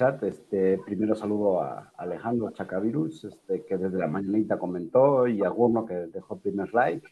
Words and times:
chat. 0.00 0.22
Este, 0.22 0.78
primero 0.78 1.14
saludo 1.14 1.60
a 1.60 1.92
Alejandro 1.98 2.50
Chacavirus, 2.52 3.24
este, 3.24 3.66
que 3.66 3.76
desde 3.76 3.98
la 3.98 4.06
mañanita 4.06 4.58
comentó, 4.58 5.28
y 5.28 5.42
a 5.42 5.48
alguno 5.48 5.84
que 5.84 5.94
dejó 5.94 6.38
primer 6.38 6.72
like. 6.72 7.06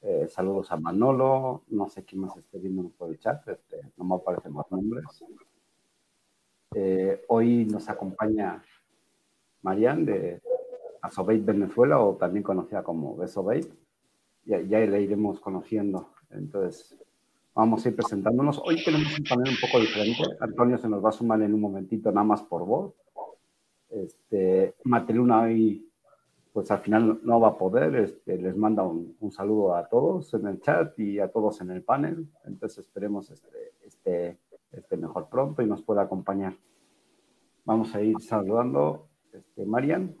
Eh, 0.00 0.28
saludos 0.28 0.70
a 0.70 0.76
Manolo, 0.76 1.64
no 1.68 1.88
sé 1.88 2.04
quién 2.04 2.20
más 2.20 2.36
esté 2.36 2.60
viendo 2.60 2.88
por 2.90 3.10
el 3.10 3.18
chat, 3.18 3.48
este, 3.48 3.90
no 3.96 4.04
me 4.04 4.14
aparecen 4.14 4.52
más 4.52 4.70
nombres. 4.70 5.04
Eh, 6.76 7.24
hoy 7.28 7.64
nos 7.64 7.88
acompaña 7.88 8.62
Marian 9.62 10.04
de 10.04 10.40
Asobeit 11.02 11.44
Venezuela, 11.44 11.98
o 11.98 12.14
también 12.14 12.44
conocida 12.44 12.84
como 12.84 13.16
Besobeit. 13.16 13.66
Ya, 14.44 14.60
ya 14.60 14.78
le 14.78 15.00
iremos 15.00 15.40
conociendo. 15.40 16.10
Entonces, 16.30 16.96
vamos 17.54 17.84
a 17.84 17.88
ir 17.88 17.96
presentándonos. 17.96 18.60
Hoy 18.64 18.82
tenemos 18.84 19.18
un 19.18 19.24
panel 19.24 19.54
un 19.54 19.60
poco 19.60 19.80
diferente. 19.80 20.22
Antonio 20.40 20.78
se 20.78 20.88
nos 20.88 21.04
va 21.04 21.10
a 21.10 21.12
sumar 21.12 21.40
en 21.42 21.54
un 21.54 21.60
momentito, 21.60 22.10
nada 22.10 22.24
más 22.24 22.42
por 22.42 22.66
voz. 22.66 22.94
Este, 23.90 24.74
Mateluna 24.84 25.42
hoy, 25.42 25.88
pues 26.52 26.70
al 26.70 26.80
final 26.80 27.20
no 27.22 27.40
va 27.40 27.48
a 27.48 27.58
poder. 27.58 27.94
Este, 27.96 28.36
les 28.38 28.56
manda 28.56 28.82
un, 28.82 29.16
un, 29.20 29.30
saludo 29.30 29.76
a 29.76 29.88
todos 29.88 30.34
en 30.34 30.46
el 30.48 30.60
chat 30.60 30.98
y 30.98 31.20
a 31.20 31.28
todos 31.28 31.60
en 31.60 31.70
el 31.70 31.82
panel. 31.82 32.26
Entonces 32.44 32.84
esperemos 32.84 33.30
este, 33.30 33.74
este, 33.84 34.38
este 34.72 34.96
mejor 34.96 35.28
pronto 35.28 35.62
y 35.62 35.66
nos 35.66 35.82
pueda 35.82 36.02
acompañar. 36.02 36.56
Vamos 37.64 37.94
a 37.94 38.02
ir 38.02 38.20
saludando. 38.20 39.08
Este, 39.32 39.64
Marian. 39.64 40.16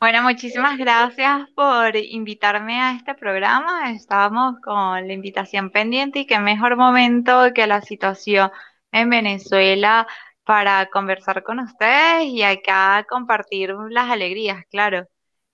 Bueno, 0.00 0.22
muchísimas 0.22 0.78
gracias 0.78 1.50
por 1.56 1.96
invitarme 1.96 2.80
a 2.80 2.94
este 2.94 3.16
programa. 3.16 3.90
Estábamos 3.90 4.60
con 4.62 5.08
la 5.08 5.12
invitación 5.12 5.70
pendiente 5.70 6.20
y 6.20 6.26
qué 6.26 6.38
mejor 6.38 6.76
momento 6.76 7.52
que 7.52 7.66
la 7.66 7.80
situación 7.82 8.50
en 8.92 9.10
Venezuela 9.10 10.06
para 10.44 10.86
conversar 10.90 11.42
con 11.42 11.58
ustedes 11.58 12.26
y 12.26 12.42
acá 12.44 13.04
compartir 13.08 13.74
las 13.90 14.08
alegrías, 14.08 14.64
claro. 14.70 15.04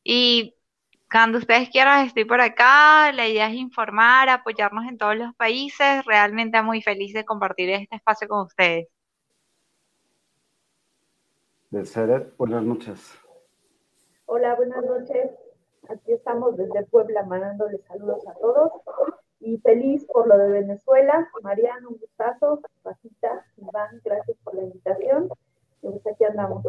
Y 0.02 0.54
cuando 1.10 1.38
ustedes 1.38 1.70
quieran, 1.70 2.06
estoy 2.06 2.26
por 2.26 2.42
acá. 2.42 3.12
La 3.12 3.26
idea 3.26 3.48
es 3.48 3.54
informar, 3.54 4.28
apoyarnos 4.28 4.86
en 4.86 4.98
todos 4.98 5.16
los 5.16 5.34
países. 5.36 6.04
Realmente 6.04 6.60
muy 6.62 6.82
feliz 6.82 7.14
de 7.14 7.24
compartir 7.24 7.70
este 7.70 7.96
espacio 7.96 8.28
con 8.28 8.42
ustedes. 8.42 8.88
De 11.70 11.86
Seret, 11.86 12.36
buenas 12.36 12.62
noches. 12.62 13.23
Hola, 14.26 14.54
buenas 14.56 14.82
noches. 14.84 15.32
Aquí 15.90 16.12
estamos 16.12 16.56
desde 16.56 16.86
Puebla 16.86 17.24
mandándoles 17.24 17.82
saludos 17.86 18.26
a 18.26 18.32
todos 18.34 18.72
y 19.38 19.58
feliz 19.58 20.06
por 20.06 20.26
lo 20.26 20.38
de 20.38 20.48
Venezuela. 20.48 21.28
Mariano, 21.42 21.90
un 21.90 21.98
gustazo. 21.98 22.62
Pasita, 22.82 23.44
Iván, 23.58 24.00
gracias 24.02 24.36
por 24.42 24.54
la 24.54 24.62
invitación. 24.62 25.28
Y 25.82 25.88
pues 25.88 26.06
aquí 26.06 26.24
andamos. 26.24 26.64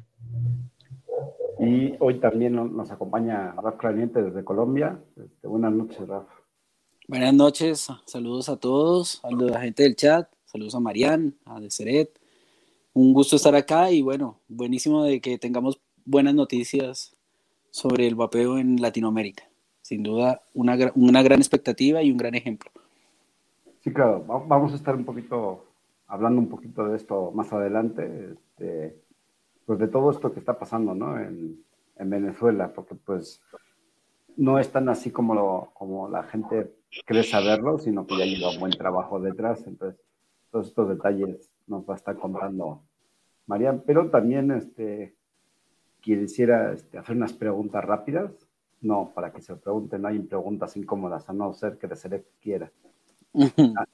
Y 1.58 1.96
hoy 2.02 2.20
también 2.20 2.56
nos 2.56 2.92
acompaña 2.92 3.54
Rafa 3.54 3.78
Clariente 3.78 4.22
desde 4.22 4.44
Colombia. 4.44 5.00
Este, 5.16 5.48
buenas 5.48 5.72
noches, 5.72 6.06
Rafa. 6.06 6.34
Buenas 7.08 7.34
noches, 7.34 7.88
saludos 8.06 8.50
a 8.50 8.58
todos, 8.58 9.22
saludos 9.22 9.52
a 9.52 9.54
la 9.54 9.62
gente 9.62 9.84
del 9.84 9.96
chat, 9.96 10.30
saludos 10.44 10.76
a 10.76 10.82
Marian, 10.82 11.38
a 11.46 11.62
Deseret. 11.62 12.20
Un 12.94 13.14
gusto 13.14 13.38
estar 13.38 13.56
acá 13.56 13.92
y 13.92 14.02
bueno, 14.02 14.42
buenísimo 14.50 15.06
de 15.06 15.22
que 15.22 15.38
tengamos 15.38 15.80
buenas 16.04 16.36
noticias 16.36 17.15
sobre 17.76 18.08
el 18.08 18.16
vapeo 18.16 18.58
en 18.58 18.82
Latinoamérica. 18.82 19.44
Sin 19.82 20.02
duda, 20.02 20.42
una, 20.54 20.78
una 20.96 21.22
gran 21.22 21.40
expectativa 21.40 22.02
y 22.02 22.10
un 22.10 22.16
gran 22.16 22.34
ejemplo. 22.34 22.72
Sí, 23.82 23.92
claro, 23.92 24.24
vamos 24.24 24.72
a 24.72 24.78
estar 24.78 24.96
un 24.96 25.04
poquito 25.04 25.66
hablando 26.08 26.40
un 26.40 26.48
poquito 26.48 26.88
de 26.88 26.96
esto 26.96 27.32
más 27.32 27.52
adelante, 27.52 28.32
este, 28.32 28.96
pues 29.66 29.78
de 29.78 29.90
todo 29.90 30.10
esto 30.12 30.32
que 30.32 30.40
está 30.40 30.58
pasando, 30.58 30.96
¿no? 30.96 31.20
En, 31.20 31.66
en, 31.98 32.10
Venezuela, 32.10 32.72
porque 32.74 32.96
pues 32.96 33.42
no 34.38 34.58
es 34.58 34.72
tan 34.72 34.88
así 34.88 35.12
como, 35.12 35.36
lo, 35.36 35.72
como 35.74 36.08
la 36.08 36.24
gente 36.24 36.74
cree 37.06 37.24
saberlo, 37.24 37.78
sino 37.78 38.08
que 38.08 38.18
ya 38.18 38.24
lleva 38.24 38.52
un 38.52 38.60
buen 38.62 38.72
trabajo 38.72 39.20
detrás, 39.20 39.68
entonces 39.68 40.00
todos 40.50 40.68
estos 40.68 40.88
detalles 40.88 41.52
nos 41.68 41.84
va 41.84 41.96
a 41.96 41.98
estar 41.98 42.16
contando 42.16 42.84
Marian, 43.48 43.84
pero 43.86 44.10
también 44.10 44.52
este, 44.52 45.15
quisiera 46.06 46.74
este, 46.74 47.00
hacer 47.00 47.16
unas 47.16 47.34
preguntas 47.34 47.84
rápidas. 47.84 48.32
No, 48.82 49.12
para 49.16 49.32
que 49.34 49.42
se 49.42 49.56
pregunten, 49.56 50.04
no 50.04 50.10
hay 50.10 50.20
preguntas 50.20 50.78
incómodas, 50.78 51.28
a 51.28 51.34
no 51.34 51.52
ser 51.54 51.78
que 51.80 51.88
de 51.88 52.24
quiera. 52.40 52.72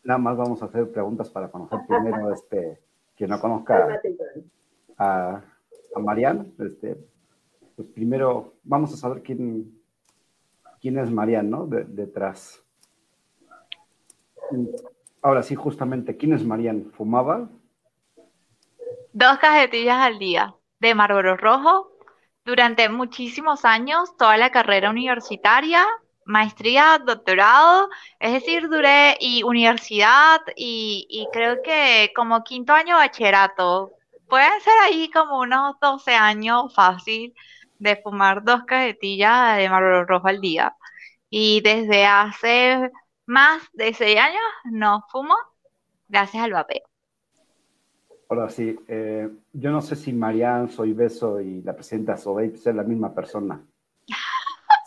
Nada 0.03 0.19
más 0.19 0.35
vamos 0.37 0.61
a 0.61 0.65
hacer 0.65 0.91
preguntas 0.91 1.29
para 1.29 1.49
conocer 1.49 1.79
primero, 1.87 2.33
este, 2.33 2.81
quien 3.15 3.29
no 3.29 3.39
conozca 3.39 4.01
a, 4.97 5.41
a 5.95 5.99
Marian, 5.99 6.53
este, 6.59 6.97
pues 7.75 7.87
primero 7.87 8.55
vamos 8.63 8.93
a 8.93 8.97
saber 8.97 9.23
quién, 9.23 9.79
quién 10.81 10.97
es 10.97 11.09
Marian, 11.09 11.49
¿no? 11.49 11.65
detrás. 11.65 12.61
Ahora 15.21 15.41
sí, 15.41 15.55
justamente, 15.55 16.17
¿quién 16.17 16.33
es 16.33 16.43
Marian? 16.43 16.91
¿Fumaba? 16.91 17.49
Dos 19.13 19.37
cajetillas 19.39 19.97
al 19.97 20.19
día 20.19 20.53
de 20.79 20.95
Marlboro 20.95 21.37
Rojo 21.37 21.90
durante 22.45 22.89
muchísimos 22.89 23.65
años, 23.65 24.15
toda 24.17 24.37
la 24.37 24.51
carrera 24.51 24.89
universitaria, 24.89 25.85
maestría, 26.25 26.99
doctorado, 27.05 27.89
es 28.19 28.33
decir, 28.33 28.69
duré 28.69 29.17
y 29.19 29.43
universidad 29.43 30.41
y, 30.55 31.27
creo 31.33 31.61
que 31.63 32.11
como 32.15 32.43
quinto 32.43 32.73
año 32.73 32.95
bachillerato. 32.97 33.91
Pueden 34.27 34.61
ser 34.61 34.73
ahí 34.83 35.09
como 35.11 35.39
unos 35.39 35.75
12 35.81 36.13
años 36.15 36.73
fácil 36.73 37.33
de 37.79 37.97
fumar 37.97 38.43
dos 38.43 38.63
cajetillas 38.65 39.57
de 39.57 39.69
Marlboro 39.69 40.05
Rojo 40.05 40.27
al 40.27 40.41
día. 40.41 40.75
Y 41.29 41.61
desde 41.61 42.05
hace 42.05 42.91
más 43.25 43.63
de 43.73 43.93
seis 43.93 44.19
años 44.19 44.41
no 44.65 45.05
fumo 45.11 45.35
gracias 46.09 46.43
al 46.43 46.53
vapeo. 46.53 46.90
Ahora 48.31 48.49
sí, 48.49 48.73
eh, 48.87 49.29
yo 49.51 49.71
no 49.71 49.81
sé 49.81 49.93
si 49.97 50.13
Marianne, 50.13 50.71
Soy 50.71 50.93
Beso 50.93 51.41
y 51.41 51.61
la 51.63 51.75
presidenta 51.75 52.15
Sobey 52.15 52.55
son 52.55 52.77
la 52.77 52.83
misma 52.83 53.13
persona. 53.13 53.61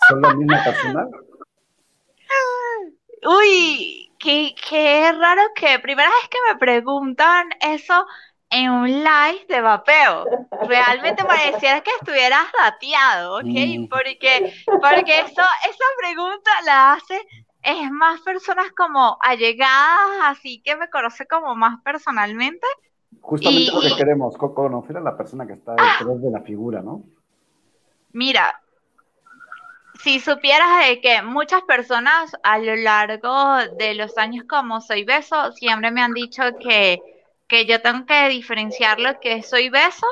¿Son 0.08 0.22
la 0.22 0.34
misma 0.34 0.64
persona? 0.64 1.06
Uy, 3.26 4.10
qué, 4.18 4.54
qué 4.66 5.12
raro 5.12 5.42
que 5.54 5.78
primera 5.78 6.08
vez 6.08 6.28
que 6.30 6.38
me 6.48 6.58
preguntan 6.58 7.50
eso 7.60 8.06
en 8.48 8.70
un 8.70 8.88
live 8.88 9.44
de 9.46 9.60
vapeo. 9.60 10.24
Realmente 10.66 11.22
pareciera 11.22 11.82
que 11.82 11.90
estuvieras 12.00 12.46
dateado, 12.58 13.40
¿ok? 13.40 13.44
Mm. 13.44 13.88
Porque, 13.88 14.54
porque 14.66 15.20
eso, 15.20 15.42
esa 15.68 15.84
pregunta 15.98 16.50
la 16.64 16.94
hace 16.94 17.20
es 17.62 17.90
más 17.90 18.22
personas 18.22 18.72
como 18.74 19.18
allegadas, 19.20 20.08
así 20.22 20.62
que 20.62 20.76
me 20.76 20.88
conoce 20.88 21.26
como 21.26 21.54
más 21.54 21.82
personalmente, 21.82 22.66
Justamente 23.20 23.72
lo 23.72 23.80
que 23.80 23.96
queremos, 23.96 24.36
conocer 24.36 24.96
a 24.96 25.00
la 25.00 25.16
persona 25.16 25.46
que 25.46 25.54
está 25.54 25.72
detrás 25.72 26.22
de 26.22 26.30
la 26.30 26.40
figura, 26.40 26.82
¿no? 26.82 27.02
Mira, 28.12 28.60
si 30.02 30.20
supieras 30.20 30.86
de 30.86 31.00
que 31.00 31.22
muchas 31.22 31.62
personas 31.62 32.36
a 32.42 32.58
lo 32.58 32.76
largo 32.76 33.56
de 33.78 33.94
los 33.94 34.18
años 34.18 34.44
como 34.48 34.80
soy 34.80 35.04
beso, 35.04 35.52
siempre 35.52 35.90
me 35.90 36.02
han 36.02 36.12
dicho 36.12 36.42
que, 36.60 37.00
que 37.48 37.66
yo 37.66 37.80
tengo 37.80 38.06
que 38.06 38.28
diferenciar 38.28 39.00
lo 39.00 39.18
que 39.20 39.34
es 39.34 39.48
soy 39.48 39.70
beso 39.70 40.06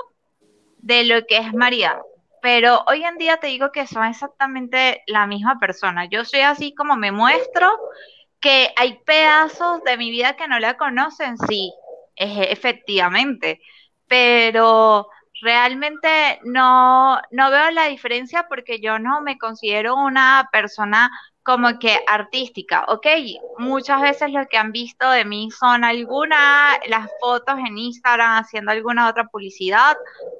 de 0.79 1.05
lo 1.05 1.27
que 1.27 1.39
es 1.39 1.53
María. 1.53 2.01
Pero 2.41 2.83
hoy 2.89 3.05
en 3.05 3.19
día 3.19 3.37
te 3.37 3.47
digo 3.49 3.71
que 3.71 3.87
son 3.87 4.05
exactamente 4.05 5.03
la 5.07 5.27
misma 5.27 5.61
persona. 5.61 6.07
Yo 6.07 6.25
soy 6.25 6.41
así 6.41 6.75
como 6.75 6.97
me 6.97 7.13
muestro, 7.13 7.71
que 8.41 8.73
hay 8.77 8.99
pedazos 9.05 9.85
de 9.85 9.97
mi 9.97 10.11
vida 10.11 10.35
que 10.35 10.49
no 10.49 10.59
la 10.59 10.77
conocen, 10.77 11.39
sí, 11.39 11.73
efectivamente, 12.17 13.61
pero 14.06 15.09
realmente 15.43 16.41
no, 16.44 17.20
no 17.31 17.50
veo 17.50 17.70
la 17.73 17.87
diferencia 17.87 18.47
porque 18.49 18.81
yo 18.81 18.99
no 18.99 19.23
me 19.23 19.38
considero 19.38 19.97
una 19.97 20.49
persona 20.53 21.11
como 21.43 21.79
que 21.81 21.99
artística, 22.06 22.85
¿ok? 22.87 23.06
Muchas 23.59 24.00
veces 24.00 24.31
lo 24.31 24.47
que 24.47 24.59
han 24.59 24.70
visto 24.70 25.11
de 25.11 25.25
mí 25.25 25.50
son 25.50 25.82
algunas, 25.82 26.79
las 26.87 27.09
fotos 27.20 27.59
en 27.59 27.76
Instagram 27.79 28.38
haciendo 28.38 28.70
alguna 28.70 29.08
otra 29.08 29.25
publicidad 29.26 29.97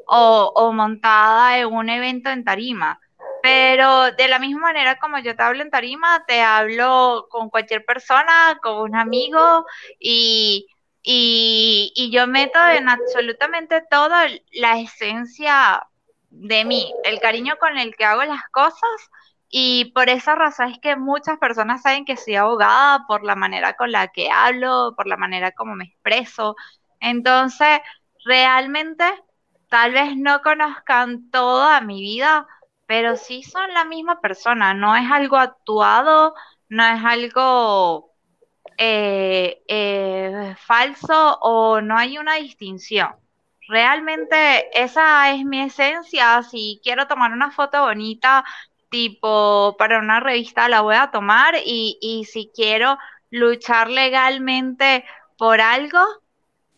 o, 0.07 0.53
o 0.55 0.73
montada 0.73 1.59
en 1.59 1.67
un 1.67 1.89
evento 1.89 2.31
en 2.31 2.45
tarima. 2.45 3.01
Pero 3.43 4.13
de 4.13 4.29
la 4.29 4.39
misma 4.39 4.61
manera 4.61 4.99
como 5.01 5.19
yo 5.19 5.35
te 5.35 5.43
hablo 5.43 5.63
en 5.63 5.71
tarima, 5.71 6.25
te 6.29 6.41
hablo 6.41 7.27
con 7.29 7.51
cualquier 7.51 7.85
persona, 7.85 8.61
con 8.63 8.77
un 8.77 8.95
amigo 8.95 9.67
y 9.99 10.69
y, 11.03 12.11
yo 12.13 12.27
meto 12.27 12.59
en 12.69 12.89
absolutamente 12.89 13.83
toda 13.91 14.27
la 14.53 14.79
esencia 14.79 15.83
de 16.31 16.65
mí, 16.65 16.93
el 17.05 17.21
cariño 17.21 17.57
con 17.61 17.79
el 17.79 17.95
que 17.97 18.05
hago 18.05 18.25
las 18.25 18.43
cosas 18.51 18.89
Y 19.49 19.93
por 19.95 20.09
esa 20.09 20.35
razón 20.35 20.71
es 20.71 20.79
que 20.81 20.97
muchas 20.97 21.39
personas 21.39 21.83
saben 21.83 22.05
que 22.07 22.17
soy 22.17 22.37
abogada 22.37 23.07
por 23.07 23.25
la 23.25 23.37
manera 23.37 23.75
con 23.75 23.93
la 23.93 24.09
que 24.09 24.31
hablo, 24.31 24.95
por 24.97 25.07
la 25.07 25.17
manera 25.19 25.53
como 25.53 25.77
me 25.77 25.85
expreso. 25.87 26.57
Entonces, 27.01 27.81
realmente, 28.25 29.05
tal 29.69 29.93
vez 29.93 30.17
no 30.17 30.43
conozcan 30.43 31.31
toda 31.31 31.81
mi 31.83 32.01
vida, 32.03 32.47
pero 32.87 33.17
sí 33.17 33.43
son 33.43 33.73
la 33.75 33.85
misma 33.85 34.21
persona. 34.21 34.75
No 34.75 34.97
es 34.97 35.11
algo 35.11 35.37
actuado, 35.39 36.35
no 36.69 36.85
es 36.87 37.05
algo 37.05 38.12
eh, 38.79 39.63
eh, 39.69 40.55
falso 40.59 41.39
o 41.41 41.81
no 41.81 41.97
hay 41.97 42.19
una 42.19 42.37
distinción. 42.37 43.11
Realmente 43.69 44.69
esa 44.81 45.31
es 45.33 45.45
mi 45.45 45.61
esencia. 45.63 46.43
Si 46.43 46.81
quiero 46.83 47.07
tomar 47.07 47.33
una 47.33 47.51
foto 47.51 47.83
bonita, 47.83 48.45
tipo 48.91 49.77
para 49.79 49.99
una 49.99 50.21
revista 50.21 50.69
la 50.69 50.83
voy 50.83 50.97
a 50.97 51.11
tomar 51.11 51.55
y, 51.65 51.99
y 52.01 52.25
si 52.27 52.51
quiero 52.55 52.99
luchar 53.31 53.89
legalmente 53.89 55.05
por 55.39 55.61
algo, 55.61 56.01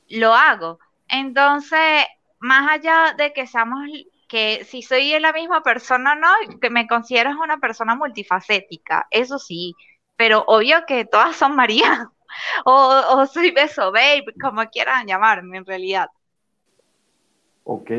lo 0.08 0.34
hago. 0.34 0.78
Entonces, 1.08 2.04
más 2.38 2.70
allá 2.70 3.14
de 3.16 3.32
que 3.32 3.46
seamos, 3.46 3.80
que 4.28 4.64
si 4.64 4.82
soy 4.82 5.18
la 5.20 5.32
misma 5.32 5.62
persona, 5.62 6.14
no, 6.14 6.28
que 6.60 6.70
me 6.70 6.86
considero 6.86 7.30
una 7.42 7.58
persona 7.58 7.94
multifacética, 7.94 9.06
eso 9.10 9.38
sí, 9.38 9.74
pero 10.16 10.44
obvio 10.46 10.84
que 10.86 11.04
todas 11.04 11.36
son 11.36 11.56
María, 11.56 12.10
o, 12.64 13.02
o 13.10 13.26
soy 13.26 13.50
Beso 13.50 13.92
Babe, 13.92 14.24
como 14.40 14.64
quieran 14.66 15.06
llamarme 15.06 15.58
en 15.58 15.66
realidad. 15.66 16.08
Ok, 17.64 17.90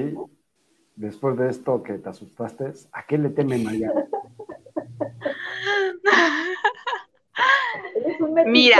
después 0.96 1.38
de 1.38 1.50
esto 1.50 1.84
que 1.84 1.94
te 1.94 2.10
asustaste, 2.10 2.72
¿a 2.92 3.06
qué 3.06 3.18
le 3.18 3.30
teme 3.30 3.58
María? 3.58 3.92
Mira. 8.46 8.78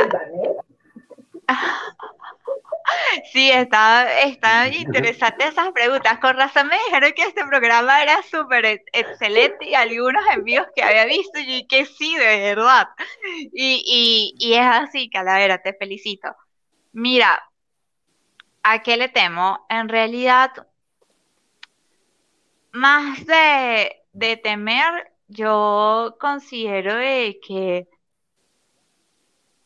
Sí, 3.32 3.52
está, 3.52 4.22
está 4.22 4.68
interesante 4.74 5.48
esas 5.48 5.72
preguntas. 5.72 6.20
Con 6.20 6.36
razón 6.38 6.68
me 6.68 6.78
dijeron 6.86 7.12
que 7.16 7.24
este 7.24 7.46
programa 7.46 8.02
era 8.02 8.22
súper 8.24 8.84
excelente 8.94 9.70
y 9.70 9.76
algunos 9.76 10.24
envíos 10.34 10.68
que 10.76 10.84
había 10.84 11.06
visto 11.06 11.40
y 11.40 11.68
que 11.68 11.86
sí, 11.86 12.16
de 12.16 12.54
verdad. 12.54 12.88
Y, 13.54 13.84
y, 13.86 14.36
y 14.38 14.54
es 14.56 14.66
así, 14.66 15.10
Calavera, 15.10 15.62
te 15.62 15.74
felicito. 15.74 16.30
Mira, 16.94 17.42
¿a 18.64 18.84
qué 18.84 18.98
le 18.98 19.08
temo? 19.10 19.66
En 19.70 19.88
realidad, 19.90 20.52
más 22.72 23.26
de, 23.26 24.04
de 24.14 24.38
temer, 24.38 25.12
yo 25.28 26.16
considero 26.20 26.96
que 27.46 27.88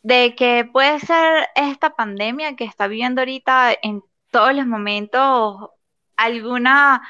de 0.02 0.34
que 0.34 0.64
puede 0.64 1.00
ser 1.00 1.48
esta 1.54 1.90
pandemia 1.94 2.56
que 2.56 2.64
está 2.64 2.86
viviendo 2.86 3.20
ahorita 3.20 3.72
en 3.82 4.02
todos 4.30 4.54
los 4.54 4.66
momentos, 4.66 5.70
alguna, 6.16 7.02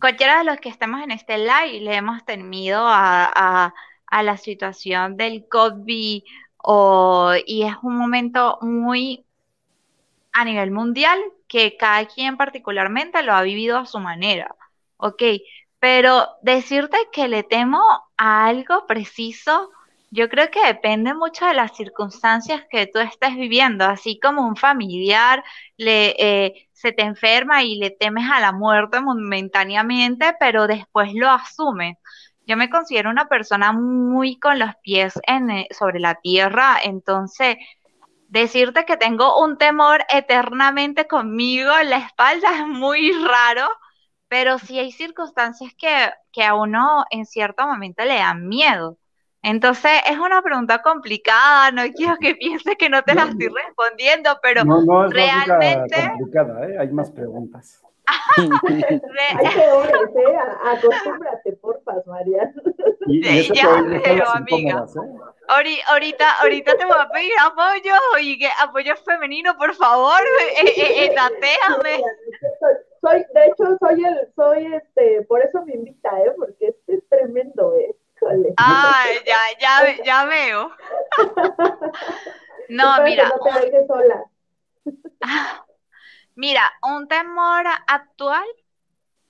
cualquiera 0.00 0.38
de 0.38 0.44
los 0.44 0.58
que 0.58 0.68
estemos 0.68 1.02
en 1.02 1.10
este 1.10 1.38
live 1.38 1.80
le 1.80 1.94
hemos 1.96 2.24
temido 2.24 2.86
a, 2.86 3.72
a, 4.10 4.22
la 4.22 4.36
situación 4.36 5.16
del 5.16 5.48
COVID 5.48 6.22
o, 6.58 7.32
y 7.46 7.64
es 7.64 7.74
un 7.82 7.96
momento 7.96 8.58
muy 8.62 9.26
a 10.32 10.44
nivel 10.44 10.70
mundial 10.70 11.20
que 11.48 11.76
cada 11.76 12.06
quien 12.06 12.36
particularmente 12.36 13.22
lo 13.22 13.34
ha 13.34 13.42
vivido 13.42 13.78
a 13.78 13.86
su 13.86 13.98
manera, 13.98 14.54
¿ok? 14.98 15.22
Pero 15.80 16.28
decirte 16.42 16.96
que 17.12 17.28
le 17.28 17.42
temo 17.42 17.82
a 18.16 18.46
algo 18.46 18.86
preciso, 18.86 19.70
yo 20.14 20.28
creo 20.28 20.48
que 20.50 20.64
depende 20.64 21.12
mucho 21.12 21.44
de 21.46 21.54
las 21.54 21.76
circunstancias 21.76 22.62
que 22.70 22.86
tú 22.86 23.00
estés 23.00 23.34
viviendo, 23.34 23.84
así 23.84 24.20
como 24.20 24.46
un 24.46 24.54
familiar 24.56 25.42
le, 25.76 26.14
eh, 26.18 26.68
se 26.72 26.92
te 26.92 27.02
enferma 27.02 27.64
y 27.64 27.76
le 27.78 27.90
temes 27.90 28.30
a 28.30 28.40
la 28.40 28.52
muerte 28.52 29.00
momentáneamente, 29.00 30.34
pero 30.38 30.68
después 30.68 31.12
lo 31.14 31.28
asumes. 31.30 31.96
Yo 32.46 32.56
me 32.56 32.70
considero 32.70 33.10
una 33.10 33.26
persona 33.28 33.72
muy 33.72 34.38
con 34.38 34.58
los 34.60 34.70
pies 34.82 35.14
en, 35.26 35.50
eh, 35.50 35.66
sobre 35.72 35.98
la 35.98 36.14
tierra, 36.16 36.78
entonces 36.84 37.56
decirte 38.28 38.84
que 38.84 38.96
tengo 38.96 39.42
un 39.42 39.58
temor 39.58 40.04
eternamente 40.10 41.06
conmigo 41.08 41.72
en 41.78 41.90
la 41.90 41.98
espalda 41.98 42.60
es 42.60 42.66
muy 42.68 43.12
raro, 43.12 43.68
pero 44.28 44.58
sí 44.60 44.78
hay 44.78 44.92
circunstancias 44.92 45.72
que, 45.76 46.12
que 46.32 46.44
a 46.44 46.54
uno 46.54 47.04
en 47.10 47.26
cierto 47.26 47.66
momento 47.66 48.04
le 48.04 48.16
dan 48.16 48.46
miedo. 48.48 48.98
Entonces 49.44 49.92
es 50.10 50.18
una 50.18 50.40
pregunta 50.40 50.80
complicada, 50.80 51.70
no 51.70 51.82
quiero 51.94 52.16
que 52.18 52.34
pienses 52.34 52.76
que 52.78 52.88
no 52.88 53.02
te 53.02 53.14
la 53.14 53.24
estoy 53.24 53.48
respondiendo, 53.48 54.30
pero 54.42 54.64
no, 54.64 54.82
no 54.82 55.04
es 55.04 55.12
realmente... 55.12 55.96
complicada, 56.16 56.66
¿eh? 56.66 56.78
hay 56.78 56.88
más 56.88 57.10
preguntas. 57.10 57.82
Hay 58.36 59.54
peores, 59.54 60.10
¿eh? 60.16 60.36
Acostúmbrate, 60.64 61.52
porfa, 61.60 61.92
María. 62.06 62.52
Y, 63.06 63.26
y 63.26 63.52
ya 63.52 63.82
veo, 63.82 64.28
amiga. 64.30 64.86
¿eh? 64.86 65.80
Ahorita, 65.88 66.40
ahorita 66.40 66.76
te 66.76 66.84
voy 66.86 66.96
a 66.98 67.08
pedir 67.10 67.32
apoyo 67.44 67.94
y 68.22 68.38
que 68.38 68.48
apoyo 68.62 68.96
femenino, 68.96 69.56
por 69.58 69.74
favor, 69.74 70.20
eh, 70.56 70.72
eh, 70.76 71.06
eh 71.06 72.02
Soy, 73.02 73.24
de 73.34 73.44
hecho, 73.46 73.76
soy 73.78 74.04
el, 74.04 74.32
soy 74.34 74.74
este, 74.74 75.22
por 75.28 75.42
eso 75.42 75.62
me 75.66 75.74
invita, 75.74 76.08
¿eh? 76.22 76.32
Porque 76.38 76.68
este 76.68 76.94
es 76.94 77.08
tremendo, 77.10 77.74
¿eh? 77.76 77.94
Ah, 78.56 79.04
ya, 79.26 79.38
ya, 79.60 80.04
ya 80.04 80.24
veo. 80.24 80.70
No, 82.68 83.02
mira. 83.04 83.30
Mira, 86.34 86.72
un 86.82 87.06
temor 87.08 87.64
actual, 87.86 88.44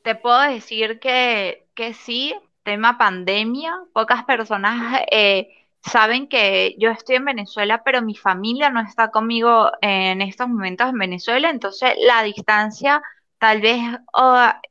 te 0.02 0.14
puedo 0.14 0.40
decir 0.40 1.00
que, 1.00 1.66
que 1.74 1.94
sí, 1.94 2.34
tema 2.62 2.96
pandemia, 2.96 3.74
pocas 3.92 4.24
personas 4.24 5.02
eh, 5.10 5.48
saben 5.82 6.28
que 6.28 6.74
yo 6.78 6.90
estoy 6.90 7.16
en 7.16 7.26
Venezuela, 7.26 7.82
pero 7.84 8.02
mi 8.02 8.14
familia 8.16 8.70
no 8.70 8.80
está 8.80 9.10
conmigo 9.10 9.70
en 9.82 10.22
estos 10.22 10.48
momentos 10.48 10.88
en 10.88 10.98
Venezuela, 10.98 11.50
entonces 11.50 11.94
la 11.98 12.22
distancia 12.22 13.02
tal 13.38 13.60
vez 13.60 13.80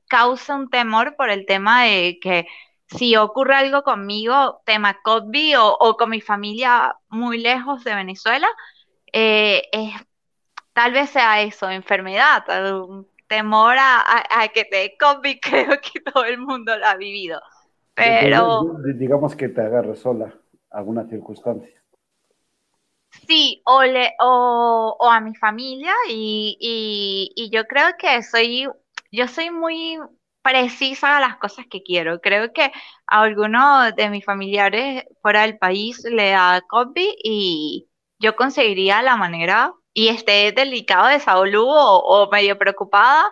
causa 0.07 0.55
un 0.55 0.69
temor 0.69 1.15
por 1.15 1.29
el 1.29 1.45
tema 1.45 1.83
de 1.83 2.17
que 2.19 2.47
si 2.97 3.15
ocurre 3.15 3.55
algo 3.55 3.83
conmigo, 3.83 4.61
tema 4.65 4.99
COVID 5.03 5.55
o, 5.59 5.97
con 5.97 6.09
mi 6.09 6.21
familia 6.21 6.95
muy 7.09 7.39
lejos 7.39 7.83
de 7.83 7.95
Venezuela, 7.95 8.47
eh, 9.11 9.63
tal 10.73 10.91
vez 10.93 11.09
sea 11.09 11.41
eso, 11.41 11.69
enfermedad, 11.69 12.43
un 12.73 13.07
temor 13.27 13.75
a, 13.79 14.47
que 14.53 14.65
te 14.65 14.77
dé 14.77 14.97
COVID, 14.99 15.37
creo 15.41 15.79
que 15.81 15.99
todo 16.01 16.25
el 16.25 16.37
mundo 16.37 16.77
lo 16.77 16.85
ha 16.85 16.95
vivido. 16.95 17.41
Pero... 17.93 18.77
Digamos 18.95 19.35
que 19.35 19.49
te 19.49 19.61
agarre 19.61 19.95
sola 19.95 20.33
alguna 20.71 21.07
circunstancia. 21.07 21.81
Sí, 23.27 23.61
o, 23.65 23.83
le, 23.83 24.13
o, 24.19 24.97
o 24.99 25.09
a 25.09 25.21
mi 25.21 25.35
familia 25.35 25.93
y, 26.09 26.57
y, 26.59 27.31
y 27.35 27.49
yo 27.51 27.65
creo 27.65 27.89
que 27.97 28.23
soy, 28.23 28.67
yo 29.11 29.27
soy 29.27 29.51
muy 29.51 29.99
precisa 30.43 31.19
las 31.19 31.37
cosas 31.37 31.65
que 31.69 31.81
quiero. 31.83 32.21
Creo 32.21 32.53
que 32.53 32.71
a 33.07 33.21
alguno 33.21 33.91
de 33.93 34.09
mis 34.09 34.25
familiares 34.25 35.05
fuera 35.21 35.41
del 35.43 35.57
país 35.57 36.03
le 36.03 36.31
da 36.31 36.61
COVID 36.69 37.13
y 37.23 37.87
yo 38.19 38.35
conseguiría 38.35 39.01
la 39.01 39.17
manera 39.17 39.73
y 39.93 40.09
esté 40.09 40.51
delicado 40.51 41.07
de 41.07 41.19
salud 41.19 41.65
o, 41.67 42.29
medio 42.31 42.57
preocupada, 42.57 43.31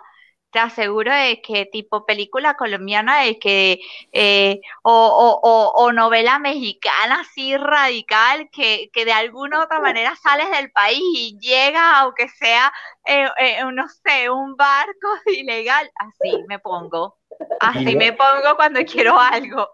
te 0.52 0.58
aseguro 0.58 1.12
de 1.12 1.40
que 1.40 1.66
tipo 1.66 2.04
película 2.04 2.54
colombiana 2.54 3.22
de 3.22 3.38
que 3.38 3.80
eh, 4.12 4.60
o, 4.82 5.90
novela 5.94 6.38
mexicana 6.38 7.20
así 7.20 7.56
radical 7.56 8.48
que, 8.52 8.90
de 8.94 9.12
alguna 9.12 9.60
u 9.60 9.62
otra 9.62 9.80
manera 9.80 10.14
sales 10.16 10.50
del 10.50 10.70
país 10.70 11.00
y 11.00 11.38
llega 11.40 11.98
aunque 11.98 12.28
sea 12.28 12.72
eh, 13.06 13.26
eh, 13.38 13.64
no 13.72 13.88
sé 13.88 14.30
un 14.30 14.54
barco 14.56 15.08
ilegal 15.26 15.90
así 15.96 16.44
me 16.48 16.58
pongo 16.58 17.16
así 17.60 17.96
me 17.96 18.12
pongo 18.12 18.54
cuando 18.56 18.80
quiero 18.84 19.18
algo. 19.18 19.68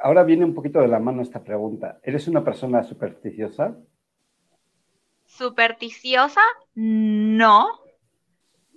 Ahora 0.00 0.22
viene 0.22 0.44
un 0.44 0.54
poquito 0.54 0.80
de 0.80 0.86
la 0.86 1.00
mano 1.00 1.22
esta 1.22 1.42
pregunta. 1.42 1.98
Eres 2.04 2.28
una 2.28 2.44
persona 2.44 2.84
supersticiosa 2.84 3.76
supersticiosa 5.28 6.40
no 6.74 7.68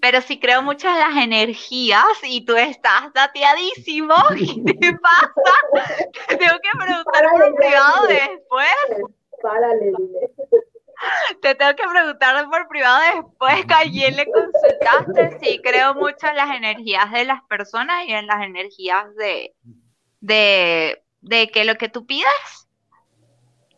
pero 0.01 0.19
sí 0.19 0.39
creo 0.39 0.63
mucho 0.63 0.89
en 0.89 0.97
las 0.97 1.15
energías 1.23 2.03
y 2.23 2.43
tú 2.43 2.55
estás 2.55 3.13
dateadísimo. 3.13 4.15
¿Qué 4.65 4.73
te 4.73 4.93
pasa? 4.97 5.95
Te 6.27 6.37
tengo 6.37 6.57
que 6.59 6.77
preguntar 6.77 7.29
por 7.31 7.55
privado 7.55 8.07
después. 8.07 9.11
Párale, 9.43 9.93
Te 11.41 11.53
tengo 11.55 11.75
que 11.75 11.87
preguntar 11.87 12.49
por 12.49 12.67
privado 12.67 12.99
después 13.15 13.65
que 13.65 13.73
ayer 13.75 14.13
le 14.15 14.25
consultaste. 14.25 15.39
Sí, 15.39 15.61
creo 15.63 15.93
mucho 15.93 16.27
en 16.27 16.35
las 16.35 16.55
energías 16.55 17.11
de 17.11 17.25
las 17.25 17.43
personas 17.43 18.07
y 18.07 18.13
en 18.13 18.25
las 18.25 18.43
energías 18.43 19.15
de, 19.15 19.53
de, 20.19 21.03
de 21.21 21.49
que 21.49 21.63
lo 21.63 21.75
que 21.75 21.89
tú 21.89 22.07
pides 22.07 22.67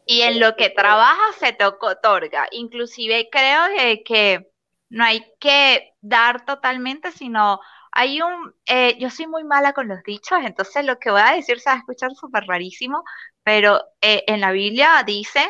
y 0.06 0.22
en 0.22 0.40
lo 0.40 0.56
que 0.56 0.70
trabajas 0.70 1.36
se 1.38 1.52
te 1.52 1.66
otorga. 1.66 2.48
Inclusive 2.52 3.28
creo 3.30 3.62
que 4.06 4.53
no 4.94 5.04
hay 5.04 5.26
que 5.40 5.96
dar 6.02 6.46
totalmente, 6.46 7.12
sino 7.12 7.60
hay 7.92 8.22
un, 8.22 8.54
eh, 8.68 8.96
yo 9.00 9.10
soy 9.10 9.26
muy 9.26 9.44
mala 9.44 9.74
con 9.74 9.88
los 9.88 10.04
dichos, 10.04 10.38
entonces 10.44 10.86
lo 10.86 11.00
que 11.00 11.10
voy 11.10 11.22
a 11.22 11.34
decir 11.34 11.60
se 11.60 11.72
va 11.72 11.78
a 11.78 11.80
escuchar 11.80 12.12
súper 12.14 12.44
rarísimo, 12.46 13.04
pero 13.42 13.82
eh, 14.02 14.24
en 14.28 14.40
la 14.40 14.52
Biblia 14.52 15.02
dice 15.04 15.50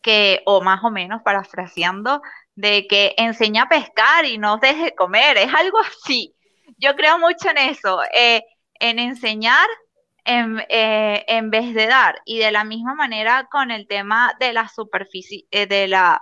que, 0.00 0.42
o 0.46 0.60
más 0.60 0.84
o 0.84 0.92
menos 0.92 1.22
parafraseando, 1.24 2.22
de 2.54 2.86
que 2.86 3.14
enseña 3.18 3.64
a 3.64 3.68
pescar 3.68 4.24
y 4.24 4.38
no 4.38 4.58
deje 4.58 4.94
comer, 4.94 5.36
es 5.36 5.52
algo 5.52 5.78
así. 5.80 6.32
Yo 6.78 6.94
creo 6.94 7.18
mucho 7.18 7.50
en 7.50 7.58
eso, 7.58 8.00
eh, 8.14 8.44
en 8.74 9.00
enseñar 9.00 9.66
en, 10.24 10.62
en, 10.68 11.50
vez 11.50 11.74
de 11.74 11.86
dar. 11.86 12.22
Y 12.24 12.38
de 12.38 12.52
la 12.52 12.62
misma 12.62 12.94
manera 12.94 13.48
con 13.50 13.72
el 13.72 13.88
tema 13.88 14.34
de 14.38 14.52
la 14.52 14.68
superficie, 14.68 15.46
de 15.50 15.88
la 15.88 16.20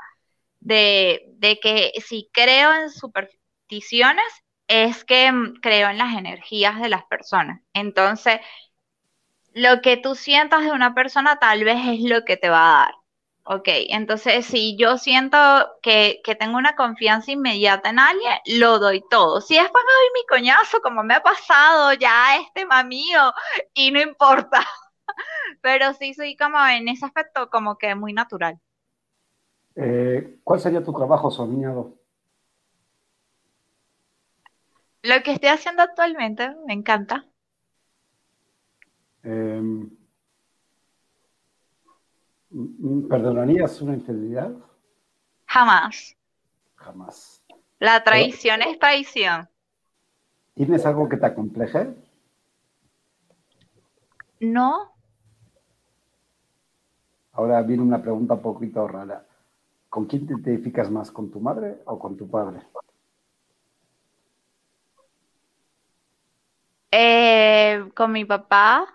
de, 0.60 1.24
de 1.36 1.58
que 1.60 1.92
si 2.04 2.28
creo 2.32 2.72
en 2.74 2.90
supersticiones, 2.90 4.26
es 4.68 5.04
que 5.04 5.32
mm, 5.32 5.60
creo 5.60 5.88
en 5.88 5.98
las 5.98 6.16
energías 6.16 6.80
de 6.80 6.88
las 6.88 7.04
personas. 7.06 7.60
Entonces, 7.72 8.40
lo 9.52 9.80
que 9.82 9.96
tú 9.96 10.14
sientas 10.14 10.62
de 10.62 10.72
una 10.72 10.94
persona 10.94 11.38
tal 11.38 11.64
vez 11.64 11.78
es 11.86 12.00
lo 12.00 12.24
que 12.24 12.36
te 12.36 12.48
va 12.48 12.82
a 12.82 12.84
dar. 12.86 12.94
Ok, 13.50 13.66
entonces 13.88 14.44
si 14.44 14.76
yo 14.76 14.98
siento 14.98 15.38
que, 15.82 16.20
tengo 16.38 16.58
una 16.58 16.76
confianza 16.76 17.32
inmediata 17.32 17.88
en 17.90 17.98
alguien, 17.98 18.34
lo 18.44 18.78
doy 18.78 19.02
todo. 19.10 19.40
Si 19.40 19.54
después 19.54 19.84
me 19.86 19.92
doy 19.92 20.10
mi 20.14 20.26
coñazo, 20.26 20.80
como 20.82 21.02
me 21.02 21.14
ha 21.14 21.22
pasado, 21.22 21.94
ya 21.94 22.36
este 22.36 22.66
mamío, 22.66 23.32
y 23.72 23.90
no 23.90 24.00
importa. 24.02 24.66
Pero 25.62 25.94
sí 25.94 26.14
soy 26.14 26.36
como 26.36 26.64
en 26.66 26.88
ese 26.88 27.06
aspecto 27.06 27.48
como 27.50 27.78
que 27.78 27.94
muy 27.94 28.12
natural. 28.12 28.60
Eh, 29.80 30.40
¿Cuál 30.42 30.58
sería 30.58 30.82
tu 30.82 30.92
trabajo 30.92 31.30
soñado? 31.30 31.94
Lo 35.02 35.22
que 35.22 35.32
estoy 35.32 35.50
haciendo 35.50 35.82
actualmente, 35.82 36.52
me 36.66 36.72
encanta. 36.72 37.24
Em, 39.22 39.88
¿Perdonarías 43.08 43.80
una 43.80 43.94
infidelidad? 43.94 44.50
Jamás. 45.46 46.16
Jamás. 46.74 47.44
La 47.78 48.02
traición 48.02 48.62
es 48.62 48.80
traición. 48.80 49.48
¿Tienes 50.54 50.84
algo 50.86 51.08
que 51.08 51.18
te 51.18 51.26
acompleje? 51.26 51.94
No. 54.40 54.92
Ahora 57.30 57.62
viene 57.62 57.84
una 57.84 58.02
pregunta 58.02 58.34
un 58.34 58.42
poquito 58.42 58.88
rara. 58.88 59.27
¿Con 59.90 60.06
quién 60.06 60.26
te 60.26 60.32
identificas 60.32 60.90
más? 60.90 61.10
¿Con 61.10 61.30
tu 61.30 61.40
madre 61.40 61.82
o 61.84 61.98
con 61.98 62.16
tu 62.16 62.26
padre? 62.30 62.60
Eh, 66.90 67.90
con 67.94 68.12
mi 68.12 68.24
papá 68.24 68.86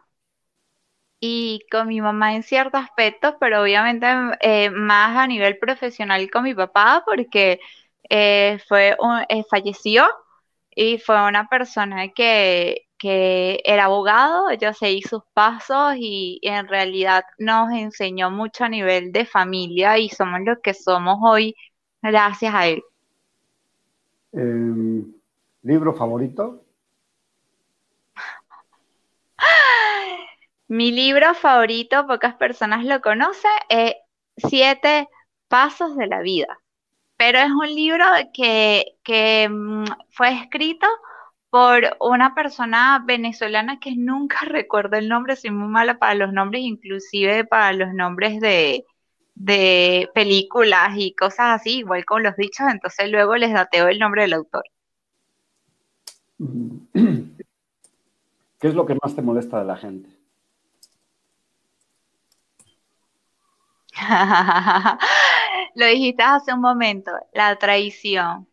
y 1.20 1.62
con 1.72 1.88
mi 1.88 2.02
mamá 2.02 2.36
en 2.36 2.44
ciertos 2.44 2.82
aspectos, 2.84 3.36
pero 3.40 3.62
obviamente 3.62 4.08
eh, 4.42 4.70
más 4.72 5.18
a 5.18 5.28
nivel 5.28 5.58
profesional 5.58 6.30
con 6.32 6.44
mi 6.44 6.54
papá 6.54 7.04
porque 7.06 7.60
eh, 8.10 8.60
fue 8.68 8.98
falleció 9.50 10.06
y 10.76 10.98
fue 11.00 11.26
una 11.28 11.48
persona 11.50 12.10
que, 12.10 12.88
que 13.04 13.62
era 13.66 13.84
abogado, 13.84 14.54
yo 14.54 14.74
seguí 14.74 15.02
sus 15.02 15.24
pasos 15.34 15.96
y, 15.98 16.40
en 16.42 16.70
realidad 16.70 17.26
nos 17.38 17.74
enseñó 17.74 18.32
mucho 18.32 18.64
a 18.64 18.70
nivel 18.70 19.12
de 19.12 19.26
familia 19.26 19.98
y 19.98 20.08
somos 20.08 20.40
lo 20.46 20.62
que 20.62 20.74
somos 20.74 21.18
hoy 21.22 21.54
gracias 22.02 22.56
a 22.56 22.68
él. 22.68 22.82
Em, 24.32 25.14
¿Libro 25.64 25.94
favorito? 25.94 26.64
Mi 30.70 30.94
libro 30.94 31.34
favorito, 31.34 32.08
pocas 32.08 32.36
personas 32.36 32.86
lo 32.86 33.02
conocen, 33.02 33.52
es 33.68 33.96
Siete 34.38 35.10
Pasos 35.50 35.98
de 35.98 36.08
la 36.08 36.22
Vida. 36.22 36.58
Pero 37.18 37.40
es 37.40 37.52
un 37.52 37.68
libro 37.68 38.06
que, 38.34 38.96
que 39.04 39.50
mm, 39.50 39.88
fue 40.10 40.30
escrito 40.40 40.88
por 41.54 41.84
una 42.00 42.34
persona 42.34 43.04
venezolana 43.06 43.80
que 43.80 43.96
nunca 43.96 44.38
recuerdo 44.48 44.98
el 44.98 45.08
nombre, 45.08 45.36
soy 45.36 45.52
muy 45.52 45.68
mala 45.68 46.00
para 46.00 46.16
los 46.16 46.34
nombres, 46.34 46.64
inclusive 46.64 47.46
para 47.46 47.74
los 47.74 47.94
nombres 47.94 48.40
de, 48.42 48.88
de 49.36 50.10
películas 50.16 50.94
y 50.98 51.14
cosas 51.14 51.62
así, 51.62 51.78
igual 51.78 52.06
con 52.06 52.24
los 52.24 52.36
dichos, 52.38 52.66
entonces 52.72 53.12
luego 53.12 53.36
les 53.36 53.54
dateo 53.54 53.88
el 53.88 54.00
nombre 54.00 54.24
del 54.24 54.34
autor. 54.34 54.64
¿Qué 58.60 58.68
es 58.68 58.74
lo 58.74 58.88
que 58.88 58.98
más 59.00 59.16
te 59.16 59.22
molesta 59.22 59.60
de 59.60 59.66
la 59.66 59.78
gente? 59.78 60.10
lo 65.76 65.86
dijiste 65.86 66.24
hace 66.24 66.52
un 66.52 66.62
momento, 66.62 67.12
la 67.32 67.56
traición. 67.58 68.48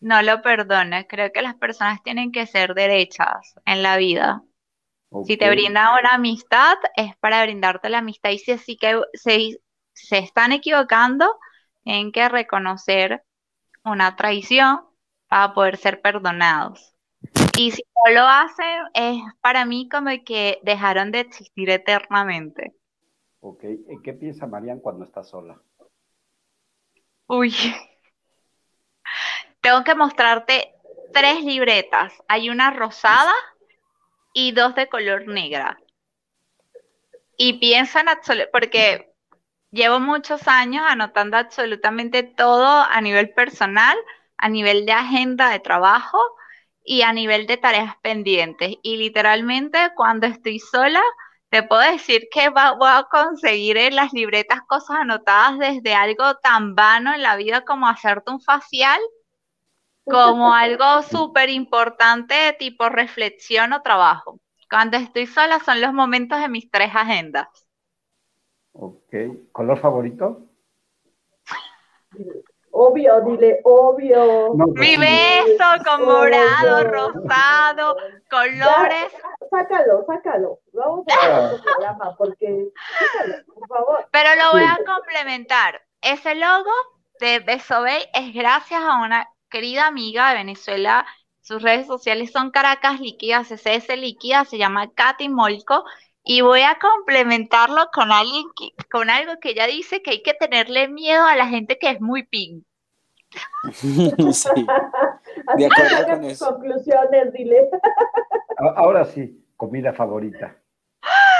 No 0.00 0.22
lo 0.22 0.42
perdones. 0.42 1.06
Creo 1.08 1.32
que 1.32 1.42
las 1.42 1.54
personas 1.54 2.02
tienen 2.02 2.32
que 2.32 2.46
ser 2.46 2.74
derechas 2.74 3.54
en 3.64 3.82
la 3.82 3.96
vida. 3.96 4.42
Si 5.24 5.36
te 5.36 5.48
brindan 5.48 5.98
una 5.98 6.14
amistad, 6.14 6.76
es 6.94 7.16
para 7.16 7.42
brindarte 7.42 7.88
la 7.88 7.98
amistad. 7.98 8.30
Y 8.30 8.38
si 8.38 8.52
así 8.52 8.76
que 8.76 9.00
se, 9.14 9.60
se 9.92 10.18
están 10.18 10.52
equivocando, 10.52 11.26
tienen 11.84 12.12
que 12.12 12.28
reconocer 12.28 13.24
una 13.84 14.16
traición 14.16 14.80
para 15.28 15.54
poder 15.54 15.76
ser 15.76 16.02
perdonados. 16.02 16.94
Y 17.58 17.70
si 17.70 17.82
no 17.94 18.12
lo 18.12 18.26
hacen, 18.26 18.82
es 18.94 19.22
para 19.40 19.64
mí 19.64 19.88
como 19.88 20.10
que 20.24 20.60
dejaron 20.62 21.10
de 21.10 21.20
existir 21.20 21.70
eternamente. 21.70 22.74
Ok, 23.40 23.64
¿qué 24.02 24.12
piensa 24.12 24.46
Marian 24.46 24.80
cuando 24.80 25.04
está 25.04 25.22
sola? 25.22 25.60
Uy, 27.28 27.52
tengo 29.66 29.82
que 29.82 29.96
mostrarte 29.96 30.76
tres 31.12 31.42
libretas. 31.42 32.12
Hay 32.28 32.50
una 32.50 32.70
rosada 32.70 33.34
y 34.32 34.52
dos 34.52 34.76
de 34.76 34.88
color 34.88 35.26
negra. 35.26 35.76
Y 37.36 37.54
piensan 37.54 38.06
porque 38.52 39.12
llevo 39.72 39.98
muchos 39.98 40.46
años 40.46 40.84
anotando 40.86 41.36
absolutamente 41.36 42.22
todo 42.22 42.64
a 42.64 43.00
nivel 43.00 43.30
personal, 43.30 43.98
a 44.36 44.48
nivel 44.48 44.86
de 44.86 44.92
agenda 44.92 45.50
de 45.50 45.58
trabajo 45.58 46.20
y 46.84 47.02
a 47.02 47.12
nivel 47.12 47.48
de 47.48 47.56
tareas 47.56 47.96
pendientes. 48.02 48.76
Y 48.84 48.98
literalmente 48.98 49.90
cuando 49.96 50.28
estoy 50.28 50.60
sola, 50.60 51.02
te 51.48 51.64
puedo 51.64 51.82
decir 51.82 52.28
que 52.30 52.50
voy 52.50 52.88
a 52.88 53.08
conseguir 53.10 53.78
en 53.78 53.96
las 53.96 54.12
libretas 54.12 54.60
cosas 54.68 54.98
anotadas 55.00 55.58
desde 55.58 55.92
algo 55.92 56.36
tan 56.36 56.76
vano 56.76 57.12
en 57.12 57.22
la 57.22 57.34
vida 57.34 57.64
como 57.64 57.88
hacerte 57.88 58.30
un 58.30 58.40
facial, 58.40 59.00
como 60.06 60.54
algo 60.54 61.02
súper 61.02 61.50
importante 61.50 62.54
tipo 62.58 62.88
reflexión 62.88 63.72
o 63.72 63.82
trabajo. 63.82 64.40
Cuando 64.70 64.96
estoy 64.96 65.26
sola 65.26 65.60
son 65.60 65.80
los 65.80 65.92
momentos 65.92 66.40
de 66.40 66.48
mis 66.48 66.70
tres 66.70 66.90
agendas. 66.94 67.48
Ok. 68.72 69.14
¿Color 69.52 69.78
favorito? 69.80 70.42
Obvio, 72.70 73.20
dile, 73.22 73.60
obvio. 73.64 74.52
Pues 74.54 74.68
Mi 74.74 74.96
beso 74.98 75.64
con 75.84 76.04
morado, 76.04 76.84
rosado, 76.84 77.96
colores. 78.30 79.12
sácalo, 79.50 80.04
sácalo. 80.06 80.58
Vamos 80.72 81.06
a 81.08 81.14
hacer 81.14 81.54
el 81.54 81.62
programa 81.62 82.14
porque. 82.16 82.68
por 83.54 83.68
favor. 83.68 84.08
Pero 84.10 84.28
lo 84.34 84.52
voy 84.52 84.64
a 84.64 84.78
complementar. 84.84 85.80
Ese 86.02 86.34
logo 86.34 86.70
de 87.18 87.38
Beso 87.38 87.80
Bay 87.80 88.02
es 88.12 88.34
gracias 88.34 88.82
a 88.82 89.02
una 89.02 89.26
querida 89.50 89.86
amiga 89.86 90.30
de 90.30 90.36
Venezuela. 90.36 91.06
Sus 91.40 91.62
redes 91.62 91.86
sociales 91.86 92.32
son 92.32 92.50
Caracas 92.50 93.00
Líquidas, 93.00 93.50
SS 93.50 93.96
Líquida, 93.96 94.44
se 94.44 94.58
llama 94.58 94.90
Katy 94.92 95.28
Molco. 95.28 95.84
Y 96.24 96.40
voy 96.40 96.62
a 96.62 96.78
complementarlo 96.80 97.88
con 97.92 98.10
alguien 98.10 98.44
con 98.90 99.10
algo 99.10 99.34
que 99.40 99.50
ella 99.50 99.66
dice 99.66 100.02
que 100.02 100.10
hay 100.10 100.22
que 100.22 100.34
tenerle 100.34 100.88
miedo 100.88 101.24
a 101.24 101.36
la 101.36 101.46
gente 101.46 101.78
que 101.78 101.90
es 101.90 102.00
muy 102.00 102.24
pink. 102.24 102.64
sí. 103.72 104.66
De 105.56 105.66
acuerdo 105.66 106.06
con 106.06 106.24
eso. 106.24 106.46
Conclusiones, 106.46 107.32
dile. 107.32 107.68
Ahora 108.76 109.04
sí, 109.04 109.44
comida 109.56 109.92
favorita. 109.92 110.56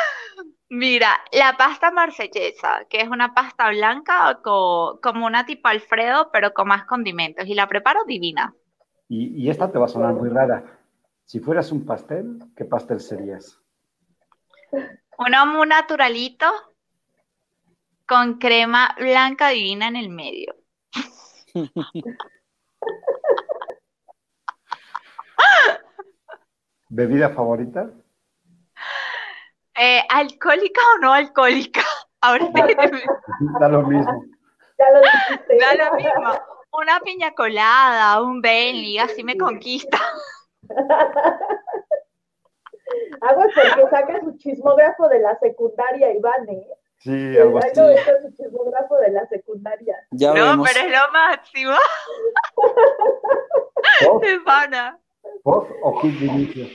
Mira, 0.68 1.20
la 1.32 1.56
pasta 1.56 1.92
marsellesa, 1.92 2.87
que 2.90 3.00
es 3.00 3.08
una 3.08 3.32
pasta 3.35 3.70
blanca 3.70 4.40
como 4.42 5.26
una 5.26 5.46
tipo 5.46 5.68
Alfredo, 5.68 6.30
pero 6.32 6.52
con 6.52 6.68
más 6.68 6.85
condimentos, 6.87 7.46
y 7.46 7.54
la 7.54 7.68
preparo 7.68 8.04
divina. 8.04 8.52
Y, 9.08 9.44
y 9.44 9.49
esta 9.49 9.70
te 9.70 9.78
va 9.78 9.85
a 9.85 9.88
sonar 9.88 10.14
muy 10.14 10.28
rara. 10.28 10.64
Si 11.25 11.38
fueras 11.38 11.70
un 11.70 11.87
pastel, 11.87 12.40
¿qué 12.56 12.64
pastel 12.64 13.00
serías? 13.00 13.61
Uno 15.18 15.46
muy 15.46 15.68
naturalito 15.68 16.46
con 18.06 18.38
crema 18.38 18.94
blanca 18.99 19.49
divina 19.49 19.88
en 19.88 19.96
el 19.96 20.11
medio. 20.11 20.54
¿Bebida 26.88 27.30
favorita? 27.30 27.90
Eh, 29.78 30.02
¿alcohólica 30.09 30.80
o 30.95 30.99
no 31.00 31.12
alcohólica? 31.12 31.80
Ahora 32.21 32.47
Da 33.61 33.68
lo 33.68 33.83
mismo. 33.83 34.24
Da 34.79 35.74
lo 35.90 35.94
mismo. 35.96 36.33
Una 36.72 37.01
piña 37.01 37.33
colada, 37.33 38.20
un 38.22 38.40
Bentley, 38.40 38.98
así 38.98 39.22
me 39.24 39.37
conquista. 39.37 39.98
Aguas 43.20 43.48
porque 43.55 43.88
saca 43.90 44.20
su 44.20 44.37
chismógrafo 44.38 45.09
de 45.09 45.20
la 45.20 45.38
secundaria, 45.38 46.12
Iván, 46.14 46.48
¿eh? 46.48 46.66
Sí, 46.98 47.37
algo 47.38 47.59
así. 47.59 47.70
su 47.74 48.31
chismógrafo 48.37 48.96
de 48.96 49.11
la 49.11 49.27
secundaria. 49.29 49.96
Ya 50.11 50.29
No, 50.29 50.35
vemos. 50.35 50.68
pero 50.72 50.87
es 50.87 50.92
lo 50.92 51.12
máximo. 51.12 51.72
¿Post, 54.05 54.24
de 54.24 54.40
pana. 54.40 54.98
post 55.42 55.70
o 55.83 56.01
kit 56.01 56.18
de 56.18 56.27
inicio? 56.27 56.66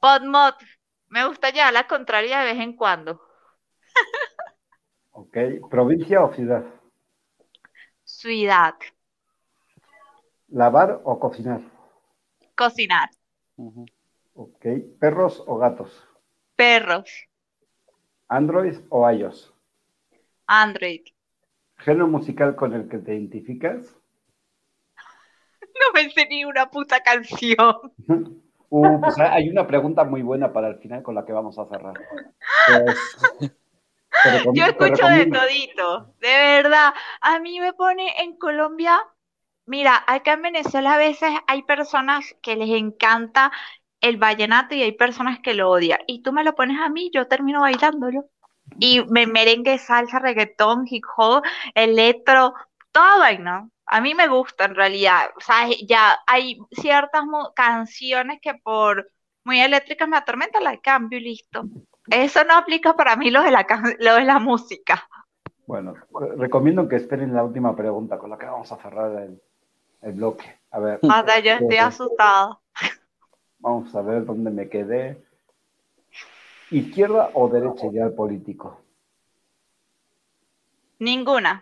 Podmod. 0.00 0.54
Me 1.10 1.26
gusta 1.26 1.50
llevar 1.50 1.72
la 1.72 1.88
contraria 1.88 2.38
de 2.38 2.52
vez 2.52 2.60
en 2.62 2.76
cuando. 2.76 3.20
Ok. 5.10 5.36
¿Provincia 5.68 6.22
o 6.22 6.32
ciudad? 6.32 6.64
Ciudad. 8.04 8.74
¿Lavar 10.48 11.00
o 11.04 11.18
cocinar? 11.18 11.60
Cocinar. 12.54 13.10
Ok. 14.34 14.66
¿Perros 15.00 15.42
o 15.46 15.58
gatos? 15.58 16.06
Perros. 16.54 17.10
¿Android 18.28 18.78
o 18.88 19.10
iOS? 19.10 19.52
Android. 20.46 21.02
¿Género 21.78 22.06
musical 22.06 22.54
con 22.54 22.72
el 22.72 22.88
que 22.88 22.98
te 22.98 23.14
identificas? 23.14 23.96
No 25.80 25.92
me 25.94 26.10
sé 26.10 26.26
ni 26.28 26.44
una 26.44 26.70
puta 26.70 27.00
canción. 27.02 27.74
Uh, 28.70 29.00
pues 29.00 29.18
hay 29.18 29.48
una 29.48 29.66
pregunta 29.66 30.04
muy 30.04 30.22
buena 30.22 30.52
para 30.52 30.68
el 30.68 30.76
final 30.76 31.02
con 31.02 31.16
la 31.16 31.26
que 31.26 31.32
vamos 31.32 31.58
a 31.58 31.66
cerrar. 31.66 31.94
Pues, 32.68 32.96
Yo 34.54 34.64
escucho 34.66 35.06
de 35.08 35.26
todito, 35.26 36.14
de 36.20 36.28
verdad. 36.28 36.92
A 37.20 37.40
mí 37.40 37.58
me 37.58 37.72
pone 37.72 38.22
en 38.22 38.36
Colombia, 38.36 39.00
mira, 39.66 40.04
acá 40.06 40.34
en 40.34 40.42
Venezuela 40.42 40.94
a 40.94 40.98
veces 40.98 41.30
hay 41.46 41.62
personas 41.64 42.36
que 42.42 42.56
les 42.56 42.70
encanta 42.70 43.50
el 44.00 44.16
vallenato 44.16 44.74
y 44.74 44.82
hay 44.82 44.92
personas 44.92 45.40
que 45.40 45.54
lo 45.54 45.70
odian. 45.70 46.00
Y 46.06 46.22
tú 46.22 46.32
me 46.32 46.44
lo 46.44 46.54
pones 46.54 46.80
a 46.80 46.88
mí, 46.88 47.10
yo 47.12 47.26
termino 47.26 47.60
bailándolo. 47.62 48.26
Y 48.78 49.04
me 49.06 49.26
merengue, 49.26 49.78
salsa, 49.78 50.20
reggaetón, 50.20 50.84
hip 50.86 51.04
hop, 51.16 51.42
electro, 51.74 52.54
toda 52.92 53.18
vaina. 53.18 53.68
A 53.86 54.00
mí 54.00 54.14
me 54.14 54.28
gusta 54.28 54.64
en 54.66 54.74
realidad. 54.74 55.30
O 55.36 55.40
sea, 55.40 55.68
ya 55.86 56.18
hay 56.26 56.58
ciertas 56.72 57.22
canciones 57.54 58.38
que 58.42 58.54
por 58.54 59.10
muy 59.44 59.60
eléctricas 59.60 60.08
me 60.08 60.16
atormentan, 60.16 60.64
las 60.64 60.80
cambio 60.80 61.18
y 61.18 61.22
listo. 61.24 61.64
Eso 62.10 62.44
no 62.44 62.54
aplica 62.56 62.94
para 62.96 63.16
mí 63.16 63.30
lo 63.30 63.42
de 63.42 63.50
la, 63.50 63.66
lo 64.00 64.14
de 64.16 64.24
la 64.24 64.38
música. 64.38 65.08
Bueno, 65.66 65.94
re- 66.20 66.36
recomiendo 66.36 66.86
que 66.86 66.96
esperen 66.96 67.32
la 67.34 67.42
última 67.44 67.74
pregunta 67.74 68.18
con 68.18 68.28
la 68.28 68.36
que 68.36 68.44
vamos 68.44 68.70
a 68.72 68.76
cerrar 68.76 69.22
el, 69.22 69.40
el 70.02 70.12
bloque. 70.14 70.44
A 70.72 70.80
ver, 70.80 71.00
Hasta 71.06 71.40
yo 71.40 71.52
estoy 71.52 71.76
Ujú. 71.76 71.78
asustada. 71.78 72.58
vamos 73.60 73.94
a 73.94 74.02
ver 74.02 74.24
dónde 74.26 74.50
me 74.50 74.68
quedé. 74.68 75.22
¿Izquierda 76.80 77.22
o 77.40 77.42
derecha 77.54 77.86
ideal 77.90 78.12
político? 78.20 78.68
Ninguna. 81.00 81.52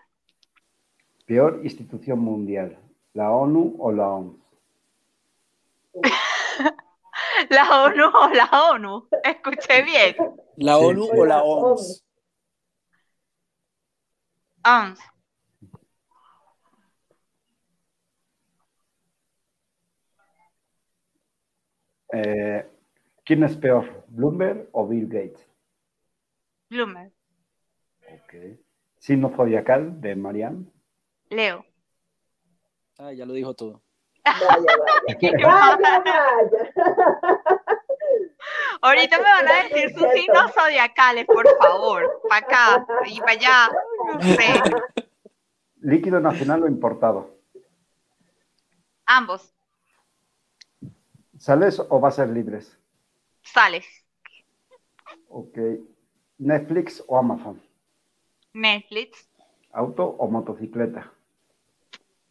Peor 1.29 1.61
institución 1.63 2.19
mundial, 2.21 2.79
la 3.13 3.31
ONU 3.31 3.77
o 3.79 3.93
la 3.93 4.09
OMS. 4.09 4.37
La 7.51 7.85
ONU 7.85 8.05
o 8.05 8.29
la 8.35 8.47
ONU. 8.73 9.09
Escuché 9.23 9.83
bien. 9.83 10.17
¿La 10.57 10.77
Sí. 10.79 10.85
ONU 10.87 11.05
o 11.05 11.25
la 11.25 11.43
OMS? 11.45 12.05
OMS. 14.65 14.99
Eh, 22.13 22.67
¿Quién 23.25 23.45
es 23.45 23.57
peor, 23.57 24.05
Bloomberg 24.09 24.69
o 24.73 24.87
Bill 24.87 25.07
Gates? 25.07 25.47
Bloomer. 26.71 27.13
Ok. 28.13 28.35
Signo 28.99 29.31
zodiacal 29.35 30.01
de 30.01 30.17
Marianne. 30.17 30.67
Leo. 31.31 31.65
Ah, 32.99 33.13
ya 33.13 33.25
lo 33.25 33.33
dijo 33.33 33.55
todo. 33.55 33.83
Vaya, 34.25 34.49
vaya. 34.49 35.31
Vaya, 35.43 36.03
vaya. 36.05 36.69
Ahorita 38.81 39.19
me 39.19 39.25
van 39.25 39.49
a 39.49 39.63
decir 39.65 39.93
sus 39.95 40.09
signos 40.13 40.53
zodiacales, 40.53 41.27
por 41.27 41.47
favor. 41.59 42.21
Para 42.29 42.47
acá 42.47 42.87
y 43.07 43.21
para 43.21 43.33
allá. 43.33 43.71
No 44.15 44.21
sé. 44.21 44.63
Líquido 45.81 46.21
nacional 46.21 46.63
o 46.63 46.69
importado. 46.69 47.39
Ambos. 49.07 49.55
¿Sales 51.39 51.79
o 51.79 52.01
va 52.01 52.09
a 52.09 52.13
ser 52.13 52.29
libres? 52.29 52.77
Sales. 53.43 53.87
Ok. 55.29 55.59
Netflix 56.39 57.03
o 57.07 57.19
Amazon. 57.19 57.63
Netflix. 58.53 59.29
Auto 59.73 60.05
o 60.05 60.29
motocicleta. 60.29 61.13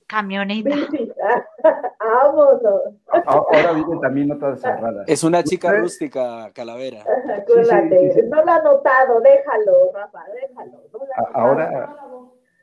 Camioneta. 0.08 0.70
Vámonos. 2.00 2.64
A- 3.12 3.20
Ahora 3.26 3.74
viene 3.74 4.00
también 4.02 4.32
otras 4.32 4.62
cerradas. 4.62 5.04
Es 5.08 5.24
una 5.24 5.44
chica 5.44 5.68
¿Usted? 5.68 5.82
rústica, 5.82 6.52
Calavera. 6.54 7.02
Acuérdate. 7.02 8.14
sí, 8.14 8.22
sí. 8.22 8.28
No 8.30 8.44
lo 8.44 8.52
ha 8.52 8.62
notado. 8.62 9.20
Déjalo, 9.20 9.92
Rafa. 9.94 10.20
Déjalo. 10.42 10.72
No 10.94 11.00
ahora 11.34 11.94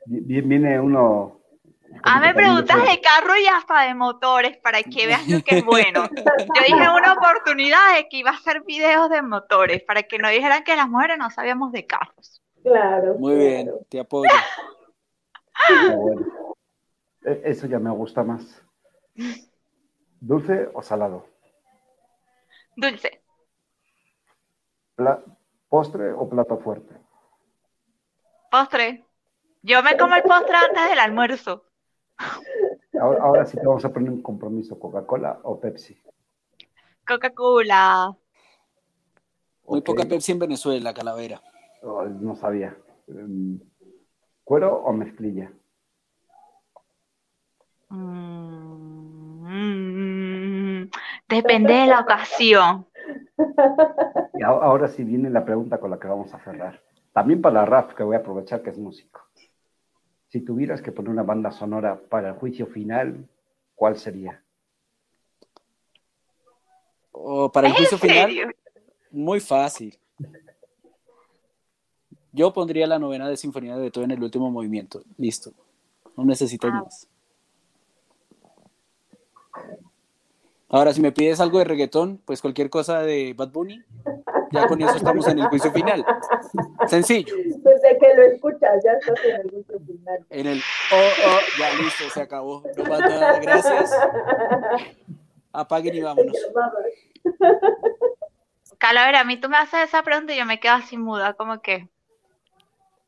vi- 0.05 0.41
viene 0.41 0.79
uno. 0.79 1.39
Ah, 2.03 2.19
me 2.19 2.33
preguntas 2.33 2.75
de 2.81 2.99
carro 2.99 3.37
y 3.37 3.45
hasta 3.47 3.83
de 3.83 3.93
motores 3.93 4.57
para 4.57 4.81
que 4.83 5.05
veas 5.07 5.25
lo 5.29 5.41
que 5.41 5.59
es 5.59 5.65
bueno. 5.65 6.03
Yo 6.17 6.61
dije 6.67 6.89
una 6.89 7.13
oportunidad 7.13 7.95
de 7.95 8.07
que 8.09 8.17
iba 8.17 8.31
a 8.31 8.33
hacer 8.33 8.63
videos 8.63 9.09
de 9.09 9.21
motores 9.21 9.81
para 9.83 10.03
que 10.03 10.17
no 10.17 10.27
dijeran 10.29 10.63
que 10.63 10.75
las 10.75 10.89
mujeres 10.89 11.17
no 11.19 11.29
sabíamos 11.29 11.71
de 11.71 11.85
carros. 11.85 12.41
Claro. 12.63 13.13
Muy 13.19 13.35
bien, 13.35 13.71
te 13.87 13.99
apoyo. 13.99 14.29
Ah, 15.53 15.93
bueno. 15.95 16.21
E- 17.25 17.41
Eso 17.45 17.67
ya 17.67 17.79
me 17.79 17.89
gusta 17.91 18.23
más. 18.23 18.61
¿Dulce 20.19 20.69
o 20.73 20.81
salado? 20.81 21.27
Dulce. 22.75 23.21
Pla- 24.95 25.23
¿Postre 25.69 26.13
o 26.13 26.29
plato 26.29 26.57
fuerte? 26.57 26.95
Postre. 28.51 29.05
Yo 29.61 29.81
me 29.83 29.97
como 29.97 30.15
el 30.15 30.23
postre 30.23 30.55
antes 30.55 30.89
del 30.89 30.99
almuerzo. 30.99 31.65
Ahora, 32.99 33.23
ahora 33.23 33.45
sí 33.45 33.57
te 33.57 33.65
vamos 33.65 33.83
a 33.83 33.91
poner 33.91 34.09
un 34.11 34.21
compromiso: 34.21 34.79
¿Coca-Cola 34.79 35.39
o 35.43 35.59
Pepsi? 35.59 35.99
Coca-Cola. 37.05 38.15
Muy 39.67 39.81
poca 39.81 40.05
Pepsi 40.05 40.31
en 40.31 40.39
Venezuela, 40.39 40.93
Calavera. 40.93 41.41
Oh, 41.81 42.03
no 42.05 42.35
sabía. 42.35 42.77
Em, 43.07 43.59
¿Cuero 44.43 44.75
o 44.77 44.93
mezclilla? 44.93 45.51
Depende 51.35 51.73
de 51.73 51.87
la 51.87 51.99
ocasión. 52.01 52.85
Y 54.37 54.43
ahora 54.43 54.87
sí 54.87 55.03
viene 55.03 55.29
la 55.29 55.45
pregunta 55.45 55.77
con 55.79 55.91
la 55.91 55.99
que 55.99 56.07
vamos 56.07 56.33
a 56.33 56.39
cerrar. 56.39 56.81
También 57.13 57.41
para 57.41 57.65
Raf, 57.65 57.93
que 57.93 58.03
voy 58.03 58.15
a 58.15 58.19
aprovechar 58.19 58.61
que 58.61 58.69
es 58.71 58.77
músico. 58.77 59.21
Si 60.29 60.41
tuvieras 60.41 60.81
que 60.81 60.91
poner 60.91 61.11
una 61.11 61.23
banda 61.23 61.51
sonora 61.51 61.99
para 62.09 62.29
el 62.29 62.35
juicio 62.35 62.65
final, 62.67 63.27
¿cuál 63.75 63.97
sería? 63.97 64.41
O 67.11 67.51
para 67.51 67.67
el 67.67 67.73
¿Es 67.73 67.77
juicio 67.79 67.97
final, 67.97 68.25
serio? 68.29 68.47
muy 69.11 69.39
fácil. 69.39 69.97
Yo 72.33 72.51
pondría 72.51 72.85
la 72.85 72.99
novena 72.99 73.29
de 73.29 73.37
Sinfonía 73.37 73.75
de 73.75 73.83
Beethoven 73.83 74.11
en 74.11 74.17
el 74.17 74.23
último 74.23 74.51
movimiento. 74.51 75.03
Listo. 75.17 75.51
No 76.17 76.25
necesitas 76.25 76.71
Ah. 76.73 76.81
más. 76.83 77.07
Ahora, 80.69 80.93
si 80.93 81.01
me 81.01 81.11
pides 81.11 81.39
algo 81.39 81.59
de 81.59 81.65
reggaetón, 81.65 82.21
pues 82.25 82.41
cualquier 82.41 82.69
cosa 82.69 83.01
de 83.01 83.33
Bad 83.35 83.51
Bunny, 83.51 83.83
ya 84.51 84.67
con 84.67 84.81
eso 84.81 84.95
estamos 84.95 85.27
en 85.27 85.39
el 85.39 85.47
juicio 85.47 85.71
final. 85.71 86.05
Sencillo. 86.87 87.35
Desde 87.35 87.97
que 87.99 88.13
lo 88.15 88.23
escuchas, 88.23 88.83
ya 88.83 88.93
estás 88.93 89.25
en 89.25 89.41
el 89.41 89.51
gusto 89.51 89.79
final. 89.85 90.25
En 90.29 90.47
el 90.47 90.59
oh, 90.91 91.09
oh, 91.27 91.39
ya 91.59 91.73
listo, 91.81 92.09
se 92.11 92.21
acabó. 92.21 92.63
No 92.77 92.83
más 92.85 92.99
nada, 92.99 93.39
gracias. 93.39 93.91
Apaguen 95.53 95.95
y 95.95 96.01
vámonos. 96.01 96.35
Vamos. 96.53 96.73
Calavera, 98.77 99.21
a 99.21 99.23
mí 99.23 99.37
tú 99.37 99.49
me 99.49 99.57
haces 99.57 99.83
esa 99.83 100.03
pregunta 100.03 100.33
y 100.33 100.37
yo 100.37 100.45
me 100.45 100.59
quedo 100.59 100.73
así 100.73 100.97
muda, 100.97 101.33
como 101.33 101.61
que. 101.61 101.89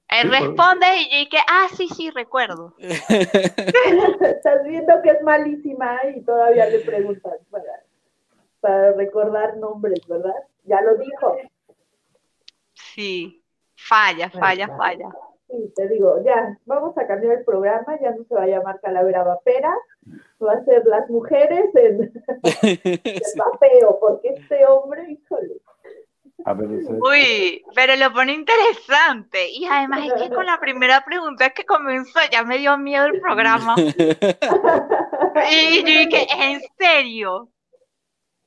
Él 0.09 0.29
responde 0.31 0.85
y 0.99 1.09
yo 1.11 1.17
dije, 1.17 1.37
ah, 1.49 1.67
sí, 1.75 1.89
sí, 1.89 2.09
recuerdo. 2.11 2.73
Estás 2.79 4.63
viendo 4.63 5.01
que 5.01 5.09
es 5.09 5.21
malísima 5.21 5.99
y 6.15 6.21
todavía 6.21 6.67
le 6.67 6.79
preguntas 6.79 7.33
para, 7.49 7.83
para 8.61 8.93
recordar 8.93 9.57
nombres, 9.57 9.99
¿verdad? 10.07 10.35
Ya 10.63 10.81
lo 10.81 10.95
dijo. 10.95 11.37
Sí, 12.73 13.43
falla, 13.75 14.29
falla, 14.29 14.67
falla. 14.77 15.09
Sí, 15.49 15.73
te 15.75 15.87
digo, 15.87 16.21
ya, 16.23 16.57
vamos 16.65 16.97
a 16.97 17.07
cambiar 17.07 17.37
el 17.37 17.45
programa, 17.45 17.97
ya 18.01 18.11
no 18.11 18.23
se 18.25 18.35
va 18.35 18.43
a 18.43 18.47
llamar 18.47 18.81
Calavera 18.81 19.23
Vapera, 19.23 19.73
va 20.43 20.53
a 20.53 20.65
ser 20.65 20.85
las 20.85 21.09
mujeres 21.09 21.73
en 21.75 22.01
el 22.63 23.21
vapeo, 23.37 23.97
porque 23.99 24.29
este 24.29 24.65
hombre, 24.65 25.09
híjole. 25.09 25.61
Uy, 26.45 27.63
pero 27.73 27.95
lo 27.95 28.13
pone 28.13 28.33
interesante. 28.33 29.49
Y 29.49 29.65
además 29.65 30.05
es 30.05 30.13
que 30.21 30.29
con 30.33 30.45
la 30.45 30.59
primera 30.59 31.03
pregunta 31.03 31.49
que 31.49 31.65
comenzó 31.65 32.19
ya 32.31 32.43
me 32.43 32.59
dio 32.59 32.77
miedo 32.77 33.05
el 33.05 33.19
programa. 33.21 33.75
Y 35.49 35.79
yo 35.81 35.99
dije, 36.09 36.27
¿en 36.39 36.61
serio? 36.77 37.49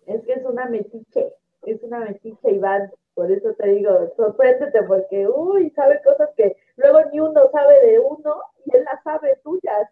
Es 0.06 0.24
que 0.24 0.32
es 0.32 0.44
una 0.44 0.66
metiche, 0.66 1.34
es 1.62 1.80
una 1.82 2.00
metiche, 2.00 2.50
Iván. 2.50 2.90
Por 3.14 3.30
eso 3.30 3.54
te 3.54 3.68
digo, 3.68 4.12
sorpréndete, 4.16 4.82
porque, 4.84 5.28
uy, 5.28 5.70
sabe 5.70 6.00
cosas 6.02 6.30
que 6.36 6.56
luego 6.76 7.00
ni 7.12 7.20
uno 7.20 7.48
sabe 7.52 7.86
de 7.86 7.98
uno 7.98 8.42
y 8.64 8.76
él 8.76 8.84
las 8.84 9.02
sabe 9.04 9.36
tuyas. 9.44 9.88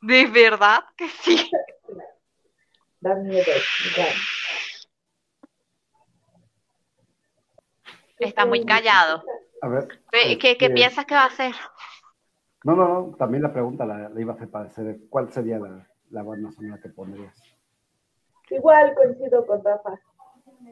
¿De 0.00 0.26
verdad 0.26 0.80
que 0.96 1.08
sí? 1.08 1.50
Da 3.00 3.14
miedo, 3.16 3.52
Iván. 3.96 4.14
Está 8.20 8.46
muy 8.46 8.64
callado. 8.64 9.24
a 9.62 9.68
ver. 9.68 9.88
¿Qué, 10.10 10.38
qué- 10.38 10.56
qué 10.58 10.66
este, 10.66 10.74
piensas 10.74 11.04
que 11.06 11.14
va 11.14 11.22
a 11.24 11.26
hacer? 11.26 11.52
No, 12.64 12.76
no, 12.76 12.88
no, 12.88 13.16
también 13.16 13.42
la 13.42 13.52
pregunta 13.52 13.86
la, 13.86 14.08
la 14.10 14.20
iba 14.20 14.32
a 14.32 14.36
hacer 14.36 14.50
para 14.50 14.66
hacer 14.66 14.98
cuál 15.08 15.32
sería 15.32 15.58
la, 15.58 15.88
la 16.10 16.22
banda 16.22 16.50
sonora 16.52 16.80
que 16.82 16.90
pondrías. 16.90 17.34
Igual 18.50 18.94
coincido 18.94 19.46
con 19.46 19.64
Rafa. 19.64 19.98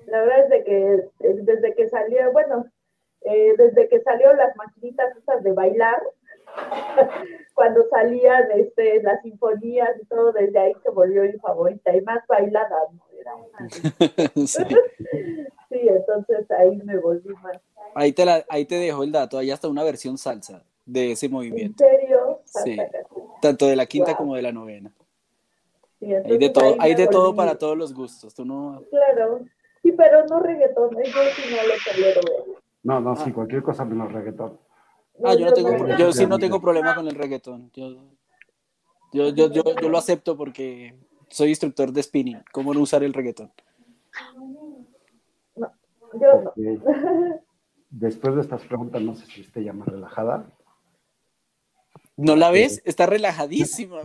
La 0.06 0.20
verdad 0.20 0.40
es 0.44 0.50
de 0.50 0.64
que 0.64 0.92
eh, 0.94 1.34
desde 1.42 1.74
que 1.74 1.88
salió, 1.88 2.30
bueno, 2.32 2.66
eh, 3.22 3.54
desde 3.56 3.88
que 3.88 4.00
salió 4.00 4.32
las 4.34 4.54
maquinitas 4.56 5.16
esas 5.16 5.42
de 5.42 5.52
bailar, 5.52 6.02
cuando 7.54 7.84
salían 7.88 8.50
este, 8.52 9.02
las 9.02 9.22
sinfonías 9.22 9.90
y 10.02 10.04
todo, 10.06 10.32
desde 10.32 10.58
ahí 10.58 10.74
se 10.82 10.90
volvió 10.90 11.22
mi 11.22 11.38
favorita 11.38 11.94
y 11.96 12.00
más 12.02 12.26
bailada, 12.26 12.76
¿no? 12.92 13.00
Era 13.18 13.34
una- 13.34 13.68
Sí. 14.46 14.64
Sí, 15.70 15.78
entonces 15.86 16.50
ahí 16.50 16.76
me 16.84 16.98
volví 16.98 17.28
más. 17.42 17.60
Ahí 17.94 18.12
te, 18.12 18.24
la, 18.24 18.44
ahí 18.48 18.64
te 18.64 18.76
dejo 18.76 19.02
el 19.02 19.12
dato, 19.12 19.38
hay 19.38 19.50
hasta 19.50 19.68
una 19.68 19.82
versión 19.84 20.16
salsa 20.16 20.62
de 20.86 21.12
ese 21.12 21.26
¿En 21.26 21.32
movimiento, 21.32 21.84
serio? 21.84 22.40
Sí. 22.44 22.76
Tanto 23.42 23.66
de 23.66 23.76
la 23.76 23.86
quinta 23.86 24.12
Wow. 24.12 24.16
como 24.16 24.34
de 24.36 24.42
la 24.42 24.52
novena. 24.52 24.90
Sí, 25.98 26.14
Hay 26.14 26.38
de 26.38 26.50
todo, 26.50 26.64
ahí 26.78 26.90
hay 26.90 26.94
de 26.94 27.06
todo 27.08 27.34
para 27.34 27.58
todos 27.58 27.76
los 27.76 27.92
gustos. 27.92 28.34
Tú 28.34 28.44
no, 28.44 28.82
Claro. 28.90 29.40
Sí, 29.82 29.92
pero 29.92 30.24
no 30.26 30.40
reggaetón, 30.40 30.90
yo 30.90 31.02
sí 31.34 31.42
no 31.50 31.56
lo 31.66 31.74
tolero. 31.92 32.20
No, 32.82 33.00
no, 33.00 33.16
sí, 33.16 33.24
Ah. 33.30 33.34
cualquier 33.34 33.62
cosa 33.62 33.84
menos 33.84 34.12
reggaetón. 34.12 34.58
Ah, 35.24 35.34
yo 35.34 35.46
no 35.46 35.52
tengo, 35.52 35.88
yo 35.98 36.12
sí 36.12 36.26
no 36.26 36.38
tengo 36.38 36.60
problema 36.60 36.94
con 36.94 37.06
el 37.08 37.14
reggaetón. 37.14 37.70
Yo, 37.74 37.90
yo, 39.12 39.28
yo, 39.30 39.50
yo, 39.50 39.62
yo 39.80 39.88
lo 39.88 39.98
acepto 39.98 40.36
porque 40.36 40.94
soy 41.28 41.48
instructor 41.50 41.92
de 41.92 42.02
spinning. 42.02 42.42
¿Cómo 42.52 42.72
no 42.72 42.80
usar 42.80 43.02
el 43.02 43.12
reggaetón? 43.12 43.50
Yo 46.20 46.42
no. 46.42 46.50
Ok. 46.50 47.40
Después 47.90 48.34
de 48.34 48.40
estas 48.42 48.64
preguntas, 48.64 49.00
no 49.00 49.14
sé 49.14 49.26
si 49.26 49.40
esté 49.40 49.64
ya 49.64 49.72
más 49.72 49.88
relajada. 49.88 50.46
¿No 52.16 52.36
la 52.36 52.50
ves? 52.50 52.82
Está 52.84 53.06
relajadísima. 53.06 54.00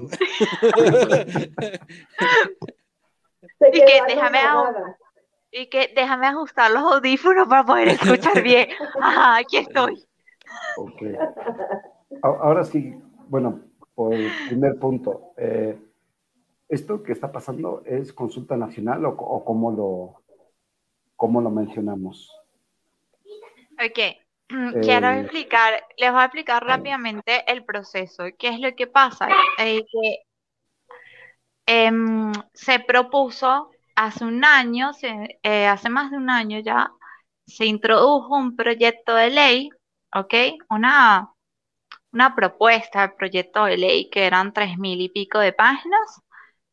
Y 3.71 3.80
que 3.80 4.02
déjame. 4.08 4.39
Y 5.52 5.67
que 5.67 5.91
déjame 5.95 6.28
ajustar 6.28 6.71
los 6.71 6.84
audífonos 6.84 7.47
para 7.47 7.65
poder 7.65 7.89
escuchar 7.89 8.41
bien. 8.41 8.69
Ajá, 9.02 9.38
aquí 9.38 9.58
estoy. 9.58 10.06
Ok. 10.78 11.02
Ahora 12.21 12.63
sí, 12.63 12.95
bueno, 13.28 13.62
por 13.95 14.13
el 14.13 14.32
primer 14.47 14.80
punto, 14.80 15.34
eh, 15.38 15.78
¿esto 16.69 17.04
que 17.04 17.12
está 17.12 17.32
pasando 17.32 17.84
es 17.86 18.13
consulta 18.13 18.58
nacional 18.58 19.06
o, 19.06 19.10
o 19.10 19.45
cómo, 19.45 19.71
lo, 19.71 20.23
cómo 21.15 21.41
lo 21.41 21.49
mencionamos? 21.49 22.32
Ok, 23.80 23.99
mm, 24.49 24.73
quiero 24.82 25.10
Eh, 25.10 25.12
explicar, 25.12 25.84
les 25.97 26.12
voy 26.12 26.21
a 26.21 26.26
explicar 26.26 26.63
rápidamente 26.65 27.49
el 27.52 27.63
proceso. 27.65 28.23
¿Qué 28.38 28.49
es 28.49 28.60
lo 28.60 28.76
que 28.76 28.88
pasa? 28.88 29.38
Eh, 29.58 29.84
que 29.91 30.23
em, 31.65 32.32
se 32.54 32.80
propuso 32.80 33.69
hace 33.95 34.26
un 34.26 34.43
año, 34.45 34.93
se- 34.93 35.39
eh, 35.43 35.67
hace 35.67 35.89
más 35.89 36.12
de 36.12 36.17
un 36.17 36.30
año 36.30 36.60
ya, 36.60 36.91
se 37.45 37.65
introdujo 37.65 38.36
un 38.36 38.56
proyecto 38.56 39.15
de 39.15 39.30
ley, 39.30 39.69
¿ok? 40.15 40.34
Una, 40.69 41.32
una 42.13 42.36
propuesta 42.36 43.04
de 43.04 43.15
proyecto 43.15 43.65
de 43.65 43.78
ley 43.78 44.10
que 44.12 44.26
eran 44.28 44.54
tres 44.54 44.78
mil 44.80 45.02
y 45.02 45.10
pico 45.10 45.39
de 45.39 45.54
páginas, 45.54 46.21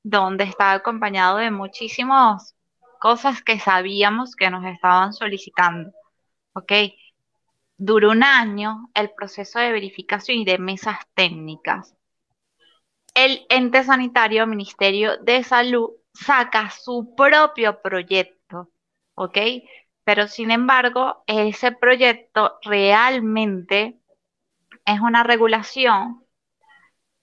donde 0.04 0.44
estaba 0.44 0.74
acompañado 0.74 1.38
de 1.38 1.50
muchísimas 1.50 2.56
cosas 3.00 3.42
que 3.42 3.58
sabíamos 3.58 4.36
que 4.36 4.50
nos 4.50 4.64
estaban 4.66 5.12
solicitando, 5.12 5.90
¿ok? 6.52 6.72
Duró 7.76 8.10
un 8.10 8.22
año 8.22 8.90
el 8.94 9.10
proceso 9.10 9.58
de 9.58 9.72
verificación 9.72 10.38
y 10.38 10.44
de 10.44 10.58
mesas 10.58 10.98
técnicas. 11.14 11.96
El 13.14 13.46
ente 13.48 13.82
sanitario, 13.82 14.46
Ministerio 14.46 15.16
de 15.16 15.42
Salud, 15.42 15.90
saca 16.12 16.70
su 16.70 17.14
propio 17.16 17.80
proyecto, 17.80 18.70
¿ok? 19.14 19.38
Pero 20.04 20.28
sin 20.28 20.50
embargo, 20.50 21.24
ese 21.26 21.72
proyecto 21.72 22.58
realmente 22.62 23.98
es 24.84 25.00
una 25.00 25.22
regulación 25.22 26.19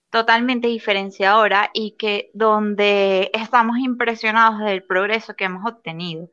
totalmente 0.10 0.67
diferenciadora 0.67 1.70
y 1.74 1.96
que 1.98 2.32
donde 2.34 3.32
estamos 3.34 3.78
impresionados 3.80 4.60
del 4.60 4.84
progreso 4.84 5.36
que 5.36 5.46
hemos 5.46 5.65
obtenido. 5.65 6.30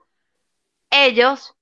Ellos, 0.91 1.57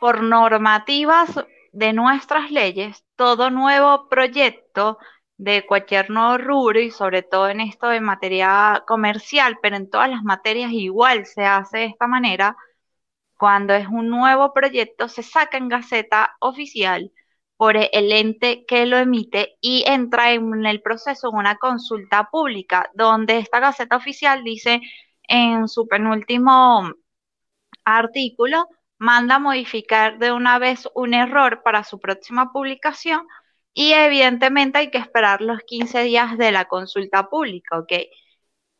por 0.00 0.22
normativas 0.22 1.30
de 1.72 1.92
nuestras 1.92 2.50
leyes, 2.50 3.04
todo 3.16 3.50
nuevo 3.50 4.08
proyecto 4.08 4.98
de 5.36 5.64
cualquier 5.66 6.10
nuevo 6.10 6.38
rubro 6.38 6.80
y 6.80 6.90
sobre 6.90 7.22
todo 7.22 7.48
en 7.48 7.60
esto 7.60 7.88
de 7.88 8.00
materia 8.00 8.84
comercial, 8.86 9.58
pero 9.62 9.76
en 9.76 9.88
todas 9.90 10.10
las 10.10 10.22
materias 10.22 10.72
igual 10.72 11.26
se 11.26 11.44
hace 11.46 11.78
de 11.78 11.84
esta 11.86 12.06
manera, 12.06 12.56
cuando 13.38 13.74
es 13.74 13.88
un 13.88 14.08
nuevo 14.10 14.52
proyecto 14.52 15.08
se 15.08 15.22
saca 15.22 15.56
en 15.58 15.68
Gaceta 15.68 16.36
Oficial 16.40 17.12
por 17.60 17.76
el 17.76 18.10
ente 18.10 18.64
que 18.64 18.86
lo 18.86 18.96
emite 18.96 19.58
y 19.60 19.84
entra 19.86 20.32
en 20.32 20.64
el 20.64 20.80
proceso 20.80 21.30
una 21.30 21.56
consulta 21.58 22.30
pública, 22.30 22.90
donde 22.94 23.36
esta 23.36 23.60
Gaceta 23.60 23.96
Oficial 23.96 24.42
dice 24.44 24.80
en 25.24 25.68
su 25.68 25.86
penúltimo 25.86 26.90
artículo, 27.84 28.66
manda 28.96 29.38
modificar 29.38 30.18
de 30.18 30.32
una 30.32 30.58
vez 30.58 30.88
un 30.94 31.12
error 31.12 31.62
para 31.62 31.84
su 31.84 32.00
próxima 32.00 32.50
publicación 32.50 33.26
y 33.74 33.92
evidentemente 33.92 34.78
hay 34.78 34.90
que 34.90 34.96
esperar 34.96 35.42
los 35.42 35.60
15 35.66 36.00
días 36.04 36.38
de 36.38 36.52
la 36.52 36.64
consulta 36.64 37.28
pública, 37.28 37.78
¿ok? 37.78 37.92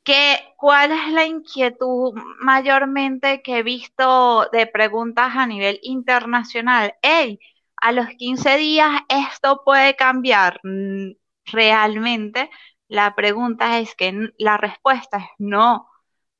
¿Qué, 0.02 0.38
¿Cuál 0.56 0.92
es 0.92 1.12
la 1.12 1.26
inquietud 1.26 2.14
mayormente 2.40 3.42
que 3.42 3.58
he 3.58 3.62
visto 3.62 4.48
de 4.52 4.66
preguntas 4.66 5.32
a 5.36 5.46
nivel 5.46 5.78
internacional? 5.82 6.94
Hey, 7.02 7.38
a 7.80 7.92
los 7.92 8.08
15 8.18 8.56
días 8.56 8.90
esto 9.08 9.62
puede 9.64 9.96
cambiar. 9.96 10.60
Mm, 10.64 11.12
Realmente 11.46 12.50
la 12.88 13.14
pregunta 13.16 13.78
es 13.80 13.94
que 13.96 14.30
la 14.38 14.56
respuesta 14.56 15.18
es 15.18 15.24
no. 15.38 15.88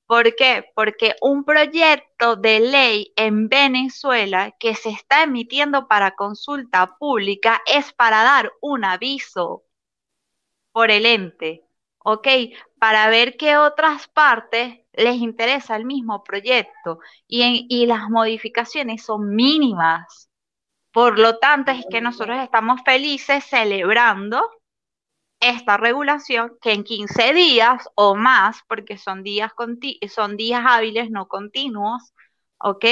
¿Por 0.07 0.35
qué? 0.37 0.66
Porque 0.74 1.16
un 1.22 1.44
proyecto 1.44 2.37
de 2.37 2.61
ley 2.61 3.12
en 3.16 3.48
Venezuela 3.48 4.53
que 4.61 4.74
se 4.76 4.90
está 4.90 5.22
emitiendo 5.24 5.88
para 5.88 6.16
consulta 6.16 6.96
pública 6.98 7.62
es 7.66 7.92
para 7.94 8.22
dar 8.24 8.53
un 8.62 8.85
aviso 8.85 9.64
por 10.72 10.90
el 10.90 11.07
ente, 11.07 11.64
¿ok? 11.98 12.26
Para 12.79 13.09
ver 13.11 13.37
qué 13.37 13.57
otras 13.57 14.09
partes 14.09 14.81
les 14.92 15.16
interesa 15.16 15.76
el 15.76 15.85
mismo 15.85 16.22
proyecto 16.24 16.98
y, 17.26 17.66
y 17.68 17.87
las 17.87 18.09
modificaciones 18.11 19.05
son 19.05 19.35
mínimas. 19.35 20.30
Por 20.92 21.18
lo 21.18 21.38
tanto, 21.38 21.70
es 21.70 21.85
que 21.90 22.00
nosotros 22.00 22.38
estamos 22.42 22.81
felices 22.85 23.44
celebrando 23.44 24.42
esta 25.40 25.76
regulación 25.76 26.53
que 26.61 26.72
en 26.72 26.85
15 26.85 27.33
días 27.33 27.88
o 27.94 28.14
más, 28.14 28.62
porque 28.68 28.98
son 28.98 29.22
días, 29.22 29.53
son 30.09 30.37
días 30.37 30.62
hábiles 30.66 31.11
no 31.11 31.29
continuos, 31.29 32.12
¿ok? 32.59 32.85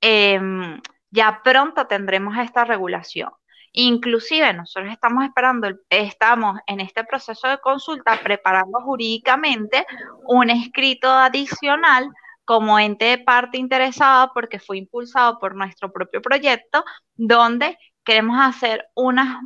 Em, 0.00 0.80
ya 1.10 1.40
pronto 1.44 1.86
tendremos 1.86 2.36
esta 2.38 2.64
regulación. 2.64 3.30
Inclusive 3.72 4.54
nosotros 4.54 4.90
estamos 4.90 5.24
esperando, 5.24 5.68
estamos 5.90 6.58
en 6.66 6.80
este 6.80 7.04
proceso 7.04 7.46
de 7.48 7.58
consulta 7.58 8.18
preparando 8.22 8.80
jurídicamente 8.80 9.86
un 10.26 10.48
escrito 10.48 11.10
adicional 11.10 12.08
como 12.46 12.78
ente 12.78 13.04
de 13.06 13.18
parte 13.18 13.58
interesada 13.58 14.30
porque 14.32 14.58
fue 14.58 14.78
impulsado 14.78 15.38
por 15.38 15.54
nuestro 15.54 15.92
propio 15.92 16.22
proyecto, 16.22 16.84
donde 17.14 17.76
queremos 18.04 18.38
hacer 18.40 18.86
unas, 18.94 19.42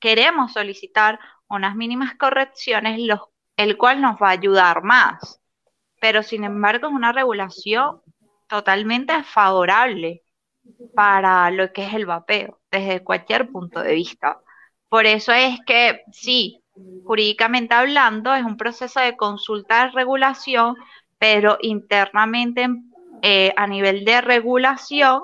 queremos 0.00 0.52
solicitar 0.52 1.20
unas 1.48 1.76
mínimas 1.76 2.16
correcciones, 2.16 2.98
los, 2.98 3.20
el 3.56 3.76
cual 3.76 4.00
nos 4.00 4.16
va 4.16 4.28
a 4.28 4.32
ayudar 4.32 4.82
más. 4.82 5.40
Pero 6.00 6.22
sin 6.24 6.44
embargo 6.44 6.88
es 6.88 6.94
una 6.94 7.12
regulación 7.12 8.00
totalmente 8.48 9.22
favorable 9.22 10.22
para 10.94 11.50
lo 11.50 11.72
que 11.72 11.84
es 11.84 11.94
el 11.94 12.06
vapeo, 12.06 12.60
desde 12.70 13.04
cualquier 13.04 13.50
punto 13.50 13.80
de 13.80 13.94
vista. 13.94 14.40
Por 14.88 15.06
eso 15.06 15.32
es 15.32 15.58
que 15.66 16.02
sí, 16.12 16.62
jurídicamente 17.04 17.74
hablando, 17.74 18.34
es 18.34 18.44
un 18.44 18.56
proceso 18.56 19.00
de 19.00 19.16
consulta 19.16 19.84
de 19.84 19.92
regulación, 19.92 20.76
pero 21.22 21.56
internamente 21.60 22.68
eh, 23.22 23.54
a 23.56 23.68
nivel 23.68 24.04
de 24.04 24.20
regulación, 24.22 25.22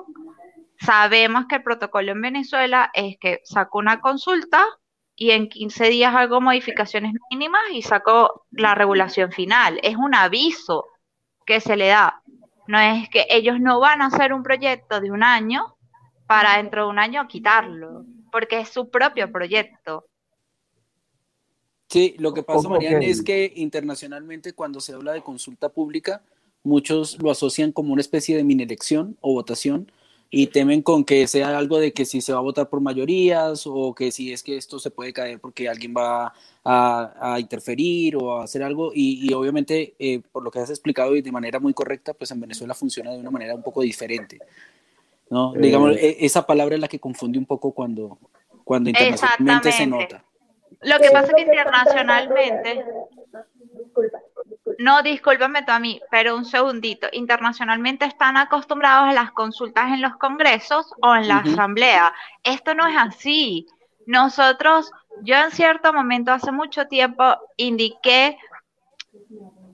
sabemos 0.79 1.43
que 1.49 1.57
el 1.57 1.63
protocolo 1.63 2.13
en 2.13 2.21
Venezuela 2.21 2.89
es 2.93 3.17
que 3.19 3.41
saco 3.43 3.79
una 3.79 3.99
consulta 3.99 4.65
y 5.13 5.31
en 5.31 5.49
15 5.49 5.89
días 5.89 6.15
hago 6.15 6.39
modificaciones 6.39 7.11
mínimas 7.29 7.63
y 7.73 7.81
saco 7.81 8.45
la 8.51 8.75
regulación 8.75 9.33
final. 9.33 9.77
Es 9.83 9.97
un 9.97 10.15
aviso 10.15 10.85
que 11.45 11.59
se 11.59 11.75
le 11.75 11.87
da. 11.87 12.23
No 12.65 12.79
es 12.79 13.09
que 13.09 13.25
ellos 13.29 13.59
no 13.59 13.81
van 13.81 14.01
a 14.01 14.05
hacer 14.05 14.31
un 14.31 14.41
proyecto 14.41 15.01
de 15.01 15.11
un 15.11 15.21
año 15.21 15.75
para 16.27 16.55
dentro 16.55 16.83
de 16.85 16.91
un 16.91 16.99
año 16.99 17.27
quitarlo, 17.27 18.05
porque 18.31 18.61
es 18.61 18.69
su 18.69 18.89
propio 18.89 19.29
proyecto. 19.33 20.05
Sí, 21.89 22.15
lo 22.19 22.33
que 22.33 22.43
pasa, 22.43 22.69
Mariana, 22.69 23.03
es 23.03 23.23
que 23.23 23.51
internacionalmente 23.55 24.53
cuando 24.53 24.79
se 24.79 24.93
habla 24.93 25.13
de 25.13 25.23
consulta 25.23 25.69
pública, 25.69 26.21
muchos 26.63 27.19
lo 27.19 27.31
asocian 27.31 27.71
como 27.71 27.93
una 27.93 28.01
especie 28.01 28.37
de 28.37 28.43
mini 28.43 28.63
elección 28.63 29.17
o 29.21 29.33
votación 29.33 29.91
y 30.29 30.47
temen 30.47 30.83
con 30.83 31.03
que 31.03 31.25
sea 31.25 31.57
algo 31.57 31.79
de 31.79 31.91
que 31.91 32.05
si 32.05 32.21
se 32.21 32.31
va 32.31 32.37
a 32.37 32.43
votar 32.43 32.69
por 32.69 32.79
mayorías 32.81 33.63
o 33.65 33.95
que 33.95 34.11
si 34.11 34.31
es 34.31 34.43
que 34.43 34.57
esto 34.57 34.77
se 34.77 34.91
puede 34.91 35.11
caer 35.11 35.39
porque 35.39 35.67
alguien 35.67 35.95
va 35.97 36.31
a, 36.63 37.37
interferir 37.39 38.15
o 38.15 38.37
a 38.37 38.43
hacer 38.43 38.61
algo 38.61 38.91
y, 38.93 39.33
obviamente 39.33 39.95
eh, 39.97 40.21
por 40.31 40.43
lo 40.43 40.51
que 40.51 40.59
has 40.59 40.69
explicado 40.69 41.15
y 41.15 41.23
de 41.23 41.31
manera 41.31 41.59
muy 41.59 41.73
correcta, 41.73 42.13
pues 42.13 42.29
en 42.29 42.39
Venezuela 42.39 42.75
funciona 42.75 43.11
de 43.11 43.17
una 43.17 43.31
manera 43.31 43.55
un 43.55 43.63
poco 43.63 43.81
diferente. 43.81 44.37
¿no? 45.31 45.55
Eh, 45.55 45.59
Digamos, 45.59 45.95
e, 45.97 46.17
esa 46.19 46.45
palabra 46.45 46.75
es 46.75 46.81
la 46.81 46.87
que 46.87 46.99
confunde 46.99 47.39
un 47.39 47.45
poco 47.45 47.71
cuando, 47.71 48.19
cuando 48.63 48.91
internacionalmente 48.91 49.71
se 49.71 49.87
nota. 49.87 50.23
Lo 50.81 50.97
que 50.99 51.11
pasa 51.11 51.27
es 51.27 51.33
que 51.35 51.41
internacionalmente... 51.41 52.85
No, 54.77 55.01
discúlpame 55.03 55.63
tú 55.63 55.71
a 55.71 55.79
mí, 55.79 56.01
pero 56.09 56.37
un 56.37 56.45
segundito. 56.45 57.07
Internacionalmente 57.11 58.05
están 58.05 58.37
acostumbrados 58.37 59.09
a 59.09 59.13
las 59.13 59.31
consultas 59.31 59.91
en 59.91 60.01
los 60.01 60.15
congresos 60.15 60.93
o 61.01 61.15
en 61.15 61.27
la 61.27 61.39
asamblea. 61.39 62.13
Esto 62.43 62.73
no 62.73 62.87
es 62.87 62.95
así. 62.97 63.67
Nosotros, 64.05 64.91
yo 65.21 65.35
en 65.35 65.51
cierto 65.51 65.91
momento, 65.91 66.31
hace 66.31 66.51
mucho 66.53 66.87
tiempo, 66.87 67.35
indiqué 67.57 68.37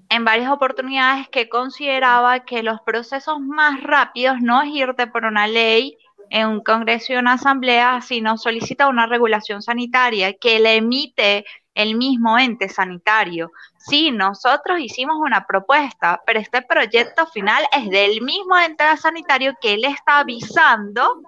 en 0.10 0.26
varias 0.26 0.52
oportunidades 0.52 1.30
que 1.30 1.50
consideraba 1.50 2.40
que 2.40 2.64
los 2.64 2.82
procesos 2.82 3.40
más 3.40 3.82
rápidos 3.84 4.42
no 4.42 4.62
es 4.62 4.70
irte 4.70 5.08
por 5.08 5.26
una 5.26 5.46
ley 5.46 5.98
en 6.30 6.48
un 6.48 6.62
congreso 6.62 7.14
y 7.14 7.16
una 7.18 7.34
asamblea, 7.34 8.02
sino 8.02 8.38
solicita 8.38 8.88
una 8.88 9.06
regulación 9.06 9.62
sanitaria 9.62 10.34
que 10.34 10.60
le 10.60 10.76
emite 10.76 11.46
el 11.76 11.96
mismo 11.96 12.40
ente 12.40 12.70
sanitario. 12.70 13.52
Sí, 13.78 14.12
nosotros 14.12 14.80
hicimos 14.80 15.18
una 15.20 15.46
propuesta, 15.46 16.22
pero 16.26 16.40
este 16.40 16.62
proyecto 16.62 17.28
final 17.28 17.64
es 17.72 17.90
del 17.90 18.22
mismo 18.22 18.58
ente 18.58 18.84
sanitario 18.98 19.54
que 19.62 19.74
él 19.74 19.84
está 19.86 20.20
avisando. 20.20 21.22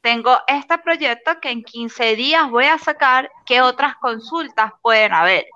Tengo 0.00 0.36
este 0.46 0.78
proyecto 0.78 1.40
que 1.40 1.50
en 1.50 1.62
15 1.62 2.16
días 2.16 2.50
voy 2.50 2.66
a 2.66 2.78
sacar, 2.78 3.30
¿qué 3.44 3.60
otras 3.60 3.96
consultas 3.96 4.72
pueden 4.82 5.12
haber? 5.12 5.46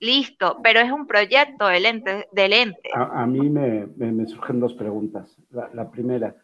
Listo, 0.00 0.58
pero 0.62 0.80
es 0.80 0.92
un 0.92 1.06
proyecto 1.06 1.66
del 1.66 1.86
ente. 1.86 2.28
Del 2.32 2.52
ente. 2.52 2.90
A, 2.94 3.26
mí 3.26 3.50
me, 3.50 4.26
surgen 4.26 4.60
dos 4.60 4.74
preguntas. 4.74 5.36
La, 5.50 5.90
primera, 5.90 6.34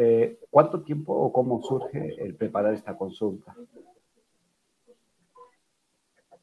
eh, 0.00 0.38
¿cuánto 0.48 0.82
tiempo 0.82 1.12
o 1.12 1.32
cómo 1.32 1.60
surge 1.60 2.14
el 2.22 2.36
preparar 2.36 2.72
esta 2.72 2.96
consulta? 2.96 3.52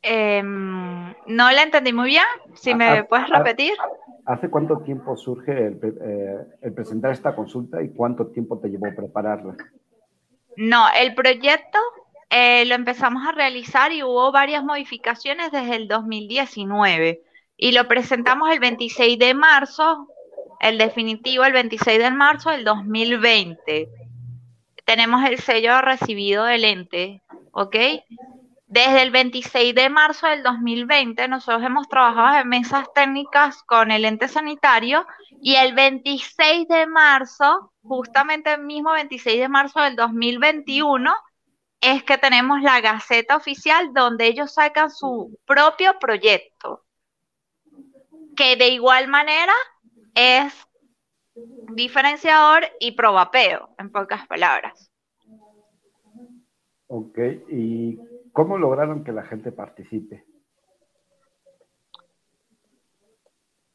Em, 0.02 1.16
no 1.28 1.52
la 1.52 1.64
entendí 1.64 1.94
muy 1.94 2.10
bien. 2.10 2.26
Si 2.54 2.76
me 2.76 3.06
puedes 3.06 3.30
repetir. 3.30 3.72
¿Hace 4.26 4.50
cuánto 4.50 4.80
tiempo 4.80 5.16
surge 5.16 5.68
eh, 5.68 6.38
el, 6.64 6.74
presentar 6.74 7.14
esta 7.14 7.34
consulta 7.34 7.82
y 7.82 7.94
cuánto 7.94 8.28
tiempo 8.28 8.60
te 8.60 8.68
llevó 8.68 8.94
prepararla? 8.94 9.56
No, 10.58 10.88
el 11.00 11.16
proyecto 11.16 11.80
eh, 12.30 12.66
lo 12.66 12.76
empezamos 12.76 13.26
a 13.26 13.32
realizar 13.32 13.94
y 13.94 14.04
hubo 14.04 14.34
varias 14.34 14.66
modificaciones 14.66 15.52
desde 15.54 15.78
el 15.78 15.88
2019 15.88 17.24
y 17.56 17.72
lo 17.72 17.88
presentamos 17.88 18.50
el 18.52 18.60
26 18.60 19.18
de 19.18 19.34
marzo, 19.34 20.10
el 20.66 20.80
definitivo 20.80 21.46
el 21.46 21.54
26 21.54 22.00
de 22.00 22.10
marzo 22.10 22.50
del 22.50 22.64
2020. 22.64 23.88
Tenemos 24.84 25.24
el 25.24 25.38
sello 25.40 25.80
recibido 25.82 26.44
del 26.46 26.66
ente, 26.66 27.22
¿ok? 27.52 27.76
Desde 28.66 29.04
el 29.04 29.12
26 29.12 29.76
de 29.76 29.90
marzo 29.90 30.26
del 30.26 30.42
2020 30.42 31.28
nosotros 31.28 31.64
hemos 31.64 31.88
trabajado 31.88 32.42
en 32.42 32.50
mesas 32.50 32.92
técnicas 32.96 33.62
con 33.62 33.92
el 33.92 34.06
ente 34.06 34.28
sanitario 34.28 35.06
y 35.40 35.54
el 35.54 35.76
26 35.76 36.68
de 36.68 36.88
marzo, 36.88 37.72
justamente 37.84 38.52
el 38.54 38.64
mismo 38.64 38.92
26 38.92 39.40
de 39.40 39.50
marzo 39.50 39.82
del 39.82 39.96
2021, 39.96 41.14
es 41.80 42.04
que 42.04 42.18
tenemos 42.18 42.64
la 42.64 42.82
Gaceta 42.82 43.36
Oficial 43.36 43.94
donde 43.94 44.26
ellos 44.26 44.56
sacan 44.56 44.90
su 44.90 45.38
propio 45.46 46.00
proyecto, 46.00 46.84
que 48.36 48.56
de 48.56 48.70
igual 48.70 49.08
manera 49.08 49.54
es 50.16 50.54
diferenciador 51.76 52.64
y 52.80 52.94
probapeo, 52.94 53.76
en 53.78 53.92
pocas 53.92 54.26
palabras. 54.28 54.92
Ok, 56.88 57.20
y 57.50 58.00
¿Cómo 58.36 58.58
lograron 58.58 59.06
que 59.06 59.14
la 59.14 59.24
gente 59.24 59.54
participe? 59.54 60.26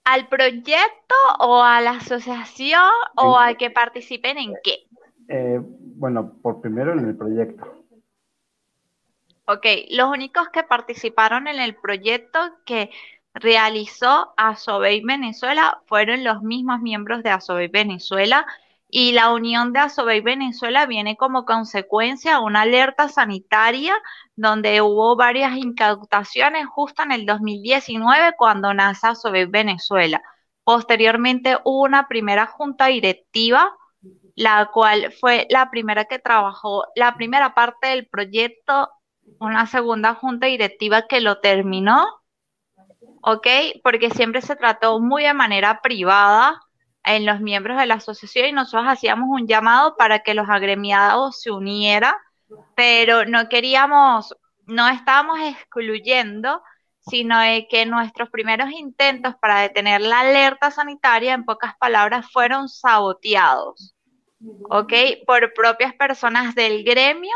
¿Al 0.04 0.28
proyecto 0.28 1.14
o 1.38 1.62
a 1.62 1.80
la 1.80 1.92
asociación 1.92 2.90
o 3.16 3.38
a 3.38 3.54
que 3.54 3.70
participen 3.70 4.36
en 4.36 4.52
qué? 4.62 4.86
Eh, 5.28 5.60
bueno, 5.62 6.34
por 6.42 6.60
primero 6.60 6.92
en 6.92 7.08
el 7.08 7.16
proyecto. 7.16 7.86
Ok, 9.46 9.64
los 9.92 10.10
únicos 10.10 10.50
que 10.50 10.62
participaron 10.62 11.48
en 11.48 11.58
el 11.58 11.74
proyecto 11.74 12.38
que 12.66 12.90
realizó 13.34 14.32
Asobey 14.36 15.02
Venezuela 15.02 15.80
fueron 15.86 16.24
los 16.24 16.42
mismos 16.42 16.80
miembros 16.80 17.22
de 17.22 17.30
Asobey 17.30 17.68
Venezuela 17.68 18.46
y 18.88 19.12
la 19.12 19.32
unión 19.32 19.72
de 19.72 19.80
Asobey 19.80 20.20
Venezuela 20.20 20.86
viene 20.86 21.16
como 21.16 21.44
consecuencia 21.44 22.32
de 22.32 22.38
una 22.40 22.62
alerta 22.62 23.08
sanitaria 23.08 23.94
donde 24.34 24.82
hubo 24.82 25.16
varias 25.16 25.56
incautaciones 25.56 26.66
justo 26.66 27.02
en 27.04 27.12
el 27.12 27.24
2019 27.26 28.34
cuando 28.36 28.74
nace 28.74 29.06
Asobey 29.06 29.46
Venezuela. 29.46 30.20
Posteriormente 30.64 31.56
hubo 31.64 31.84
una 31.84 32.08
primera 32.08 32.46
junta 32.46 32.86
directiva, 32.86 33.72
la 34.34 34.70
cual 34.72 35.12
fue 35.12 35.46
la 35.50 35.70
primera 35.70 36.04
que 36.06 36.18
trabajó 36.18 36.84
la 36.96 37.14
primera 37.14 37.54
parte 37.54 37.88
del 37.88 38.08
proyecto, 38.08 38.90
una 39.38 39.66
segunda 39.66 40.14
junta 40.14 40.46
directiva 40.46 41.06
que 41.06 41.20
lo 41.20 41.40
terminó, 41.40 42.19
¿ok? 43.22 43.46
Porque 43.82 44.10
siempre 44.10 44.42
se 44.42 44.56
trató 44.56 45.00
muy 45.00 45.24
de 45.24 45.34
manera 45.34 45.80
privada 45.80 46.60
en 47.04 47.26
los 47.26 47.40
miembros 47.40 47.78
de 47.78 47.86
la 47.86 47.94
asociación 47.94 48.48
y 48.48 48.52
nosotros 48.52 48.86
hacíamos 48.88 49.28
un 49.30 49.46
llamado 49.46 49.96
para 49.96 50.20
que 50.20 50.34
los 50.34 50.48
agremiados 50.48 51.40
se 51.40 51.50
unieran, 51.50 52.14
pero 52.74 53.24
no 53.24 53.48
queríamos, 53.48 54.36
no 54.66 54.88
estábamos 54.88 55.38
excluyendo, 55.40 56.62
sino 57.00 57.36
que 57.70 57.86
nuestros 57.86 58.28
primeros 58.30 58.70
intentos 58.70 59.34
para 59.40 59.60
detener 59.60 60.00
la 60.02 60.20
alerta 60.20 60.70
sanitaria, 60.70 61.34
en 61.34 61.44
pocas 61.44 61.74
palabras, 61.78 62.30
fueron 62.30 62.68
saboteados, 62.68 63.94
¿ok? 64.68 64.92
Por 65.26 65.52
propias 65.54 65.94
personas 65.94 66.54
del 66.54 66.84
gremio 66.84 67.34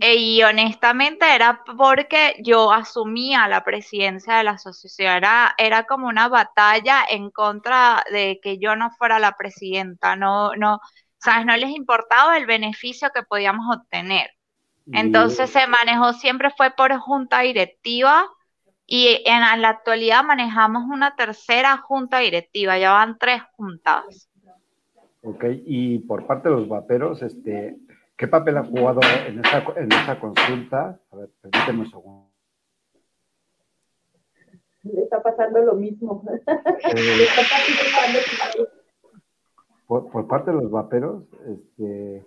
y 0.00 0.42
honestamente 0.42 1.34
era 1.34 1.62
porque 1.76 2.36
yo 2.42 2.72
asumía 2.72 3.46
la 3.48 3.62
presidencia 3.62 4.36
de 4.36 4.44
la 4.44 4.52
asociación, 4.52 5.12
era, 5.12 5.54
era 5.58 5.84
como 5.84 6.08
una 6.08 6.28
batalla 6.28 7.04
en 7.08 7.30
contra 7.30 8.02
de 8.10 8.40
que 8.42 8.58
yo 8.58 8.74
no 8.74 8.90
fuera 8.90 9.18
la 9.18 9.32
presidenta, 9.32 10.16
no, 10.16 10.54
no, 10.56 10.80
¿sabes? 11.18 11.46
No 11.46 11.56
les 11.56 11.70
importaba 11.70 12.36
el 12.36 12.46
beneficio 12.46 13.10
que 13.14 13.22
podíamos 13.22 13.76
obtener. 13.76 14.30
Entonces 14.90 15.50
se 15.50 15.66
manejó 15.68 16.12
siempre 16.12 16.50
fue 16.56 16.72
por 16.72 16.92
junta 16.98 17.40
directiva 17.40 18.26
y 18.86 19.22
en 19.24 19.62
la 19.62 19.68
actualidad 19.68 20.24
manejamos 20.24 20.82
una 20.84 21.14
tercera 21.14 21.76
junta 21.78 22.18
directiva, 22.18 22.78
ya 22.78 22.92
van 22.92 23.16
tres 23.18 23.42
juntas. 23.56 24.28
Ok, 25.22 25.44
y 25.64 26.00
por 26.00 26.26
parte 26.26 26.48
de 26.48 26.56
los 26.56 26.68
vaperos, 26.68 27.22
este, 27.22 27.76
¿qué 28.22 28.28
papel 28.28 28.56
han 28.56 28.70
jugado 28.70 29.00
en 29.26 29.44
esta, 29.44 29.64
en 29.74 30.20
consulta? 30.20 30.96
A 31.10 31.16
ver, 31.16 31.28
permíteme 31.40 31.80
un 31.80 31.90
segundo. 31.90 32.30
Le 34.84 35.02
está 35.02 35.20
pasando 35.20 35.60
lo 35.60 35.74
mismo. 35.74 36.24
Eh, 36.94 37.26
por, 39.86 40.10
por, 40.10 40.26
parte 40.26 40.52
de 40.52 40.56
los 40.56 40.70
vaperos, 40.70 41.24
este, 41.46 42.24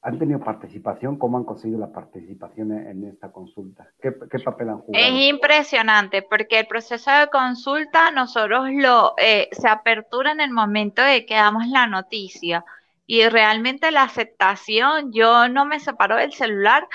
¿Han 0.00 0.18
tenido 0.18 0.40
participación? 0.40 1.18
¿Cómo 1.18 1.36
han 1.36 1.44
conseguido 1.44 1.78
la 1.78 1.92
participación 1.92 2.72
en, 2.72 3.04
esta 3.04 3.30
consulta? 3.30 3.88
¿Qué, 4.00 4.12
papel 4.12 4.70
han 4.70 4.78
jugado? 4.78 5.04
Es 5.04 5.28
impresionante 5.28 6.22
porque 6.22 6.60
el 6.60 6.66
proceso 6.66 7.10
de 7.10 7.28
consulta 7.28 8.10
nosotros 8.12 8.68
lo 8.72 9.14
eh, 9.18 9.48
se 9.52 9.68
apertura 9.68 10.32
en 10.32 10.40
el 10.40 10.50
momento 10.50 11.02
de 11.02 11.26
que 11.26 11.34
damos 11.34 11.66
la 11.68 11.86
noticia 11.86 12.64
y 13.08 13.26
realmente 13.26 13.90
la 13.90 14.02
aceptación, 14.02 15.12
yo 15.14 15.48
no 15.48 15.64
me 15.64 15.80
separo 15.80 16.16
del 16.16 16.34
celular 16.34 16.86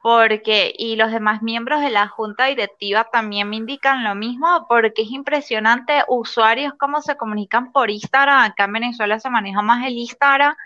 porque 0.00 0.74
y 0.78 0.96
los 0.96 1.12
demás 1.12 1.42
miembros 1.42 1.82
de 1.82 1.90
la 1.90 2.08
junta 2.08 2.46
directiva 2.46 3.04
también 3.12 3.50
me 3.50 3.56
indican 3.56 4.02
lo 4.02 4.14
mismo 4.14 4.64
porque 4.66 5.02
es 5.02 5.10
impresionante 5.10 6.04
usuarios 6.08 6.72
cómo 6.78 7.02
se 7.02 7.18
comunican 7.18 7.70
por 7.70 7.90
Instagram, 7.90 8.44
acá 8.44 8.64
en 8.64 8.72
Venezuela 8.72 9.20
se 9.20 9.28
maneja 9.28 9.60
más 9.60 9.86
el 9.86 9.98
Instagram 9.98 10.56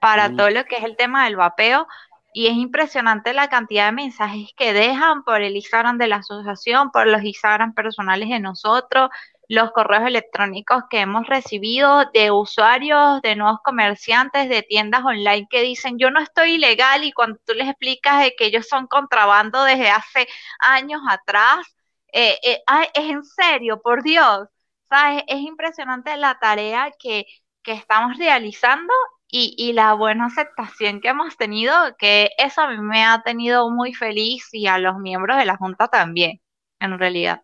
para 0.00 0.30
todo 0.36 0.48
lo 0.50 0.64
que 0.64 0.76
es 0.76 0.84
el 0.84 0.96
tema 0.96 1.24
del 1.24 1.34
vapeo 1.34 1.88
y 2.32 2.46
es 2.46 2.54
impresionante 2.54 3.34
la 3.34 3.48
cantidad 3.48 3.86
de 3.86 3.92
mensajes 3.92 4.52
que 4.56 4.72
dejan 4.72 5.24
por 5.24 5.42
el 5.42 5.56
Instagram 5.56 5.98
de 5.98 6.06
la 6.06 6.16
asociación, 6.16 6.92
por 6.92 7.08
los 7.08 7.24
Instagram 7.24 7.74
personales 7.74 8.28
de 8.28 8.38
nosotros, 8.38 9.10
los 9.52 9.70
correos 9.72 10.06
electrónicos 10.06 10.84
que 10.88 11.00
hemos 11.00 11.26
recibido 11.26 12.06
de 12.14 12.30
usuarios, 12.30 13.20
de 13.20 13.36
nuevos 13.36 13.60
comerciantes, 13.62 14.48
de 14.48 14.62
tiendas 14.62 15.04
online 15.04 15.46
que 15.50 15.60
dicen 15.60 15.98
yo 15.98 16.10
no 16.10 16.20
estoy 16.20 16.54
ilegal 16.54 17.04
y 17.04 17.12
cuando 17.12 17.38
tú 17.44 17.52
les 17.52 17.68
explicas 17.68 18.22
de 18.22 18.34
que 18.34 18.46
ellos 18.46 18.66
son 18.66 18.86
contrabando 18.86 19.62
desde 19.64 19.90
hace 19.90 20.26
años 20.58 21.02
atrás, 21.06 21.66
eh, 22.14 22.38
eh, 22.42 22.62
es 22.94 23.10
en 23.10 23.22
serio, 23.24 23.82
por 23.82 24.02
Dios, 24.02 24.48
¿sabes? 24.88 25.22
Es 25.26 25.40
impresionante 25.40 26.16
la 26.16 26.38
tarea 26.38 26.90
que, 26.98 27.26
que 27.62 27.72
estamos 27.72 28.16
realizando 28.16 28.94
y, 29.30 29.72
la 29.74 29.92
buena 29.92 30.26
aceptación 30.26 31.02
que 31.02 31.08
hemos 31.08 31.36
tenido, 31.36 31.74
que 31.98 32.30
eso 32.38 32.62
a 32.62 32.70
mí 32.70 32.78
me 32.78 33.04
ha 33.04 33.22
tenido 33.22 33.68
muy 33.70 33.92
feliz 33.92 34.48
y 34.52 34.66
a 34.66 34.78
los 34.78 34.98
miembros 34.98 35.36
de 35.36 35.44
la 35.44 35.58
Junta 35.58 35.88
también, 35.88 36.40
en 36.80 36.98
realidad. 36.98 37.42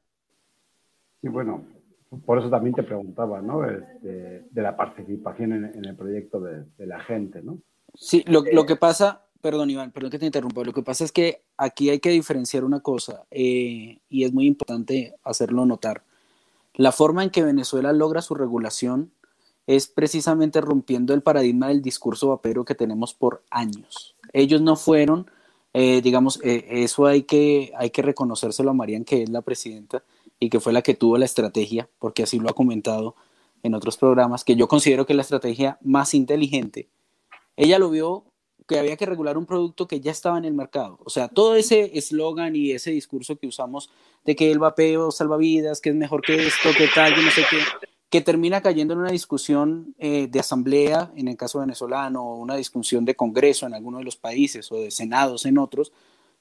Sí, 1.21 1.29
bueno, 1.29 1.64
por 2.25 2.38
eso 2.38 2.49
también 2.49 2.75
te 2.75 2.83
preguntaba, 2.83 3.42
¿no? 3.42 3.64
Este, 3.64 4.44
de 4.51 4.62
la 4.62 4.77
participación 4.77 5.53
en, 5.53 5.85
el 5.85 5.97
proyecto 5.97 6.40
de, 6.40 6.87
la 6.87 7.01
gente, 7.01 7.42
¿no? 7.42 7.59
Sí, 7.94 8.25
lo, 8.27 8.42
lo, 8.53 8.64
que 8.64 8.77
pasa, 8.77 9.27
perdón 9.40 9.71
Iván, 9.71 9.92
perdón 9.92 10.11
que 10.11 10.18
te 10.18 10.27
interrumpa, 10.27 10.62
lo 10.64 10.73
que 10.73 10.83
pasa 10.83 11.05
es 11.05 11.12
que 11.12 11.42
aquí 11.57 11.90
hay 11.90 12.01
que 12.01 12.11
diferenciar 12.11 12.64
una 12.64 12.81
cosa 12.81 13.25
eh, 13.31 13.99
y 14.09 14.25
es 14.25 14.33
muy 14.33 14.47
importante 14.47 15.14
hacerlo 15.23 15.66
notar. 15.66 16.03
La 16.75 16.92
forma 16.92 17.25
en 17.25 17.31
que 17.31 17.42
Venezuela 17.42 17.92
logra 17.92 18.23
su 18.23 18.35
regulación 18.35 19.11
es 19.66 19.87
precisamente 19.87 20.61
rompiendo 20.61 21.12
el 21.12 21.23
paradigma 21.23 21.68
del 21.68 21.83
discurso 21.83 22.29
vapero 22.29 22.64
que 22.64 22.75
tenemos 22.75 23.12
por 23.12 23.42
años. 23.51 24.16
Ellos 24.33 24.62
no 24.62 24.77
fueron, 24.77 25.31
eh, 25.75 26.01
digamos, 26.01 26.40
eh, 26.42 26.64
eso 26.68 27.07
hay 27.07 27.25
que, 27.25 27.73
hay 27.77 27.90
que 27.90 28.01
reconocérselo 28.01 28.71
a 28.71 28.75
Marian, 28.75 29.05
que 29.05 29.25
es 29.25 29.29
la 29.29 29.42
presidenta 29.42 30.03
y 30.40 30.51
que 30.51 30.61
fue 30.61 30.72
la 30.72 30.83
que 30.83 30.94
tuvo 30.94 31.18
la 31.18 31.24
estrategia, 31.24 31.88
porque 31.98 32.22
así 32.22 32.38
lo 32.38 32.48
ha 32.48 32.55
comentado 32.55 33.16
en 33.62 33.74
otros 33.74 33.96
programas, 33.96 34.44
que 34.44 34.57
yo 34.57 34.68
considero 34.68 35.07
que 35.07 35.12
es 35.12 35.16
la 35.16 35.22
estrategia 35.22 35.79
más 35.83 36.14
inteligente. 36.14 36.88
Ella 37.57 37.79
lo 37.79 37.90
vio 37.90 38.24
que 38.68 38.79
había 38.79 38.96
que 38.96 39.07
regular 39.07 39.38
un 39.38 39.46
producto 39.46 39.88
que 39.88 40.01
ya 40.01 40.12
estaba 40.12 40.37
en 40.37 40.44
el 40.44 40.53
mercado. 40.53 40.98
O 41.05 41.11
sea, 41.11 41.29
todo 41.29 41.57
ese 41.57 41.98
eslogan 41.98 42.55
y 42.55 42.72
ese 42.72 42.90
discurso 42.90 43.36
que 43.36 43.47
usamos 43.47 43.91
de 44.24 44.36
que 44.36 44.51
el 44.51 44.59
vapeo 44.59 45.11
salva 45.11 45.39
vidas, 45.39 45.80
que 45.80 45.89
es 45.89 45.97
mejor 45.97 46.20
que 46.20 46.47
esto, 46.47 46.68
que 46.76 46.86
tal, 46.95 47.14
yo 47.16 47.22
no 47.22 47.30
sé 47.30 47.43
qué, 47.51 47.59
que 48.11 48.20
termina 48.20 48.61
cayendo 48.61 48.93
en 48.93 49.01
una 49.01 49.11
discusión 49.11 49.95
eh, 49.99 50.28
de 50.30 50.41
asamblea, 50.41 51.11
en 51.16 51.28
el 51.28 51.36
caso 51.36 51.61
venezolano, 51.61 52.22
o 52.22 52.36
una 52.36 52.57
discusión 52.57 53.07
de 53.07 53.16
Congreso 53.16 53.66
en 53.66 53.74
algunos 53.74 54.01
de 54.01 54.05
los 54.05 54.16
países, 54.16 54.70
o 54.70 54.76
de 54.76 54.91
senados 54.91 55.47
en 55.47 55.57
otros, 55.57 55.93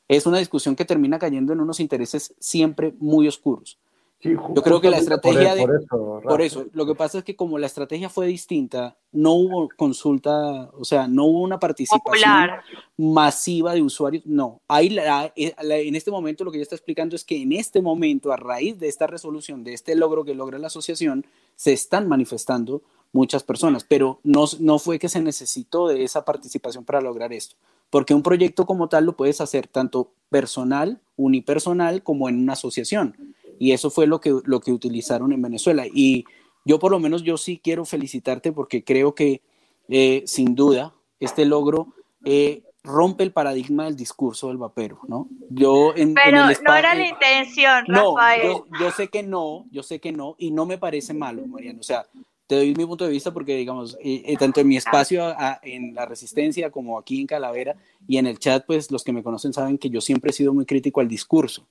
es 0.10 0.26
una 0.26 0.38
discusión 0.38 0.76
que 0.76 0.86
termina 0.86 1.20
cayendo 1.20 1.54
en 1.54 1.62
unos 1.62 1.80
intereses 1.80 2.36
siempre 2.40 2.94
muy 3.00 3.28
oscuros. 3.28 3.78
Yo 4.20 4.64
creo 4.64 4.82
que 4.82 4.90
la 4.90 4.98
estrategia 4.98 5.54
de... 5.54 5.68
Por 5.88 6.42
eso, 6.42 6.66
lo 6.74 6.88
que 6.88 6.96
pasa 6.96 7.20
es 7.20 7.24
que 7.24 7.36
como 7.36 7.60
la 7.60 7.68
estrategia 7.68 8.10
fue 8.10 8.26
distinta, 8.26 8.98
no 9.12 9.34
hubo 9.34 9.70
consulta, 9.78 10.72
o 10.74 10.84
sea, 10.84 11.08
no 11.08 11.26
hubo 11.26 11.42
una 11.42 11.60
participación 11.60 12.50
masiva 12.98 13.74
de 13.74 13.84
usuarios, 13.84 14.26
no. 14.26 14.60
Ahí 14.68 14.98
en 14.98 15.96
este 15.96 16.10
momento 16.10 16.44
lo 16.44 16.52
que 16.52 16.58
ella 16.58 16.64
está 16.64 16.76
explicando 16.76 17.16
es 17.16 17.24
que 17.24 17.40
en 17.40 17.52
este 17.52 17.80
momento, 17.80 18.34
a 18.34 18.38
raíz 18.38 18.80
de 18.80 18.88
esta 18.88 19.06
resolución, 19.06 19.64
de 19.64 19.74
este 19.74 19.96
logro 19.96 20.26
que 20.26 20.34
logra 20.34 20.58
la 20.58 20.68
asociación, 20.68 21.24
se 21.56 21.74
están 21.74 22.08
manifestando 22.08 22.82
muchas 23.12 23.44
personas, 23.44 23.86
pero 23.88 24.20
no, 24.24 24.46
no 24.60 24.80
fue 24.80 24.98
que 24.98 25.10
se 25.10 25.22
necesitó 25.22 25.88
de 25.88 26.04
esa 26.04 26.26
participación 26.26 26.84
para 26.86 27.02
lograr 27.02 27.34
esto, 27.34 27.56
porque 27.92 28.16
un 28.16 28.24
proyecto 28.24 28.66
como 28.66 28.90
tal 28.90 29.06
lo 29.06 29.16
puedes 29.16 29.42
hacer 29.42 29.68
tanto 29.68 30.12
personal, 30.30 31.00
unipersonal, 31.16 32.02
como 32.02 32.30
en 32.30 32.40
una 32.40 32.54
asociación 32.54 33.16
y 33.60 33.72
eso 33.72 33.90
fue 33.90 34.08
lo 34.08 34.20
que, 34.22 34.40
lo 34.46 34.60
que 34.60 34.72
utilizaron 34.72 35.32
en 35.34 35.42
Venezuela. 35.42 35.86
Y 35.92 36.26
yo 36.66 36.80
por 36.80 36.92
lo 36.92 37.00
menos 37.00 37.24
yo 37.24 37.38
sí 37.38 37.60
quiero 37.64 37.86
felicitarte 37.86 38.52
porque 38.52 38.84
creo 38.84 39.16
que 39.16 39.42
eh, 39.90 40.24
sin 40.26 40.56
duda 40.56 40.94
este 41.20 41.46
logro 41.46 41.94
eh, 42.26 42.64
rompe 42.84 43.24
el 43.24 43.32
paradigma 43.32 43.86
del 43.86 43.96
discurso 43.96 44.50
del 44.50 44.58
vapero, 44.58 45.00
¿no? 45.08 45.28
Yo 45.50 45.94
en, 45.96 46.14
Pero 46.14 46.46
no 46.46 46.76
era 46.76 46.94
la 46.94 47.08
intención, 47.08 47.86
Rafael. 47.88 48.48
No, 48.48 48.66
yo, 48.80 48.92
sé 48.92 49.08
que 49.08 49.24
no, 49.24 49.66
yo 49.72 49.84
sé 49.84 50.00
que 50.00 50.12
no, 50.12 50.36
y 50.38 50.52
no 50.52 50.66
me 50.66 50.78
parece 50.78 51.14
malo, 51.14 51.46
Mariano. 51.48 51.80
O 51.80 51.84
sea, 51.84 52.06
te 52.48 52.56
doy 52.56 52.74
mi 52.76 52.86
punto 52.86 53.06
de 53.06 53.12
vista 53.12 53.34
porque, 53.34 53.56
digamos, 53.56 53.98
eh, 54.02 54.36
tanto 54.40 54.62
en 54.62 54.68
mi 54.70 54.78
espacio 54.78 55.36
en 55.64 55.94
la 55.94 56.06
resistencia 56.06 56.72
como 56.72 56.98
aquí 56.98 57.20
en 57.20 57.28
Calavera 57.28 57.76
y 58.08 58.18
en 58.18 58.26
el 58.26 58.40
chat, 58.40 58.66
pues 58.66 58.90
los 58.90 59.04
que 59.04 59.12
me 59.12 59.24
conocen 59.24 59.52
saben 59.52 59.78
que 59.78 59.90
yo 59.90 60.00
siempre 60.00 60.32
he 60.32 60.34
sido 60.34 60.54
muy 60.54 60.66
crítico 60.66 61.02
al 61.02 61.10
discurso 61.10 61.68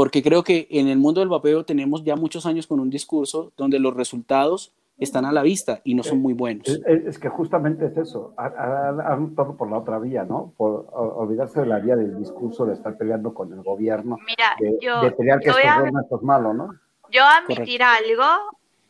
porque 0.00 0.22
creo 0.22 0.42
que 0.42 0.66
en 0.70 0.88
el 0.88 0.96
mundo 0.96 1.20
del 1.20 1.28
vapeo 1.28 1.62
tenemos 1.62 2.02
ya 2.04 2.16
muchos 2.16 2.46
años 2.46 2.66
con 2.66 2.80
un 2.80 2.88
discurso 2.88 3.52
donde 3.58 3.78
los 3.78 3.94
resultados 3.94 4.72
están 4.96 5.26
a 5.26 5.30
la 5.30 5.42
vista 5.42 5.82
y 5.84 5.94
no 5.94 6.02
son 6.02 6.22
muy 6.22 6.32
buenos. 6.32 6.66
Es, 6.86 7.18
que 7.18 7.28
justamente 7.28 7.84
es 7.84 7.98
eso, 7.98 8.32
han 8.38 9.24
optado 9.24 9.58
por 9.58 9.70
la 9.70 9.76
otra 9.76 9.98
vía, 9.98 10.24
¿no? 10.24 10.54
Por 10.56 10.88
olvidarse 10.94 11.60
de 11.60 11.66
la 11.66 11.80
vía 11.80 11.96
del 11.96 12.18
discurso, 12.18 12.64
de 12.64 12.72
estar 12.72 12.96
peleando 12.96 13.34
con 13.34 13.52
el 13.52 13.62
gobierno, 13.62 14.16
Mira, 14.26 14.56
de, 14.58 14.78
yo, 14.80 15.02
de 15.02 15.10
pelear 15.10 15.38
que 15.38 15.50
esto 15.50 16.16
es 16.16 16.22
malo, 16.22 16.54
¿no? 16.54 16.70
Yo 17.10 17.22
admitir 17.22 17.82
algo, 17.82 18.24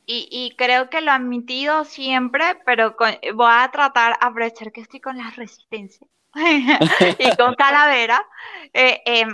y, 0.07 0.29
y, 0.31 0.55
creo 0.55 0.91
que 0.91 1.01
lo 1.01 1.11
he 1.11 1.15
admitido 1.15 1.83
siempre, 1.83 2.45
pero 2.65 2.95
voy 3.35 3.51
a 3.51 3.69
tratar, 3.73 4.13
a 4.21 4.29
aprovechar 4.29 4.71
que 4.71 4.83
estoy 4.83 5.01
con 5.01 5.19
la 5.19 5.29
resistencia 5.31 6.07
y 7.19 7.37
con 7.37 7.55
Calavera, 7.59 8.25
eh, 8.73 9.03
eh, 9.05 9.27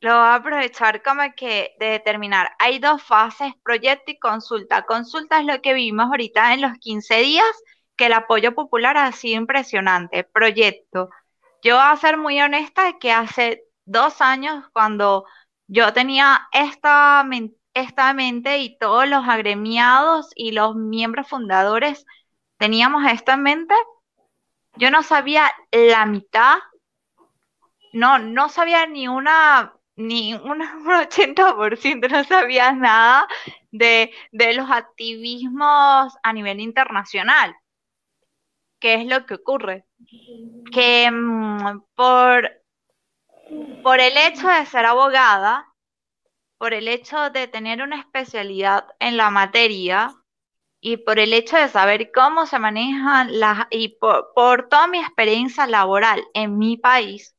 lo 0.00 0.10
voy 0.14 0.26
a 0.26 0.34
aprovechar 0.36 1.02
como 1.02 1.22
que 1.36 1.74
de 1.78 1.86
determinar. 1.86 2.52
Hay 2.58 2.78
dos 2.78 3.02
fases, 3.02 3.52
proyecto 3.62 4.12
y 4.12 4.18
consulta. 4.18 4.82
Consulta 4.86 5.40
es 5.40 5.46
lo 5.46 5.60
que 5.60 5.74
vimos 5.74 6.06
ahorita 6.06 6.54
en 6.54 6.62
los 6.62 6.72
15 6.78 7.16
días, 7.20 7.46
que 7.96 8.06
el 8.06 8.14
apoyo 8.14 8.54
popular 8.54 8.96
ha 8.96 9.12
sido 9.12 9.36
impresionante. 9.40 10.24
Proyecto. 10.24 11.10
Yo 11.62 11.76
voy 11.76 11.84
a 11.86 11.96
ser 11.96 12.16
muy 12.16 12.40
honesta 12.40 12.98
que 12.98 13.12
hace 13.12 13.64
dos 13.84 14.20
años, 14.22 14.64
cuando 14.72 15.26
yo 15.66 15.92
tenía 15.92 16.48
esta, 16.52 17.24
esta 17.74 18.14
mente 18.14 18.58
y 18.58 18.78
todos 18.78 19.06
los 19.08 19.28
agremiados 19.28 20.30
y 20.34 20.52
los 20.52 20.76
miembros 20.76 21.28
fundadores 21.28 22.06
teníamos 22.56 23.04
esto 23.10 23.32
en 23.32 23.42
mente, 23.42 23.74
yo 24.76 24.90
no 24.90 25.02
sabía 25.02 25.50
la 25.72 26.06
mitad, 26.06 26.58
no, 27.92 28.18
no 28.18 28.48
sabía 28.48 28.86
ni 28.86 29.08
una 29.08 29.74
ni 30.00 30.34
un 30.34 30.60
80% 30.86 32.08
no 32.08 32.24
sabía 32.24 32.72
nada 32.72 33.28
de, 33.70 34.12
los 34.32 34.70
activismos 34.70 36.14
a 36.22 36.32
nivel 36.32 36.60
internacional. 36.60 37.54
¿Qué 38.80 38.94
es 38.94 39.06
lo 39.06 39.26
que 39.26 39.34
ocurre? 39.34 39.84
Que 40.72 41.10
mm, 41.10 41.82
por 41.94 42.60
por 43.82 44.00
el 44.00 44.16
hecho 44.16 44.48
de 44.48 44.66
ser 44.66 44.86
abogada, 44.86 45.66
por 46.58 46.74
el 46.74 46.88
hecho 46.88 47.30
de 47.30 47.48
tener 47.48 47.82
una 47.82 47.98
especialidad 47.98 48.86
en 49.00 49.16
la 49.16 49.30
materia 49.30 50.14
y 50.80 50.98
por 50.98 51.18
el 51.18 51.32
hecho 51.32 51.56
de 51.56 51.68
saber 51.68 52.10
cómo 52.12 52.46
se 52.46 52.58
manejan 52.58 53.40
las, 53.40 53.66
y 53.70 53.96
por, 53.98 54.32
por 54.34 54.68
toda 54.68 54.86
mi 54.86 54.98
experiencia 54.98 55.66
laboral 55.66 56.22
en 56.34 56.58
mi 56.58 56.76
país, 56.76 57.36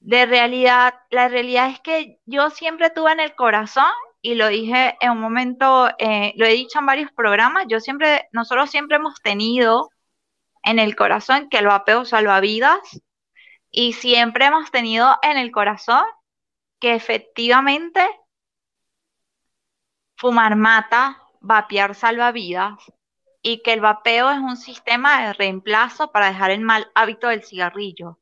de 0.00 0.26
realidad, 0.26 0.94
la 1.10 1.28
realidad 1.28 1.70
es 1.70 1.80
que 1.80 2.20
yo 2.26 2.50
siempre 2.50 2.90
tuve 2.90 3.12
en 3.12 3.20
el 3.20 3.34
corazón 3.34 3.90
y 4.22 4.34
lo 4.34 4.48
dije 4.48 4.96
en 5.00 5.12
un 5.12 5.20
momento, 5.20 5.88
eh, 5.98 6.32
lo 6.36 6.46
he 6.46 6.52
dicho 6.52 6.78
en 6.78 6.86
varios 6.86 7.12
programas, 7.12 7.66
yo 7.68 7.80
siempre, 7.80 8.28
nosotros 8.32 8.70
siempre 8.70 8.96
hemos 8.96 9.20
tenido 9.22 9.90
en 10.62 10.78
el 10.78 10.96
corazón 10.96 11.48
que 11.48 11.58
el 11.58 11.66
vapeo 11.66 12.04
salva 12.04 12.40
vidas 12.40 12.78
y 13.70 13.92
siempre 13.92 14.46
hemos 14.46 14.70
tenido 14.70 15.16
en 15.22 15.36
el 15.38 15.50
corazón 15.52 16.04
que 16.80 16.94
efectivamente 16.94 18.00
fumar 20.16 20.56
mata, 20.56 21.22
vapear 21.40 21.94
salva 21.94 22.32
vidas 22.32 22.92
y 23.42 23.62
que 23.62 23.72
el 23.72 23.80
vapeo 23.80 24.30
es 24.30 24.38
un 24.38 24.56
sistema 24.56 25.26
de 25.26 25.32
reemplazo 25.32 26.12
para 26.12 26.28
dejar 26.28 26.50
el 26.50 26.60
mal 26.60 26.90
hábito 26.94 27.28
del 27.28 27.44
cigarrillo. 27.44 28.18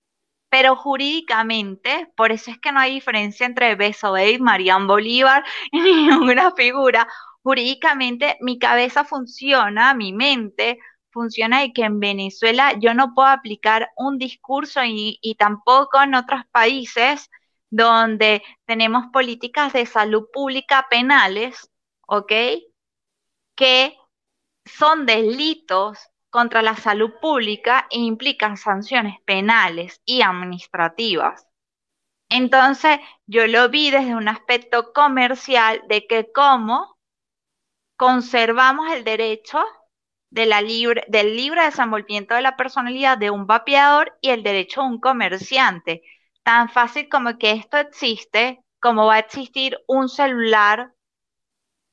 Pero 0.58 0.74
jurídicamente, 0.74 2.10
por 2.16 2.32
eso 2.32 2.50
es 2.50 2.58
que 2.58 2.72
no 2.72 2.80
hay 2.80 2.94
diferencia 2.94 3.44
entre 3.44 3.74
Beso 3.74 4.16
y 4.16 4.38
Marian 4.38 4.86
Bolívar 4.86 5.44
ni 5.70 6.06
ninguna 6.06 6.50
figura. 6.52 7.06
Jurídicamente 7.42 8.38
mi 8.40 8.58
cabeza 8.58 9.04
funciona, 9.04 9.92
mi 9.92 10.14
mente 10.14 10.78
funciona 11.10 11.62
y 11.62 11.74
que 11.74 11.82
en 11.82 12.00
Venezuela 12.00 12.72
yo 12.80 12.94
no 12.94 13.12
puedo 13.14 13.28
aplicar 13.28 13.90
un 13.96 14.16
discurso 14.16 14.82
y, 14.82 15.18
y 15.20 15.34
tampoco 15.34 16.00
en 16.00 16.14
otros 16.14 16.40
países 16.50 17.30
donde 17.68 18.42
tenemos 18.64 19.08
políticas 19.12 19.74
de 19.74 19.84
salud 19.84 20.24
pública 20.32 20.86
penales, 20.88 21.70
¿ok? 22.06 22.32
Que 23.54 23.94
son 24.64 25.04
delitos 25.04 25.98
contra 26.36 26.60
la 26.60 26.76
salud 26.76 27.12
pública 27.18 27.86
e 27.90 27.98
implican 27.98 28.58
sanciones 28.58 29.18
penales 29.24 30.02
y 30.04 30.20
administrativas. 30.20 31.48
Entonces, 32.28 32.98
yo 33.26 33.46
lo 33.46 33.70
vi 33.70 33.90
desde 33.90 34.14
un 34.14 34.28
aspecto 34.28 34.92
comercial 34.92 35.82
de 35.88 36.06
que 36.06 36.30
cómo 36.34 36.98
conservamos 37.96 38.92
el 38.92 39.02
derecho 39.02 39.64
del 40.28 40.50
libre 40.66 41.64
desenvolvimiento 41.64 42.34
de 42.34 42.42
la 42.42 42.58
personalidad 42.58 43.16
de 43.16 43.30
un 43.30 43.46
vapeador 43.46 44.18
y 44.20 44.28
el 44.28 44.42
derecho 44.42 44.82
de 44.82 44.88
un 44.88 45.00
comerciante. 45.00 46.02
Tan 46.42 46.68
fácil 46.68 47.08
como 47.08 47.38
que 47.38 47.52
esto 47.52 47.78
existe, 47.78 48.62
como 48.78 49.06
va 49.06 49.14
a 49.14 49.20
existir 49.20 49.78
un 49.86 50.10
celular 50.10 50.92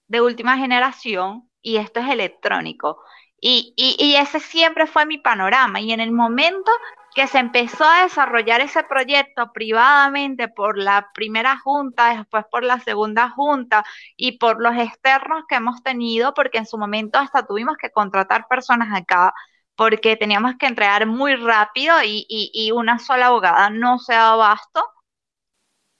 de 0.09 0.19
última 0.19 0.57
generación 0.57 1.49
y 1.61 1.77
esto 1.77 2.01
es 2.01 2.09
electrónico. 2.09 3.01
Y, 3.45 4.15
ese 4.17 4.39
siempre 4.39 4.87
fue 4.87 5.05
mi 5.05 5.17
panorama. 5.17 5.81
Y 5.81 5.91
en 5.91 5.99
el 5.99 6.13
momento 6.13 6.71
que 7.13 7.27
se 7.27 7.39
empezó 7.39 7.83
a 7.83 8.03
desarrollar 8.03 8.61
ese 8.61 8.83
proyecto 8.83 9.51
privadamente 9.51 10.47
por 10.47 10.77
la 10.77 11.11
primera 11.13 11.59
junta, 11.59 12.15
después 12.15 12.45
por 12.49 12.63
la 12.63 12.79
segunda 12.79 13.29
junta 13.31 13.83
y 14.15 14.37
por 14.37 14.61
los 14.61 14.77
externos 14.77 15.43
que 15.49 15.55
hemos 15.55 15.83
tenido, 15.83 16.33
porque 16.33 16.59
en 16.59 16.65
su 16.65 16.77
momento 16.77 17.19
hasta 17.19 17.45
tuvimos 17.45 17.75
que 17.77 17.91
contratar 17.91 18.47
personas 18.47 18.89
acá 18.97 19.33
porque 19.75 20.15
teníamos 20.15 20.55
que 20.57 20.67
entregar 20.67 21.05
muy 21.07 21.35
rápido 21.35 21.95
y, 22.03 22.25
y 22.29 22.71
una 22.71 22.99
sola 22.99 23.27
abogada 23.27 23.69
no 23.71 23.99
se 23.99 24.13
daba 24.13 24.33
abasto, 24.33 24.85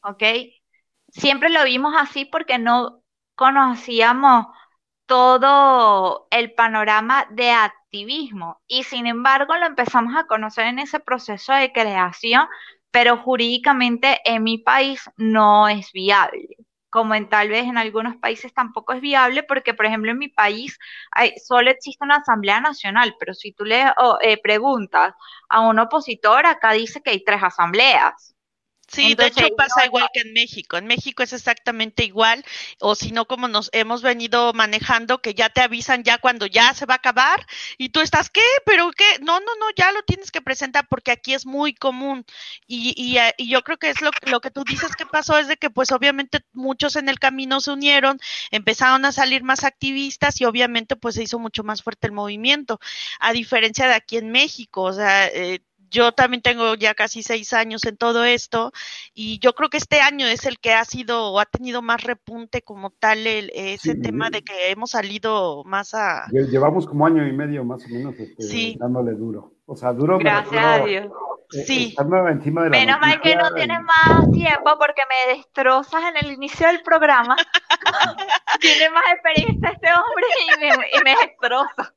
¿ok? 0.04 0.24
Siempre 1.10 1.50
lo 1.50 1.64
vimos 1.66 1.94
así 1.98 2.26
porque 2.26 2.58
no 2.58 3.04
conocíamos 3.36 4.48
todo 5.14 6.28
el 6.32 6.54
panorama 6.56 7.28
de 7.30 7.52
activismo 7.52 8.64
y 8.68 8.82
sin 8.82 9.06
embargo 9.06 9.56
lo 9.58 9.68
empezamos 9.68 10.16
a 10.16 10.26
conocer 10.26 10.66
en 10.66 10.80
ese 10.80 11.00
proceso 11.00 11.54
de 11.54 11.72
creación, 11.72 12.48
pero 12.90 13.18
jurídicamente 13.18 14.22
en 14.26 14.42
mi 14.42 14.58
país 14.58 15.08
no 15.16 15.68
es 15.70 15.92
viable 15.92 16.58
como 16.90 17.14
en 17.14 17.30
tal 17.30 17.50
vez 17.50 17.66
en 17.66 17.78
algunos 17.78 18.16
países 18.18 18.56
tampoco 18.56 18.94
es 18.94 19.02
viable, 19.02 19.44
porque 19.44 19.76
por 19.76 19.86
ejemplo 19.86 20.10
en 20.10 20.18
mi 20.18 20.30
país 20.30 20.80
solo 21.46 21.70
existe 21.70 22.04
una 22.04 22.18
Asamblea 22.18 22.60
Nacional, 22.60 23.16
pero 23.20 23.36
si 23.36 23.52
tú 23.52 23.66
le 23.66 23.86
eh, 24.22 24.40
preguntas 24.42 25.14
a 25.48 25.62
un 25.62 25.78
opositor, 25.78 26.48
acá 26.48 26.72
dice 26.72 27.04
que 27.04 27.12
hay 27.12 27.24
tres 27.24 27.44
asambleas. 27.44 28.33
Sí, 28.94 29.16
de 29.16 29.28
hecho 29.28 29.48
pasa 29.58 29.86
igual 29.86 30.08
que 30.14 30.22
en 30.22 30.34
México. 30.34 30.78
En 30.78 30.86
México 30.86 31.24
es 31.24 31.34
exactamente 31.34 32.06
igual, 32.06 32.46
o 32.80 32.94
si 32.94 33.12
no, 33.12 33.26
como 33.26 33.48
nos 33.48 33.70
hemos 33.74 34.04
venido 34.04 34.54
manejando, 34.54 35.22
que 35.22 35.34
ya 35.34 35.50
te 35.50 35.62
avisan 35.62 36.04
ya 36.04 36.20
cuando 36.20 36.46
ya 36.46 36.74
se 36.76 36.86
va 36.86 36.96
a 36.96 36.98
acabar 36.98 37.46
y 37.78 37.90
tú 37.90 38.02
estás, 38.02 38.30
¿qué? 38.30 38.42
¿Pero 38.66 38.92
qué? 38.92 39.06
No, 39.22 39.40
no, 39.40 39.56
no, 39.60 39.66
ya 39.76 39.92
lo 39.92 40.04
tienes 40.04 40.32
que 40.32 40.42
presentar 40.42 40.88
porque 40.88 41.12
aquí 41.12 41.34
es 41.34 41.46
muy 41.46 41.74
común. 41.74 42.26
Y, 42.68 42.94
y, 42.96 43.18
eh, 43.18 43.34
y 43.38 43.50
yo 43.50 43.64
creo 43.64 43.78
que 43.78 43.90
es 43.90 44.02
lo, 44.02 44.12
lo 44.28 44.42
que 44.42 44.52
tú 44.52 44.64
dices 44.64 44.96
que 44.96 45.06
pasó, 45.06 45.38
es 45.40 45.48
de 45.48 45.58
que 45.58 45.70
pues 45.72 45.92
obviamente 45.92 46.42
muchos 46.54 46.96
en 46.96 47.10
el 47.10 47.20
camino 47.20 47.62
se 47.62 47.72
unieron, 47.72 48.20
empezaron 48.52 49.06
a 49.06 49.12
salir 49.12 49.44
más 49.44 49.64
activistas 49.64 50.40
y 50.40 50.46
obviamente 50.46 50.96
pues 50.96 51.16
se 51.16 51.24
hizo 51.24 51.40
mucho 51.40 51.64
más 51.64 51.82
fuerte 51.82 52.08
el 52.08 52.14
movimiento, 52.14 52.80
a 53.20 53.34
diferencia 53.34 53.88
de 53.88 53.96
aquí 53.96 54.18
en 54.18 54.32
México, 54.32 54.84
o 54.84 54.94
sea, 54.94 55.28
eh, 55.28 55.62
yo 55.94 56.12
también 56.12 56.42
tengo 56.42 56.74
ya 56.74 56.96
casi 56.96 57.22
seis 57.22 57.54
años 57.54 57.86
en 57.86 57.96
todo 57.96 58.26
esto 58.26 58.74
y 59.14 59.40
yo 59.40 59.54
creo 59.54 59.70
que 59.70 59.78
este 59.78 60.02
año 60.02 60.26
es 60.26 60.46
el 60.46 60.60
que 60.60 60.74
ha 60.74 60.84
sido 60.84 61.32
o 61.32 61.40
ha 61.40 61.46
tenido 61.46 61.82
más 61.84 62.04
repunte 62.04 62.64
como 62.64 62.90
tal 62.90 63.28
el, 63.28 63.52
ese 63.54 63.96
tema 63.96 64.32
de 64.32 64.44
que 64.44 64.72
hemos 64.72 64.92
salido 64.92 65.64
más 65.66 65.94
a... 65.94 66.26
Llevamos 66.32 66.88
como 66.88 67.06
año 67.06 67.26
y 67.28 67.32
medio 67.32 67.64
más 67.64 67.86
o 67.86 67.90
menos 67.90 68.16
este, 68.18 68.76
dándole 68.80 69.14
duro. 69.14 69.54
O 69.66 69.76
sea, 69.76 69.94
duro. 69.94 70.18
Gracias 70.18 70.66
a 70.66 70.84
Dios. 70.84 71.06
Eh, 71.54 71.64
sí. 71.66 71.96
Encima 72.30 72.64
de 72.64 72.70
la 72.72 72.78
Menos 72.78 73.00
mal 73.00 73.22
que 73.22 73.36
no 73.36 73.54
tienes 73.54 73.80
más 73.82 74.32
tiempo 74.32 74.72
porque 74.80 75.04
me 75.08 75.36
destrozas 75.36 76.04
en 76.06 76.26
el 76.26 76.34
inicio 76.34 76.68
del 76.68 76.82
programa. 76.82 77.36
Tiene 78.60 78.90
más 78.90 79.04
experiencia 79.14 79.70
este 79.70 79.88
hombre 79.88 80.26
y 80.42 80.60
me, 80.60 80.68
y 80.68 81.04
me 81.04 81.16
destroza. 81.28 81.94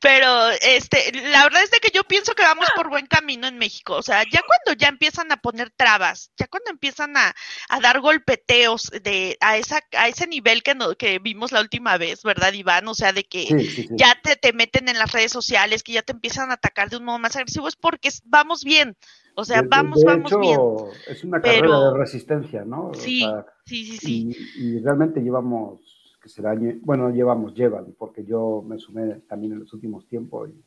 Pero 0.00 0.50
este, 0.62 1.12
la 1.30 1.44
verdad 1.44 1.62
es 1.62 1.70
de 1.70 1.78
que 1.78 1.90
yo 1.92 2.04
pienso 2.04 2.34
que 2.34 2.42
vamos 2.42 2.66
por 2.74 2.88
buen 2.88 3.06
camino 3.06 3.46
en 3.46 3.58
México. 3.58 3.94
O 3.94 4.02
sea, 4.02 4.22
ya 4.24 4.42
cuando 4.46 4.78
ya 4.78 4.88
empiezan 4.88 5.32
a 5.32 5.38
poner 5.38 5.70
trabas, 5.70 6.32
ya 6.36 6.46
cuando 6.46 6.70
empiezan 6.70 7.16
a, 7.16 7.34
a 7.68 7.80
dar 7.80 8.00
golpeteos 8.00 8.90
de 9.02 9.36
a 9.40 9.56
esa 9.56 9.80
a 9.96 10.08
ese 10.08 10.26
nivel 10.26 10.62
que 10.62 10.74
no, 10.74 10.94
que 10.96 11.18
vimos 11.18 11.52
la 11.52 11.60
última 11.60 11.96
vez, 11.96 12.22
¿verdad, 12.22 12.52
Iván? 12.52 12.86
O 12.88 12.94
sea, 12.94 13.12
de 13.12 13.24
que 13.24 13.46
ya 13.90 14.18
te, 14.22 14.36
te 14.36 14.52
meten 14.52 14.88
en 14.88 14.98
las 14.98 15.12
redes 15.12 15.32
sociales, 15.32 15.82
que 15.82 15.92
ya 15.92 16.02
te 16.02 16.12
empiezan 16.12 16.50
a 16.50 16.54
atacar 16.54 16.90
de 16.90 16.96
un 16.96 17.04
modo 17.04 17.18
más 17.18 17.36
agresivo, 17.36 17.68
es 17.68 17.76
porque 17.76 18.10
vamos 18.24 18.64
bien. 18.64 18.96
O 19.36 19.44
sea, 19.44 19.62
vamos, 19.62 20.02
vamos 20.04 20.32
bien. 20.38 20.60
Es 21.08 21.24
una 21.24 21.40
carrera 21.40 21.92
de 21.92 21.98
resistencia, 21.98 22.64
¿no? 22.64 22.92
Sí, 22.94 23.24
sí, 23.64 23.84
sí, 23.84 23.98
sí. 23.98 24.36
y 24.56 24.80
realmente 24.80 25.20
llevamos 25.20 25.99
que 26.20 26.28
será, 26.28 26.54
bueno, 26.82 27.10
llevamos, 27.10 27.54
llevan, 27.54 27.94
porque 27.98 28.24
yo 28.24 28.62
me 28.66 28.78
sumé 28.78 29.20
también 29.28 29.54
en 29.54 29.60
los 29.60 29.72
últimos 29.72 30.06
tiempos 30.06 30.50
y, 30.50 30.64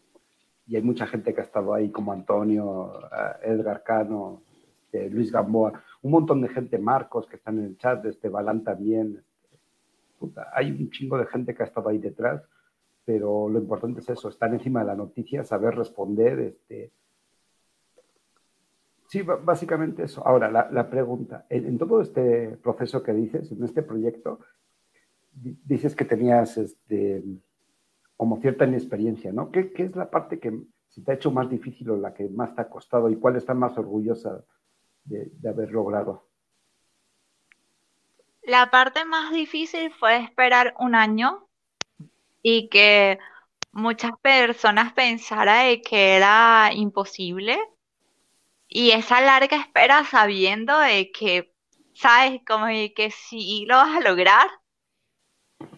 hay 0.76 0.82
mucha 0.82 1.06
gente 1.06 1.34
que 1.34 1.42
ha 1.42 1.44
estado 1.44 1.74
ahí, 1.74 1.92
como 1.92 2.14
Antonio, 2.14 2.94
eh, 3.04 3.52
Edgar 3.52 3.84
Cano, 3.84 4.44
este, 4.86 5.10
Luis 5.10 5.30
Gamboa, 5.30 5.84
un 6.02 6.12
montón 6.12 6.42
de 6.42 6.48
gente, 6.48 6.80
Marcos, 6.80 7.28
que 7.28 7.36
están 7.36 7.60
en 7.60 7.66
el 7.66 7.78
chat, 7.78 8.04
este 8.06 8.30
Balán 8.30 8.64
también. 8.64 9.22
Este, 10.22 10.42
hay 10.54 10.72
un 10.72 10.90
chingo 10.90 11.18
de 11.18 11.26
gente 11.26 11.54
que 11.54 11.64
ha 11.64 11.66
estado 11.66 11.90
ahí 11.90 11.98
detrás, 11.98 12.42
pero 13.04 13.50
lo 13.50 13.60
importante 13.60 14.00
es 14.00 14.10
eso, 14.10 14.30
estar 14.30 14.54
encima 14.54 14.80
de 14.80 14.86
la 14.86 14.96
noticia, 14.96 15.44
saber 15.44 15.76
responder, 15.76 16.40
este, 16.40 16.94
Sí, 19.14 19.22
básicamente 19.22 20.02
eso. 20.02 20.26
Ahora, 20.26 20.50
la, 20.50 20.90
pregunta, 20.90 21.46
en, 21.48 21.78
todo 21.78 22.02
este 22.02 22.58
proceso 22.64 23.04
que 23.04 23.14
dices, 23.14 23.52
en 23.52 23.64
este 23.64 23.84
proyecto, 23.84 24.40
dices 25.34 25.96
que 25.96 26.06
tenías 26.06 26.58
este, 26.58 27.24
como 28.16 28.40
cierta 28.40 28.66
inexperiencia, 28.66 29.32
¿no? 29.32 29.52
¿Qué, 29.52 29.72
¿Qué, 29.74 29.84
es 29.84 29.96
la 29.96 30.10
parte 30.10 30.40
que 30.40 30.62
se 30.90 31.02
te 31.02 31.12
ha 31.12 31.16
hecho 31.16 31.32
más 31.32 31.50
difícil 31.50 31.90
o 31.90 31.98
la 31.98 32.14
que 32.14 32.30
más 32.30 32.56
te 32.56 32.62
ha 32.62 32.70
costado 32.70 33.10
y 33.10 33.18
cuál 33.18 33.36
estás 33.36 33.56
más 33.56 33.78
orgullosa 33.78 34.44
de, 35.04 35.32
de 35.34 35.50
haber 35.50 35.72
logrado? 35.72 36.30
La 38.44 38.70
parte 38.70 39.06
más 39.06 39.32
difícil 39.32 39.92
fue 39.92 40.18
esperar 40.18 40.76
un 40.80 40.96
año 40.96 41.48
y 42.42 42.68
que 42.70 43.18
muchas 43.72 44.12
personas 44.22 44.94
pensaran 44.94 45.82
que 45.82 46.16
era 46.16 46.72
imposible. 46.74 47.58
Y 48.68 48.92
esa 48.92 49.22
larga 49.22 49.58
espera 49.58 50.04
sabiendo 50.06 50.78
de 50.80 51.12
que, 51.12 51.54
sabes, 51.94 52.42
como 52.46 52.68
que 52.68 53.12
sí 53.12 53.66
lo 53.68 53.76
vas 53.76 53.98
a 53.98 54.02
lograr, 54.02 54.48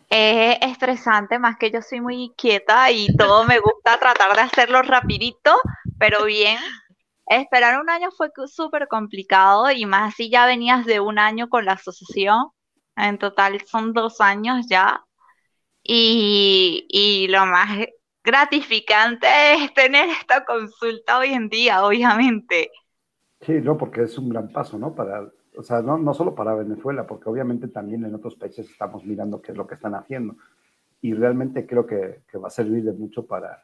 es 0.10 0.58
estresante, 0.62 1.40
más 1.40 1.58
que 1.58 1.72
yo 1.72 1.82
soy 1.82 2.02
muy 2.02 2.24
inquieta 2.24 2.92
y 2.92 3.16
todo 3.18 3.44
me 3.46 3.60
gusta 3.60 4.00
tratar 4.00 4.36
de 4.36 4.42
hacerlo 4.42 4.82
rapidito, 4.82 5.56
pero 6.00 6.26
bien. 6.26 6.58
esperar 7.28 7.80
un 7.82 7.90
año 7.90 8.10
fue 8.12 8.30
súper 8.48 8.88
complicado 8.88 9.72
y 9.72 9.86
más 9.86 10.16
si 10.16 10.30
ya 10.30 10.46
venías 10.48 10.86
de 10.86 11.00
un 11.00 11.20
año 11.20 11.50
con 11.50 11.66
la 11.66 11.74
asociación. 11.74 12.50
En 12.96 13.18
total 13.18 13.62
son 13.68 13.94
dos 13.94 14.22
años 14.22 14.68
ya. 14.70 15.04
Y, 15.84 16.86
y 16.90 17.28
lo 17.30 17.46
más 17.46 17.70
gratificante 18.24 19.28
es 19.56 19.74
tener 19.74 20.10
esta 20.10 20.46
consulta 20.46 21.20
hoy 21.20 21.34
en 21.34 21.50
día, 21.50 21.86
obviamente. 21.86 22.72
Sí, 23.42 23.54
no, 23.62 23.78
porque 23.78 24.04
es 24.04 24.18
un 24.18 24.30
gran 24.30 24.52
paso, 24.52 24.78
¿no? 24.78 24.94
Para, 24.96 25.30
o 25.58 25.64
sea, 25.64 25.82
no, 25.82 25.98
no 25.98 26.14
solo 26.14 26.36
para 26.36 26.56
Venezuela, 26.56 27.06
porque 27.06 27.30
obviamente 27.30 27.68
también 27.68 28.06
en 28.06 28.16
otros 28.16 28.36
países 28.36 28.70
estamos 28.70 29.06
mirando 29.06 29.42
qué 29.42 29.52
es 29.52 29.58
lo 29.58 29.68
que 29.68 29.76
están 29.76 29.96
haciendo. 29.96 30.36
Y 31.02 31.14
realmente 31.14 31.66
creo 31.66 31.86
que, 31.86 32.22
que 32.30 32.38
va 32.38 32.48
a 32.48 32.52
servir 32.52 32.84
de 32.84 32.94
mucho 32.94 33.26
para 33.26 33.64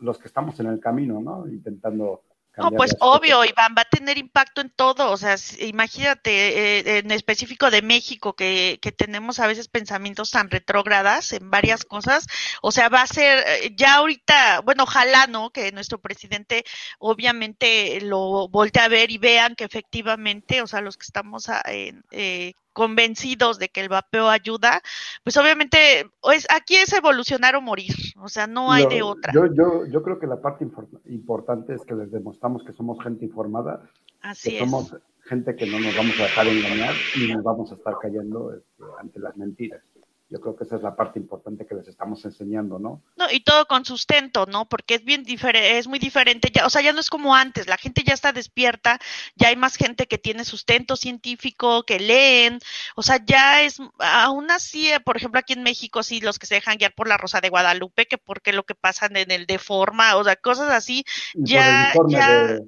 los 0.00 0.18
que 0.18 0.28
estamos 0.28 0.58
en 0.60 0.66
el 0.66 0.80
camino, 0.80 1.20
¿no? 1.20 1.48
Intentando 1.48 2.22
no, 2.56 2.70
pues 2.70 2.96
obvio, 3.00 3.44
Iván, 3.44 3.74
va 3.76 3.82
a 3.82 3.88
tener 3.90 4.16
impacto 4.18 4.60
en 4.60 4.70
todo. 4.70 5.10
O 5.10 5.16
sea, 5.16 5.36
imagínate, 5.60 6.78
eh, 6.78 6.98
en 6.98 7.10
específico 7.10 7.70
de 7.70 7.82
México, 7.82 8.34
que, 8.34 8.78
que, 8.80 8.92
tenemos 8.92 9.40
a 9.40 9.46
veces 9.46 9.68
pensamientos 9.68 10.30
tan 10.30 10.50
retrógradas 10.50 11.32
en 11.32 11.50
varias 11.50 11.84
cosas. 11.84 12.26
O 12.62 12.72
sea, 12.72 12.88
va 12.88 13.02
a 13.02 13.06
ser, 13.06 13.44
eh, 13.46 13.74
ya 13.76 13.96
ahorita, 13.96 14.60
bueno, 14.60 14.84
ojalá, 14.84 15.26
¿no? 15.26 15.50
Que 15.50 15.70
nuestro 15.72 16.00
presidente 16.00 16.64
obviamente 16.98 18.00
lo 18.00 18.48
voltee 18.48 18.82
a 18.82 18.88
ver 18.88 19.10
y 19.10 19.18
vean 19.18 19.54
que 19.54 19.64
efectivamente, 19.64 20.62
o 20.62 20.66
sea, 20.66 20.80
los 20.80 20.96
que 20.96 21.04
estamos 21.04 21.48
ah, 21.48 21.62
en, 21.66 22.04
eh, 22.10 22.54
convencidos 22.76 23.58
de 23.58 23.70
que 23.70 23.80
el 23.80 23.88
vapeo 23.88 24.28
ayuda, 24.28 24.82
pues 25.24 25.34
obviamente 25.38 25.78
pues 26.20 26.46
aquí 26.54 26.76
es 26.76 26.92
evolucionar 26.92 27.56
o 27.56 27.62
morir, 27.62 27.94
o 28.20 28.28
sea, 28.28 28.46
no 28.46 28.70
hay 28.70 28.84
de 28.86 29.00
otra. 29.00 29.32
Yo, 29.32 29.46
yo, 29.46 29.86
yo 29.86 30.02
creo 30.02 30.18
que 30.18 30.26
la 30.26 30.42
parte 30.42 30.68
importante 31.06 31.72
es 31.72 31.80
que 31.86 31.94
les 31.94 32.12
demostramos 32.12 32.62
que 32.64 32.74
somos 32.74 33.02
gente 33.02 33.24
informada, 33.24 33.80
Así 34.20 34.50
que 34.50 34.58
somos 34.58 34.94
gente 35.24 35.56
que 35.56 35.64
no 35.64 35.80
nos 35.80 35.96
vamos 35.96 36.20
a 36.20 36.24
dejar 36.24 36.46
engañar 36.48 36.94
ni 37.18 37.32
nos 37.32 37.42
vamos 37.42 37.72
a 37.72 37.76
estar 37.76 37.94
cayendo 37.98 38.52
este, 38.52 38.84
ante 39.00 39.20
las 39.20 39.34
mentiras. 39.38 39.80
Yo 40.28 40.40
creo 40.40 40.56
que 40.56 40.64
esa 40.64 40.74
es 40.74 40.82
la 40.82 40.96
parte 40.96 41.20
importante 41.20 41.66
que 41.66 41.76
les 41.76 41.86
estamos 41.86 42.24
enseñando, 42.24 42.80
¿no? 42.80 43.00
No, 43.16 43.30
y 43.30 43.40
todo 43.40 43.66
con 43.66 43.84
sustento, 43.84 44.44
¿no? 44.46 44.68
Porque 44.68 44.96
es 44.96 45.04
bien 45.04 45.22
diferente, 45.22 45.78
es 45.78 45.86
muy 45.86 46.00
diferente, 46.00 46.50
ya, 46.52 46.66
o 46.66 46.70
sea, 46.70 46.82
ya 46.82 46.92
no 46.92 46.98
es 46.98 47.10
como 47.10 47.36
antes, 47.36 47.68
la 47.68 47.76
gente 47.76 48.02
ya 48.04 48.12
está 48.12 48.32
despierta, 48.32 48.98
ya 49.36 49.48
hay 49.48 49.56
más 49.56 49.76
gente 49.76 50.08
que 50.08 50.18
tiene 50.18 50.44
sustento 50.44 50.96
científico, 50.96 51.84
que 51.84 52.00
leen, 52.00 52.58
o 52.96 53.02
sea, 53.02 53.24
ya 53.24 53.62
es, 53.62 53.78
aún 54.00 54.50
así, 54.50 54.88
eh, 54.88 54.98
por 54.98 55.16
ejemplo, 55.16 55.38
aquí 55.38 55.52
en 55.52 55.62
México, 55.62 56.02
sí, 56.02 56.20
los 56.20 56.40
que 56.40 56.46
se 56.46 56.56
dejan 56.56 56.78
guiar 56.78 56.94
por 56.94 57.06
la 57.06 57.18
Rosa 57.18 57.40
de 57.40 57.48
Guadalupe, 57.48 58.06
que 58.06 58.18
porque 58.18 58.52
lo 58.52 58.64
que 58.64 58.74
pasa 58.74 59.06
en 59.06 59.30
el 59.30 59.46
de 59.46 59.58
forma, 59.60 60.16
o 60.16 60.24
sea, 60.24 60.34
cosas 60.34 60.72
así, 60.72 61.04
ya, 61.34 61.92
ya, 62.08 62.58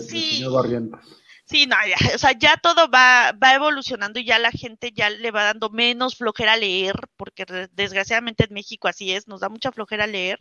sí. 0.00 0.44
Sí, 1.46 1.66
no, 1.66 1.76
ya, 1.86 1.96
o 2.14 2.18
sea, 2.18 2.32
ya 2.32 2.56
todo 2.56 2.88
va, 2.90 3.32
va 3.32 3.54
evolucionando 3.54 4.18
y 4.18 4.24
ya 4.24 4.38
la 4.38 4.50
gente 4.50 4.92
ya 4.92 5.10
le 5.10 5.30
va 5.30 5.44
dando 5.44 5.68
menos 5.68 6.16
flojera 6.16 6.56
leer, 6.56 6.94
porque 7.18 7.44
desgraciadamente 7.72 8.44
en 8.44 8.54
México 8.54 8.88
así 8.88 9.12
es, 9.12 9.28
nos 9.28 9.40
da 9.40 9.50
mucha 9.50 9.70
flojera 9.70 10.06
leer. 10.06 10.38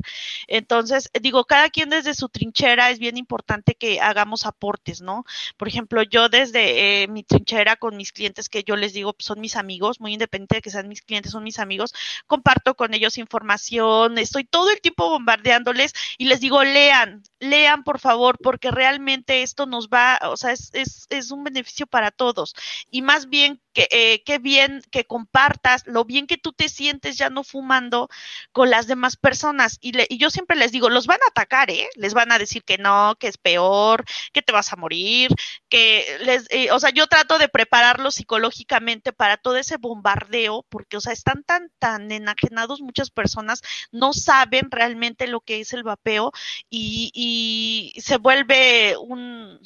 Entonces, 0.47 1.10
digo, 1.22 1.43
cada 1.43 1.70
quien 1.70 1.89
desde 1.89 2.14
su 2.14 2.30
trinchera 2.30 2.89
es 2.89 2.99
bien 2.99 3.18
importante 3.18 3.76
que 3.76 3.99
hagamos 3.99 4.45
aportes, 4.45 5.01
¿no? 5.01 5.26
Por 5.58 5.68
ejemplo, 5.68 6.04
yo 6.04 6.30
desde 6.30 7.04
eh, 7.04 7.08
mi 7.10 7.24
trinchera 7.24 7.76
con 7.76 7.97
mis 7.97 8.14
clientes, 8.14 8.47
que 8.47 8.64
yo 8.64 8.78
les 8.78 8.93
digo 8.93 9.12
pues, 9.14 9.26
son 9.26 9.41
mis 9.41 9.58
amigos, 9.58 9.99
muy 9.99 10.14
independiente 10.14 10.56
de 10.56 10.62
que 10.62 10.70
sean 10.72 10.88
mis 10.88 11.01
clientes, 11.01 11.34
son 11.34 11.43
mis 11.43 11.60
amigos, 11.60 11.93
comparto 12.28 12.76
con 12.76 12.93
ellos 12.93 13.18
información, 13.18 14.18
estoy 14.18 14.45
todo 14.45 14.70
el 14.72 14.80
tiempo 14.82 15.10
bombardeándoles 15.10 15.91
y 16.18 16.26
les 16.26 16.39
digo, 16.39 16.64
lean, 16.64 17.24
lean 17.39 17.84
por 17.84 17.99
favor, 17.99 18.38
porque 18.41 18.72
realmente 18.72 19.41
esto 19.43 19.66
nos 19.66 19.89
va, 19.89 20.20
o 20.24 20.38
sea, 20.38 20.51
es 20.51 20.70
es, 20.74 20.93
un 21.32 21.44
beneficio 21.44 21.88
para 21.88 22.12
todos. 22.12 22.56
Y 22.89 23.02
más 23.02 23.30
bien 23.30 23.62
que 23.74 23.88
eh, 23.91 24.24
qué 24.24 24.38
bien 24.38 24.82
que 24.91 25.06
compartas 25.06 25.84
lo 25.88 26.06
bien 26.06 26.28
que 26.28 26.38
tú 26.38 26.54
te 26.54 26.70
sientes 26.70 27.18
ya 27.18 27.30
no 27.30 27.44
fumando 27.44 28.10
con 28.52 28.70
las 28.70 28.88
demás 28.88 29.18
personas. 29.18 29.78
Y, 29.82 29.94
y 30.14 30.18
yo 30.18 30.30
siempre 30.30 30.56
les 30.58 30.72
digo, 30.72 30.89
los 30.89 31.08
van 31.08 31.20
a 31.24 31.30
atacar, 31.30 31.72
¿eh? 31.72 31.89
Les 31.96 32.14
van 32.14 32.32
a 32.32 32.38
decir 32.38 32.64
que 32.64 32.78
no, 32.78 33.16
que 33.20 33.28
es 33.28 33.38
peor, 33.38 34.06
que 34.32 34.41
te 34.41 34.54
vas 34.54 34.72
a 34.72 34.76
morir, 34.76 35.32
que 35.70 36.06
les, 36.22 36.48
eh, 36.50 36.72
o 36.72 36.80
sea, 36.80 36.91
yo 36.91 37.08
trato 37.08 37.38
de 37.38 37.50
prepararlos 37.50 38.16
psicológicamente 38.16 39.14
para 39.14 39.38
todo 39.38 39.58
ese 39.58 39.78
bombardeo, 39.78 40.66
porque, 40.70 40.98
o 40.98 41.02
sea, 41.02 41.14
están 41.14 41.44
tan, 41.44 41.72
tan 41.80 42.12
enajenados 42.12 42.82
muchas 42.82 43.10
personas, 43.12 43.62
no 43.91 44.14
saben 44.14 44.70
realmente 44.72 45.28
lo 45.28 45.41
que 45.41 45.60
es 45.62 45.74
el 45.74 45.84
vapeo 45.84 46.32
y, 46.70 47.12
y 47.14 48.02
se 48.02 48.18
vuelve 48.18 48.96
un, 48.98 49.60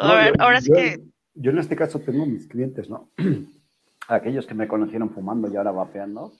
ahora 0.00 0.60
sí 0.60 0.72
que... 0.72 1.00
Yo 1.34 1.50
en 1.50 1.58
este 1.58 1.76
caso 1.76 2.00
tengo 2.00 2.24
mis 2.24 2.46
clientes, 2.46 2.88
¿no? 2.88 3.10
Aquellos 4.08 4.46
que 4.46 4.54
me 4.54 4.68
conocieron 4.68 5.10
fumando 5.10 5.52
y 5.52 5.56
ahora 5.56 5.72
vapeando, 5.72 6.32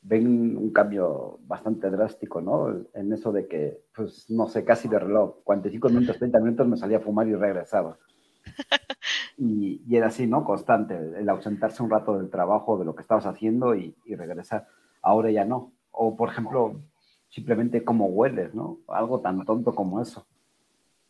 ven 0.00 0.56
un 0.56 0.72
cambio 0.72 1.38
bastante 1.42 1.90
drástico, 1.90 2.40
¿no? 2.40 2.86
En 2.94 3.12
eso 3.12 3.32
de 3.32 3.46
que, 3.46 3.82
pues, 3.94 4.30
no 4.30 4.48
sé, 4.48 4.64
casi 4.64 4.88
de 4.88 4.98
reloj, 4.98 5.42
45 5.44 5.88
minutos, 5.90 6.18
30 6.18 6.40
minutos 6.40 6.68
me 6.68 6.76
salía 6.76 6.98
a 6.98 7.00
fumar 7.00 7.28
y 7.28 7.34
regresaba. 7.34 7.98
Y, 9.40 9.94
era 9.94 10.08
así, 10.08 10.26
¿no? 10.26 10.42
Constante, 10.42 10.96
el 10.96 11.28
ausentarse 11.28 11.80
un 11.80 11.90
rato 11.90 12.18
del 12.18 12.28
trabajo, 12.28 12.76
de 12.76 12.84
lo 12.84 12.96
que 12.96 13.02
estabas 13.02 13.24
haciendo 13.24 13.76
y, 13.76 13.94
y 14.04 14.16
regresar. 14.16 14.66
Ahora 15.00 15.30
ya 15.30 15.44
no. 15.44 15.72
O, 15.92 16.16
por 16.16 16.30
ejemplo, 16.30 16.80
simplemente 17.28 17.84
cómo 17.84 18.06
hueles, 18.06 18.54
¿no? 18.54 18.78
Algo 18.88 19.20
tan 19.20 19.44
tonto 19.44 19.74
como 19.76 20.02
eso. 20.02 20.26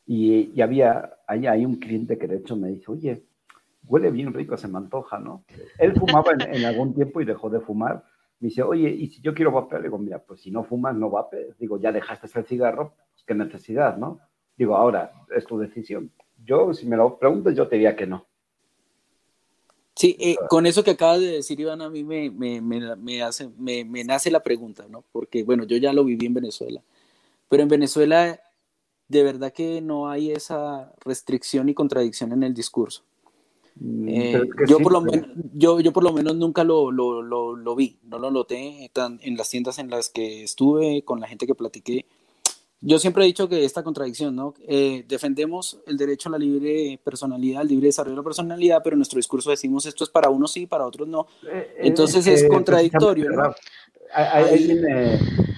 Y, 0.07 0.61
había, 0.61 1.18
ahí 1.29 1.47
hay 1.47 1.65
un 1.65 1.77
cliente 1.77 2.19
que 2.19 2.27
de 2.27 2.39
hecho 2.39 2.57
me 2.57 2.71
dice, 2.71 2.91
oye, 2.91 3.23
huele 3.87 4.11
bien 4.11 4.33
rico, 4.33 4.57
se 4.57 4.67
me 4.67 4.79
antoja, 4.79 5.19
¿no? 5.19 5.45
Él 5.79 5.95
fumaba 5.95 6.33
en, 6.33 6.65
algún 6.65 6.95
tiempo 6.95 7.21
y 7.21 7.27
dejó 7.27 7.51
de 7.51 7.61
fumar. 7.61 8.03
Me 8.41 8.49
dice, 8.49 8.63
oye, 8.63 8.89
¿y 8.89 9.09
si 9.09 9.21
yo 9.21 9.35
quiero 9.35 9.53
vapear? 9.53 9.83
Le 9.83 9.89
digo, 9.89 9.99
mira, 9.99 10.19
pues 10.19 10.41
si 10.41 10.51
no 10.51 10.65
fumas, 10.65 10.97
no 10.97 11.11
vapees. 11.11 11.57
Digo, 11.59 11.79
ya 11.79 11.93
dejaste 11.93 12.27
el 12.35 12.47
cigarro, 12.47 12.95
pues 13.13 13.25
qué 13.27 13.35
necesidad, 13.35 13.97
¿no? 13.97 14.21
Digo, 14.57 14.75
ahora, 14.77 15.13
es 15.35 15.45
tu 15.45 15.59
decisión. 15.59 16.11
Yo, 16.45 16.73
si 16.73 16.87
me 16.87 16.97
lo 16.97 17.19
preguntas, 17.19 17.55
yo 17.55 17.69
te 17.69 17.77
diría 17.77 17.95
que 17.95 18.07
no. 18.07 18.27
Sí, 19.95 20.17
eh, 20.21 20.37
con 20.49 20.65
eso 20.65 20.85
que 20.85 20.93
acabas 20.93 21.21
de 21.21 21.33
decir, 21.33 21.61
Iván, 21.61 21.83
a 21.83 21.91
mí 21.91 22.05
me, 22.05 22.31
me, 22.31 22.61
me, 22.61 23.23
hace, 23.23 23.51
me, 23.59 23.85
me 23.85 24.05
nace 24.05 24.31
la 24.31 24.43
pregunta, 24.43 24.87
¿no? 24.89 25.05
Porque, 25.13 25.43
bueno, 25.43 25.65
yo 25.65 25.77
ya 25.77 25.93
lo 25.93 26.05
viví 26.05 26.25
en 26.25 26.35
Venezuela, 26.35 26.81
pero 27.49 27.65
en 27.65 27.69
Venezuela 27.69 28.41
de 29.09 29.23
verdad 29.23 29.53
que 29.53 29.81
no 29.81 30.09
hay 30.09 30.31
esa 30.31 30.93
restricción 31.05 31.69
y 31.69 31.75
contradicción 31.75 32.33
en 32.33 32.43
el 32.43 32.55
discurso. 32.55 33.03
Mm, 33.81 34.09
eh, 34.09 34.43
yo, 34.69 34.79
por 34.79 34.93
lo 34.93 35.01
menos, 35.01 35.29
yo, 35.55 35.81
yo 35.81 35.93
por 35.93 36.05
lo 36.05 36.13
menos 36.13 36.37
nunca 36.37 36.65
lo, 36.65 36.91
lo, 36.91 37.23
lo, 37.23 37.77
vi, 37.77 37.97
no 38.05 38.19
lo 38.19 38.31
noté 38.31 38.91
tan, 38.93 39.21
en 39.23 39.37
las 39.37 39.49
tiendas 39.49 39.79
en 39.79 39.89
las 39.89 40.09
que 40.09 40.43
estuve, 40.43 41.03
con 41.03 41.21
la 41.21 41.29
gente 41.29 41.47
que 41.47 41.55
platiqué. 41.55 42.05
Yo 42.81 43.01
siempre 43.01 43.25
he 43.25 43.27
dicho 43.27 43.49
que 43.49 43.65
esta 43.65 43.83
contradicción, 43.83 44.37
¿no? 44.37 44.55
Eh, 44.69 45.05
defendemos 45.09 45.81
el 45.87 45.97
derecho 45.97 46.29
a 46.29 46.33
la 46.33 46.39
libre 46.39 47.01
personalidad, 47.03 47.63
al 47.63 47.69
libre 47.69 47.87
desarrollo 47.87 48.15
de 48.15 48.21
la 48.21 48.25
personalidad, 48.25 48.81
pero 48.85 48.95
en 48.95 49.01
nuestro 49.01 49.17
discurso 49.17 49.51
decimos 49.51 49.85
esto 49.87 50.05
es 50.05 50.11
para 50.11 50.31
unos 50.31 50.53
sí, 50.53 50.67
para 50.67 50.87
otros 50.87 51.09
no. 51.09 51.27
Eh, 51.51 51.75
Entonces 51.79 52.25
es 52.29 52.49
contradictorio, 52.49 53.31
¿no? 53.31 53.53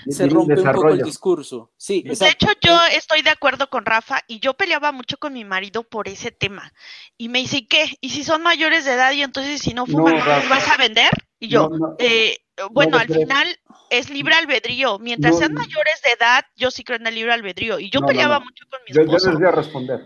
Se 0.09 0.29
rompe 0.29 0.55
un 0.55 0.73
poco 0.73 0.89
el 0.91 1.03
discurso. 1.03 1.73
Sí, 1.77 2.03
de 2.03 2.13
hecho, 2.13 2.49
yo 2.61 2.79
estoy 2.93 3.23
de 3.23 3.31
acuerdo 3.31 3.69
con 3.69 3.85
Rafa 3.85 4.21
y 4.27 4.41
yo 4.41 4.55
peleaba 4.55 4.93
mucho 4.93 5.17
con 5.19 5.33
mi 5.33 5.45
marido 5.45 5.83
por 5.83 6.09
ese 6.09 6.31
tema. 6.31 6.73
Y 7.17 7.29
me 7.29 7.41
dice, 7.41 7.59
¿y 7.59 7.67
qué? 7.67 7.85
¿Y 8.01 8.11
si 8.11 8.25
son 8.25 8.43
mayores 8.43 8.85
de 8.85 8.95
edad 8.95 9.13
y 9.13 9.23
entonces 9.23 9.61
si 9.61 9.75
no 9.75 9.87
fuman, 9.87 10.19
no, 10.19 10.25
les 10.25 10.49
vas 10.49 10.69
a 10.69 10.77
vender? 10.77 11.11
Y 11.39 11.49
yo, 11.49 11.71
eh, 11.99 12.39
bueno, 12.71 12.99
al 12.99 13.09
final 13.09 13.49
es 13.91 14.11
libre 14.11 14.35
albedrío. 14.35 14.99
Mientras 14.99 15.39
sean 15.39 15.55
mayores 15.55 16.01
de 16.05 16.13
edad, 16.13 16.45
yo 16.57 16.71
sí 16.71 16.85
creo 16.85 16.99
en 16.99 17.07
el 17.07 17.15
libre 17.15 17.33
albedrío. 17.33 17.79
Y 17.79 17.91
yo 17.91 18.01
peleaba 18.01 18.41
mucho 18.41 18.65
con 18.71 18.81
mi 18.87 18.91
esposo. 18.91 19.27
Yo, 19.27 19.31
les 19.31 19.41
voy 19.41 19.49
a 19.49 19.53
responder. 19.53 20.01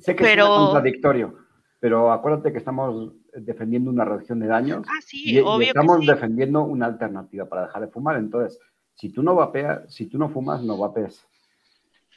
Sé 0.00 0.14
que 0.14 0.32
es 0.32 0.44
contradictorio, 0.44 1.34
pero 1.80 2.12
acuérdate 2.12 2.52
que 2.52 2.58
estamos 2.58 3.12
defendiendo 3.32 3.90
una 3.90 4.04
reducción 4.04 4.40
de 4.40 4.46
daños. 4.46 4.86
Ah, 4.88 5.00
sí, 5.04 5.40
obvio 5.40 5.68
estamos 5.68 6.06
defendiendo 6.06 6.62
una 6.62 6.86
alternativa 6.86 7.46
para 7.46 7.66
dejar 7.66 7.82
de 7.82 7.88
fumar. 7.88 8.16
Entonces, 8.16 8.58
si 8.94 9.10
tú 9.10 9.22
no 9.22 9.34
vapeas, 9.34 9.92
si 9.92 10.06
tú 10.06 10.18
no 10.18 10.28
fumas, 10.28 10.62
no 10.62 10.76
vapeas. 10.76 11.26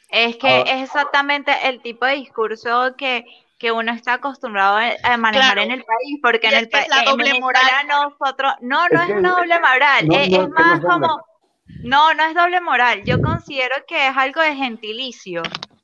Es 0.08 0.36
que 0.36 0.60
es 0.60 0.82
exactamente 0.82 1.52
el 1.64 1.80
tipo 1.82 2.06
de 2.06 2.14
discurso 2.14 2.94
que, 2.96 3.24
que 3.58 3.72
uno 3.72 3.92
está 3.92 4.14
acostumbrado 4.14 4.78
a 5.02 5.16
manejar 5.16 5.58
en 5.58 5.72
el 5.72 5.84
país, 5.84 6.18
porque 6.22 6.48
en 6.48 6.54
el 6.54 6.68
país 6.68 6.86
la 6.88 7.02
doble 7.10 7.40
moral. 7.40 7.64
nosotros, 7.88 8.52
no, 8.60 8.86
no 8.88 9.02
es, 9.02 9.10
una 9.10 9.30
doble 9.30 9.58
moral, 9.58 10.08
es, 10.12 10.48
más 10.50 10.80
como, 10.80 11.20
no, 11.82 12.14
no 12.14 12.24
es 12.24 12.34
doble 12.34 12.60
moral, 12.60 13.02
yo 13.04 13.20
considero 13.20 13.74
que 13.88 14.08
es 14.08 14.16
algo 14.16 14.40
de 14.42 14.54
gentilicio. 14.54 15.42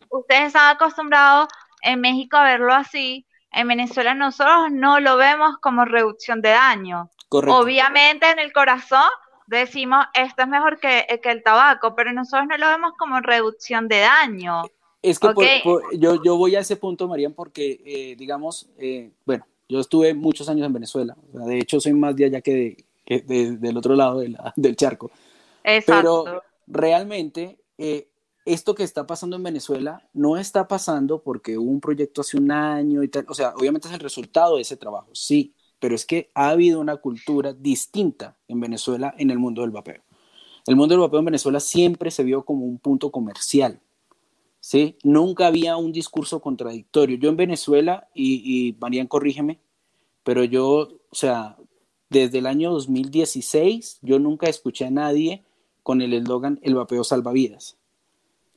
Ustedes 0.09 0.49
están 0.49 0.77
acostumbrados 0.77 1.49
en 1.83 2.01
México 2.01 2.37
a 2.37 2.45
verlo 2.45 2.73
así, 2.73 3.27
en 3.53 3.69
Venezuela 3.69 4.15
nosotros 4.15 4.71
no 4.71 5.01
lo 5.01 5.17
vemos 5.17 5.59
como 5.59 5.85
reducción 5.85 6.41
de 6.41 6.51
daño. 6.51 7.11
Obviamente 7.29 8.31
en 8.31 8.39
el 8.39 8.53
corazón 8.53 9.09
decimos 9.47 10.07
esto 10.15 10.43
es 10.43 10.49
mejor 10.49 10.79
que, 10.79 11.07
que, 11.23 11.31
el 11.31 11.43
tabaco, 11.43 11.95
pero 11.95 12.13
nosotros 12.13 12.47
no 12.49 12.57
lo 12.59 12.69
vemos 12.69 12.93
como 12.99 13.21
reducción 13.21 13.89
de 13.89 14.01
daño. 14.01 14.63
Es 15.03 15.19
que 15.19 15.63
yo, 15.99 16.23
yo 16.23 16.37
voy 16.37 16.55
a 16.55 16.61
ese 16.61 16.77
punto, 16.77 17.09
Marian, 17.09 17.33
porque, 17.33 17.81
eh, 17.85 18.15
digamos, 18.17 18.69
eh, 18.79 19.11
bueno, 19.27 19.45
yo 19.69 19.81
estuve 19.81 20.15
muchos 20.15 20.49
años 20.49 20.67
en 20.67 20.73
Venezuela. 20.73 21.17
de 21.33 21.59
hecho, 21.59 21.81
soy 21.81 21.93
más 21.93 22.15
de 22.15 22.27
allá 22.27 22.41
que, 22.41 22.85
del 23.07 23.77
otro 23.77 23.97
lado 23.97 24.23
del 24.57 24.77
charco. 24.77 25.11
Exacto. 25.65 26.25
Pero 26.25 26.43
realmente, 26.69 27.59
eh, 27.79 28.07
esto 28.45 28.75
que 28.75 28.83
está 28.83 29.07
pasando 29.07 29.37
en 29.37 29.43
Venezuela 29.43 30.09
no 30.13 30.37
está 30.37 30.69
pasando 30.69 31.23
porque 31.23 31.59
hubo 31.59 31.71
un 31.71 31.81
proyecto 31.81 32.21
hace 32.21 32.37
un 32.37 32.51
año 32.51 33.03
y 33.03 33.09
tal. 33.09 33.27
O 33.29 33.35
sea, 33.35 33.55
obviamente 33.57 33.89
es 33.89 33.95
el 33.95 34.01
resultado 34.01 34.57
de 34.57 34.63
ese 34.63 34.77
trabajo, 34.77 35.11
sí, 35.15 35.55
pero 35.79 35.95
es 35.95 36.05
que 36.07 36.31
ha 36.35 36.51
habido 36.51 36.81
una 36.81 36.97
cultura 36.97 37.53
distinta 37.53 38.37
en 38.49 38.61
Venezuela 38.61 39.15
en 39.19 39.31
el 39.31 39.39
mundo 39.39 39.63
del 39.63 39.71
vapeo. 39.71 40.03
El 40.67 40.77
mundo 40.77 40.95
del 40.95 41.01
vapeo 41.01 41.21
en 41.21 41.27
Venezuela 41.27 41.61
siempre 41.61 42.11
se 42.11 42.25
vio 42.25 42.45
como 42.45 42.65
un 42.65 42.79
punto 42.79 43.11
comercial 43.11 43.81
¿sí? 44.63 44.97
Nunca 45.03 45.49
había 45.49 45.77
un 45.77 45.93
discurso 45.93 46.41
contradictorio. 46.41 47.19
Yo 47.19 47.29
en 47.29 47.37
Venezuela, 47.37 48.09
y, 48.15 48.69
y 48.69 48.73
Marian, 48.81 49.09
corrígeme, 49.09 49.61
pero 50.25 50.45
yo, 50.45 50.89
o 51.11 51.15
sea, 51.15 51.59
desde 52.09 52.39
el 52.39 52.47
año 52.47 52.71
2016, 52.73 53.99
yo 54.03 54.19
nunca 54.19 54.49
escuché 54.49 54.87
a 54.87 54.91
nadie 54.91 55.45
con 55.83 56.01
el 56.01 56.15
eslogan 56.15 56.61
el 56.63 56.77
vapeo 56.77 57.05
salvavidas. 57.05 57.77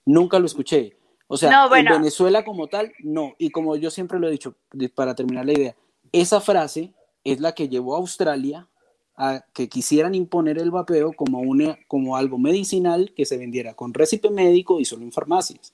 Nunca 0.06 0.40
lo 0.40 0.46
escuché. 0.46 0.98
O 1.28 1.38
sea, 1.38 1.68
en 1.76 1.86
Venezuela 1.86 2.46
como 2.46 2.68
tal, 2.68 2.94
no. 3.00 3.34
Y 3.40 3.50
como 3.50 3.76
yo 3.76 3.90
siempre 3.90 4.20
lo 4.20 4.28
he 4.28 4.32
dicho, 4.32 4.56
para 4.94 5.16
terminar 5.16 5.46
la 5.46 5.54
idea, 5.54 5.76
esa 6.12 6.40
frase 6.40 6.94
es 7.24 7.40
la 7.40 7.54
que 7.54 7.68
llevó 7.68 7.96
a 7.96 8.00
Australia 8.00 8.70
a 9.18 9.46
que 9.54 9.70
quisieran 9.70 10.14
imponer 10.14 10.60
el 10.60 10.72
vapeo 10.72 11.14
como, 11.14 11.40
una, 11.40 11.80
como 11.88 12.18
algo 12.18 12.38
medicinal 12.38 13.14
que 13.16 13.26
se 13.26 13.38
vendiera 13.38 13.74
con 13.74 13.94
récipe 13.94 14.30
médico 14.30 14.80
y 14.80 14.86
solo 14.86 15.04
en 15.04 15.12
farmacias. 15.12 15.74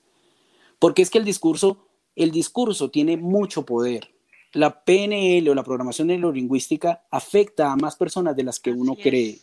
Porque 0.79 1.01
es 1.01 1.09
que 1.09 1.17
el 1.17 1.25
discurso, 1.25 1.85
el 2.15 2.31
discurso 2.31 2.89
tiene 2.89 3.17
mucho 3.17 3.65
poder. 3.65 4.13
La 4.53 4.83
PNL 4.83 5.49
o 5.49 5.55
la 5.55 5.63
programación 5.63 6.09
neurolingüística 6.09 7.03
afecta 7.09 7.71
a 7.71 7.75
más 7.75 7.95
personas 7.95 8.35
de 8.35 8.43
las 8.43 8.59
que 8.59 8.71
uno 8.71 8.95
cree. 8.95 9.39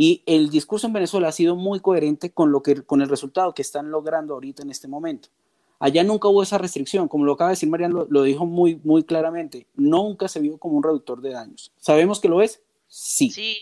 Y 0.00 0.22
el 0.26 0.48
discurso 0.48 0.86
en 0.86 0.92
Venezuela 0.92 1.26
ha 1.26 1.32
sido 1.32 1.56
muy 1.56 1.80
coherente 1.80 2.30
con, 2.30 2.52
lo 2.52 2.62
que, 2.62 2.82
con 2.82 3.02
el 3.02 3.08
resultado 3.08 3.52
que 3.52 3.62
están 3.62 3.90
logrando 3.90 4.34
ahorita 4.34 4.62
en 4.62 4.70
este 4.70 4.86
momento. 4.86 5.28
Allá 5.80 6.04
nunca 6.04 6.28
hubo 6.28 6.40
esa 6.40 6.56
restricción, 6.56 7.08
como 7.08 7.24
lo 7.24 7.32
acaba 7.32 7.50
de 7.50 7.54
decir 7.54 7.68
Mariano, 7.68 8.06
lo, 8.08 8.22
dijo 8.22 8.46
muy, 8.46 8.80
muy 8.84 9.02
claramente. 9.02 9.66
Nunca 9.74 10.28
se 10.28 10.38
vio 10.38 10.56
como 10.56 10.76
un 10.76 10.84
reductor 10.84 11.20
de 11.20 11.30
daños. 11.30 11.72
¿Sabemos 11.78 12.20
que 12.20 12.28
lo 12.28 12.42
es? 12.42 12.62
Sí. 12.86 13.32
sí. 13.32 13.56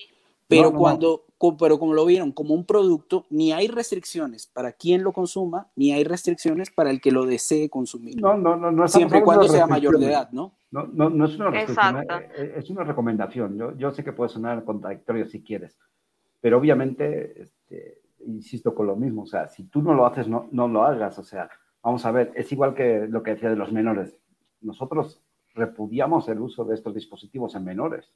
Pero 0.46 0.74
cuando, 0.74 1.24
pero 1.58 1.78
como 1.78 1.94
lo 1.94 2.04
vieron 2.04 2.32
como 2.32 2.52
un 2.52 2.66
producto, 2.66 3.24
ni 3.30 3.52
hay 3.52 3.68
restricciones 3.68 4.46
para 4.46 4.72
quien 4.72 5.04
lo 5.04 5.12
consuma, 5.14 5.68
ni 5.74 5.94
hay 5.94 6.04
restricciones 6.04 6.70
para 6.70 6.90
el 6.90 7.00
que 7.00 7.12
lo 7.12 7.24
desee 7.24 7.70
consumir. 7.70 8.20
No, 8.20 8.36
no, 8.36 8.56
no, 8.56 8.70
no 8.70 8.86
Siempre 8.88 9.20
y 9.20 9.22
cuando 9.22 9.48
sea 9.48 9.66
mayor 9.66 9.98
de 9.98 10.04
edad, 10.04 10.28
¿no? 10.32 10.52
No, 10.70 10.86
no, 10.92 11.08
no 11.08 11.24
es 11.24 11.34
una 11.36 11.50
restricción, 11.50 11.96
eh, 11.96 12.28
eh, 12.36 12.54
es 12.58 12.68
una 12.68 12.84
recomendación. 12.84 13.56
Yo, 13.56 13.74
yo 13.78 13.90
sé 13.92 14.04
que 14.04 14.12
puede 14.12 14.28
sonar 14.28 14.62
contradictorio 14.64 15.26
si 15.26 15.42
quieres, 15.42 15.78
pero 16.40 16.58
obviamente, 16.58 17.42
este, 17.42 18.02
insisto 18.26 18.74
con 18.74 18.86
lo 18.86 18.96
mismo, 18.96 19.22
o 19.22 19.26
sea, 19.26 19.48
si 19.48 19.64
tú 19.64 19.82
no 19.82 19.94
lo 19.94 20.06
haces, 20.06 20.28
no, 20.28 20.48
no 20.52 20.68
lo 20.68 20.84
hagas, 20.84 21.18
o 21.18 21.24
sea, 21.24 21.48
vamos 21.82 22.04
a 22.04 22.10
ver, 22.10 22.32
es 22.34 22.50
igual 22.52 22.74
que 22.74 23.06
lo 23.08 23.22
que 23.22 23.32
decía 23.32 23.50
de 23.50 23.56
los 23.56 23.72
menores. 23.72 24.18
Nosotros 24.60 25.22
repudiamos 25.54 26.28
el 26.28 26.40
uso 26.40 26.64
de 26.64 26.74
estos 26.74 26.94
dispositivos 26.94 27.54
en 27.54 27.64
menores. 27.64 28.12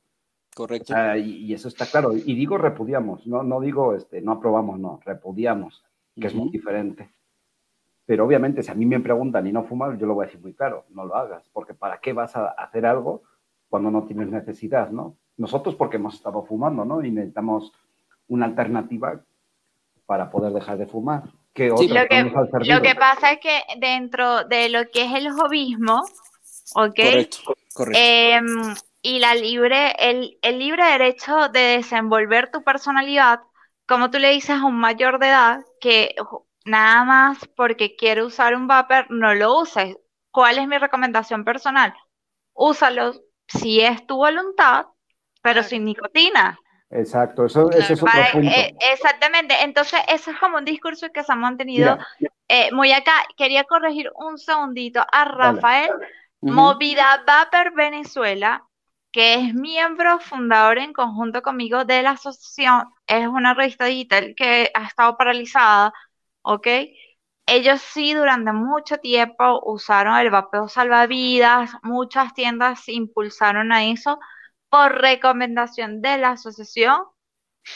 Correcto. 0.54 0.94
y, 1.16 1.54
eso 1.54 1.68
está 1.68 1.86
claro. 1.86 2.12
Y 2.14 2.34
digo 2.34 2.58
repudiamos, 2.58 3.26
no, 3.26 3.42
no 3.42 3.60
digo 3.60 3.94
este, 3.94 4.20
no 4.20 4.32
aprobamos, 4.32 4.78
no, 4.78 5.00
repudiamos, 5.04 5.84
que 6.14 6.26
es 6.26 6.34
muy 6.34 6.50
diferente. 6.50 7.10
Pero 8.04 8.24
obviamente, 8.24 8.62
si 8.62 8.70
a 8.70 8.74
mí 8.74 8.86
me 8.86 8.98
preguntan 8.98 9.46
y 9.46 9.52
no 9.52 9.62
fumas, 9.62 9.96
yo 9.98 10.06
lo 10.06 10.14
voy 10.14 10.24
a 10.24 10.26
decir 10.26 10.40
muy 10.40 10.52
claro, 10.52 10.84
no 10.90 11.04
lo 11.04 11.14
hagas, 11.14 11.48
porque 11.52 11.74
¿para 11.74 12.00
qué 12.00 12.12
vas 12.12 12.34
a 12.36 12.48
hacer 12.48 12.84
algo 12.84 13.22
cuando 13.68 13.90
no 13.90 14.04
tienes 14.04 14.28
necesidad, 14.28 14.90
no? 14.90 15.16
Nosotros 15.36 15.76
porque 15.76 15.96
hemos 15.96 16.14
estado 16.14 16.42
fumando, 16.42 16.84
¿no? 16.84 17.04
Y 17.04 17.12
necesitamos 17.12 17.72
una 18.30 18.46
alternativa 18.46 19.20
para 20.06 20.30
poder 20.30 20.52
dejar 20.52 20.78
de 20.78 20.86
fumar. 20.86 21.24
Que 21.52 21.68
lo, 21.68 21.76
que, 21.76 22.32
lo 22.64 22.82
que 22.82 22.94
pasa 22.94 23.32
es 23.32 23.40
que 23.40 23.62
dentro 23.78 24.44
de 24.44 24.68
lo 24.68 24.88
que 24.90 25.04
es 25.04 25.14
el 25.14 25.28
hobismo, 25.28 26.02
¿ok? 26.74 26.94
Correcto, 26.96 27.54
correcto. 27.74 28.00
Em, 28.00 28.74
y 29.02 29.18
la 29.18 29.34
libre, 29.34 29.92
el, 29.98 30.38
el 30.42 30.58
libre 30.58 30.84
derecho 30.84 31.48
de 31.48 31.60
desenvolver 31.78 32.50
tu 32.50 32.62
personalidad, 32.62 33.40
como 33.86 34.10
tú 34.10 34.18
le 34.18 34.30
dices 34.30 34.56
a 34.60 34.64
un 34.64 34.78
mayor 34.78 35.18
de 35.18 35.28
edad, 35.28 35.60
que 35.80 36.14
nada 36.64 37.04
más 37.04 37.38
porque 37.56 37.96
quiere 37.96 38.22
usar 38.22 38.54
un 38.54 38.68
vapor, 38.68 39.06
no 39.10 39.34
lo 39.34 39.58
uses. 39.58 39.96
¿Cuál 40.30 40.58
es 40.58 40.68
mi 40.68 40.78
recomendación 40.78 41.44
personal? 41.44 41.94
Úsalo 42.54 43.12
si 43.48 43.80
es 43.80 44.06
tu 44.06 44.16
voluntad, 44.16 44.86
pero 45.42 45.64
sin 45.64 45.84
nicotina. 45.84 46.58
Exacto, 46.90 47.46
eso, 47.46 47.70
es 47.70 47.90
otro 47.90 48.08
punto. 48.32 48.48
Eh, 48.48 48.74
exactamente, 48.92 49.54
entonces 49.62 50.00
eso 50.08 50.32
es 50.32 50.38
como 50.38 50.58
un 50.58 50.64
discurso 50.64 51.10
que 51.12 51.22
se 51.22 51.32
ha 51.32 51.36
mantenido 51.36 51.96
eh, 52.48 52.72
muy 52.72 52.92
acá. 52.92 53.12
Quería 53.36 53.64
corregir 53.64 54.10
un 54.16 54.38
segundito 54.38 55.04
a 55.12 55.24
Rafael. 55.24 55.90
Movida 56.42 57.22
Vapor 57.26 57.74
Venezuela 57.74 58.64
que 59.12 59.34
es 59.34 59.54
miembro 59.54 60.20
fundador 60.20 60.78
en 60.78 60.92
conjunto 60.92 61.42
conmigo 61.42 61.84
de 61.84 62.02
la 62.02 62.12
asociación, 62.12 62.84
es 63.06 63.26
una 63.26 63.54
revista 63.54 63.86
digital 63.86 64.34
que 64.36 64.70
ha 64.74 64.84
estado 64.86 65.16
paralizada, 65.16 65.92
¿ok? 66.42 66.66
Ellos 67.46 67.80
sí 67.80 68.14
durante 68.14 68.52
mucho 68.52 68.98
tiempo 68.98 69.60
usaron 69.64 70.16
el 70.18 70.30
vapeo 70.30 70.68
salvavidas, 70.68 71.72
muchas 71.82 72.32
tiendas 72.34 72.88
impulsaron 72.88 73.72
a 73.72 73.84
eso 73.84 74.20
por 74.70 75.00
recomendación 75.00 76.00
de 76.00 76.18
la 76.18 76.30
asociación. 76.30 77.02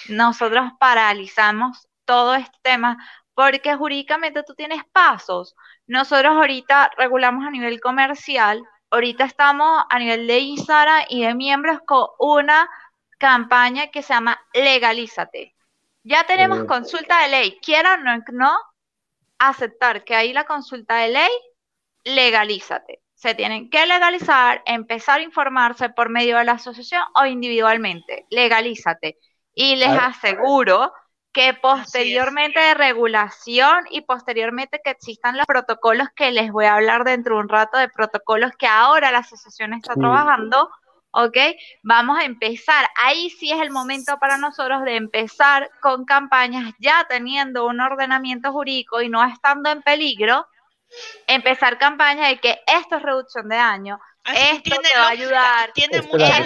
Nosotros 0.09 0.73
paralizamos 0.81 1.89
todo 2.05 2.35
este 2.35 2.59
tema 2.63 2.97
porque 3.35 3.75
jurídicamente 3.75 4.43
tú 4.45 4.55
tienes 4.55 4.83
pasos. 4.93 5.55
Nosotros 5.87 6.35
ahorita 6.35 6.91
regulamos 6.97 7.47
a 7.47 7.51
nivel 7.51 7.81
comercial 7.81 8.65
ahorita 8.95 9.25
estamos 9.25 9.85
a 9.91 9.99
nivel 9.99 10.27
de 10.27 10.39
ISARA 10.39 11.07
y 11.09 11.23
de 11.25 11.35
miembros 11.35 11.81
con 11.85 12.07
una 12.19 12.71
campaña 13.19 13.89
que 13.89 14.03
se 14.03 14.15
llama 14.15 14.41
Legalízate. 14.53 15.55
Ya 16.05 16.25
tenemos 16.27 16.65
consulta 16.65 17.23
de 17.23 17.29
ley, 17.29 17.59
quieran 17.61 18.07
o 18.07 18.23
no 18.33 18.57
aceptar 19.39 20.05
que 20.05 20.15
hay 20.15 20.33
la 20.33 20.45
consulta 20.45 20.97
de 20.97 21.09
ley, 21.09 21.31
legalízate. 22.05 23.03
Se 23.15 23.35
tienen 23.35 23.71
que 23.71 23.87
legalizar, 23.87 24.62
empezar 24.67 25.21
a 25.21 25.23
informarse 25.23 25.89
por 25.89 26.11
medio 26.11 26.37
de 26.39 26.45
la 26.45 26.53
asociación 26.53 27.03
o 27.15 27.27
individualmente. 27.27 28.27
Legalízate. 28.31 29.19
Y 29.55 29.77
les 29.77 29.91
aseguro 29.91 30.93
que 31.35 31.53
posteriormente 31.53 32.61
de 32.61 32.75
regulación 32.75 33.85
y 33.91 34.03
posteriormente 34.03 34.81
que 34.83 34.91
existan 34.91 35.37
los 35.37 35.47
protocolos 35.47 36.09
que 36.15 36.31
les 36.31 36.53
voy 36.53 36.67
a 36.67 36.77
hablar 36.77 37.03
dentro 37.03 37.35
de 37.35 37.43
un 37.43 37.49
rato 37.49 37.77
de 37.77 37.89
protocolos 37.89 38.53
que 38.57 38.69
ahora 38.69 39.11
la 39.11 39.19
asociación 39.19 39.75
está 39.75 39.95
trabajando, 39.95 40.71
¿ok? 41.11 41.37
Vamos 41.83 42.21
a 42.21 42.25
empezar. 42.25 42.87
Ahí 43.03 43.31
sí 43.31 43.51
es 43.51 43.61
el 43.61 43.73
momento 43.73 44.17
para 44.21 44.39
nosotros 44.39 44.85
de 44.85 44.95
empezar 44.95 45.69
con 45.83 46.05
campañas 46.05 46.73
ya 46.79 47.05
teniendo 47.09 47.67
un 47.67 47.81
ordenamiento 47.81 48.53
jurídico 48.53 49.03
y 49.03 49.09
no 49.09 49.25
estando 49.25 49.71
en 49.71 49.83
peligro, 49.83 50.47
empezar 51.27 51.79
campañas 51.79 52.31
de 52.31 52.39
que 52.39 52.59
esto 52.67 52.97
es 52.97 53.03
reducción 53.03 53.49
de 53.49 53.57
daño, 53.57 53.99
esto 54.25 54.77
te 54.81 54.99
va 54.99 55.07
a 55.07 55.11
ayudar. 55.11 55.73
Tiene 55.73 56.03
mucha 56.03 56.39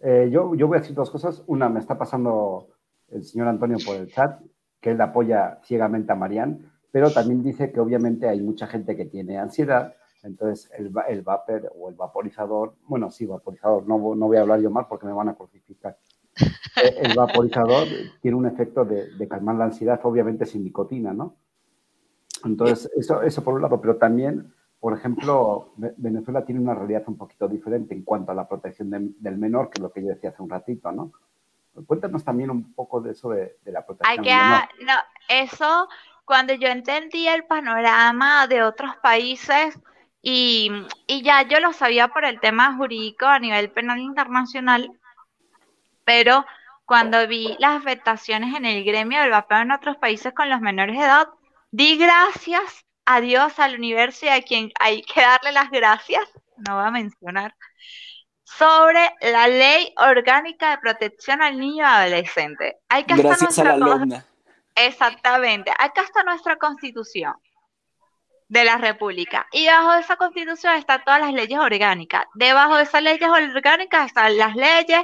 eh, 0.00 0.28
yo, 0.30 0.54
yo 0.54 0.68
voy 0.68 0.78
a 0.78 0.80
decir 0.80 0.94
dos 0.94 1.10
cosas. 1.10 1.42
Una, 1.46 1.68
me 1.68 1.80
está 1.80 1.98
pasando 1.98 2.68
el 3.08 3.24
señor 3.24 3.48
Antonio 3.48 3.78
por 3.84 3.96
el 3.96 4.08
chat, 4.08 4.40
que 4.80 4.90
él 4.90 5.00
apoya 5.00 5.58
ciegamente 5.64 6.12
a 6.12 6.14
Marian, 6.14 6.70
pero 6.90 7.10
también 7.10 7.42
dice 7.42 7.72
que 7.72 7.80
obviamente 7.80 8.28
hay 8.28 8.40
mucha 8.40 8.66
gente 8.66 8.96
que 8.96 9.06
tiene 9.06 9.38
ansiedad, 9.38 9.94
entonces 10.22 10.70
el, 10.76 10.92
el 11.08 11.22
vapor 11.22 11.72
o 11.76 11.88
el 11.88 11.94
vaporizador, 11.94 12.74
bueno, 12.86 13.10
sí, 13.10 13.26
vaporizador, 13.26 13.86
no, 13.86 14.14
no 14.14 14.26
voy 14.26 14.36
a 14.36 14.40
hablar 14.42 14.60
yo 14.60 14.70
mal 14.70 14.86
porque 14.88 15.06
me 15.06 15.12
van 15.12 15.28
a 15.28 15.34
crucificar. 15.34 15.98
Eh, 16.84 16.94
el 17.02 17.16
vaporizador 17.16 17.88
tiene 18.20 18.36
un 18.36 18.46
efecto 18.46 18.84
de, 18.84 19.10
de, 19.16 19.26
calmar 19.26 19.56
la 19.56 19.64
ansiedad, 19.64 19.98
obviamente 20.04 20.46
sin 20.46 20.62
nicotina, 20.62 21.12
¿no? 21.12 21.34
Entonces, 22.44 22.90
eso, 22.96 23.22
eso 23.22 23.42
por 23.42 23.54
un 23.54 23.62
lado, 23.62 23.80
pero 23.80 23.96
también, 23.96 24.52
por 24.80 24.96
ejemplo, 24.96 25.72
Venezuela 25.76 26.44
tiene 26.44 26.60
una 26.60 26.74
realidad 26.74 27.04
un 27.06 27.16
poquito 27.16 27.48
diferente 27.48 27.94
en 27.94 28.02
cuanto 28.02 28.32
a 28.32 28.34
la 28.34 28.48
protección 28.48 28.90
del 28.90 29.38
menor, 29.38 29.70
que 29.70 29.78
es 29.78 29.82
lo 29.82 29.92
que 29.92 30.02
yo 30.02 30.08
decía 30.08 30.30
hace 30.30 30.42
un 30.42 30.50
ratito, 30.50 30.92
¿no? 30.92 31.12
Cuéntanos 31.86 32.24
también 32.24 32.50
un 32.50 32.72
poco 32.72 33.00
de 33.00 33.12
eso 33.12 33.30
de, 33.30 33.56
la 33.66 33.84
protección. 33.86 34.24
no, 34.24 34.94
eso, 35.28 35.88
cuando 36.24 36.54
yo 36.54 36.68
entendí 36.68 37.28
el 37.28 37.44
panorama 37.44 38.46
de 38.46 38.62
otros 38.62 38.96
países 38.96 39.78
y, 40.22 40.70
ya 41.22 41.42
yo 41.42 41.60
lo 41.60 41.72
sabía 41.72 42.08
por 42.08 42.24
el 42.24 42.40
tema 42.40 42.76
jurídico 42.76 43.26
a 43.26 43.38
nivel 43.38 43.70
penal 43.70 43.98
internacional, 43.98 44.90
pero 46.04 46.44
cuando 46.84 47.26
vi 47.26 47.56
las 47.58 47.76
afectaciones 47.76 48.54
en 48.54 48.64
el 48.64 48.84
gremio 48.84 49.20
del 49.20 49.30
vapeo 49.30 49.58
en 49.58 49.72
otros 49.72 49.96
países 49.96 50.32
con 50.32 50.50
los 50.50 50.60
menores 50.60 50.96
de 50.96 51.04
edad, 51.04 51.28
di 51.70 51.96
gracias 51.96 52.84
a 53.04 53.20
Dios, 53.20 53.58
al 53.58 53.74
universo 53.74 54.26
y 54.26 54.28
a 54.28 54.42
quien 54.42 54.70
hay 54.78 55.02
que 55.02 55.20
darle 55.20 55.52
las 55.52 55.70
gracias, 55.70 56.22
no 56.56 56.76
voy 56.76 56.86
a 56.86 56.90
mencionar, 56.90 57.54
sobre 58.44 59.10
la 59.20 59.48
ley 59.48 59.92
orgánica 59.96 60.70
de 60.70 60.78
protección 60.78 61.42
al 61.42 61.58
niño 61.58 61.84
y 61.84 61.86
adolescente. 61.86 62.78
Hay 62.88 63.04
que 63.04 63.14
Gracias 63.14 63.58
a 63.58 63.64
la 63.64 63.72
alumna. 63.72 64.26
Exactamente. 64.74 65.70
Acá 65.78 66.02
está 66.02 66.22
nuestra 66.22 66.56
constitución 66.56 67.34
de 68.48 68.64
la 68.64 68.78
República. 68.78 69.46
Y 69.52 69.66
bajo 69.66 69.94
esa 69.94 70.16
constitución 70.16 70.76
están 70.76 71.02
todas 71.04 71.20
las 71.20 71.32
leyes 71.32 71.58
orgánicas. 71.58 72.24
Debajo 72.34 72.76
de 72.76 72.84
esas 72.84 73.02
leyes 73.02 73.28
orgánicas 73.28 74.06
están 74.06 74.36
las 74.36 74.56
leyes, 74.56 75.02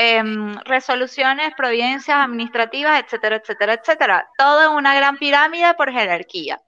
em, 0.00 0.54
resoluciones, 0.64 1.54
providencias 1.56 2.16
administrativas, 2.16 3.02
etcétera, 3.02 3.36
etcétera, 3.36 3.74
etcétera. 3.74 4.28
Todo 4.38 4.76
una 4.76 4.94
gran 4.94 5.18
pirámide 5.18 5.74
por 5.74 5.90
jerarquía. 5.90 6.62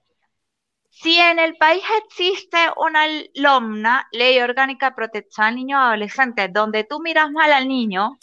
Si 0.89 1.17
en 1.17 1.39
el 1.39 1.55
país 1.55 1.81
existe 2.05 2.57
una 2.75 3.05
LOMNA, 3.35 4.09
Ley 4.11 4.41
Orgánica 4.41 4.93
Protección 4.93 5.47
al 5.47 5.55
Niño 5.55 5.77
y 5.77 5.81
Adolescente, 5.81 6.49
donde 6.49 6.83
tú 6.83 6.99
miras 6.99 7.31
mal 7.31 7.53
al 7.53 7.69
niño 7.69 8.17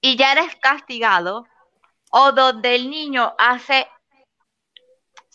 y 0.00 0.16
ya 0.16 0.32
eres 0.32 0.56
castigado, 0.56 1.44
o 2.10 2.32
donde 2.32 2.74
el 2.74 2.88
niño 2.88 3.34
hace 3.36 3.86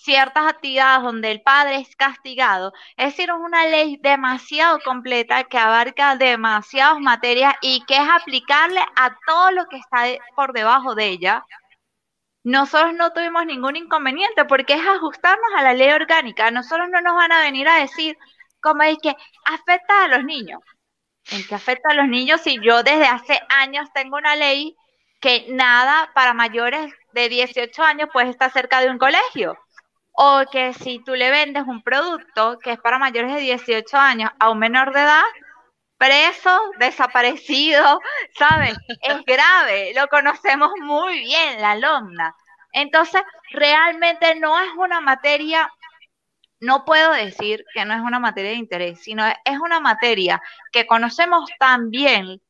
ciertas 0.07 0.47
actividades 0.47 1.03
donde 1.03 1.31
el 1.31 1.41
padre 1.41 1.81
es 1.81 1.93
castigado. 1.97 2.71
Es 2.95 3.07
decir, 3.07 3.29
es 3.29 3.35
una 3.35 3.65
ley 3.67 3.97
demasiado 4.01 4.79
completa 4.79 5.43
que 5.43 5.57
abarca 5.57 6.15
demasiadas 6.15 6.99
materias 7.01 7.55
y 7.61 7.83
que 7.85 7.95
es 7.95 8.09
aplicable 8.09 8.79
a 8.95 9.17
todo 9.27 9.51
lo 9.51 9.65
que 9.67 9.75
está 9.75 10.05
por 10.33 10.53
debajo 10.53 10.95
de 10.95 11.07
ella. 11.07 11.45
Nosotros 12.45 12.93
no 12.93 13.11
tuvimos 13.11 13.45
ningún 13.45 13.75
inconveniente 13.75 14.45
porque 14.45 14.75
es 14.75 14.87
ajustarnos 14.87 15.51
a 15.57 15.63
la 15.63 15.73
ley 15.73 15.91
orgánica. 15.91 16.51
Nosotros 16.51 16.87
no 16.89 17.01
nos 17.01 17.15
van 17.15 17.33
a 17.33 17.41
venir 17.41 17.67
a 17.67 17.81
decir 17.81 18.17
cómo 18.61 18.83
es 18.83 18.97
que 19.03 19.13
afecta 19.43 20.05
a 20.05 20.07
los 20.07 20.23
niños. 20.23 20.61
¿En 21.31 21.45
qué 21.45 21.55
afecta 21.55 21.89
a 21.91 21.95
los 21.95 22.07
niños 22.07 22.39
si 22.39 22.57
yo 22.63 22.81
desde 22.81 23.07
hace 23.07 23.37
años 23.49 23.89
tengo 23.93 24.15
una 24.15 24.37
ley 24.37 24.77
que 25.19 25.47
nada 25.49 26.09
para 26.15 26.33
mayores 26.33 26.93
de 27.11 27.27
18 27.27 27.83
años 27.83 28.07
puede 28.13 28.29
estar 28.29 28.49
cerca 28.53 28.79
de 28.79 28.89
un 28.89 28.97
colegio? 28.97 29.57
O 30.19 30.43
que 30.51 30.73
si 30.73 30.97
tú 31.03 31.13
le 31.13 31.29
vendes 31.29 31.63
un 31.67 31.83
producto 31.83 32.57
que 32.57 32.71
es 32.71 32.79
para 32.79 32.97
mayores 32.97 33.35
de 33.35 33.39
18 33.39 33.97
años 33.97 34.31
a 34.39 34.49
un 34.49 34.57
menor 34.57 34.91
de 34.91 35.01
edad, 35.01 35.23
preso, 35.99 36.59
desaparecido, 36.79 38.01
¿sabes? 38.37 38.75
Es 39.01 39.23
grave, 39.25 39.93
lo 39.95 40.07
conocemos 40.07 40.71
muy 40.81 41.19
bien, 41.19 41.61
la 41.61 41.71
alumna. 41.71 42.35
Entonces, 42.71 43.21
realmente 43.51 44.33
no 44.35 44.59
es 44.59 44.69
una 44.75 45.01
materia, 45.01 45.71
no 46.59 46.83
puedo 46.83 47.11
decir 47.11 47.63
que 47.75 47.85
no 47.85 47.93
es 47.93 48.01
una 48.01 48.17
materia 48.17 48.51
de 48.51 48.57
interés, 48.57 48.99
sino 49.03 49.23
es 49.27 49.59
una 49.59 49.79
materia 49.79 50.41
que 50.71 50.87
conocemos 50.87 51.47
tan 51.59 51.91
bien 51.91 52.41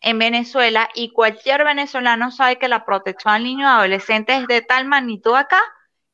en 0.00 0.18
Venezuela 0.18 0.88
y 0.94 1.12
cualquier 1.12 1.64
venezolano 1.64 2.30
sabe 2.30 2.58
que 2.58 2.68
la 2.68 2.86
protección 2.86 3.34
al 3.34 3.44
niño 3.44 3.66
y 3.66 3.70
adolescente 3.70 4.34
es 4.36 4.46
de 4.46 4.62
tal 4.62 4.86
magnitud 4.86 5.34
acá 5.34 5.62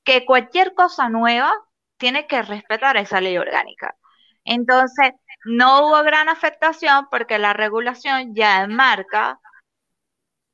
que 0.07 0.25
cualquier 0.25 0.73
cosa 0.73 1.11
nueva 1.11 1.53
tiene 1.99 2.27
que 2.27 2.41
respetar 2.41 2.97
esa 2.97 3.21
ley 3.21 3.37
orgánica. 3.37 3.97
Entonces, 4.45 5.11
no 5.45 5.87
hubo 5.87 6.03
gran 6.05 6.29
afectación 6.29 7.09
porque 7.11 7.39
la 7.39 7.53
regulación 7.53 8.35
ya 8.35 8.63
enmarca 8.63 9.41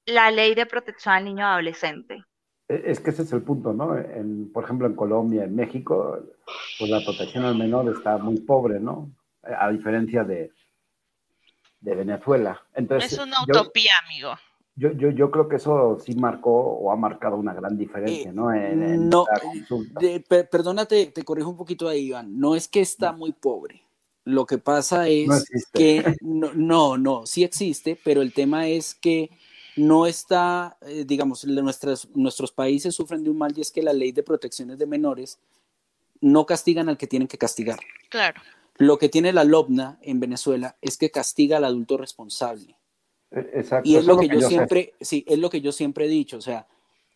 la 0.07 0.30
ley 0.30 0.55
de 0.55 0.66
protección 0.66 1.14
al 1.14 1.24
niño 1.26 1.46
adolescente. 1.46 2.24
E, 2.66 2.82
es 2.86 3.00
que 3.00 3.11
ese 3.11 3.22
es 3.22 3.32
el 3.32 3.42
punto, 3.42 3.74
¿no? 3.74 3.94
por 4.53 4.64
ejemplo, 4.64 4.86
en 4.86 4.96
Colombia, 4.96 5.44
en 5.44 5.55
México, 5.55 6.18
pues 6.78 6.90
la 6.90 7.05
protección 7.05 7.44
al 7.44 7.57
menor 7.57 7.94
está 7.94 8.16
muy 8.16 8.40
pobre, 8.40 8.80
¿no? 8.80 9.12
A 9.42 9.68
diferencia 9.70 10.24
de, 10.24 10.50
de 11.80 11.94
Venezuela. 11.94 12.62
Entonces, 12.74 13.12
es 13.12 13.18
una 13.18 13.42
utopía, 13.42 13.92
amigo. 14.07 14.34
Yo, 14.75 14.91
yo, 14.93 15.11
yo 15.11 15.31
creo 15.31 15.49
que 15.49 15.57
eso 15.57 15.99
sí 16.05 16.14
marcó 16.14 16.51
o 16.51 16.91
ha 16.91 16.97
marcado 16.97 17.37
una 17.37 17.53
gran 17.53 17.77
diferencia, 17.77 18.31
eh, 18.31 18.33
¿no? 18.33 18.55
En, 18.55 19.09
no, 19.09 19.27
perdónate, 20.51 21.07
te 21.07 21.25
corrijo 21.25 21.51
un 21.51 21.57
poquito 21.57 21.89
ahí, 21.89 22.07
Iván. 22.07 22.39
No 22.39 22.55
es 22.55 22.68
que 22.68 22.81
está 22.81 23.12
muy 23.12 23.33
pobre. 23.33 23.83
Lo 24.25 24.47
que 24.47 24.59
pasa 24.59 25.09
es 25.09 25.29
que 25.75 26.16
no, 26.23 26.53
no, 26.55 26.97
no, 26.97 27.27
sí 27.27 27.45
existe, 27.45 27.99
pero 28.03 28.23
el 28.23 28.33
tema 28.33 28.66
es 28.66 28.95
que 28.95 29.31
no 29.77 30.07
está, 30.07 30.79
eh, 30.83 31.05
digamos, 31.07 31.45
nuestras, 31.45 32.09
nuestros 32.14 32.53
países 32.53 32.95
sufren 32.95 33.25
de 33.25 33.31
un 33.31 33.39
mal 33.39 33.53
y 33.57 33.61
es 33.61 33.70
que 33.70 33.83
la 33.83 33.93
ley 33.93 34.12
de 34.12 34.23
protecciones 34.23 34.79
de 34.79 34.87
menores 34.87 35.39
no 36.20 36.47
castigan 36.47 36.89
al 36.89 36.97
que 36.97 37.07
tienen 37.07 37.29
que 37.29 37.39
castigar. 37.39 37.81
Claro. 38.09 38.41
Lo 38.79 38.99
que 38.99 39.09
tiene 39.09 39.33
la 39.33 39.45
LOBNA 39.45 39.99
en 40.03 40.20
Venezuela 40.20 40.77
es 40.81 40.97
que 40.97 41.11
castiga 41.11 41.59
al 41.59 41.64
adulto 41.64 41.99
responsable. 41.99 42.77
Exacto. 43.35 43.89
Y 43.89 43.97
es 43.97 44.05
lo 44.05 44.18
que, 44.18 44.28
yo, 44.28 44.41
siempre, 44.41 44.95
sí, 45.01 45.24
es 45.26 45.39
lo 45.39 45.51
que 45.51 45.61
yo 45.61 45.72
siempre 45.72 46.07
he 46.07 46.09
dicho, 46.09 46.37
o 46.37 46.41
sea, 46.41 46.66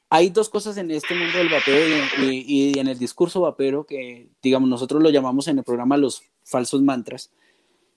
hay 0.09 0.31
dos 0.31 0.49
cosas 0.49 0.77
en 0.77 0.91
este 0.91 1.14
mundo 1.14 1.37
del 1.39 1.49
vapeo 1.49 1.89
y, 2.19 2.45
y, 2.47 2.79
en 2.79 2.89
el 2.89 2.99
discurso 2.99 3.41
vapero 3.41 3.85
que, 3.85 4.29
digamos, 4.41 4.69
nosotros 4.69 5.03
lo 5.03 5.11
llamamos 5.11 5.49
en 5.49 5.59
el 5.59 5.64
programa 5.64 5.97
los 5.97 6.23
falsos 6.45 6.81
mantras, 6.81 7.31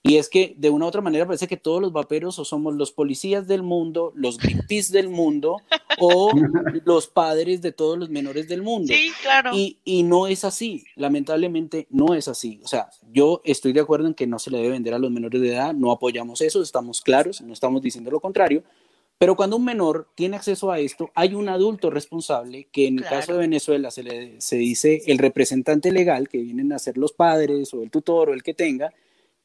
y 0.02 0.16
es 0.16 0.30
que 0.30 0.54
de 0.56 0.70
una 0.70 0.86
u 0.86 0.88
otra 0.88 1.02
manera 1.02 1.26
parece 1.26 1.46
que 1.46 1.58
todos 1.58 1.80
los 1.82 1.92
vaperos 1.92 2.38
o 2.38 2.44
somos 2.44 2.74
los 2.74 2.90
policías 2.90 3.46
del 3.46 3.62
mundo, 3.62 4.12
los 4.14 4.38
Greenpeace 4.38 4.92
del 4.92 5.10
mundo 5.10 5.58
o 5.98 6.32
los 6.86 7.06
padres 7.06 7.60
de 7.60 7.72
todos 7.72 7.98
los 7.98 8.08
menores 8.08 8.48
del 8.48 8.62
mundo. 8.62 8.94
Sí, 8.94 9.12
claro. 9.22 9.50
Y, 9.54 9.78
y, 9.84 10.02
no 10.02 10.26
es 10.26 10.44
así, 10.44 10.84
lamentablemente 10.96 11.86
no 11.90 12.14
es 12.14 12.28
así. 12.28 12.60
O 12.64 12.68
sea, 12.68 12.88
yo 13.12 13.42
estoy 13.44 13.74
de 13.74 13.80
acuerdo 13.80 14.06
en 14.06 14.14
que 14.14 14.26
no 14.26 14.38
se 14.38 14.50
le 14.50 14.56
debe 14.58 14.70
vender 14.70 14.94
a 14.94 14.98
los 14.98 15.10
menores 15.10 15.40
de 15.40 15.52
edad, 15.52 15.74
no 15.74 15.90
apoyamos 15.90 16.40
eso, 16.40 16.62
estamos 16.62 17.02
claros, 17.02 17.42
no 17.42 17.52
estamos 17.52 17.82
diciendo 17.82 18.10
lo 18.10 18.20
contrario. 18.20 18.64
Pero 19.18 19.36
cuando 19.36 19.56
un 19.56 19.66
menor 19.66 20.08
tiene 20.14 20.36
acceso 20.36 20.72
a 20.72 20.78
esto, 20.78 21.10
hay 21.14 21.34
un 21.34 21.50
adulto 21.50 21.90
responsable 21.90 22.68
que 22.72 22.86
en 22.86 23.00
el 23.00 23.04
caso 23.04 23.34
de 23.34 23.40
Venezuela 23.40 23.90
se 23.90 24.02
le 24.02 24.40
se 24.40 24.56
dice 24.56 25.02
el 25.08 25.18
representante 25.18 25.92
legal, 25.92 26.26
que 26.26 26.38
vienen 26.38 26.72
a 26.72 26.78
ser 26.78 26.96
los 26.96 27.12
padres 27.12 27.74
o 27.74 27.82
el 27.82 27.90
tutor 27.90 28.30
o 28.30 28.32
el 28.32 28.42
que 28.42 28.54
tenga, 28.54 28.94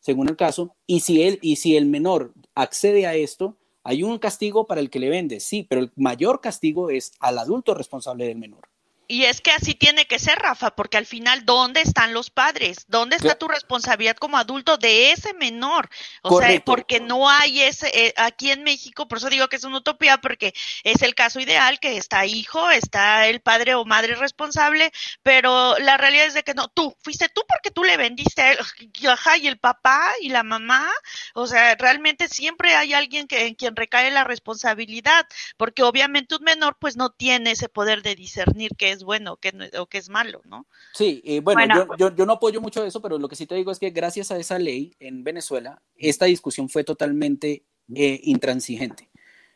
según 0.06 0.30
el 0.30 0.36
caso, 0.36 0.76
y 0.86 1.00
si, 1.00 1.24
él, 1.24 1.40
y 1.42 1.56
si 1.56 1.76
el 1.76 1.88
menor 1.88 2.32
accede 2.54 3.08
a 3.08 3.16
esto, 3.16 3.58
hay 3.84 4.04
un 4.04 4.20
castigo 4.20 4.68
para 4.68 4.80
el 4.80 4.92
que 4.92 5.00
le 5.00 5.10
vende, 5.10 5.40
sí, 5.40 5.66
pero 5.68 5.82
el 5.82 5.92
mayor 5.96 6.42
castigo 6.42 6.92
es 6.92 7.14
al 7.20 7.40
adulto 7.40 7.74
responsable 7.74 8.28
del 8.28 8.38
menor. 8.38 8.70
Y 9.08 9.26
es 9.26 9.42
que 9.42 9.52
así 9.52 9.76
tiene 9.76 10.06
que 10.06 10.20
ser, 10.20 10.40
Rafa, 10.40 10.76
porque 10.76 10.98
al 10.98 11.06
final, 11.06 11.46
¿dónde 11.46 11.82
están 11.82 12.14
los 12.14 12.30
padres? 12.30 12.86
¿Dónde 12.88 13.18
está 13.18 13.36
tu 13.36 13.48
responsabilidad 13.48 14.16
como 14.16 14.38
adulto 14.38 14.78
de 14.78 15.12
ese 15.12 15.34
menor? 15.34 15.90
O 16.24 16.40
sea, 16.40 16.60
porque 16.64 17.00
no 17.00 17.30
hay 17.30 17.62
ese, 17.62 17.88
eh, 17.94 18.14
aquí 18.18 18.52
en 18.52 18.64
México, 18.64 19.08
por 19.08 19.20
eso 19.20 19.30
digo 19.30 19.48
que 19.48 19.58
es 19.58 19.64
una 19.64 19.78
utopía, 19.78 20.18
porque 20.18 20.54
es 20.84 21.02
el 21.02 21.14
caso 21.14 21.40
ideal, 21.40 21.80
que 21.80 21.98
está 21.98 22.26
hijo, 22.26 22.70
está 22.72 23.28
el 23.28 23.42
padre 23.42 23.76
o 23.76 23.86
madre 23.86 24.16
responsable, 24.16 24.92
pero 25.22 25.78
la 25.80 25.98
realidad 25.98 26.26
es 26.26 26.34
de 26.34 26.44
que 26.44 26.54
no, 26.54 26.68
tú, 26.70 26.96
fuiste 27.04 27.30
tú 27.30 27.44
porque 27.48 27.72
tú 27.72 27.84
le 27.84 27.98
vendiste 27.98 28.42
a 28.42 28.52
él, 28.54 28.60
ajá, 29.08 29.38
y 29.38 29.48
el 29.48 29.60
papá 29.60 30.14
y 30.22 30.30
la 30.30 30.44
mamá, 30.44 30.90
o 31.34 31.46
sea, 31.48 31.76
realmente 31.76 32.28
siempre 32.28 32.76
hay 32.76 32.94
alguien 32.94 33.28
que, 33.28 33.46
en 33.46 33.56
quien 33.56 33.76
recae 33.76 34.10
la 34.12 34.24
responsabilidad, 34.24 35.28
porque 35.58 35.84
obviamente 35.84 36.36
un 36.36 36.44
menor 36.44 36.78
pues 36.80 36.98
no 36.98 37.12
tiene 37.12 37.52
ese 37.52 37.70
poder 37.70 38.02
de 38.02 38.16
discernir 38.16 38.72
que 38.78 38.92
es 38.92 38.95
bueno 39.04 39.38
que, 39.38 39.54
o 39.78 39.86
que 39.88 39.98
es 39.98 40.10
malo, 40.10 40.42
¿no? 40.46 40.66
Sí, 40.94 41.22
eh, 41.26 41.40
bueno, 41.42 41.88
Yo, 41.98 42.16
yo, 42.16 42.26
no 42.26 42.34
apoyo 42.34 42.62
mucho 42.62 42.86
eso, 42.86 43.02
pero 43.02 43.18
lo 43.18 43.28
que 43.28 43.36
sí 43.36 43.46
te 43.46 43.56
digo 43.56 43.72
es 43.72 43.80
que 43.80 43.90
gracias 43.90 44.32
a 44.32 44.38
esa 44.38 44.60
ley 44.60 44.96
en 45.00 45.24
Venezuela, 45.24 45.82
esta 45.96 46.26
discusión 46.26 46.70
fue 46.70 46.84
totalmente 46.84 47.64
eh, 47.94 48.20
intransigente. 48.24 49.10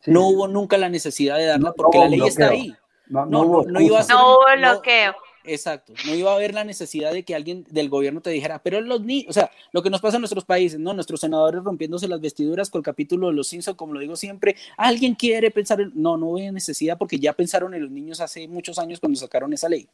No 0.05 0.27
hubo 0.27 0.47
nunca 0.47 0.77
la 0.77 0.89
necesidad 0.89 1.37
de 1.37 1.45
darla 1.45 1.73
porque 1.73 1.97
la 1.97 2.07
ley 2.07 2.21
está 2.21 2.49
ahí. 2.49 2.75
No, 3.07 3.25
no, 3.25 3.63
no, 3.63 3.81
iba 3.81 3.99
a 3.99 4.03
ser, 4.03 4.15
no 4.15 4.35
hubo 4.35 4.45
bloqueo. 4.55 5.15
Exacto, 5.52 5.93
no 6.06 6.14
iba 6.14 6.32
a 6.32 6.36
haber 6.36 6.54
la 6.54 6.64
necesidad 6.64 7.12
de 7.12 7.24
que 7.24 7.34
alguien 7.34 7.66
del 7.72 7.89
gobierno 7.89 8.22
te 8.22 8.30
dijera, 8.30 8.62
pero 8.62 8.80
los 8.82 9.02
niños, 9.02 9.30
o 9.30 9.34
sea, 9.34 9.50
lo 9.72 9.82
que 9.82 9.89
nos 9.89 10.00
pasa 10.00 10.18
en 10.18 10.22
nuestros 10.22 10.45
países, 10.45 10.80
¿no? 10.80 10.93
Nuestros 10.93 11.22
senadores 11.22 11.64
rompiéndose 11.64 12.08
las 12.08 12.22
vestiduras 12.22 12.70
con 12.70 12.80
el 12.80 12.84
capítulo 12.84 13.28
de 13.30 13.34
los 13.34 13.47
Simpson, 13.47 13.74
como 13.74 13.93
lo 13.93 14.00
digo 14.00 14.16
siempre, 14.16 14.56
alguien 14.78 15.16
quiere 15.16 15.50
pensar, 15.50 15.82
en... 15.82 15.91
no, 15.95 16.18
no 16.18 16.36
hay 16.36 16.52
necesidad 16.52 17.00
porque 17.00 17.18
ya 17.18 17.34
pensaron 17.34 17.74
en 17.74 17.82
los 17.82 17.89
niños 17.89 18.22
hace 18.22 18.47
muchos 18.47 18.78
años 18.78 19.00
cuando 19.00 19.20
sacaron 19.20 19.52
esa 19.52 19.68
ley. 19.68 19.89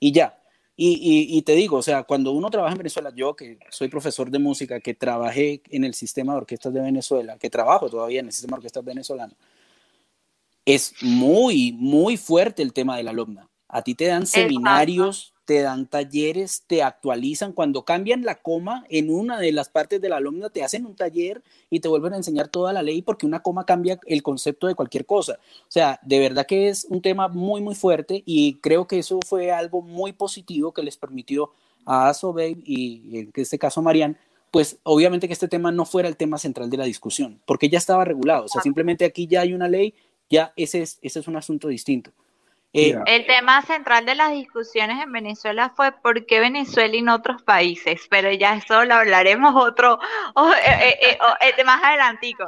Y 0.00 0.10
ya. 0.10 0.36
Y, 0.76 1.36
y, 1.36 1.42
te 1.42 1.52
digo, 1.52 1.76
o 1.76 1.82
sea, 1.82 2.02
cuando 2.04 2.32
uno 2.32 2.50
trabaja 2.50 2.72
en 2.72 2.78
Venezuela, 2.78 3.12
yo 3.14 3.36
que 3.36 3.58
soy 3.70 3.88
profesor 3.88 4.30
de 4.30 4.38
música, 4.40 4.80
que 4.80 4.94
trabajé 4.94 5.62
en 5.70 5.84
el 5.84 5.94
sistema 5.94 6.32
de 6.32 6.38
orquestas 6.38 6.72
de 6.72 6.80
Venezuela, 6.80 7.38
que 7.38 7.50
trabajo 7.50 7.88
todavía 7.88 8.20
en 8.20 8.26
el 8.26 8.32
sistema 8.32 8.56
de 8.56 8.58
orquestas 8.58 8.84
venezolano, 8.84 9.34
es 10.64 10.94
muy, 11.02 11.72
muy 11.72 12.16
fuerte 12.16 12.62
el 12.62 12.72
tema 12.72 12.96
de 12.96 13.02
la 13.02 13.10
alumna. 13.10 13.47
A 13.68 13.82
ti 13.82 13.94
te 13.94 14.06
dan 14.06 14.26
seminarios 14.26 15.32
te 15.48 15.62
dan 15.62 15.86
talleres, 15.86 16.64
te 16.66 16.82
actualizan. 16.82 17.54
Cuando 17.54 17.82
cambian 17.82 18.22
la 18.22 18.34
coma 18.34 18.84
en 18.90 19.08
una 19.08 19.40
de 19.40 19.50
las 19.50 19.70
partes 19.70 19.98
de 19.98 20.10
la 20.10 20.18
alumna, 20.18 20.50
te 20.50 20.62
hacen 20.62 20.84
un 20.84 20.94
taller 20.94 21.42
y 21.70 21.80
te 21.80 21.88
vuelven 21.88 22.12
a 22.12 22.18
enseñar 22.18 22.48
toda 22.48 22.74
la 22.74 22.82
ley 22.82 23.00
porque 23.00 23.24
una 23.24 23.40
coma 23.40 23.64
cambia 23.64 23.98
el 24.04 24.22
concepto 24.22 24.66
de 24.66 24.74
cualquier 24.74 25.06
cosa. 25.06 25.38
O 25.62 25.70
sea, 25.70 26.00
de 26.02 26.18
verdad 26.18 26.44
que 26.44 26.68
es 26.68 26.86
un 26.90 27.00
tema 27.00 27.28
muy, 27.28 27.62
muy 27.62 27.74
fuerte 27.74 28.22
y 28.26 28.56
creo 28.56 28.86
que 28.86 28.98
eso 28.98 29.20
fue 29.26 29.50
algo 29.50 29.80
muy 29.80 30.12
positivo 30.12 30.72
que 30.72 30.82
les 30.82 30.98
permitió 30.98 31.50
a 31.86 32.10
Asobey 32.10 32.62
y 32.66 33.18
en 33.18 33.32
este 33.34 33.58
caso 33.58 33.80
a 33.80 33.84
Marian, 33.84 34.18
pues 34.50 34.76
obviamente 34.82 35.28
que 35.28 35.32
este 35.32 35.48
tema 35.48 35.72
no 35.72 35.86
fuera 35.86 36.10
el 36.10 36.18
tema 36.18 36.36
central 36.36 36.68
de 36.68 36.76
la 36.76 36.84
discusión, 36.84 37.40
porque 37.46 37.70
ya 37.70 37.78
estaba 37.78 38.04
regulado. 38.04 38.44
O 38.44 38.48
sea, 38.48 38.60
simplemente 38.60 39.06
aquí 39.06 39.26
ya 39.26 39.40
hay 39.40 39.54
una 39.54 39.66
ley, 39.66 39.94
ya 40.28 40.52
ese 40.56 40.82
es, 40.82 40.98
ese 41.00 41.20
es 41.20 41.26
un 41.26 41.36
asunto 41.36 41.68
distinto. 41.68 42.10
Eh, 42.74 42.94
el 43.06 43.26
tema 43.26 43.62
central 43.62 44.04
de 44.04 44.14
las 44.14 44.32
discusiones 44.32 45.02
en 45.02 45.10
Venezuela 45.10 45.72
fue 45.74 45.92
por 45.92 46.26
qué 46.26 46.40
Venezuela 46.40 46.94
y 46.94 47.02
no 47.02 47.14
otros 47.14 47.42
países, 47.42 48.06
pero 48.10 48.30
ya 48.30 48.56
eso 48.56 48.84
lo 48.84 48.94
hablaremos 48.94 49.54
otro, 49.56 49.98
eh, 50.64 51.18
eh, 51.40 51.64
más 51.64 51.82
adelantico. 51.82 52.46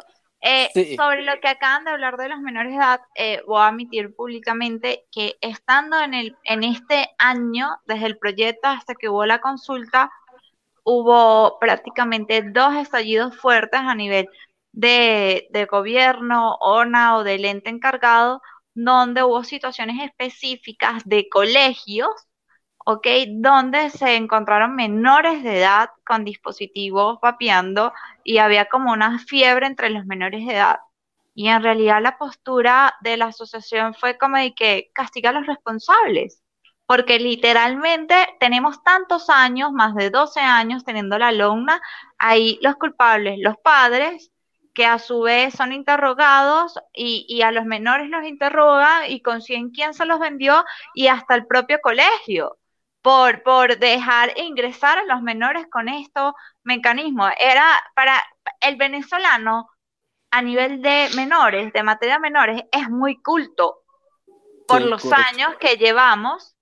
Sobre 0.97 1.23
lo 1.23 1.39
que 1.41 1.49
acaban 1.49 1.85
de 1.85 1.91
hablar 1.91 2.17
de 2.17 2.29
los 2.29 2.41
menores 2.41 2.73
de 2.73 2.79
edad, 2.79 3.01
voy 3.47 3.61
a 3.61 3.69
admitir 3.69 4.15
públicamente 4.15 5.07
que 5.11 5.37
estando 5.41 6.01
en, 6.01 6.15
el, 6.15 6.37
en 6.45 6.65
este 6.65 7.11
año, 7.19 7.79
desde 7.87 8.07
el 8.07 8.19
proyecto 8.19 8.69
hasta 8.69 8.95
que 8.95 9.09
hubo 9.09 9.25
la 9.25 9.41
consulta, 9.41 10.11
hubo 10.83 11.59
prácticamente 11.59 12.43
dos 12.43 12.75
estallidos 12.75 13.37
fuertes 13.37 13.81
a 13.81 13.95
nivel 13.95 14.29
de, 14.73 15.49
de 15.51 15.65
gobierno, 15.67 16.57
ONA 16.61 17.17
o 17.17 17.25
del 17.25 17.45
ente 17.45 17.71
encargado 17.71 18.41
donde 18.75 19.23
hubo 19.23 19.45
situaciones 19.45 20.03
específicas 20.03 21.03
de 21.05 21.29
colegios, 21.29 22.11
¿ok? 22.85 23.07
Donde 23.29 23.91
se 23.91 24.17
encontraron 24.17 24.75
menores 24.75 25.43
de 25.43 25.59
edad 25.59 25.91
con 26.07 26.25
dispositivos 26.25 27.19
vapeando 27.21 27.93
y 28.25 28.39
había 28.39 28.67
como 28.69 28.93
una 28.93 29.19
fiebre 29.19 29.67
entre 29.67 29.91
los 29.91 30.07
menores 30.07 30.47
de 30.47 30.55
edad. 30.55 30.81
Y 31.35 31.49
en 31.49 31.63
realidad 31.63 32.03
la 32.03 32.19
postura 32.19 32.95
de 33.03 33.17
la 33.17 33.27
asociación 33.27 33.95
fue 33.95 34.19
como 34.19 34.37
de 34.37 34.55
que 34.55 34.91
castiga 34.95 35.31
a 35.31 35.33
los 35.33 35.47
responsables, 35.47 36.43
porque 36.87 37.19
literalmente 37.21 38.15
tenemos 38.41 38.83
tantos 38.83 39.31
años, 39.31 39.73
más 39.73 39.95
de 39.95 40.11
12 40.11 40.41
años 40.41 40.85
teniendo 40.85 41.19
la 41.19 41.29
alumna, 41.29 41.81
ahí 42.19 42.59
los 42.63 42.77
culpables, 42.77 43.39
los 43.41 43.57
padres, 43.59 44.33
que 44.81 44.87
a 44.87 44.99
su 44.99 45.21
vez 45.21 45.53
son 45.53 45.75
interrogados 45.75 46.81
y, 46.95 47.43
a 47.43 47.53
los 47.53 47.67
menores 47.67 48.09
los 48.09 48.25
interrogan 48.25 49.11
y 49.11 49.21
consiguen 49.21 49.73
quién 49.73 49.93
se 49.93 50.07
los 50.07 50.19
vendió 50.19 50.65
y 50.95 51.09
hasta 51.09 51.35
el 51.35 51.47
propio 51.47 51.83
colegio 51.83 52.57
por, 53.03 53.43
por 53.43 53.79
dejar 53.79 54.33
ingresar 54.39 54.97
a 54.97 55.05
los 55.05 55.21
menores 55.21 55.67
con 55.71 55.91
estos 55.91 56.33
mecanismos. 56.63 57.31
Era 57.39 57.63
para 57.95 58.25
el 58.63 58.77
venezolano 58.77 59.69
a 60.31 60.41
nivel 60.41 60.81
de 60.81 61.11
menores, 61.15 61.75
de 61.75 61.83
materia 61.83 62.19
menores, 62.19 62.63
es 62.73 62.89
muy 62.89 63.21
culto 63.21 63.83
por 64.67 64.81
los 64.81 65.05
años 65.13 65.57
que 65.61 65.77
llevamos 65.77 66.57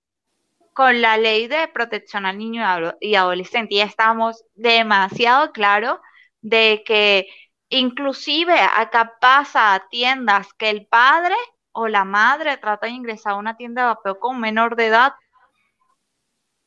con 0.73 1.01
la 1.01 1.15
ley 1.15 1.47
de 1.47 1.69
protección 1.69 2.25
al 2.25 2.37
niño 2.37 2.65
y 2.99 3.15
adolescente. 3.15 3.75
Y 3.75 3.79
estamos 3.79 4.43
demasiado 4.55 5.53
claros 5.53 5.99
de 6.41 6.83
que 6.85 7.25
Inclusive 7.69 8.59
acá 8.59 9.17
pasa 9.21 9.75
a 9.75 9.87
tiendas 9.89 10.53
que 10.53 10.69
el 10.69 10.87
padre 10.87 11.35
o 11.71 11.87
la 11.87 12.03
madre 12.03 12.57
trata 12.57 12.87
de 12.87 12.93
ingresar 12.93 13.33
a 13.33 13.37
una 13.37 13.57
tienda 13.57 13.83
de 13.83 13.87
vapeo 13.89 14.19
con 14.19 14.39
menor 14.39 14.75
de 14.75 14.87
edad 14.87 15.13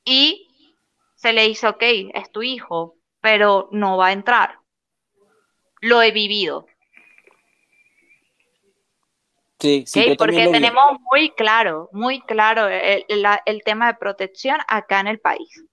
y 0.05 0.49
se 1.17 1.33
le 1.33 1.47
dice, 1.47 1.69
ok, 1.69 1.83
es 2.15 2.31
tu 2.31 2.43
hijo, 2.43 2.97
pero 3.21 3.69
no 3.73 3.97
va 3.97 4.09
a 4.09 4.13
entrar. 4.13 4.59
Lo 5.81 6.03
he 6.03 6.13
vivido. 6.13 6.67
Sí, 9.59 9.85
sí, 9.87 10.17
porque 10.19 10.49
tenemos 10.49 10.99
muy 11.13 11.31
claro, 11.31 11.89
muy 11.93 12.21
claro 12.23 12.67
el, 12.67 13.05
el, 13.47 13.63
tema 13.63 13.87
de 13.87 13.95
protección 13.95 14.59
acá 14.67 14.99
en 14.99 15.07
el 15.07 15.21
país. 15.21 15.65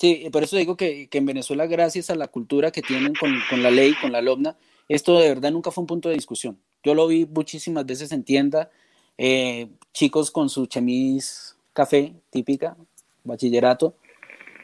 Sí, 0.00 0.30
por 0.32 0.42
eso 0.42 0.56
digo 0.56 0.78
que, 0.78 1.10
en 1.12 1.26
Venezuela, 1.26 1.66
gracias 1.66 2.08
a 2.08 2.14
la 2.14 2.28
cultura 2.28 2.70
que 2.70 2.80
tienen 2.80 3.12
con, 3.14 3.62
la 3.62 3.70
ley, 3.70 3.92
con 4.00 4.12
la 4.12 4.22
LOBNA, 4.22 4.56
esto 4.88 5.18
de 5.18 5.28
verdad 5.28 5.52
nunca 5.52 5.70
fue 5.70 5.82
un 5.82 5.88
punto 5.88 6.08
de 6.08 6.14
discusión. 6.14 6.58
Yo 6.82 6.94
lo 6.94 7.06
vi 7.06 7.26
muchísimas 7.26 7.84
veces 7.84 8.10
en 8.12 8.24
tienda, 8.24 8.70
eh, 9.18 9.68
chicos 9.92 10.30
con 10.30 10.48
su 10.48 10.64
chemis 10.64 11.54
café 11.74 12.14
típica, 12.30 12.78
bachillerato, 13.24 13.94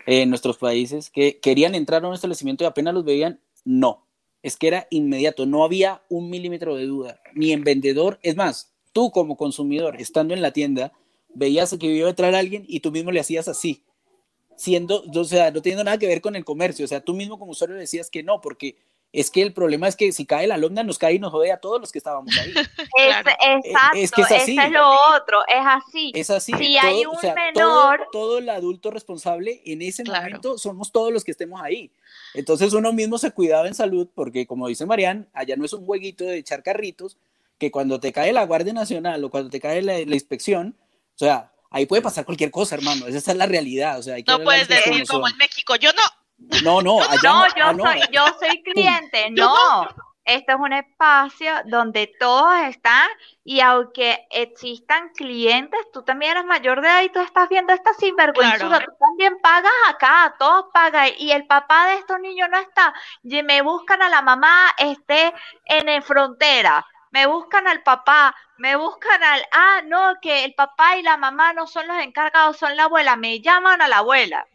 en 0.07 0.31
nuestros 0.31 0.57
países, 0.57 1.11
que 1.11 1.39
querían 1.39 1.75
entrar 1.75 2.03
a 2.03 2.09
un 2.09 2.15
establecimiento 2.15 2.65
y 2.65 2.69
apenas 2.69 2.95
los 2.95 3.05
veían, 3.05 3.39
no. 3.67 4.07
Es 4.43 4.57
que 4.57 4.69
era 4.69 4.87
inmediato, 4.89 5.45
no 5.45 5.65
había 5.65 6.01
un 6.09 6.31
milímetro 6.31 6.77
de 6.77 6.87
duda, 6.87 7.21
ni 7.35 7.53
en 7.53 7.63
vendedor. 7.63 8.19
Es 8.23 8.37
más, 8.37 8.73
tú 8.95 9.11
como 9.11 9.37
consumidor, 9.37 10.01
estando 10.01 10.33
en 10.33 10.41
la 10.41 10.53
tienda, 10.53 10.95
veías 11.35 11.77
que 11.79 11.89
iba 11.89 12.07
a 12.07 12.11
entrar 12.11 12.35
alguien 12.35 12.65
y 12.67 12.81
tú 12.81 12.91
mismo 12.91 13.13
le 13.13 13.21
hacías 13.21 13.49
así 13.49 13.83
siendo, 14.57 15.05
o 15.15 15.25
sea, 15.25 15.51
no 15.51 15.63
teniendo 15.63 15.85
nada 15.85 15.99
que 15.99 16.07
ver 16.07 16.21
con 16.21 16.37
el 16.37 16.45
comercio. 16.45 16.85
O 16.85 16.89
sea, 16.89 17.01
tú 17.01 17.15
mismo 17.15 17.39
como 17.39 17.53
usuario 17.53 17.77
decías 17.77 18.11
que 18.11 18.23
no, 18.23 18.41
porque 18.41 18.77
es 19.13 19.31
que 19.31 19.41
el 19.41 19.53
problema 19.53 19.89
es 19.89 19.97
que 19.97 20.13
si 20.13 20.27
cae 20.27 20.47
la 20.47 20.57
alumna, 20.57 20.83
nos 20.83 20.99
cae 20.99 21.15
y 21.15 21.19
nos 21.19 21.33
jode 21.33 21.53
a 21.53 21.59
todos 21.59 21.81
los 21.81 21.93
que 21.93 21.99
estábamos 21.99 22.37
ahí. 22.37 22.51
exacto, 22.99 23.97
es 23.97 24.11
que 24.11 24.23
es 24.23 24.33
así. 24.33 24.59
es 24.59 24.71
lo 24.71 24.89
otro, 25.17 25.41
es 25.47 25.65
así. 25.65 26.13
Es 26.15 26.31
así. 26.31 26.53
Si 26.55 26.77
hay 26.77 27.07
un 27.07 27.17
menor. 27.35 28.09
Todo, 28.13 28.39
el 28.39 28.49
adulto 28.49 28.91
responsable 28.91 29.63
en 29.65 29.83
ese 29.83 30.05
momento 30.05 30.59
somos 30.59 30.93
todos 30.93 31.13
los 31.13 31.25
que 31.25 31.31
estemos 31.31 31.61
ahí. 31.63 31.91
Entonces 32.35 32.73
uno 32.73 32.93
mismo 32.93 33.17
se 33.19 33.31
cuidaba 33.31 33.69
en 33.69 33.75
salud, 33.75 34.09
porque 34.15 34.47
como 34.47 34.69
dice 34.69 34.85
Marian, 34.85 35.29
allá 35.33 35.57
no 35.57 35.65
es 35.65 35.73
un 35.73 35.87
jueguito 35.87 36.25
de 36.25 36.39
echar 36.39 36.63
carritos, 36.63 37.17
que 37.59 37.71
cuando 37.71 38.01
te 38.01 38.13
cae 38.13 38.35
la 38.35 38.45
Guardia 38.45 38.75
Nacional 38.75 39.25
o 39.25 39.31
cuando 39.31 39.49
te 39.49 39.61
cae 39.61 39.81
la 39.81 40.01
inspección, 40.01 40.77
o 41.15 41.19
sea, 41.19 41.53
ahí 41.71 41.87
puede 41.87 42.03
pasar 42.03 42.25
cualquier 42.25 42.51
cosa, 42.51 42.77
hermano. 42.77 43.07
Esa 43.07 43.33
es 43.33 43.37
la 43.37 43.47
realidad. 43.47 43.99
O 43.99 44.03
sea, 44.03 44.17
no 44.27 44.43
puedes 44.43 44.69
decir 44.69 45.07
como 45.07 45.29
en 45.29 45.37
México, 45.37 45.77
yo 45.77 45.91
no. 45.93 46.03
No, 46.63 46.83
no, 46.83 47.01
allá 47.11 47.23
no, 47.23 47.47
yo, 47.49 47.65
ah, 47.65 47.93
Soy, 47.93 48.01
yo 48.13 48.25
soy 48.39 48.63
cliente, 48.63 49.31
no. 49.33 49.89
Esto 50.27 50.55
es 50.55 50.59
un 50.59 50.73
espacio 50.73 51.53
donde 51.67 52.13
todos 52.19 52.53
están 52.69 53.09
y 53.45 53.61
aunque 53.61 54.27
existan 54.31 55.11
clientes, 55.11 55.79
tú 55.93 56.03
también 56.03 56.33
eres 56.33 56.45
mayor 56.45 56.81
de 56.81 56.89
edad 56.89 57.03
y 57.05 57.11
tú 57.11 57.21
estás 57.21 57.49
viendo 57.49 57.73
esta 57.73 57.95
sinvergüenza, 57.95 58.81
tú 58.81 58.93
también 58.99 59.39
pagas 59.41 59.71
acá, 59.89 60.35
todos 60.37 60.65
pagan 60.75 61.11
y 61.17 61.31
el 61.31 61.47
papá 61.47 61.87
de 61.87 61.95
estos 61.99 62.19
niños 62.19 62.49
no 62.51 62.59
está, 62.59 62.93
y 63.23 63.41
me 63.45 63.63
buscan 63.63 64.03
a 64.03 64.09
la 64.09 64.21
mamá, 64.21 64.75
esté 64.79 65.33
en 65.65 65.89
el 65.89 66.03
frontera, 66.03 66.85
me 67.17 67.25
buscan 67.25 67.67
al 67.67 67.83
papá, 67.83 68.37
me 68.59 68.77
buscan 68.77 69.23
al, 69.25 69.43
ah, 69.51 69.81
no, 69.87 70.17
que 70.21 70.45
el 70.45 70.53
papá 70.55 70.99
y 70.99 71.03
la 71.03 71.17
mamá 71.17 71.55
no 71.55 71.67
son 71.67 71.89
los 71.89 71.97
encargados, 72.03 72.59
son 72.59 72.77
la 72.77 72.85
abuela, 72.85 73.17
me 73.17 73.41
llaman 73.41 73.81
a 73.81 73.89
la 73.89 73.99
abuela. 73.99 74.47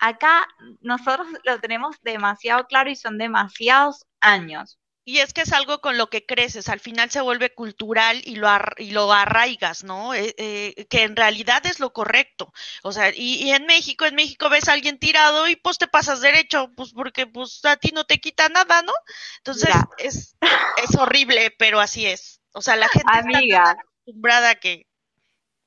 Acá 0.00 0.48
nosotros 0.80 1.28
lo 1.44 1.60
tenemos 1.60 2.02
demasiado 2.02 2.66
claro 2.66 2.90
y 2.90 2.96
son 2.96 3.18
demasiados 3.18 4.04
años. 4.18 4.80
Y 5.08 5.20
es 5.20 5.32
que 5.32 5.42
es 5.42 5.52
algo 5.52 5.80
con 5.80 5.96
lo 5.98 6.10
que 6.10 6.26
creces, 6.26 6.68
al 6.68 6.80
final 6.80 7.12
se 7.12 7.20
vuelve 7.20 7.54
cultural 7.54 8.20
y 8.24 8.34
lo, 8.34 8.48
y 8.76 8.90
lo 8.90 9.12
arraigas, 9.12 9.84
¿no? 9.84 10.12
Eh, 10.14 10.34
eh, 10.36 10.86
que 10.90 11.04
en 11.04 11.14
realidad 11.14 11.64
es 11.64 11.78
lo 11.78 11.92
correcto. 11.92 12.52
O 12.82 12.90
sea, 12.90 13.12
y, 13.14 13.52
en 13.52 13.66
México, 13.66 14.04
en 14.04 14.16
México 14.16 14.50
ves 14.50 14.68
a 14.68 14.72
alguien 14.72 14.98
tirado 14.98 15.46
y 15.46 15.54
pues 15.54 15.78
te 15.78 15.86
pasas 15.86 16.22
derecho, 16.22 16.72
pues 16.76 16.92
porque 16.92 17.24
pues 17.24 17.64
a 17.64 17.76
ti 17.76 17.92
no 17.94 18.04
te 18.04 18.18
quita 18.18 18.48
nada, 18.48 18.82
¿no? 18.82 18.92
Entonces 19.36 19.72
es, 19.98 20.36
es 20.82 20.96
horrible, 20.96 21.54
pero 21.56 21.78
así 21.78 22.06
es. 22.06 22.40
O 22.50 22.60
sea, 22.60 22.74
la 22.74 22.88
gente 22.88 23.06
amiga, 23.12 23.58
está 23.58 23.70
acostumbrada 23.70 24.54
que... 24.56 24.88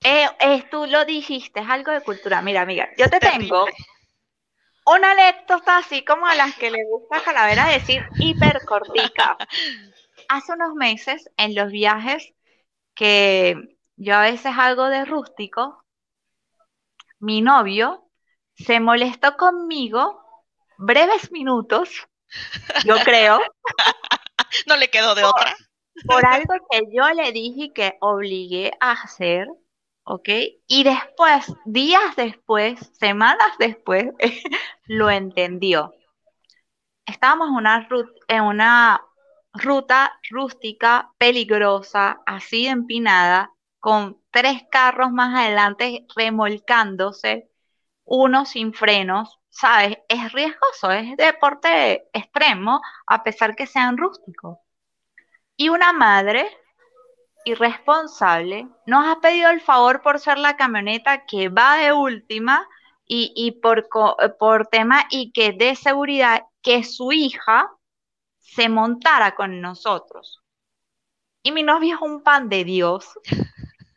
Eh, 0.03 0.65
tú 0.69 0.85
lo 0.85 1.05
dijiste, 1.05 1.61
es 1.61 1.69
algo 1.69 1.93
de 1.93 2.01
cultura. 2.01 2.41
Mira, 2.41 2.63
amiga, 2.63 2.89
yo 2.97 3.09
te 3.09 3.21
tengo 3.21 3.67
una 4.95 5.11
anécdota 5.11 5.77
así 5.77 6.03
como 6.03 6.25
a 6.25 6.35
las 6.35 6.55
que 6.55 6.71
le 6.71 6.85
gusta 6.85 7.21
Calavera 7.23 7.67
decir 7.67 8.05
hipercortica. 8.19 9.37
Hace 10.27 10.53
unos 10.53 10.73
meses 10.75 11.29
en 11.37 11.55
los 11.55 11.71
viajes 11.71 12.33
que 12.93 13.55
yo 13.95 14.15
a 14.15 14.21
veces 14.21 14.53
hago 14.57 14.89
de 14.89 15.05
rústico, 15.05 15.83
mi 17.19 17.41
novio 17.41 18.09
se 18.55 18.79
molestó 18.79 19.35
conmigo 19.37 20.21
breves 20.77 21.31
minutos, 21.31 22.07
yo 22.85 22.95
creo. 23.03 23.39
no 24.67 24.77
le 24.77 24.89
quedó 24.89 25.15
de 25.15 25.25
otra. 25.25 25.55
Por 26.05 26.25
algo 26.25 26.53
que 26.69 26.83
yo 26.93 27.09
le 27.09 27.31
dije 27.31 27.73
que 27.73 27.97
obligué 27.99 28.71
a 28.79 28.91
hacer 28.91 29.47
¿ok? 30.09 30.27
Y 30.67 30.83
después, 30.83 31.53
días 31.65 32.15
después, 32.15 32.79
semanas 32.99 33.51
después, 33.59 34.07
lo 34.87 35.09
entendió. 35.11 35.93
Estábamos 37.05 37.49
en 37.49 37.55
una, 37.55 37.87
ruta, 37.87 38.11
en 38.27 38.43
una 38.43 39.01
ruta 39.53 40.19
rústica, 40.31 41.11
peligrosa, 41.19 42.21
así 42.25 42.65
empinada, 42.65 43.53
con 43.79 44.19
tres 44.31 44.63
carros 44.71 45.11
más 45.11 45.35
adelante 45.35 46.07
remolcándose, 46.15 47.49
uno 48.03 48.45
sin 48.45 48.73
frenos, 48.73 49.39
¿sabes? 49.49 49.99
Es 50.09 50.31
riesgoso, 50.33 50.91
es 50.91 51.15
deporte 51.17 52.09
extremo, 52.13 52.81
a 53.05 53.23
pesar 53.23 53.55
que 53.55 53.67
sean 53.67 53.95
rústicos. 53.97 54.57
Y 55.55 55.69
una 55.69 55.93
madre 55.93 56.49
irresponsable 57.51 58.67
nos 58.85 59.05
ha 59.05 59.19
pedido 59.19 59.49
el 59.49 59.61
favor 59.61 60.01
por 60.01 60.19
ser 60.19 60.37
la 60.37 60.57
camioneta 60.57 61.25
que 61.25 61.49
va 61.49 61.77
de 61.77 61.93
última 61.93 62.67
y, 63.11 63.59
por, 63.63 63.87
por 64.37 64.67
tema 64.67 65.05
y 65.09 65.31
que 65.31 65.51
de 65.51 65.75
seguridad 65.75 66.43
que 66.61 66.83
su 66.83 67.11
hija 67.11 67.71
se 68.37 68.69
montara 68.69 69.35
con 69.35 69.61
nosotros. 69.61 70.43
Y 71.41 71.51
mi 71.51 71.63
novio 71.63 71.95
es 71.95 72.01
un 72.01 72.21
pan 72.21 72.49
de 72.49 72.63
Dios 72.63 73.17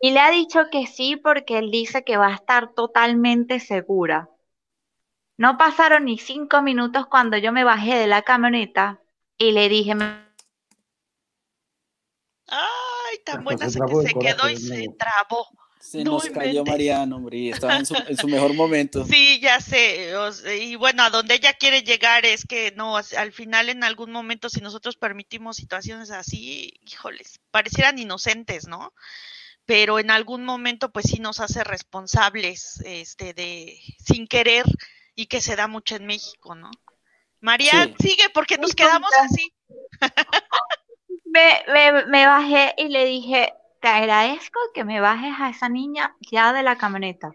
y 0.00 0.12
le 0.12 0.20
ha 0.20 0.30
dicho 0.30 0.70
que 0.70 0.86
sí 0.86 1.16
porque 1.16 1.58
él 1.58 1.70
dice 1.70 2.04
que 2.04 2.16
va 2.16 2.28
a 2.28 2.34
estar 2.34 2.72
totalmente 2.72 3.60
segura. 3.60 4.30
No 5.36 5.58
pasaron 5.58 6.06
ni 6.06 6.18
cinco 6.18 6.62
minutos 6.62 7.06
cuando 7.06 7.36
yo 7.36 7.52
me 7.52 7.64
bajé 7.64 7.96
de 7.96 8.06
la 8.06 8.22
camioneta 8.22 9.00
y 9.36 9.52
le 9.52 9.68
dije... 9.68 9.94
¡Ay, 13.26 13.34
tan 13.34 13.44
buena 13.44 13.70
se, 13.70 13.78
que 13.80 14.08
se 14.08 14.14
quedó 14.14 14.48
y 14.48 14.56
se 14.56 14.88
trabó! 14.98 15.46
Se 15.80 16.04
nos 16.04 16.26
cayó 16.26 16.64
Mariano, 16.64 17.16
hombre, 17.16 17.50
estaba 17.50 17.76
en 17.76 17.84
su, 17.84 18.28
mejor 18.28 18.54
momento. 18.54 19.04
Sí, 19.10 19.40
ya 19.40 19.60
sé. 19.60 20.12
y 20.60 20.76
bueno, 20.76 21.02
a 21.02 21.10
donde 21.10 21.34
ella 21.34 21.54
quiere 21.54 21.82
llegar 21.82 22.24
es 22.24 22.44
que 22.44 22.72
no, 22.76 22.96
al 22.96 23.32
final 23.32 23.68
en 23.68 23.82
algún 23.82 24.12
momento 24.12 24.48
si 24.48 24.60
nosotros 24.60 24.96
permitimos 24.96 25.56
situaciones 25.56 26.12
así, 26.12 26.72
híjoles, 26.86 27.40
parecieran 27.50 27.98
inocentes, 27.98 28.68
¿no? 28.68 28.92
pero 29.64 29.98
en 29.98 30.10
algún 30.10 30.44
momento 30.44 30.90
pues 30.90 31.06
sí 31.08 31.20
nos 31.20 31.40
hace 31.40 31.64
responsables 31.64 32.80
este 32.84 33.32
de 33.32 33.78
sin 34.04 34.26
querer 34.26 34.64
y 35.14 35.26
que 35.26 35.40
se 35.40 35.56
da 35.56 35.68
mucho 35.68 35.96
en 35.96 36.06
México, 36.06 36.54
¿no? 36.54 36.70
María, 37.40 37.92
sigue 37.98 38.28
porque 38.32 38.56
nos 38.56 38.74
quedamos 38.74 39.10
así. 39.20 39.52
me, 41.32 42.04
me, 42.06 42.26
bajé 42.26 42.74
y 42.76 42.88
le 42.88 43.04
dije, 43.04 43.54
te 43.80 43.88
agradezco 43.88 44.58
que 44.74 44.84
me 44.84 45.00
bajes 45.00 45.34
a 45.40 45.50
esa 45.50 45.68
niña 45.68 46.16
ya 46.30 46.52
de 46.52 46.62
la 46.62 46.76
camioneta. 46.76 47.32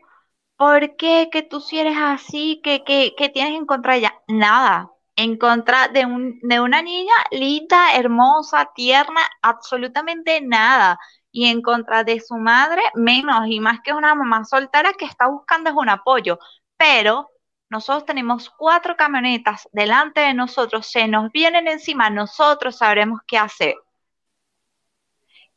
¿Por 0.58 0.96
qué 0.98 1.30
que 1.32 1.44
tú 1.44 1.60
si 1.62 1.80
eres 1.80 1.98
así? 1.98 2.62
¿Qué, 2.64 2.84
qué 2.86 3.30
tienes 3.30 3.56
en 3.56 3.66
contra 3.66 3.94
de 3.94 4.00
ella? 4.00 4.14
Nada. 4.28 4.92
En 5.16 5.38
contra 5.38 5.88
de, 5.88 6.06
un, 6.06 6.40
de 6.44 6.60
una 6.60 6.82
niña 6.82 7.14
linda, 7.32 7.96
hermosa, 7.96 8.72
tierna, 8.76 9.22
absolutamente 9.42 10.42
nada 10.42 11.00
y 11.32 11.46
en 11.48 11.62
contra 11.62 12.04
de 12.04 12.20
su 12.20 12.36
madre, 12.36 12.82
menos 12.96 13.48
y 13.48 13.60
más 13.60 13.80
que 13.84 13.94
una 13.94 14.16
mamá 14.16 14.46
soltera 14.46 14.94
que 14.94 15.06
está 15.06 15.28
buscando 15.28 15.70
es 15.70 15.76
un 15.76 15.90
apoyo. 15.90 16.40
Pero 16.78 17.30
nosotros 17.70 18.06
tenemos 18.06 18.50
cuatro 18.50 18.96
camionetas 18.96 19.68
delante 19.72 20.22
de 20.22 20.34
nosotros, 20.34 20.88
se 20.88 21.08
nos 21.08 21.32
vienen 21.32 21.68
encima, 21.68 22.10
nosotros 22.10 22.78
sabremos 22.78 23.22
qué 23.28 23.38
hacer. 23.38 23.76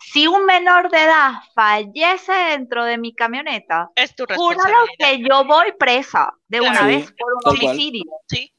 Si 0.02 0.26
un 0.26 0.46
menor 0.46 0.90
de 0.90 1.02
edad 1.02 1.32
fallece 1.54 2.32
dentro 2.32 2.84
de 2.84 2.98
mi 2.98 3.14
camioneta, 3.14 3.90
es 3.94 4.14
tu 4.14 4.24
que 4.26 5.18
yo 5.18 5.44
voy 5.44 5.72
presa 5.78 6.32
de 6.48 6.60
una 6.60 6.86
vez 6.86 7.12
por 7.12 7.34
un 7.34 7.58
homicidio. 7.58 8.04
Sí. 8.26 8.52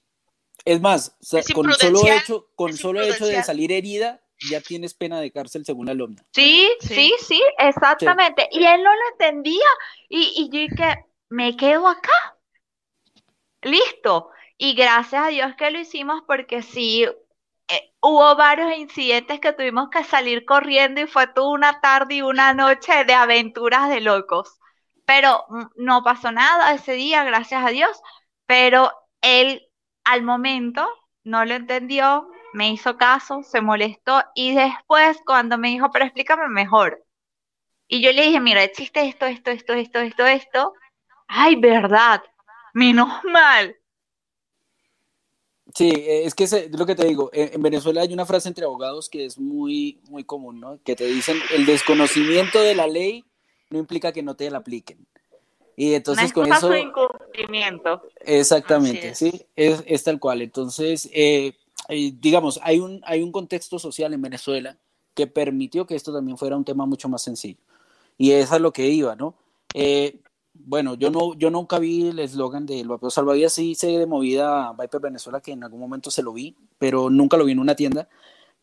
Es 0.64 0.80
más, 0.80 1.18
con 1.54 1.74
solo 1.74 2.02
hecho, 2.08 2.48
con 2.56 2.78
solo 2.78 3.02
hecho 3.02 3.26
de 3.26 3.42
salir 3.44 3.72
herida, 3.72 4.22
ya 4.50 4.62
tienes 4.62 4.94
pena 4.94 5.20
de 5.20 5.32
cárcel 5.32 5.66
según 5.66 5.88
la 5.88 5.94
alumna. 5.94 6.24
Sí, 6.32 6.70
sí, 6.80 7.14
sí, 7.20 7.42
exactamente. 7.58 8.48
Y 8.52 8.64
él 8.64 8.84
no 8.84 8.94
lo 8.94 9.02
entendía. 9.12 9.68
Y, 10.10 10.34
y 10.36 10.50
yo 10.50 10.60
dije, 10.60 11.06
me 11.30 11.56
quedo 11.58 11.88
acá. 11.88 12.38
Listo. 13.62 14.30
Y 14.58 14.76
gracias 14.76 15.26
a 15.26 15.30
Dios 15.30 15.56
que 15.58 15.72
lo 15.72 15.80
hicimos 15.80 16.22
porque 16.28 16.62
sí, 16.62 17.08
eh, 17.72 17.94
hubo 18.02 18.36
varios 18.36 18.74
incidentes 18.78 19.40
que 19.40 19.54
tuvimos 19.54 19.90
que 19.90 20.04
salir 20.04 20.46
corriendo 20.46 21.02
y 21.02 21.08
fue 21.08 21.28
toda 21.28 21.50
una 21.52 21.82
tarde 21.82 22.16
y 22.16 22.22
una 22.22 22.54
noche 22.54 23.06
de 23.06 23.14
aventuras 23.14 23.90
de 23.90 24.02
locos. 24.02 24.60
Pero 25.06 25.46
mm, 25.50 25.64
no 25.78 26.04
pasó 26.04 26.32
nada 26.32 26.74
ese 26.74 26.94
día, 26.94 27.24
gracias 27.24 27.66
a 27.66 27.70
Dios. 27.70 28.02
Pero 28.46 28.92
él 29.22 29.68
al 30.04 30.24
momento 30.24 30.88
no 31.24 31.46
lo 31.46 31.54
entendió, 31.54 32.30
me 32.54 32.70
hizo 32.72 32.98
caso, 32.98 33.44
se 33.44 33.62
molestó 33.62 34.24
y 34.36 34.54
después 34.56 35.20
cuando 35.26 35.58
me 35.58 35.70
dijo, 35.70 35.92
pero 35.92 36.06
explícame 36.06 36.48
mejor. 36.50 37.04
Y 37.88 38.02
yo 38.02 38.12
le 38.14 38.24
dije, 38.24 38.40
mira, 38.40 38.64
existe 38.64 39.08
esto, 39.08 39.26
esto, 39.26 39.52
esto, 39.52 39.74
esto, 39.74 40.00
esto, 40.00 40.26
esto. 40.26 40.74
Ay, 41.28 41.56
verdad, 41.58 42.24
menos 42.74 43.10
mal. 43.26 43.76
Sí, 45.74 45.92
es 46.06 46.36
que 46.36 46.44
es 46.44 46.72
lo 46.72 46.86
que 46.86 46.96
te 46.96 47.06
digo. 47.06 47.30
En 47.34 47.62
Venezuela 47.62 48.02
hay 48.02 48.14
una 48.14 48.26
frase 48.26 48.50
entre 48.50 48.66
abogados 48.66 49.10
que 49.10 49.26
es 49.26 49.40
muy, 49.40 50.00
muy 50.10 50.24
común, 50.24 50.60
¿no? 50.60 50.80
Que 50.84 50.96
te 50.96 51.06
dicen, 51.06 51.38
el 51.54 51.66
desconocimiento 51.66 52.62
de 52.62 52.76
la 52.76 52.88
ley 52.88 53.24
no 53.70 53.80
implica 53.80 54.12
que 54.12 54.24
no 54.24 54.36
te 54.36 54.50
la 54.50 54.60
apliquen. 54.60 55.06
Y 55.76 55.94
entonces 55.94 56.34
con 56.34 56.52
eso... 56.52 56.76
incumplimiento. 56.76 58.02
Exactamente, 58.20 59.16
sí, 59.16 59.46
es, 59.56 59.84
es, 59.88 60.04
tal 60.04 60.20
cual. 60.20 60.42
Entonces, 60.42 61.10
eh, 61.14 61.54
eh, 61.90 62.14
digamos, 62.20 62.60
hay 62.64 62.80
un, 62.80 63.02
hay 63.06 63.24
un 63.24 63.32
contexto 63.32 63.80
social 63.80 64.14
en 64.14 64.22
Venezuela 64.22 64.78
que 65.14 65.28
permitió 65.28 65.88
que 65.88 65.96
esto 65.96 66.14
también 66.14 66.38
fuera 66.38 66.58
un 66.58 66.66
tema 66.66 66.86
mucho 66.86 67.10
más 67.10 67.22
sencillo. 67.22 67.60
Y 68.18 68.32
eso 68.32 68.56
es 68.56 68.62
lo 68.62 68.72
que 68.74 68.88
iba, 68.88 69.16
¿no? 69.16 69.34
Eh, 69.74 70.20
bueno, 70.54 70.95
yo 70.95 71.10
no, 71.10 71.34
yo 71.36 71.49
nunca 71.49 71.80
vi 71.80 72.08
el 72.08 72.20
eslogan 72.20 72.66
de 72.66 72.84
lo 72.84 72.99
salvavidas, 73.10 73.54
sí 73.54 73.76
sé 73.76 73.88
de 73.88 74.06
movida 74.06 74.74
Viper 74.80 75.02
Venezuela, 75.02 75.41
que 75.41 75.52
en 75.54 75.64
algún 75.64 75.80
momento 75.80 76.12
se 76.12 76.24
lo 76.24 76.34
vi, 76.34 76.56
pero 76.78 77.10
nunca 77.10 77.38
lo 77.38 77.45
vi 77.45 77.54
en 77.54 77.60
una 77.60 77.76
tienda. 77.76 78.10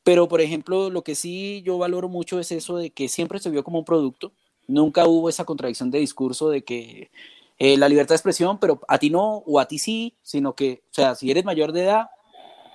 Pero, 0.04 0.28
por 0.28 0.40
ejemplo, 0.40 0.90
lo 0.90 1.02
que 1.02 1.14
sí 1.14 1.62
yo 1.64 1.78
valoro 1.78 2.08
mucho 2.08 2.40
es 2.40 2.52
eso 2.52 2.76
de 2.76 2.90
que 2.90 3.08
siempre 3.08 3.40
se 3.40 3.50
vio 3.50 3.64
como 3.64 3.78
un 3.78 3.84
producto, 3.84 4.32
nunca 4.66 5.06
hubo 5.06 5.28
esa 5.28 5.44
contradicción 5.44 5.90
de 5.90 5.98
discurso 5.98 6.50
de 6.50 6.64
que 6.64 7.10
eh, 7.58 7.76
la 7.76 7.88
libertad 7.88 8.10
de 8.10 8.16
expresión, 8.16 8.58
pero 8.58 8.80
a 8.88 8.98
ti 8.98 9.10
no 9.10 9.38
o 9.46 9.58
a 9.58 9.66
ti 9.66 9.78
sí, 9.78 10.16
sino 10.22 10.54
que, 10.54 10.82
o 10.90 10.94
sea, 10.94 11.14
si 11.14 11.30
eres 11.30 11.44
mayor 11.44 11.72
de 11.72 11.84
edad, 11.84 12.10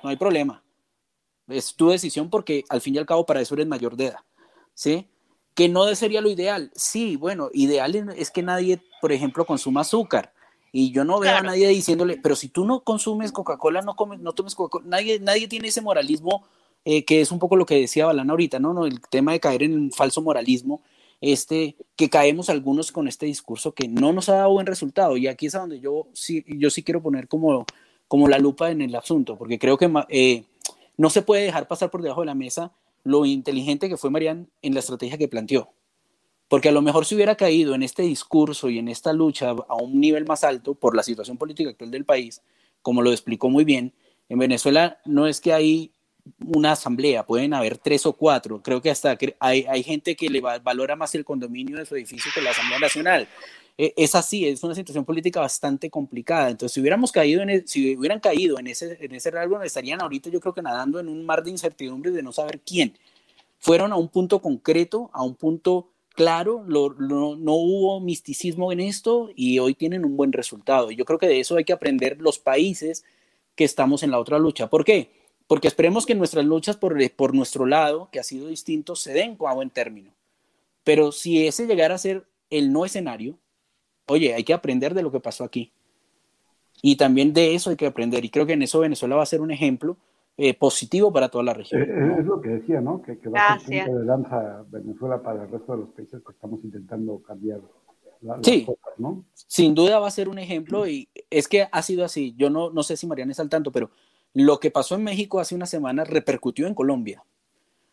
no 0.04 0.10
hay 0.10 0.18
problema. 0.18 0.64
Es 1.48 1.76
tu 1.76 1.90
decisión 1.90 2.30
porque 2.30 2.64
al 2.70 2.82
fin 2.82 2.96
y 2.96 2.98
al 2.98 3.06
cabo 3.06 3.26
para 3.26 3.42
eso 3.42 3.56
eres 3.56 3.68
mayor 3.68 3.96
de 3.96 4.08
edad, 4.08 4.20
¿sí? 4.74 5.08
Que 5.54 5.70
no 5.70 5.94
sería 5.96 6.22
lo 6.22 6.30
ideal. 6.30 6.72
Sí, 6.76 7.16
bueno, 7.16 7.50
ideal 7.54 7.96
es 8.18 8.32
que 8.32 8.42
nadie, 8.42 8.82
por 9.02 9.12
ejemplo, 9.12 9.46
consuma 9.46 9.82
azúcar. 9.82 10.34
Y 10.72 10.92
yo 10.92 11.06
no 11.06 11.20
veo 11.20 11.36
a 11.36 11.42
nadie 11.42 11.68
diciéndole, 11.68 12.18
pero 12.18 12.36
si 12.36 12.48
tú 12.48 12.66
no 12.66 12.80
consumes 12.82 13.32
Coca-Cola, 13.32 13.82
no 13.82 13.96
comes, 13.96 14.20
no 14.20 14.34
tomes 14.34 14.56
Coca-Cola. 14.56 14.86
Nadie, 14.88 15.20
nadie 15.20 15.48
tiene 15.48 15.68
ese 15.68 15.82
moralismo 15.82 16.44
eh, 16.86 17.06
que 17.06 17.22
es 17.22 17.32
un 17.32 17.40
poco 17.40 17.56
lo 17.56 17.66
que 17.66 17.80
decía 17.80 18.08
Balán 18.08 18.30
ahorita, 18.30 18.60
¿no? 18.60 18.74
¿no? 18.74 18.86
El 18.86 19.00
tema 19.02 19.34
de 19.34 19.40
caer 19.40 19.64
en 19.64 19.76
un 19.76 19.92
falso 19.92 20.22
moralismo, 20.22 20.82
este, 21.22 21.76
que 21.96 22.10
caemos 22.10 22.50
algunos 22.50 22.92
con 22.92 23.08
este 23.08 23.28
discurso 23.28 23.74
que 23.74 23.88
no 23.88 24.12
nos 24.12 24.30
ha 24.30 24.36
dado 24.36 24.52
buen 24.52 24.66
resultado. 24.66 25.16
Y 25.16 25.28
aquí 25.28 25.46
es 25.46 25.56
a 25.56 25.60
donde 25.60 25.80
yo 25.80 26.08
sí, 26.14 26.44
yo 26.48 26.70
sí 26.70 26.84
quiero 26.84 27.02
poner 27.02 27.28
como 27.28 27.66
como 28.14 28.28
la 28.28 28.38
lupa 28.38 28.70
en 28.70 28.82
el 28.84 28.94
asunto, 28.94 29.38
porque 29.38 29.58
creo 29.58 29.76
que 29.76 29.92
eh, 30.10 30.44
no 30.98 31.10
se 31.10 31.24
puede 31.24 31.46
dejar 31.46 31.68
pasar 31.68 31.90
por 31.90 32.04
debajo 32.04 32.22
de 32.22 32.28
la 32.28 32.36
mesa 32.36 32.72
lo 33.04 33.26
inteligente 33.26 33.90
que 33.90 33.98
fue 33.98 34.10
Marian 34.10 34.50
en 34.62 34.74
la 34.74 34.80
estrategia 34.80 35.18
que 35.18 35.28
planteó. 35.28 35.74
Porque 36.48 36.70
a 36.70 36.72
lo 36.72 36.82
mejor 36.82 37.06
si 37.06 37.16
hubiera 37.16 37.36
caído 37.36 37.74
en 37.74 37.84
este 37.84 38.04
discurso 38.04 38.70
y 38.70 38.78
en 38.78 38.88
esta 38.88 39.14
lucha 39.14 39.50
a 39.50 39.76
un 39.76 40.00
nivel 40.00 40.26
más 40.26 40.44
alto 40.44 40.76
por 40.76 40.96
la 40.96 41.04
situación 41.04 41.38
política 41.38 41.70
actual 41.70 41.92
del 41.92 42.06
país, 42.06 42.42
como 42.82 43.02
lo 43.02 43.12
explicó 43.12 43.50
muy 43.50 43.64
bien, 43.64 43.94
en 44.30 44.40
Venezuela 44.40 45.00
no 45.06 45.28
es 45.28 45.42
que 45.42 45.54
hay 45.54 45.92
una 46.40 46.74
asamblea, 46.74 47.26
pueden 47.26 47.54
haber 47.54 47.78
tres 47.78 48.06
o 48.06 48.14
cuatro. 48.14 48.62
Creo 48.62 48.82
que 48.82 48.92
hasta 48.92 49.18
hay, 49.40 49.66
hay 49.68 49.84
gente 49.84 50.16
que 50.16 50.30
le 50.30 50.42
valora 50.42 50.96
más 50.96 51.16
el 51.16 51.26
condominio 51.26 51.78
de 51.78 51.86
su 51.86 51.96
edificio 51.96 52.32
que 52.34 52.42
la 52.42 52.52
Asamblea 52.52 52.80
Nacional. 52.80 53.28
E, 53.78 53.94
es 53.98 54.16
así, 54.16 54.48
es 54.48 54.64
una 54.64 54.76
situación 54.76 55.06
política 55.06 55.40
bastante 55.40 55.90
complicada. 55.90 56.50
Entonces, 56.50 56.74
si 56.74 56.82
hubiéramos 56.82 57.12
caído 57.12 57.42
en, 57.42 57.50
e, 57.50 57.64
si 57.66 57.96
hubieran 57.98 58.20
caído 58.20 58.60
en 58.60 58.68
ese, 58.68 58.98
en 59.04 59.14
ese 59.16 59.32
rasgo, 59.32 59.62
estarían 59.62 60.02
ahorita 60.02 60.30
yo 60.30 60.40
creo 60.40 60.54
que 60.54 60.62
nadando 60.62 61.00
en 61.00 61.10
un 61.10 61.26
mar 61.26 61.44
de 61.44 61.52
incertidumbre 61.52 62.12
de 62.12 62.24
no 62.24 62.32
saber 62.32 62.60
quién. 62.62 62.98
Fueron 63.60 63.94
a 63.94 63.96
un 63.96 64.10
punto 64.10 64.42
concreto, 64.42 65.10
a 65.14 65.24
un 65.24 65.36
punto 65.36 65.90
claro, 66.16 66.64
no 66.68 67.54
hubo 67.54 68.00
misticismo 68.00 68.72
en 68.72 68.80
esto 68.80 69.30
y 69.36 69.60
hoy 69.60 69.74
tienen 69.74 70.06
un 70.06 70.16
buen 70.16 70.32
resultado. 70.32 70.92
Yo 70.92 71.06
creo 71.06 71.20
que 71.20 71.28
de 71.28 71.40
eso 71.40 71.56
hay 71.56 71.64
que 71.64 71.74
aprender 71.74 72.18
los 72.20 72.40
países 72.40 73.04
que 73.56 73.64
estamos 73.64 74.04
en 74.04 74.12
la 74.12 74.20
otra 74.20 74.40
lucha. 74.40 74.70
¿Por 74.70 74.86
qué? 74.86 75.12
Porque 75.48 75.68
esperemos 75.68 76.06
que 76.06 76.16
nuestras 76.16 76.46
luchas 76.46 76.78
por, 76.78 76.98
por 77.12 77.34
nuestro 77.34 77.66
lado, 77.66 78.10
que 78.12 78.20
ha 78.20 78.24
sido 78.24 78.48
distinto, 78.48 78.96
se 78.96 79.14
den 79.14 79.38
a 79.46 79.54
buen 79.54 79.70
término. 79.70 80.14
Pero 80.84 81.12
si 81.12 81.48
ese 81.48 81.66
llegara 81.66 81.96
a 81.96 82.00
ser 82.00 82.26
el 82.50 82.72
no 82.72 82.86
escenario, 82.86 83.38
oye, 84.08 84.34
hay 84.34 84.44
que 84.44 84.54
aprender 84.54 84.94
de 84.94 85.04
lo 85.04 85.12
que 85.12 85.20
pasó 85.20 85.44
aquí. 85.44 85.72
Y 86.82 86.98
también 86.98 87.34
de 87.34 87.56
eso 87.56 87.70
hay 87.70 87.76
que 87.76 87.86
aprender. 87.86 88.26
Y 88.26 88.30
creo 88.30 88.46
que 88.46 88.54
en 88.54 88.62
eso 88.62 88.80
Venezuela 88.80 89.16
va 89.16 89.24
a 89.24 89.28
ser 89.28 89.42
un 89.42 89.52
ejemplo 89.52 89.98
eh, 90.38 90.54
positivo 90.54 91.14
para 91.14 91.30
toda 91.30 91.44
la 91.44 91.54
región. 91.54 91.82
Eh, 91.82 91.86
eh, 91.88 92.16
es 92.20 92.26
lo 92.26 92.42
que 92.42 92.50
decía, 92.50 92.82
¿no? 92.82 93.02
Que, 93.02 93.16
va 93.30 93.48
a 93.48 93.60
ser 93.60 93.86
punto 93.86 94.00
de 94.00 94.06
lanza 94.06 94.66
Venezuela 94.70 95.22
para 95.22 95.44
el 95.44 95.50
resto 95.50 95.74
de 95.74 95.78
los 95.80 95.90
países 95.90 96.22
que 96.24 96.32
estamos 96.32 96.64
intentando 96.64 97.22
cambiar 97.26 97.62
sí, 98.42 98.66
sin 99.34 99.76
duda 99.76 100.00
va 100.00 100.08
a 100.08 100.12
ser 100.12 100.30
un 100.30 100.40
ejemplo 100.40 100.88
y 100.88 101.10
es 101.30 101.48
que 101.48 101.68
ha 101.72 101.82
sido 101.82 102.06
así. 102.06 102.34
Yo 102.38 102.50
no, 102.50 102.70
no 102.70 102.84
sé 102.84 102.98
si 102.98 103.08
Mariana 103.08 103.32
está 103.32 103.44
al 103.44 103.50
tanto, 103.50 103.72
pero 103.72 103.90
lo 104.34 104.60
que 104.60 104.72
pasó 104.72 104.96
en 104.96 105.04
México 105.04 105.40
hace 105.40 105.56
una 105.56 105.66
semana 105.66 106.04
repercutió 106.04 106.68
en 106.68 106.74
Colombia. 106.74 107.24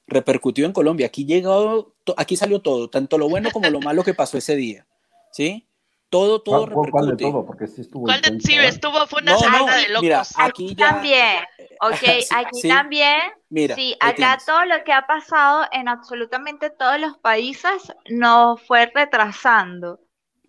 Repercutió 0.07 0.67
en 0.67 0.73
Colombia. 0.73 1.07
Aquí 1.07 1.25
llegó, 1.25 1.95
aquí 2.17 2.37
salió 2.37 2.61
todo, 2.61 2.91
tanto 2.91 3.19
lo 3.19 3.29
bueno 3.29 3.51
como 3.53 3.71
lo 3.71 3.81
malo 3.81 4.03
que 4.03 4.15
pasó 4.15 4.39
ese 4.39 4.57
día. 4.57 4.87
¿Sí? 5.33 5.67
Todo, 6.11 6.43
todo 6.43 6.67
repercute. 6.67 6.91
¿Cuál 6.91 7.07
de 7.07 7.17
todo? 7.17 7.47
Porque 7.47 7.69
sí 7.69 7.83
estuvo. 7.83 8.05
¿Cuál 8.05 8.21
de, 8.21 8.41
sí, 8.41 8.57
estuvo, 8.57 9.07
fue 9.07 9.23
una 9.23 9.33
no, 9.33 9.67
de 9.67 9.89
locos. 9.91 10.03
Mira, 10.03 10.23
aquí, 10.37 10.75
también, 10.75 11.45
ok, 11.81 12.03
aquí 12.35 12.69
también, 12.69 13.21
mira, 13.49 13.77
sí, 13.77 13.97
acá 14.01 14.39
todo 14.45 14.65
lo 14.65 14.83
que 14.83 14.93
ha 14.93 15.07
pasado 15.07 15.67
en 15.71 15.89
absolutamente 15.89 16.71
todos 16.71 16.99
los 16.99 17.17
países 17.19 17.95
nos 18.09 18.61
fue 18.63 18.91
retrasando, 18.93 20.01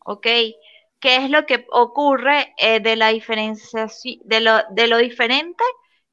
ok. 0.03 0.27
¿Qué 0.99 1.15
es 1.15 1.31
lo 1.31 1.47
que 1.47 1.65
ocurre 1.71 2.53
eh, 2.57 2.79
de 2.79 2.95
la 2.95 3.07
diferenciación, 3.07 4.19
de 4.23 4.39
lo, 4.39 4.61
de 4.69 4.87
lo 4.87 4.97
diferente 4.97 5.63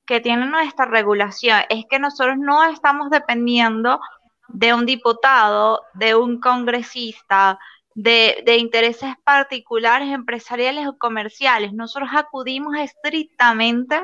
que 0.06 0.20
tiene 0.20 0.46
nuestra 0.46 0.86
regulación? 0.86 1.60
Es 1.68 1.84
que 1.90 1.98
nosotros 1.98 2.36
no 2.38 2.64
estamos 2.64 3.10
dependiendo 3.10 4.00
de 4.48 4.72
un 4.72 4.86
diputado, 4.86 5.82
de 5.92 6.14
un 6.14 6.40
congresista, 6.40 7.58
de, 7.98 8.56
intereses 8.58 9.12
particulares, 9.24 10.08
empresariales 10.10 10.86
o 10.86 10.96
comerciales. 10.96 11.72
Nosotros 11.72 12.10
acudimos 12.14 12.76
estrictamente 12.76 14.00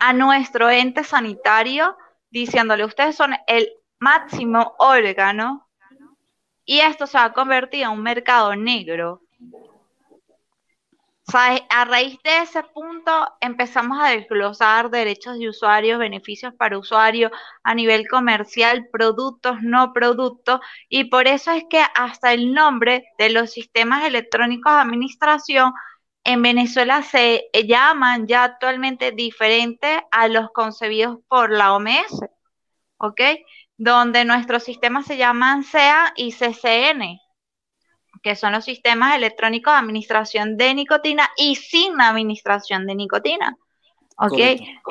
a 0.00 0.12
nuestro 0.12 0.68
ente 0.68 1.04
sanitario 1.04 1.96
diciéndole, 2.30 2.84
ustedes 2.84 3.14
son 3.14 3.36
el 3.46 3.70
máximo 4.00 4.74
órgano 4.78 5.68
y 6.64 6.80
esto 6.80 7.06
se 7.06 7.16
va 7.16 7.26
a 7.26 7.32
convertir 7.32 7.84
en 7.84 7.90
un 7.90 8.02
mercado 8.02 8.56
negro 8.56 9.22
a 11.34 11.84
raíz 11.84 12.18
de 12.22 12.38
ese 12.38 12.62
punto 12.62 13.10
empezamos 13.40 13.98
a 14.00 14.10
desglosar 14.10 14.90
derechos 14.90 15.38
de 15.38 15.48
usuarios, 15.48 15.98
beneficios 15.98 16.54
para 16.54 16.78
usuarios 16.78 17.32
a 17.64 17.74
nivel 17.74 18.06
comercial, 18.08 18.88
productos, 18.92 19.56
no 19.62 19.92
productos, 19.92 20.60
y 20.88 21.04
por 21.04 21.26
eso 21.26 21.50
es 21.50 21.64
que 21.68 21.82
hasta 21.94 22.32
el 22.32 22.54
nombre 22.54 23.04
de 23.18 23.30
los 23.30 23.50
sistemas 23.50 24.04
electrónicos 24.04 24.72
de 24.72 24.80
administración 24.80 25.72
en 26.24 26.42
Venezuela 26.42 27.02
se 27.02 27.50
llaman 27.66 28.26
ya 28.26 28.44
actualmente 28.44 29.12
diferente 29.12 30.04
a 30.10 30.28
los 30.28 30.50
concebidos 30.52 31.18
por 31.28 31.50
la 31.50 31.74
OMS, 31.74 32.20
¿ok? 32.98 33.20
Donde 33.76 34.24
nuestros 34.24 34.62
sistemas 34.64 35.06
se 35.06 35.16
llaman 35.16 35.64
SEA 35.64 36.12
y 36.16 36.32
CCN 36.32 37.25
que 38.26 38.34
son 38.34 38.50
los 38.50 38.64
sistemas 38.64 39.14
electrónicos 39.14 39.72
de 39.72 39.78
administración 39.78 40.56
de 40.56 40.74
nicotina 40.74 41.30
y 41.36 41.54
sin 41.54 42.00
administración 42.00 42.84
de 42.84 42.96
nicotina. 42.96 43.56
¿Ok? 44.18 44.40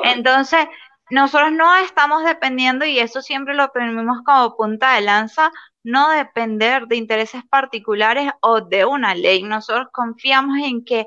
Entonces, 0.04 0.66
nosotros 1.10 1.52
no 1.52 1.76
estamos 1.76 2.24
dependiendo, 2.24 2.86
y 2.86 2.98
eso 2.98 3.20
siempre 3.20 3.52
lo 3.52 3.68
tenemos 3.68 4.22
como 4.24 4.56
punta 4.56 4.94
de 4.94 5.02
lanza, 5.02 5.52
no 5.84 6.08
depender 6.12 6.86
de 6.86 6.96
intereses 6.96 7.42
particulares 7.50 8.32
o 8.40 8.62
de 8.62 8.86
una 8.86 9.14
ley. 9.14 9.42
Nosotros 9.42 9.88
confiamos 9.92 10.56
en 10.64 10.82
que 10.82 11.06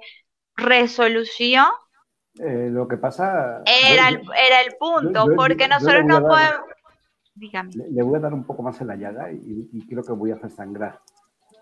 resolución 0.55 1.65
eh, 2.38 2.69
lo 2.69 2.88
que 2.88 2.97
pasa 2.97 3.63
era, 3.65 4.09
el, 4.09 4.17
era 4.17 4.61
el 4.67 4.75
punto, 4.80 5.25
porque 5.36 5.67
nosotros 5.67 6.05
no 6.05 6.21
podemos. 6.21 6.61
Dígame. 7.34 7.71
Le, 7.73 8.03
voy 8.03 8.17
a 8.17 8.19
dar 8.19 8.36
un 8.36 8.43
poco 8.43 8.61
más 8.61 8.80
en 8.82 8.88
la 8.88 8.95
llaga 8.97 9.32
y, 9.32 9.67
y 9.73 9.88
creo 9.88 10.03
que 10.03 10.11
voy 10.11 10.30
a 10.30 10.36
hacer 10.36 10.51
sangrar. 10.51 10.99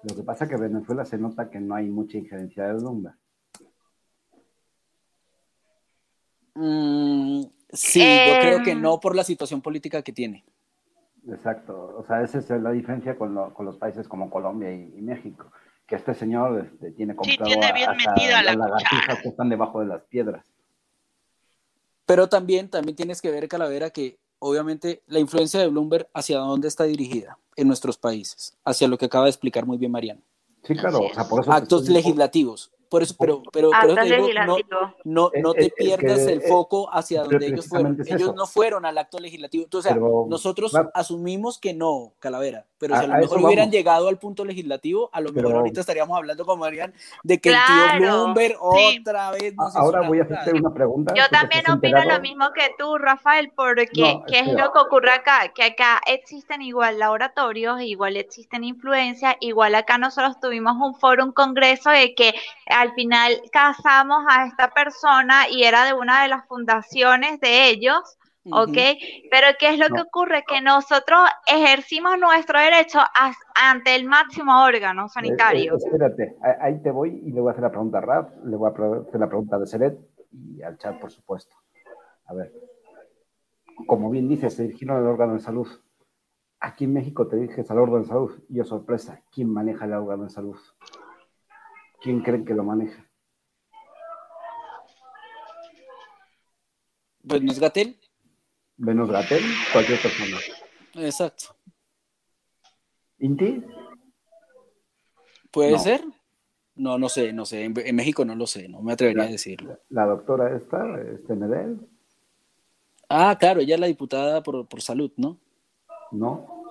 Lo 0.04 0.16
que 0.16 0.24
pasa 0.24 0.43
es 0.43 0.50
que 0.50 0.56
en 0.56 0.62
Venezuela 0.62 1.06
se 1.06 1.18
nota 1.18 1.50
que 1.50 1.60
no 1.60 1.76
hay 1.76 1.88
mucha 1.88 2.18
injerencia 2.18 2.68
de 2.68 2.74
Bloomberg. 2.74 3.16
Mm, 6.56 7.44
sí, 7.69 7.99
yo 7.99 8.40
creo 8.40 8.64
que 8.64 8.76
no 8.76 8.99
por 8.99 9.15
la 9.15 9.24
situación 9.24 9.61
política 9.61 10.02
que 10.02 10.11
tiene. 10.11 10.44
Exacto, 11.30 11.95
o 11.98 12.03
sea, 12.06 12.22
esa 12.22 12.40
es 12.40 12.49
la 12.49 12.72
diferencia 12.72 13.18
con, 13.18 13.36
los 13.36 13.78
países 13.78 14.07
como 14.07 14.30
Colombia 14.30 14.72
y, 14.72 15.02
México, 15.02 15.52
que 15.86 15.95
este 15.95 16.14
señor 16.14 16.65
este, 16.65 16.91
tiene 16.91 17.15
comprado 17.15 17.45
sí, 17.45 17.60
tiene 17.60 17.74
bien 17.74 17.90
metida 17.98 18.41
la 18.44 18.56
las 18.56 19.22
que 19.22 19.28
están 19.28 19.49
debajo 19.49 19.82
de 19.82 19.88
las 19.88 20.03
piedras. 20.06 20.45
Pero 22.06 22.30
también, 22.30 22.69
también 22.69 22.95
tienes 22.95 23.22
que 23.22 23.30
ver, 23.30 23.49
Calavera, 23.49 23.90
que 23.90 24.18
obviamente 24.39 25.03
la 25.07 25.19
influencia 25.19 25.59
de 25.59 25.68
Bloomberg 25.68 26.09
hacia 26.14 26.39
dónde 26.39 26.68
está 26.68 26.84
dirigida 26.84 27.38
en 27.55 27.68
nuestros 27.68 27.97
países, 27.97 28.57
hacia 28.64 28.88
lo 28.88 28.97
que 28.97 29.05
acaba 29.05 29.26
de 29.26 29.31
explicar 29.31 29.65
muy 29.65 29.77
bien 29.77 29.91
Mariano. 29.91 30.22
Sí, 30.64 30.76
claro, 30.76 30.99
o 30.99 31.14
sea, 31.14 31.27
por 31.27 31.41
eso 31.41 31.51
actos 31.51 31.88
legislativos. 31.89 32.72
Por 32.89 33.03
eso, 33.03 33.15
pero, 33.19 33.43
pero, 33.51 33.69
pero 33.81 33.95
te 33.95 34.03
digo, 34.03 34.30
no, 34.45 34.57
no, 35.03 35.31
no 35.41 35.53
te 35.53 35.69
pierdas 35.69 36.19
el 36.19 36.41
foco 36.41 36.89
hacia 36.93 37.23
donde 37.23 37.47
ellos 37.47 37.68
fueron. 37.68 37.97
Ellos 38.05 38.34
no 38.34 38.45
fueron 38.45 38.85
al 38.85 38.97
acto 38.97 39.19
legislativo. 39.19 39.65
Entonces, 39.65 39.93
nosotros 39.95 40.73
asumimos 40.93 41.57
que 41.57 41.73
no, 41.73 42.14
Calavera, 42.19 42.65
pero 42.78 42.95
si 42.95 43.06
a, 43.06 43.08
lo 43.08 43.16
mejor 43.16 43.44
hubieran 43.44 43.72
llegado 43.72 44.08
al 44.08 44.18
punto 44.18 44.45
legislativo, 44.45 45.10
a 45.12 45.22
lo 45.22 45.32
mejor 45.32 45.56
ahorita 45.56 45.82
estaríamos 45.82 46.18
hablando 46.18 46.45
con 46.45 46.60
Marian 46.60 46.94
de 47.24 47.40
que 47.40 47.49
el 47.49 47.56
tío 47.56 47.99
Bloomberg 47.99 48.56
otra 48.60 49.32
vez 49.32 49.56
nos 49.56 49.76
Ahora 49.76 50.02
voy 50.08 50.20
a 50.20 50.24
hacerte 50.24 50.54
una 50.54 50.74
pregunta. 50.74 51.14
Yo 51.16 51.28
también 51.30 51.70
opino 51.70 52.04
lo 52.04 52.20
mismo 52.20 52.52
que 52.54 52.72
tú, 52.78 52.98
Rafael, 52.98 53.52
porque 53.56 53.88
¿qué 53.88 54.40
es 54.40 54.48
lo 54.48 54.72
que 54.72 54.80
ocurre 54.80 55.12
acá? 55.12 55.52
Que 55.54 55.64
acá 55.64 56.02
existen 56.06 56.62
igual 56.62 56.99
laboratorios, 56.99 57.82
igual 57.82 58.18
existen 58.18 58.64
influencias, 58.64 59.36
igual 59.40 59.76
acá 59.76 59.98
nosotros 59.98 60.40
tuvimos 60.40 60.76
un 60.78 60.95
foro, 60.95 61.24
un 61.24 61.32
congreso 61.32 61.90
de 61.90 62.14
que 62.16 62.34
al 62.68 62.94
final 62.94 63.41
casamos 63.52 64.24
a 64.30 64.45
esta 64.45 64.70
persona 64.70 65.49
y 65.49 65.64
era 65.64 65.86
de 65.86 65.94
una 65.94 66.24
de 66.24 66.30
las 66.30 66.45
fundaciones 66.48 67.40
de 67.40 67.70
ellos, 67.70 68.18
¿ok? 68.52 68.78
Pero 69.32 69.48
¿qué 69.60 69.69
es 69.69 69.80
lo 69.80 69.88
que 69.88 70.02
ocurre? 70.02 70.44
Que 70.48 70.61
nosotros 70.61 71.19
ejercimos 71.45 72.18
nuestro 72.19 72.60
derecho 72.60 72.99
ante 73.56 73.95
el 73.95 74.06
máximo 74.06 74.64
órgano 74.64 75.07
sanitario. 75.10 75.74
Eh, 75.74 75.78
espérate, 75.78 76.38
ahí 76.61 76.82
te 76.82 76.91
voy 76.91 77.22
y 77.26 77.32
le 77.32 77.41
voy 77.41 77.49
a 77.49 77.52
hacer 77.52 77.64
la 77.64 77.72
pregunta 77.72 77.98
a 77.99 78.02
Raf, 78.02 78.30
le 78.44 78.56
voy 78.56 78.69
a 78.69 78.74
hacer 78.74 79.19
la 79.19 79.28
pregunta 79.28 79.60
de 79.60 79.65
Seret 79.68 79.98
y 80.32 80.61
al 80.61 80.78
chat, 80.78 80.99
por 80.99 81.11
supuesto. 81.11 81.56
A 82.26 82.34
ver, 82.34 82.53
como 83.86 84.10
bien 84.10 84.28
dices, 84.28 84.53
se 84.53 84.64
dirigieron 84.64 84.98
al 84.98 85.07
órgano 85.07 85.34
de 85.34 85.40
salud. 85.40 85.68
Aquí 86.60 86.86
en 86.86 86.94
México 86.94 87.28
te 87.28 87.36
diriges 87.36 87.69
al 87.69 87.80
órgano 87.80 88.02
de 88.02 88.07
salud 88.07 88.32
y, 88.49 88.60
es 88.60 88.68
sorpresa, 88.68 89.22
¿quién 89.32 89.52
maneja 89.52 89.86
el 89.86 89.94
órgano 89.94 90.24
de 90.24 90.30
salud? 90.32 90.57
¿quién 92.02 92.22
creen 92.22 92.45
que 92.45 92.53
lo 92.53 92.64
maneja? 92.64 93.06
¿Venus 97.24 97.60
Gatel? 97.60 97.99
¿Venus 98.78 99.10
Gatel? 99.10 99.44
Cualquier 99.74 99.99
persona. 100.02 100.38
Exacto. 100.95 101.56
¿Inti? 103.20 103.64
¿Puede 105.52 105.80
ser? 105.80 106.04
No, 106.76 106.99
no 106.99 107.10
sé, 107.10 107.34
no 107.34 107.45
sé. 107.45 107.64
En, 107.64 107.95
México 107.95 108.24
no 108.24 108.36
lo 108.36 108.45
sé, 108.45 108.70
no 108.70 108.82
me 108.82 108.94
atrevería 108.94 109.24
a 109.24 109.28
decirlo. 109.28 109.80
La 109.90 110.06
doctora 110.06 110.56
esta, 110.56 111.02
este 111.02 111.36
Medel. 111.36 111.80
Ah, 113.10 113.36
claro, 113.40 113.62
ella 113.62 113.76
es 113.76 113.82
la 113.82 113.88
diputada 113.88 114.44
por, 114.44 114.82
salud, 114.82 115.12
¿no? 115.18 115.40
No. 116.12 116.64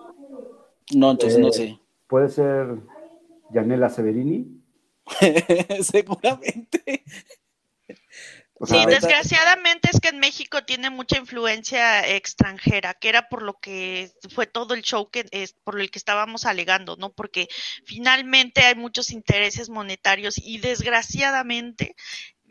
No, 0.94 1.10
entonces 1.10 1.40
no 1.40 1.48
eh, 1.48 1.52
sé. 1.52 1.80
¿Puede 2.06 2.28
ser 2.28 2.78
Yanela 3.50 3.88
Severini? 3.88 4.62
Seguramente. 5.82 7.04
Sí, 8.64 8.76
desgraciadamente 8.86 9.90
es 9.92 10.00
que 10.00 10.08
en 10.08 10.18
México 10.18 10.64
tiene 10.64 10.90
mucha 10.90 11.18
influencia 11.18 12.08
extranjera, 12.08 12.94
que 12.94 13.08
era 13.08 13.28
por 13.28 13.42
lo 13.42 13.58
que 13.58 14.10
fue 14.34 14.46
todo 14.46 14.74
el 14.74 14.82
show 14.82 15.10
que 15.10 15.26
es 15.30 15.52
por 15.52 15.80
el 15.80 15.90
que 15.90 15.98
estábamos 15.98 16.44
alegando, 16.46 16.96
¿no? 16.96 17.12
Porque 17.12 17.48
finalmente 17.84 18.62
hay 18.62 18.74
muchos 18.74 19.10
intereses 19.10 19.68
monetarios 19.68 20.38
y 20.38 20.58
desgraciadamente 20.58 21.96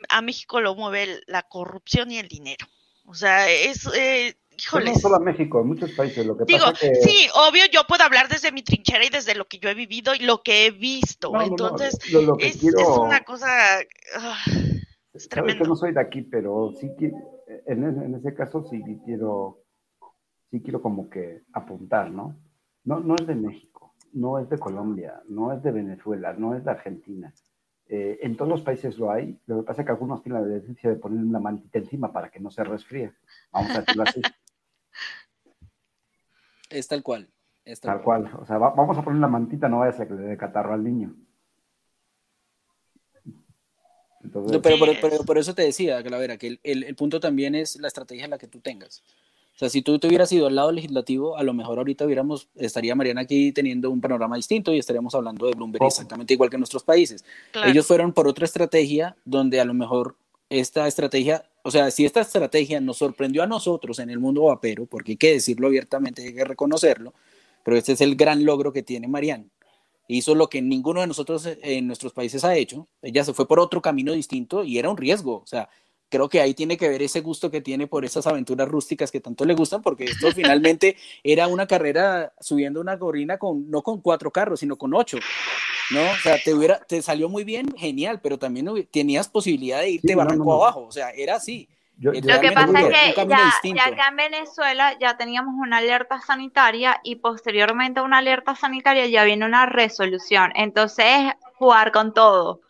a 0.10 0.22
México 0.22 0.62
lo 0.62 0.76
mueve 0.76 1.22
la 1.28 1.44
corrupción 1.44 2.12
y 2.12 2.20
el 2.20 2.28
dinero. 2.28 2.68
O 3.06 3.14
sea, 3.14 3.50
es 3.50 3.88
eh, 3.96 4.36
no 4.74 4.96
solo 4.96 5.16
a 5.16 5.20
México, 5.20 5.62
en 5.62 5.68
muchos 5.68 5.92
países. 5.92 6.26
Lo 6.26 6.38
que 6.38 6.46
Digo, 6.46 6.66
pasa 6.66 6.80
que... 6.80 6.96
sí, 6.96 7.28
obvio, 7.34 7.66
yo 7.72 7.86
puedo 7.88 8.04
hablar 8.04 8.28
desde 8.30 8.52
mi 8.52 8.64
trinchera 8.64 9.06
y 9.06 9.10
desde 9.10 9.36
lo 9.36 9.46
que 9.48 9.60
yo 9.60 9.70
he 9.70 9.74
vivido 9.74 10.16
y 10.16 10.20
lo 10.20 10.42
que 10.44 10.66
he 10.66 10.72
visto. 10.72 11.32
Entonces, 11.42 11.98
es, 12.40 12.64
una 12.98 13.24
cosa. 13.24 13.80
Ah, 14.16 14.44
es 15.16 15.30
tremendo. 15.30 15.64
Yo 15.64 15.70
no 15.70 15.76
soy 15.76 15.94
de 15.94 16.02
aquí, 16.02 16.22
pero 16.22 16.72
sí 16.74 16.92
que 16.98 17.12
en, 17.66 17.84
en, 17.84 18.16
ese 18.16 18.34
caso 18.34 18.64
sí 18.64 18.82
quiero, 19.04 19.64
sí 20.52 20.62
quiero 20.62 20.82
como 20.82 21.10
que 21.10 21.44
apuntar, 21.54 22.12
¿no? 22.12 22.36
No, 22.84 23.00
no 23.00 23.16
es 23.16 23.26
de 23.26 23.36
México, 23.36 23.96
no 24.14 24.40
es 24.40 24.50
de 24.50 24.60
Colombia, 24.60 25.22
no 25.28 25.52
es 25.52 25.64
de 25.64 25.72
Venezuela, 25.72 26.34
no 26.34 26.56
es 26.56 26.64
de 26.64 26.72
Argentina. 26.72 27.34
Eh, 27.88 28.20
en 28.22 28.36
todos 28.36 28.50
los 28.50 28.62
países 28.62 28.98
lo 28.98 29.12
hay. 29.12 29.40
Lo 29.46 29.58
que 29.58 29.68
pasa 29.68 29.82
es 29.82 29.86
que 29.86 29.92
algunos 29.92 30.24
tienen 30.24 30.42
la 30.42 30.48
decencia 30.48 30.90
de 30.90 30.96
poner 30.96 31.24
una 31.24 31.40
mantita 31.40 31.80
encima 31.80 32.12
para 32.12 32.30
que 32.30 32.40
no 32.40 32.50
se 32.50 32.64
resfríe. 32.64 33.14
Vamos 33.52 33.76
a 33.76 33.80
decirlo 33.82 34.04
así. 34.04 34.22
Es 36.70 36.88
tal 36.88 37.04
cual. 37.04 37.30
tal, 37.82 38.02
cual. 38.02 38.32
O 38.40 38.46
sea, 38.46 38.58
vamos 38.58 38.98
a 38.98 39.04
poner 39.04 39.18
una 39.18 39.28
mantita, 39.28 39.70
no 39.70 39.80
vaya 39.80 39.92
a 39.92 39.98
ser 39.98 40.08
que 40.08 40.16
le 40.16 40.24
dé 40.24 40.38
catarro 40.38 40.74
al 40.74 40.84
niño. 40.84 41.16
Entonces, 44.40 44.62
pero, 44.64 44.76
Sí, 44.76 44.80
por, 44.80 44.90
es. 44.90 44.98
pero 45.02 45.24
por 45.24 45.38
eso 45.38 45.54
te 45.56 45.62
decía, 45.64 46.02
Calavera, 46.04 46.38
que 46.38 46.48
el, 46.48 46.60
el- 46.64 46.84
el 46.84 46.96
punto 46.96 47.20
también 47.20 47.56
es 47.56 47.78
la 47.80 47.88
estrategia 47.88 48.26
en 48.26 48.32
la 48.32 48.38
que 48.38 48.48
tú 48.48 48.60
tengas. 48.60 49.02
O 49.56 49.58
sea, 49.58 49.70
si 49.70 49.82
tú 49.82 49.98
te 50.00 50.08
hubieras 50.08 50.30
ido 50.34 50.48
al 50.48 50.56
lado 50.56 50.72
legislativo, 50.74 51.38
a 51.38 51.44
lo 51.44 51.54
mejor 51.54 51.78
ahorita 51.78 52.06
hubiéramos, 52.06 52.50
estaría 52.56 52.94
Mariana 52.94 53.22
aquí 53.22 53.54
teniendo 53.54 53.90
un 53.90 54.02
panorama 54.02 54.36
distinto 54.36 54.74
y 54.74 54.80
estaríamos 54.80 55.16
hablando 55.16 55.46
de 55.48 55.54
Bloomberg 55.54 55.86
exactamente 55.86 56.34
igual 56.34 56.50
que 56.50 56.58
en 56.58 56.60
nuestros 56.60 56.84
países. 56.84 57.24
Claro. 57.52 57.72
Ellos 57.72 57.88
fueron 57.88 58.12
por 58.12 58.28
otra 58.28 58.44
estrategia 58.44 59.16
donde 59.24 59.62
a 59.62 59.66
lo 59.66 59.74
mejor 59.74 60.16
esta 60.50 60.86
estrategia, 60.90 61.46
o 61.64 61.72
sea, 61.72 61.90
si 61.90 62.04
esta 62.06 62.20
estrategia 62.20 62.82
nos 62.82 62.98
sorprendió 62.98 63.44
a 63.44 63.48
nosotros 63.48 64.00
en 64.00 64.10
el 64.10 64.20
mundo 64.20 64.44
vapero, 64.44 64.86
porque 64.88 65.14
hay 65.14 65.18
que 65.18 65.32
decirlo 65.32 65.68
abiertamente, 65.68 66.22
hay 66.24 66.34
que 66.36 66.44
reconocerlo, 66.44 67.14
pero 67.64 67.78
este 67.78 67.94
es 67.94 68.02
el 68.02 68.18
gran 68.18 68.44
logro 68.44 68.74
que 68.74 68.84
tiene 68.84 69.08
Mariana. 69.08 69.46
Hizo 70.08 70.36
lo 70.36 70.50
que 70.50 70.62
ninguno 70.62 71.02
de 71.02 71.08
nosotros 71.08 71.46
eh, 71.46 71.58
en 71.62 71.88
nuestros 71.88 72.14
países 72.14 72.44
ha 72.44 72.56
hecho. 72.56 72.88
Ella 73.02 73.24
se 73.24 73.34
fue 73.34 73.48
por 73.48 73.60
otro 73.60 73.82
camino 73.82 74.14
distinto 74.14 74.64
y 74.64 74.78
era 74.78 74.90
un 74.90 74.98
riesgo. 74.98 75.42
O 75.42 75.48
sea, 75.48 75.70
creo 76.10 76.30
que 76.30 76.42
ahí 76.42 76.54
tiene 76.54 76.78
que 76.78 76.90
ver 76.90 77.02
ese 77.02 77.22
gusto 77.22 77.50
que 77.50 77.62
tiene 77.62 77.88
por 77.88 78.06
esas 78.06 78.28
aventuras 78.28 78.68
rústicas 78.68 79.12
que 79.12 79.20
tanto 79.20 79.46
le 79.46 79.56
gustan, 79.56 79.82
porque 79.82 80.06
esto 80.06 80.32
finalmente 80.36 80.98
era 81.24 81.48
una 81.48 81.68
carrera 81.68 82.34
subiendo 82.40 82.82
una 82.82 82.96
gorrina 82.96 83.38
con, 83.38 83.70
no 83.70 83.82
con 83.82 84.02
cuatro 84.02 84.32
carros, 84.32 84.60
sino 84.60 84.78
con 84.78 84.94
ocho. 84.94 85.18
¿no? 85.92 86.02
O 86.02 86.16
sea, 86.24 86.38
te, 86.44 86.54
hubiera, 86.54 86.80
te 86.80 87.02
salió 87.02 87.30
muy 87.30 87.44
bien, 87.44 87.68
genial, 87.78 88.20
pero 88.22 88.40
también 88.40 88.88
tenías 88.92 89.28
posibilidad 89.28 89.82
de 89.82 89.92
irte 89.92 90.10
Sí, 90.10 90.16
barranco 90.16 90.46
no, 90.46 90.52
no. 90.52 90.64
abajo. 90.64 90.86
O 90.86 90.92
sea, 90.92 91.12
era 91.12 91.36
así. 91.36 91.70
Yo- 91.98 92.12
Lo 92.12 92.20
yo- 92.20 92.34
Lo 92.36 92.42
que 92.42 92.52
pasa 92.52 92.80
es 92.82 92.88
que 93.14 93.28
ya, 93.28 93.52
ya 93.76 93.86
acá 93.86 94.08
en 94.10 94.16
Venezuela 94.18 94.98
ya 95.00 95.18
teníamos 95.18 95.56
una 95.58 95.78
alerta 95.78 96.20
sanitaria 96.22 97.00
y 97.04 97.16
posteriormente 97.16 98.00
a 98.00 98.04
una 98.04 98.18
alerta 98.20 98.56
sanitaria 98.56 99.06
ya 99.08 99.24
viene 99.24 99.46
una 99.46 99.66
resolución. 99.66 100.52
Entonces, 100.56 101.08
jugar 101.56 101.92
con 101.92 102.14
todo. 102.14 102.62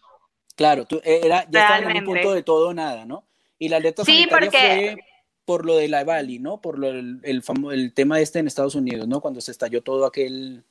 Claro, 0.55 0.85
tú, 0.85 1.01
eh, 1.03 1.21
era, 1.23 1.45
ya 1.49 1.61
estaban 1.63 1.91
en 1.95 1.97
un 2.07 2.13
punto 2.13 2.33
de 2.33 2.43
todo 2.43 2.69
o 2.69 2.73
nada, 2.73 3.05
¿no? 3.05 3.23
Y 3.59 3.69
la 3.69 3.77
alerta 3.77 4.03
Sí, 4.05 4.13
sanitaria 4.29 4.49
porque- 4.51 4.91
fue 4.95 5.05
por 5.45 5.65
lo 5.65 5.75
de 5.77 5.87
la 5.87 6.01
Evali, 6.01 6.39
¿no? 6.39 6.59
Por 6.59 6.79
lo, 6.79 6.87
el, 6.89 7.19
el, 7.23 7.43
famo- 7.43 7.71
el 7.71 7.93
tema 7.93 8.19
este 8.19 8.39
en 8.39 8.47
Estados 8.47 8.73
Unidos, 8.75 9.07
¿no? 9.07 9.21
Cuando 9.21 9.41
se 9.41 9.51
estalló 9.51 9.81
todo 9.83 10.05
aquel... 10.05 10.63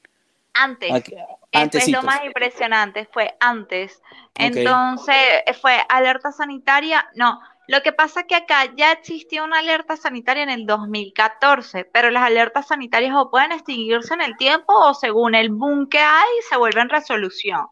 Antes. 0.56 0.90
aqu- 0.90 1.14
es 1.52 1.89
lo 1.89 2.02
más 2.02 2.24
impresionante, 2.24 3.09
fue 3.12 3.36
antes. 3.40 4.01
Entonces, 4.36 5.16
fue 5.60 5.81
alerta 5.89 6.32
sanitaria. 6.32 7.09
No, 7.14 7.40
lo 7.66 7.82
que 7.82 7.93
pasa 7.93 8.20
es 8.20 8.27
que 8.27 8.35
acá 8.35 8.66
ya 8.77 8.93
existió 8.93 9.45
una 9.45 9.61
alerta 9.61 9.97
sanitaria 9.97 10.43
en 10.43 10.51
el 10.51 10.66
2014, 10.66 11.85
pero 11.86 12.11
las 12.11 12.24
alertas 12.24 12.69
sanitarias 12.69 13.15
o 13.16 13.31
pueden 13.31 13.53
extinguirse 13.53 14.12
en 14.15 14.20
el 14.20 14.36
tiempo 14.36 14.74
o 14.74 14.93
según 14.93 15.35
el 15.35 15.51
boom 15.51 15.89
que 15.89 15.99
hay, 15.99 16.28
se 16.49 16.57
vuelven 16.57 16.89
resolución. 16.91 17.66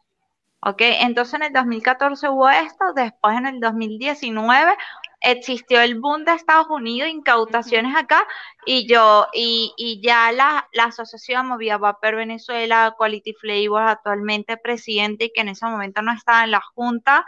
¿Ok? 0.64 0.80
Entonces 0.80 1.34
en 1.34 1.42
el 1.42 1.52
2014 1.52 2.28
hubo 2.28 2.48
esto, 2.48 2.92
después 2.94 3.36
en 3.36 3.46
el 3.46 3.60
2019 3.60 4.76
existió 5.20 5.80
el 5.80 5.98
boom 6.00 6.24
de 6.24 6.32
Estados 6.32 6.68
Unidos, 6.70 7.10
incautaciones 7.10 7.94
acá, 7.96 8.26
y 8.64 8.86
yo, 8.88 9.26
y, 9.32 9.72
y 9.76 10.00
ya 10.02 10.32
la, 10.32 10.68
la 10.72 10.84
asociación 10.84 11.46
Movía 11.46 11.78
Vapor 11.78 12.16
Venezuela, 12.16 12.94
Quality 12.96 13.34
Flavors, 13.34 13.90
actualmente 13.90 14.56
presidente 14.56 15.26
y 15.26 15.32
que 15.32 15.42
en 15.42 15.48
ese 15.48 15.66
momento 15.66 16.02
no 16.02 16.12
estaba 16.12 16.44
en 16.44 16.52
la 16.52 16.60
Junta, 16.60 17.24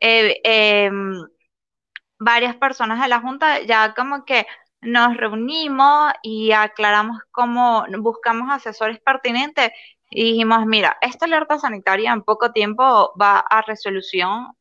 eh, 0.00 0.40
em, 0.44 1.14
varias 2.18 2.56
personas 2.56 3.00
de 3.00 3.08
la 3.08 3.20
Junta 3.20 3.60
ya 3.62 3.94
como 3.94 4.24
que 4.24 4.46
nos 4.80 5.16
reunimos 5.16 6.12
y 6.22 6.52
aclaramos 6.52 7.20
cómo 7.32 7.84
buscamos 8.00 8.50
asesores 8.50 9.00
pertinentes 9.00 9.72
dijimos, 10.10 10.66
mira, 10.66 10.96
esta 11.00 11.26
alerta 11.26 11.58
sanitaria 11.58 12.12
en 12.12 12.22
poco 12.22 12.52
tiempo 12.52 13.12
va 13.20 13.38
a 13.40 13.62
resolución 13.62 14.52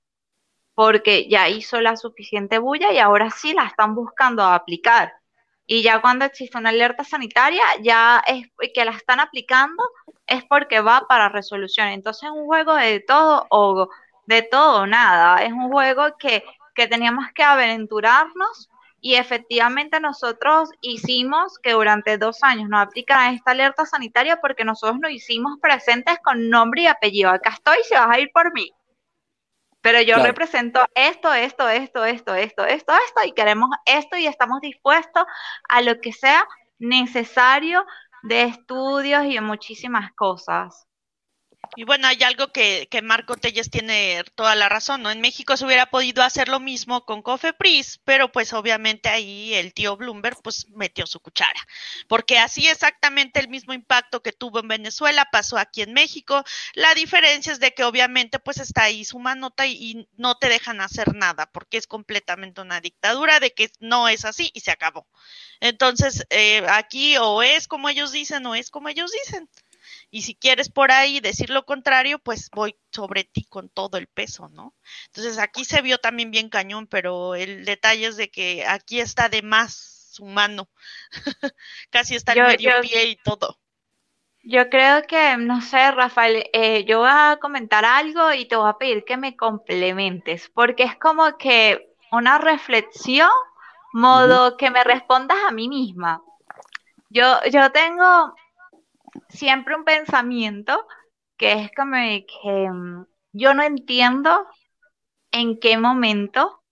porque 0.76 1.28
ya 1.30 1.50
hizo 1.50 1.82
la 1.82 1.98
suficiente 1.98 2.60
bulla 2.60 2.92
y 2.92 3.00
ahora 3.00 3.32
sí 3.32 3.54
la 3.54 3.66
están 3.66 3.96
buscando 3.96 4.44
aplicar. 4.44 5.14
Y 5.66 5.82
ya 5.84 6.02
cuando 6.02 6.26
existe 6.26 6.58
una 6.58 6.70
alerta 6.70 7.04
sanitaria, 7.04 7.64
ya 7.82 8.22
es 8.28 8.48
que 8.74 8.86
la 8.86 8.92
están 8.92 9.20
aplicando, 9.20 9.84
es 10.28 10.44
porque 10.46 10.82
va 10.82 11.08
para 11.08 11.30
resolución. 11.30 11.90
Entonces 11.90 12.24
es 12.24 12.30
un 12.30 12.46
juego 12.46 12.76
de 12.76 13.00
todo 13.02 13.48
o 13.50 13.90
de 14.28 14.44
todo 14.44 14.84
o 14.84 14.88
nada. 14.88 15.44
Es 15.44 15.52
un 15.52 15.72
juego 15.72 16.16
que, 16.18 16.44
que 16.78 16.88
teníamos 16.88 17.26
que 17.34 17.42
aventurarnos 17.44 18.70
y 19.02 19.16
efectivamente 19.16 20.00
nosotros 20.00 20.70
hicimos 20.82 21.58
que 21.58 21.72
durante 21.72 22.20
dos 22.20 22.44
años 22.44 22.70
nos 22.70 22.82
aplicaran 22.86 23.34
esta 23.34 23.52
alerta 23.52 23.86
sanitaria 23.86 24.40
porque 24.40 24.64
nosotros 24.64 25.00
nos 25.00 25.12
hicimos 25.12 25.60
presentes 25.60 26.20
con 26.24 26.50
nombre 26.50 26.84
y 26.84 26.88
apellido. 26.88 27.32
Acá 27.32 27.50
estoy, 27.50 27.78
si 27.84 27.96
vas 27.96 28.10
a 28.10 28.20
ir 28.20 28.30
por 28.32 28.54
mí. 28.54 28.72
Pero 29.82 30.02
yo 30.02 30.16
Claro. 30.16 30.24
represento 30.24 30.86
esto, 30.94 31.34
esto, 31.34 31.68
esto, 31.68 32.04
esto, 32.06 32.36
esto, 32.36 32.66
esto, 32.66 32.94
esto, 32.94 33.22
y 33.26 33.32
queremos 33.32 33.70
esto 33.86 34.18
y 34.18 34.28
estamos 34.28 34.62
dispuestos 34.62 35.24
a 35.70 35.82
lo 35.82 36.00
que 36.00 36.14
sea 36.14 36.48
necesario 36.78 37.86
de 38.22 38.44
estudios 38.44 39.26
y 39.26 39.34
de 39.36 39.42
muchísimas 39.42 40.12
cosas. 40.14 40.88
Y 41.76 41.84
bueno, 41.84 42.08
hay 42.08 42.22
algo 42.24 42.52
que, 42.52 42.88
que 42.90 43.02
Marco 43.02 43.36
Telles 43.36 43.70
tiene 43.70 44.24
toda 44.36 44.56
la 44.56 44.70
razón, 44.70 45.02
¿no? 45.04 45.12
En 45.12 45.22
México 45.22 45.58
se 45.58 45.66
hubiera 45.66 45.88
podido 45.88 46.24
hacer 46.24 46.48
lo 46.48 46.60
mismo 46.60 47.06
con 47.06 47.22
Cofepris, 47.22 48.00
pero 48.04 48.32
pues 48.32 48.54
obviamente 48.54 49.10
ahí 49.10 49.54
el 49.54 49.74
tío 49.74 49.98
Bloomberg 49.98 50.42
pues 50.42 50.68
metió 50.70 51.06
su 51.08 51.20
cuchara, 51.20 51.60
porque 52.08 52.40
así 52.40 52.68
exactamente 52.68 53.40
el 53.40 53.50
mismo 53.50 53.74
impacto 53.74 54.22
que 54.22 54.32
tuvo 54.32 54.60
en 54.60 54.68
Venezuela 54.68 55.28
pasó 55.32 55.58
aquí 55.58 55.82
en 55.82 55.94
México. 55.94 56.44
La 56.74 56.94
diferencia 56.96 57.52
es 57.52 57.60
de 57.60 57.74
que 57.74 57.84
obviamente 57.84 58.40
pues 58.40 58.58
está 58.60 58.84
ahí 58.84 59.06
su 59.06 59.20
manota 59.20 59.66
y, 59.66 59.74
y 59.74 60.08
no 60.18 60.38
te 60.38 60.50
dejan 60.50 60.82
hacer 60.82 61.16
nada, 61.16 61.50
porque 61.52 61.78
es 61.78 61.88
completamente 61.88 62.62
una 62.62 62.82
dictadura 62.82 63.40
de 63.40 63.54
que 63.54 63.72
no 63.80 64.08
es 64.08 64.26
así 64.26 64.52
y 64.54 64.62
se 64.62 64.72
acabó. 64.72 65.08
Entonces, 65.60 66.26
eh, 66.30 66.66
aquí 66.70 67.18
o 67.18 67.42
es 67.42 67.68
como 67.68 67.90
ellos 67.90 68.12
dicen 68.12 68.46
o 68.46 68.56
es 68.56 68.70
como 68.70 68.90
ellos 68.90 69.12
dicen. 69.12 69.50
Y 70.10 70.22
si 70.24 70.36
quieres 70.36 70.70
por 70.70 70.92
ahí 70.92 71.20
decir 71.20 71.50
lo 71.50 71.66
contrario, 71.66 72.20
pues 72.20 72.50
voy 72.52 72.78
sobre 72.92 73.24
ti 73.26 73.46
con 73.46 73.70
todo 73.70 73.98
el 73.98 74.08
peso, 74.08 74.50
¿no? 74.50 74.74
Entonces 75.08 75.38
aquí 75.38 75.66
se 75.66 75.82
vio 75.82 75.98
también 75.98 76.32
bien 76.32 76.50
cañón, 76.50 76.88
pero 76.88 77.36
el 77.36 77.66
detalle 77.66 78.08
es 78.08 78.18
de 78.18 78.30
que 78.32 78.66
aquí 78.66 79.00
está 79.00 79.30
de 79.30 79.42
más 79.42 80.10
su 80.12 80.26
mano. 80.26 80.70
Casi 81.92 82.16
está 82.16 82.34
el 82.34 82.40
Yo- 82.40 82.46
medio 82.48 82.70
yo- 82.72 82.82
pie 82.82 83.06
y 83.10 83.16
todo. 83.18 83.60
Yo 84.44 84.70
creo 84.70 85.04
que, 85.04 85.36
no 85.38 85.60
sé, 85.62 85.92
Rafael, 85.92 86.50
eh, 86.54 86.86
yo 86.86 87.00
voy 87.00 87.10
a 87.12 87.38
comentar 87.42 87.84
algo 87.84 88.32
y 88.32 88.46
te 88.48 88.56
voy 88.56 88.70
a 88.70 88.78
pedir 88.78 89.04
que 89.04 89.18
me 89.18 89.36
complementes, 89.36 90.50
porque 90.54 90.84
es 90.84 90.96
como 90.96 91.38
que 91.38 91.90
una 92.12 92.38
reflexión, 92.38 93.30
modo 93.92 94.56
que 94.56 94.70
me 94.72 94.86
respondas 94.86 95.38
a 95.46 95.52
mí 95.52 95.68
misma. 95.68 96.22
Yo, 97.10 97.40
yo 97.52 97.72
tengo 97.72 98.36
siempre 99.30 99.76
un 99.76 99.84
pensamiento 99.84 100.88
que 101.38 101.54
es 101.54 101.72
como 101.76 101.96
de 101.96 102.26
que 102.26 102.70
mm, 102.70 103.06
yo 103.34 103.54
no 103.54 103.64
entiendo 103.64 104.46
en 105.32 105.60
qué 105.60 105.78
momento 105.78 106.64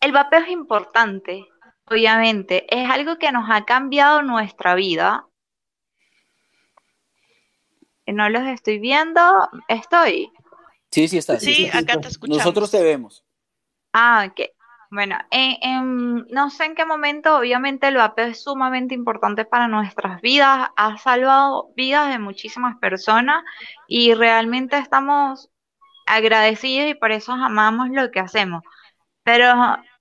el 0.00 0.12
vapeo 0.12 0.40
es 0.40 0.48
importante, 0.48 1.46
obviamente, 1.84 2.66
es 2.68 2.90
algo 2.90 3.18
que 3.18 3.30
nos 3.30 3.48
ha 3.48 3.64
cambiado 3.64 4.22
nuestra 4.22 4.74
vida. 4.74 5.28
No 8.06 8.28
los 8.28 8.42
estoy 8.42 8.80
viendo, 8.80 9.20
estoy. 9.68 10.32
Sí, 10.90 11.06
sí 11.06 11.18
está. 11.18 11.38
Sí, 11.38 11.66
está. 11.66 11.78
acá 11.78 12.00
te 12.00 12.08
escuchamos. 12.08 12.38
Nosotros 12.38 12.70
te 12.72 12.82
vemos. 12.82 13.24
Ah, 13.92 14.28
ok. 14.28 14.40
Bueno, 14.92 15.16
en- 15.30 15.56
en- 15.62 16.26
no 16.30 16.50
sé 16.50 16.66
en 16.66 16.74
qué 16.74 16.84
momento, 16.86 17.38
obviamente 17.38 17.88
el 17.88 17.96
vapeo 17.96 18.26
es 18.26 18.42
sumamente 18.44 18.94
importante 18.94 19.44
para 19.46 19.66
nuestras 19.68 20.20
vidas, 20.20 20.68
ha 20.76 20.98
salvado 20.98 21.70
vidas 21.76 22.10
de 22.10 22.18
muchísimas 22.18 22.76
personas 22.78 23.42
y 23.88 24.14
realmente 24.14 24.76
estamos 24.78 25.50
agradecidos 26.06 26.90
y 26.90 26.94
por 26.94 27.12
eso 27.12 27.32
amamos 27.32 27.90
lo 27.90 28.10
que 28.10 28.20
hacemos. 28.20 28.62
Pero 29.24 29.54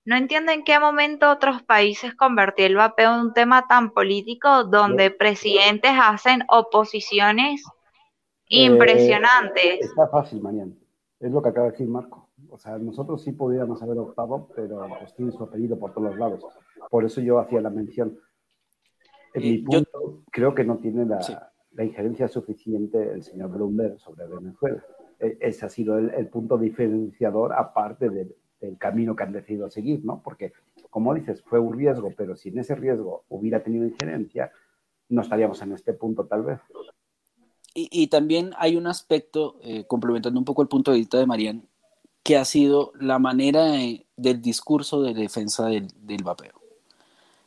no 0.06 0.16
entiendo 0.18 0.52
en 0.52 0.64
qué 0.64 0.80
momento 0.80 1.32
otros 1.32 1.64
países 1.64 2.16
convertir 2.16 2.68
el 2.68 2.78
vapeo 2.78 3.14
en 3.16 3.22
un 3.22 3.34
tema 3.34 3.68
tan 3.68 3.92
político 3.92 4.66
donde 4.66 5.12
presidentes 5.12 5.94
hacen 6.02 6.44
oposiciones 6.50 7.64
Eh, 8.50 8.66
impresionantes. 8.66 9.80
Está 9.82 10.08
fácil, 10.10 10.42
Mariana. 10.42 10.74
Es 11.20 11.32
lo 11.32 11.42
que 11.42 11.50
acaba 11.50 11.68
de 11.68 11.72
decir 11.74 11.88
Marco. 11.88 12.31
O 12.52 12.58
sea, 12.58 12.78
nosotros 12.78 13.24
sí 13.24 13.32
podríamos 13.32 13.82
haber 13.82 13.98
optado, 13.98 14.50
pero 14.54 14.86
pues 15.00 15.16
tiene 15.16 15.32
su 15.32 15.42
apellido 15.44 15.80
por 15.80 15.94
todos 15.94 16.18
lados. 16.18 16.44
Por 16.90 17.06
eso 17.06 17.22
yo 17.22 17.40
hacía 17.40 17.62
la 17.62 17.70
mención. 17.70 18.20
En 19.34 19.42
Eh, 19.42 19.46
mi 19.46 19.62
yo- 19.62 19.70
punto, 19.70 20.24
creo 20.32 20.54
que 20.54 20.66
no 20.66 20.78
tiene 20.78 21.06
la, 21.06 21.22
Sí. 21.22 21.34
la 21.72 21.86
injerencia 21.86 22.28
suficiente 22.28 23.14
el 23.14 23.24
señor 23.24 23.52
Bloomberg 23.52 23.98
sobre 24.00 24.28
Venezuela. 24.28 24.84
E- 25.20 25.38
Ese 25.40 25.66
ha 25.66 25.70
sido 25.70 25.98
el, 25.98 26.10
el 26.10 26.28
punto 26.28 26.58
diferenciador, 26.58 27.54
aparte 27.54 28.10
del, 28.10 28.36
del 28.60 28.78
camino 28.78 29.16
que 29.16 29.24
han 29.24 29.32
decidido 29.32 29.70
seguir, 29.70 30.04
¿no? 30.04 30.22
Porque, 30.22 30.52
como 30.90 31.14
dices, 31.14 31.42
fue 31.44 31.58
un 31.60 31.78
riesgo, 31.78 32.12
pero 32.18 32.36
si 32.36 32.50
en 32.50 32.60
ese 32.60 32.76
riesgo 32.76 33.24
hubiera 33.30 33.64
tenido 33.64 33.86
injerencia, 33.86 34.52
no 35.08 35.22
estaríamos 35.22 35.62
en 35.62 35.72
este 35.72 35.94
punto, 35.94 36.26
tal 36.26 36.44
vez. 36.44 36.60
Y, 37.74 37.88
y 37.92 38.08
también 38.08 38.52
hay 38.58 38.76
un 38.76 38.88
aspecto, 38.88 39.56
eh, 39.62 39.86
complementando 39.88 40.38
un 40.38 40.44
poco 40.46 40.62
el 40.62 40.68
punto 40.68 40.92
de 40.92 40.98
vista 40.98 41.18
de 41.18 41.26
Marian, 41.26 41.64
que 42.24 42.38
ha 42.38 42.46
sido 42.46 42.92
la 43.00 43.20
manera 43.20 43.66
del 44.16 44.42
discurso 44.42 45.02
de 45.02 45.14
defensa 45.14 45.68
del, 45.68 45.88
del, 46.02 46.24
vapeo. 46.24 46.54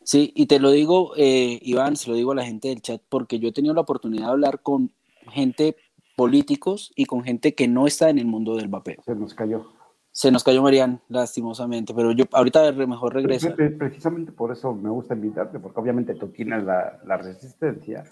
Sí, 0.03 0.33
y 0.35 0.47
te 0.47 0.59
lo 0.59 0.71
digo, 0.71 1.13
eh, 1.17 1.59
Iván, 1.63 1.97
se 1.97 2.11
lo 2.11 2.17
digo 2.17 2.33
a 2.33 2.35
la 2.35 2.45
gente 2.45 2.69
del 2.69 2.83
chat, 2.83 3.01
porque 3.09 3.39
yo 3.39 3.49
he 3.49 3.53
tenido 3.53 3.75
la 3.75 3.83
oportunidad 3.83 4.27
de 4.27 4.33
hablar 4.33 4.61
con 4.61 4.91
gente 5.31 5.77
políticos 6.17 6.93
y 6.95 7.07
con 7.07 7.23
gente 7.23 7.55
que 7.55 7.69
no 7.69 7.87
está 7.87 8.11
en 8.11 8.19
el 8.19 8.27
mundo 8.27 8.57
del 8.57 8.69
vapeo. 8.69 9.03
Se 9.05 9.15
nos 9.15 9.35
cayó. 9.35 9.67
Se 10.11 10.31
nos 10.31 10.45
cayó 10.45 10.63
Marian, 10.63 11.01
lastimosamente, 11.09 11.93
pero 11.93 12.13
yo 12.13 12.25
ahorita 12.33 12.71
mejor 12.73 13.15
regreso. 13.15 13.53
Precisamente 13.57 14.31
por 14.31 14.53
eso 14.53 14.73
me 14.73 14.91
gusta 14.91 15.15
invitarte, 15.15 15.59
porque 15.59 15.81
obviamente 15.81 16.15
tú 16.15 16.29
tienes 16.29 16.63
la, 16.63 17.01
la 17.05 17.17
resistencia. 17.17 18.05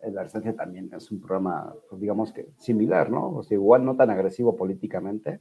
Eh, 0.00 0.10
la 0.10 0.22
resistencia 0.22 0.56
también 0.56 0.90
es 0.92 1.12
un 1.12 1.20
programa, 1.20 1.72
pues 1.88 2.00
digamos 2.00 2.32
que 2.32 2.48
similar, 2.58 3.08
¿no? 3.08 3.30
O 3.30 3.42
sea, 3.44 3.54
igual 3.54 3.84
no 3.84 3.94
tan 3.94 4.10
agresivo 4.10 4.56
políticamente, 4.56 5.40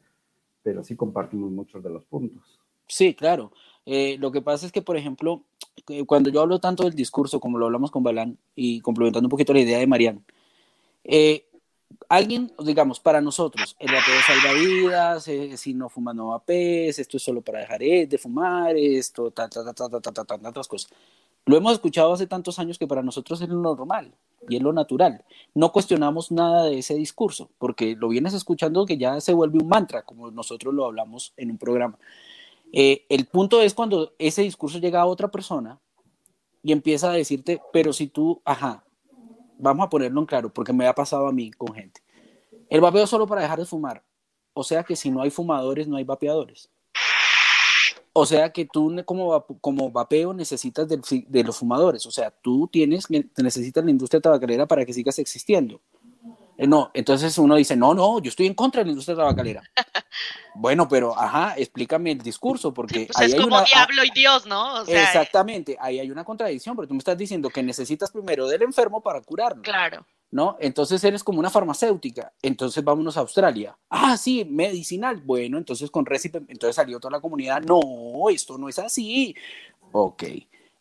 pero 0.63 0.83
sí 0.83 0.95
compartimos 0.95 1.51
muchos 1.51 1.83
de 1.83 1.89
los 1.89 2.03
puntos. 2.05 2.59
Sí, 2.87 3.13
claro. 3.13 3.51
Eh, 3.85 4.17
lo 4.19 4.31
que 4.31 4.41
pasa 4.41 4.65
es 4.65 4.71
que, 4.71 4.81
por 4.81 4.97
ejemplo, 4.97 5.43
eh, 5.89 6.05
cuando 6.05 6.29
yo 6.29 6.41
hablo 6.41 6.59
tanto 6.59 6.83
del 6.83 6.93
discurso, 6.93 7.39
como 7.39 7.57
lo 7.57 7.65
hablamos 7.65 7.91
con 7.91 8.03
Balán, 8.03 8.37
y 8.55 8.79
complementando 8.81 9.27
un 9.27 9.31
poquito 9.31 9.53
la 9.53 9.59
idea 9.59 9.79
de 9.79 9.87
Marian, 9.87 10.23
eh, 11.03 11.45
alguien, 12.09 12.51
digamos, 12.63 12.99
para 12.99 13.21
nosotros, 13.21 13.75
el 13.79 13.91
vapeo 13.91 14.21
salva 14.25 14.53
vidas, 14.53 15.27
eh, 15.27 15.57
si 15.57 15.73
no 15.73 15.89
fuma 15.89 16.13
no 16.13 16.27
vapes, 16.27 16.99
esto 16.99 17.17
es 17.17 17.23
solo 17.23 17.41
para 17.41 17.59
dejar 17.59 17.79
de 17.79 18.17
fumar, 18.17 18.75
esto, 18.77 19.31
ta, 19.31 19.49
ta, 19.49 19.63
ta, 19.63 19.73
ta, 19.73 19.89
ta, 19.89 20.11
ta, 20.11 20.25
ta, 20.25 20.37
tantas 20.37 20.67
cosas. 20.67 20.91
Lo 21.45 21.57
hemos 21.57 21.73
escuchado 21.73 22.13
hace 22.13 22.25
tantos 22.25 22.57
años 22.59 22.77
que 22.77 22.87
para 22.87 23.03
nosotros 23.03 23.41
es 23.41 23.49
lo 23.49 23.75
normal 23.75 24.13
y 24.47 24.55
es 24.55 24.61
lo 24.61 24.71
natural. 24.71 25.25
No 25.53 25.71
cuestionamos 25.71 26.31
nada 26.31 26.65
de 26.65 26.79
ese 26.79 26.95
discurso, 26.95 27.49
porque 27.57 27.95
lo 27.95 28.09
vienes 28.09 28.33
escuchando 28.33 28.85
que 28.85 28.97
ya 28.97 29.19
se 29.19 29.33
vuelve 29.33 29.59
un 29.59 29.67
mantra, 29.67 30.03
como 30.03 30.31
nosotros 30.31 30.73
lo 30.73 30.85
hablamos 30.85 31.33
en 31.35 31.51
un 31.51 31.57
programa. 31.57 31.97
Eh, 32.71 33.05
el 33.09 33.25
punto 33.25 33.61
es 33.61 33.73
cuando 33.73 34.13
ese 34.17 34.41
discurso 34.41 34.79
llega 34.79 35.01
a 35.01 35.05
otra 35.05 35.29
persona 35.29 35.79
y 36.63 36.71
empieza 36.71 37.11
a 37.11 37.13
decirte, 37.13 37.61
pero 37.73 37.91
si 37.91 38.07
tú, 38.07 38.41
ajá, 38.45 38.85
vamos 39.59 39.85
a 39.85 39.89
ponerlo 39.89 40.21
en 40.21 40.25
claro, 40.25 40.53
porque 40.53 40.73
me 40.73 40.87
ha 40.87 40.95
pasado 40.95 41.27
a 41.27 41.33
mí 41.33 41.51
con 41.51 41.73
gente. 41.73 42.01
El 42.69 42.81
vapeo 42.81 43.05
solo 43.05 43.27
para 43.27 43.41
dejar 43.41 43.59
de 43.59 43.65
fumar. 43.65 44.03
O 44.53 44.63
sea 44.63 44.83
que 44.83 44.95
si 44.95 45.11
no 45.11 45.21
hay 45.21 45.29
fumadores, 45.29 45.87
no 45.87 45.97
hay 45.97 46.03
vapeadores. 46.03 46.69
O 48.13 48.25
sea 48.25 48.51
que 48.51 48.65
tú 48.65 48.95
como, 49.05 49.45
como 49.59 49.91
vapeo 49.91 50.33
necesitas 50.33 50.87
de 50.87 51.43
los 51.43 51.57
fumadores. 51.57 52.05
O 52.05 52.11
sea, 52.11 52.31
tú 52.31 52.69
tienes, 52.71 53.07
necesitas 53.09 53.83
la 53.83 53.91
industria 53.91 54.21
tabacalera 54.21 54.67
para 54.67 54.85
que 54.85 54.93
sigas 54.93 55.17
existiendo. 55.17 55.81
Eh, 56.57 56.67
no, 56.67 56.91
entonces 56.93 57.37
uno 57.37 57.55
dice, 57.55 57.75
no, 57.75 57.93
no, 57.93 58.19
yo 58.19 58.29
estoy 58.29 58.45
en 58.45 58.53
contra 58.53 58.81
de 58.81 58.85
la 58.85 58.91
industria 58.91 59.17
tabacalera. 59.17 59.63
bueno, 60.55 60.87
pero, 60.87 61.17
ajá, 61.17 61.55
explícame 61.57 62.11
el 62.11 62.19
discurso, 62.19 62.73
porque... 62.73 63.07
Pues 63.13 63.33
es 63.33 63.41
como 63.41 63.61
diablo 63.63 64.03
y 64.03 64.11
Dios, 64.11 64.45
¿no? 64.45 64.81
exactamente, 64.83 65.77
ahí 65.79 65.99
hay 65.99 66.11
una 66.11 66.23
contradicción, 66.23 66.75
pero 66.75 66.87
tú 66.87 66.93
me 66.93 66.99
estás 66.99 67.17
diciendo 67.17 67.49
que 67.49 67.63
necesitas 67.63 68.11
primero 68.11 68.47
del 68.47 68.61
enfermo 68.61 69.01
para 69.01 69.21
curarlo. 69.21 69.63
Claro. 69.63 70.05
¿No? 70.33 70.57
Entonces 70.59 71.03
eres 71.03 71.23
como 71.23 71.39
una 71.39 71.51
farmacéutica. 71.51 72.33
Entonces 72.41 72.83
vámonos 72.83 73.15
a 73.17 73.19
Australia. 73.19 73.77
Ah, 73.87 74.17
sí, 74.17 74.43
medicinal. 74.43 75.21
Bueno, 75.23 75.59
entonces 75.59 75.91
con 75.91 76.07
Recipe, 76.07 76.39
entonces 76.47 76.75
salió 76.75 76.99
toda 76.99 77.11
la 77.11 77.21
comunidad. 77.21 77.61
No, 77.61 77.79
esto 78.31 78.57
no 78.57 78.67
es 78.67 78.79
así. 78.79 79.35
Ok. 79.91 80.23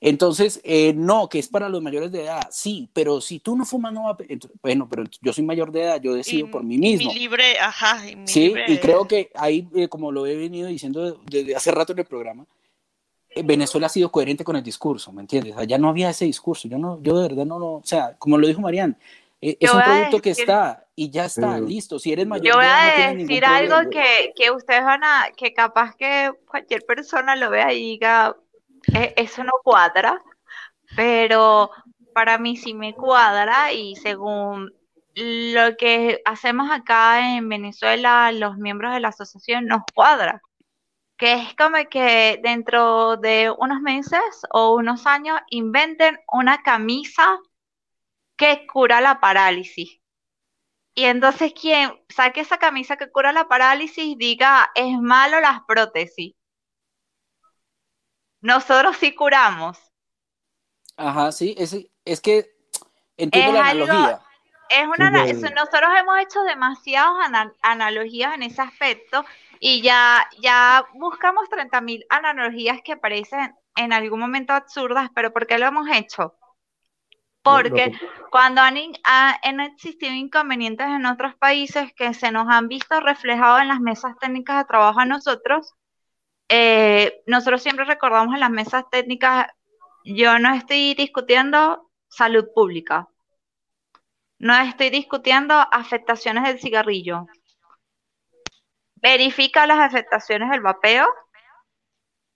Entonces, 0.00 0.58
eh, 0.64 0.94
no, 0.96 1.28
que 1.28 1.38
es 1.38 1.48
para 1.48 1.68
los 1.68 1.82
mayores 1.82 2.10
de 2.10 2.22
edad, 2.22 2.48
sí, 2.50 2.88
pero 2.94 3.20
si 3.20 3.40
tú 3.40 3.54
no 3.54 3.66
fumas, 3.66 3.92
no 3.92 4.04
va 4.04 4.12
a... 4.12 4.16
Bueno, 4.62 4.88
pero 4.90 5.04
yo 5.20 5.32
soy 5.34 5.44
mayor 5.44 5.70
de 5.70 5.82
edad, 5.82 6.00
yo 6.00 6.14
decido 6.14 6.50
por 6.50 6.64
mí 6.64 6.78
mismo. 6.78 7.12
Mi 7.12 7.18
libre, 7.20 7.58
ajá. 7.60 8.02
sí, 8.24 8.54
y 8.66 8.78
creo 8.78 9.06
que 9.06 9.30
ahí, 9.34 9.68
eh, 9.76 9.86
como 9.86 10.10
lo 10.10 10.26
he 10.26 10.34
venido 10.34 10.66
diciendo 10.66 11.20
desde 11.30 11.54
hace 11.54 11.70
rato 11.70 11.92
en 11.92 12.00
el 12.00 12.06
programa, 12.06 12.46
eh, 13.30 13.42
Venezuela 13.44 13.86
ha 13.86 13.90
sido 13.90 14.10
coherente 14.10 14.42
con 14.42 14.56
el 14.56 14.62
discurso, 14.62 15.12
¿me 15.12 15.20
entiendes? 15.20 15.56
Allá 15.56 15.78
no 15.78 15.88
había 15.88 16.10
ese 16.10 16.24
discurso, 16.24 16.66
yo 16.68 16.78
no, 16.78 17.00
yo 17.00 17.16
de 17.20 17.28
verdad 17.28 17.46
no 17.46 17.60
lo, 17.60 17.72
o 17.74 17.82
sea, 17.84 18.16
como 18.18 18.38
lo 18.38 18.48
dijo 18.48 18.60
Marian, 18.60 18.96
es 19.42 19.74
un 19.74 19.82
producto 19.82 20.22
que 20.22 20.30
está 20.30 20.86
y 20.94 21.10
ya 21.10 21.24
está, 21.24 21.58
listo. 21.58 21.98
Si 21.98 22.12
eres 22.12 22.26
mayor 22.26 22.46
yo 22.46 22.54
voy 22.54 22.66
a 22.66 23.12
decir 23.12 23.44
algo 23.44 23.90
que, 23.90 24.32
que 24.36 24.52
ustedes 24.52 24.84
van 24.84 25.02
a, 25.02 25.30
que 25.36 25.52
capaz 25.52 25.96
que 25.96 26.30
cualquier 26.46 26.82
persona 26.86 27.34
lo 27.34 27.50
vea 27.50 27.72
y 27.72 27.80
diga, 27.80 28.36
e, 28.94 29.12
eso 29.16 29.42
no 29.42 29.50
cuadra, 29.64 30.22
pero 30.94 31.70
para 32.14 32.38
mí 32.38 32.56
sí 32.56 32.72
me 32.72 32.94
cuadra 32.94 33.72
y 33.72 33.96
según 33.96 34.70
lo 35.16 35.76
que 35.76 36.22
hacemos 36.24 36.70
acá 36.70 37.36
en 37.36 37.48
Venezuela, 37.48 38.30
los 38.30 38.56
miembros 38.58 38.94
de 38.94 39.00
la 39.00 39.08
asociación 39.08 39.66
nos 39.66 39.82
cuadra. 39.92 40.40
Que 41.16 41.34
es 41.34 41.54
como 41.56 41.76
que 41.90 42.40
dentro 42.42 43.16
de 43.16 43.52
unos 43.58 43.80
meses 43.80 44.20
o 44.50 44.74
unos 44.74 45.06
años 45.06 45.40
inventen 45.50 46.18
una 46.32 46.62
camisa 46.62 47.38
que 48.42 48.66
cura 48.66 49.00
la 49.00 49.20
parálisis. 49.20 50.00
Y 50.94 51.04
entonces 51.04 51.54
quien 51.54 51.92
saque 52.08 52.40
esa 52.40 52.58
camisa 52.58 52.96
que 52.96 53.10
cura 53.10 53.32
la 53.32 53.46
parálisis 53.46 54.18
diga, 54.18 54.72
es 54.74 54.98
malo 54.98 55.40
las 55.40 55.60
prótesis. 55.62 56.34
Nosotros 58.40 58.96
sí 58.96 59.14
curamos. 59.14 59.78
Ajá, 60.96 61.30
sí, 61.30 61.54
es, 61.56 61.76
es 62.04 62.20
que 62.20 62.50
entiendo 63.16 63.52
la 63.52 63.68
analogía. 63.68 64.20
es 64.68 64.88
una, 64.88 65.10
nosotros 65.10 65.90
hemos 65.96 66.18
hecho 66.18 66.42
demasiadas 66.42 67.30
analogías 67.62 68.34
en 68.34 68.42
ese 68.42 68.60
aspecto 68.60 69.24
y 69.60 69.82
ya, 69.82 70.28
ya 70.40 70.84
buscamos 70.94 71.48
30.000 71.48 72.06
analogías 72.10 72.80
que 72.82 72.96
parecen 72.96 73.54
en 73.76 73.92
algún 73.92 74.18
momento 74.18 74.52
absurdas, 74.52 75.10
pero 75.14 75.32
¿por 75.32 75.46
qué 75.46 75.58
lo 75.58 75.66
hemos 75.66 75.88
hecho? 75.88 76.36
Porque 77.42 77.92
cuando 78.30 78.60
han, 78.60 78.76
han, 79.02 79.60
existido 79.60 80.12
inconvenientes 80.12 80.86
en 80.86 81.06
otros 81.06 81.34
países 81.36 81.92
que 81.94 82.14
se 82.14 82.30
nos 82.30 82.48
han 82.48 82.68
visto 82.68 83.00
reflejados 83.00 83.62
en 83.62 83.68
las 83.68 83.80
mesas 83.80 84.16
técnicas 84.20 84.58
de 84.58 84.64
trabajo 84.64 85.00
a 85.00 85.06
nosotros, 85.06 85.74
eh, 86.48 87.22
nosotros 87.26 87.62
siempre 87.62 87.84
recordamos 87.84 88.34
en 88.34 88.40
las 88.40 88.50
mesas 88.50 88.84
técnicas, 88.90 89.48
yo 90.04 90.38
no 90.38 90.54
estoy 90.54 90.94
discutiendo 90.94 91.90
salud 92.08 92.46
pública, 92.54 93.08
no 94.38 94.56
estoy 94.56 94.90
discutiendo 94.90 95.54
afectaciones 95.54 96.44
del 96.44 96.60
cigarrillo. 96.60 97.26
Verifica 98.96 99.66
las 99.66 99.78
afectaciones 99.78 100.50
del 100.50 100.60
vapeo, 100.60 101.08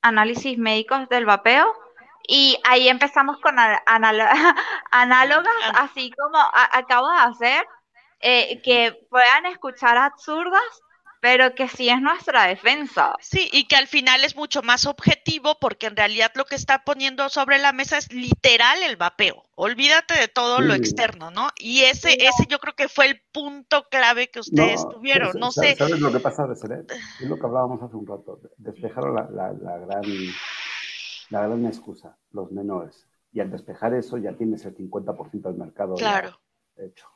análisis 0.03 0.59
médicos 0.59 1.09
del 1.09 1.27
vapeo, 1.27 1.67
y 2.29 2.59
ahí 2.65 2.89
empezamos 2.89 3.39
con 3.41 3.57
análogas, 3.87 5.55
así 5.75 6.11
como 6.13 6.39
acabo 6.53 7.11
de 7.11 7.19
hacer, 7.19 7.69
eh, 8.21 8.61
que 8.63 9.07
puedan 9.11 9.47
escuchar 9.47 9.97
absurdas 9.97 10.83
pero 11.27 11.57
que 11.57 11.67
sí 11.67 11.89
es 11.89 12.01
nuestra 12.01 12.45
defensa. 12.45 13.15
Sí, 13.21 13.49
y 13.53 13.67
que 13.67 13.75
al 13.75 13.89
final 13.89 14.23
es 14.25 14.37
mucho 14.37 14.63
más 14.63 14.87
objetivo 14.87 15.57
porque 15.61 15.87
en 15.87 15.97
realidad 15.97 16.31
lo 16.37 16.45
que 16.45 16.55
está 16.55 16.85
poniendo 16.85 17.29
sobre 17.29 17.59
la 17.59 17.73
mesa 17.73 17.99
es 17.99 18.13
literal 18.13 18.81
el 18.85 18.97
vapeo. 18.97 19.45
Olvídate 19.57 20.15
de 20.15 20.29
todo 20.29 20.61
lo 20.61 20.75
externo, 20.75 21.33
¿no? 21.33 21.49
Y 21.59 21.81
ese, 21.81 22.13
ese 22.13 22.47
yo 22.49 22.61
creo 22.61 22.77
que 22.77 22.89
fue 22.89 23.07
el 23.07 23.23
punto 23.33 23.89
clave 23.91 24.31
que 24.31 24.39
ustedes 24.39 24.87
tuvieron. 24.89 25.33
No 25.41 25.51
sé. 25.51 25.75
¿Sabes 25.75 25.99
lo 25.99 26.13
que 26.13 26.21
pasa, 26.21 26.47
Es 26.53 27.29
lo 27.29 27.37
que 27.37 27.47
hablábamos 27.47 27.83
hace 27.83 27.97
un 27.97 28.07
rato. 28.07 28.39
Despejaron 28.59 29.17
la, 29.17 29.27
la, 29.31 29.53
la, 29.53 29.79
gran, 29.79 30.03
la 31.31 31.47
gran 31.47 31.67
excusa, 31.67 32.19
los 32.31 32.51
menores. 32.53 33.07
Y 33.33 33.41
al 33.41 33.51
despejar 33.51 33.95
eso 33.95 34.17
ya 34.19 34.37
tienes 34.37 34.65
el 34.65 34.77
50% 34.77 35.43
del 35.43 35.57
mercado 35.57 35.95
claro. 35.95 36.41
hecho. 36.77 37.07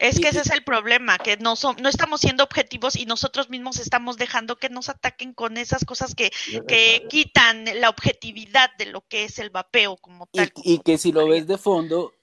Es 0.00 0.18
que 0.18 0.28
ese 0.28 0.40
es 0.40 0.50
el 0.50 0.64
problema, 0.64 1.18
que 1.18 1.36
no, 1.36 1.56
son, 1.56 1.76
no 1.82 1.88
estamos 1.90 2.22
siendo 2.22 2.42
objetivos 2.42 2.96
y 2.96 3.04
nosotros 3.04 3.50
mismos 3.50 3.78
estamos 3.78 4.16
dejando 4.16 4.56
que 4.56 4.70
nos 4.70 4.88
ataquen 4.88 5.34
con 5.34 5.58
esas 5.58 5.84
cosas 5.84 6.14
que, 6.14 6.30
que 6.66 7.04
quitan 7.10 7.66
la 7.78 7.90
objetividad 7.90 8.70
de 8.78 8.86
lo 8.86 9.02
que 9.02 9.24
es 9.24 9.38
el 9.38 9.50
vapeo 9.50 9.98
como 9.98 10.26
tal. 10.32 10.50
Y, 10.64 10.78
que 10.78 10.96
si 10.96 11.12
lo 11.12 11.28
ves 11.28 11.46
de 11.46 11.58
fondo, 11.58 12.14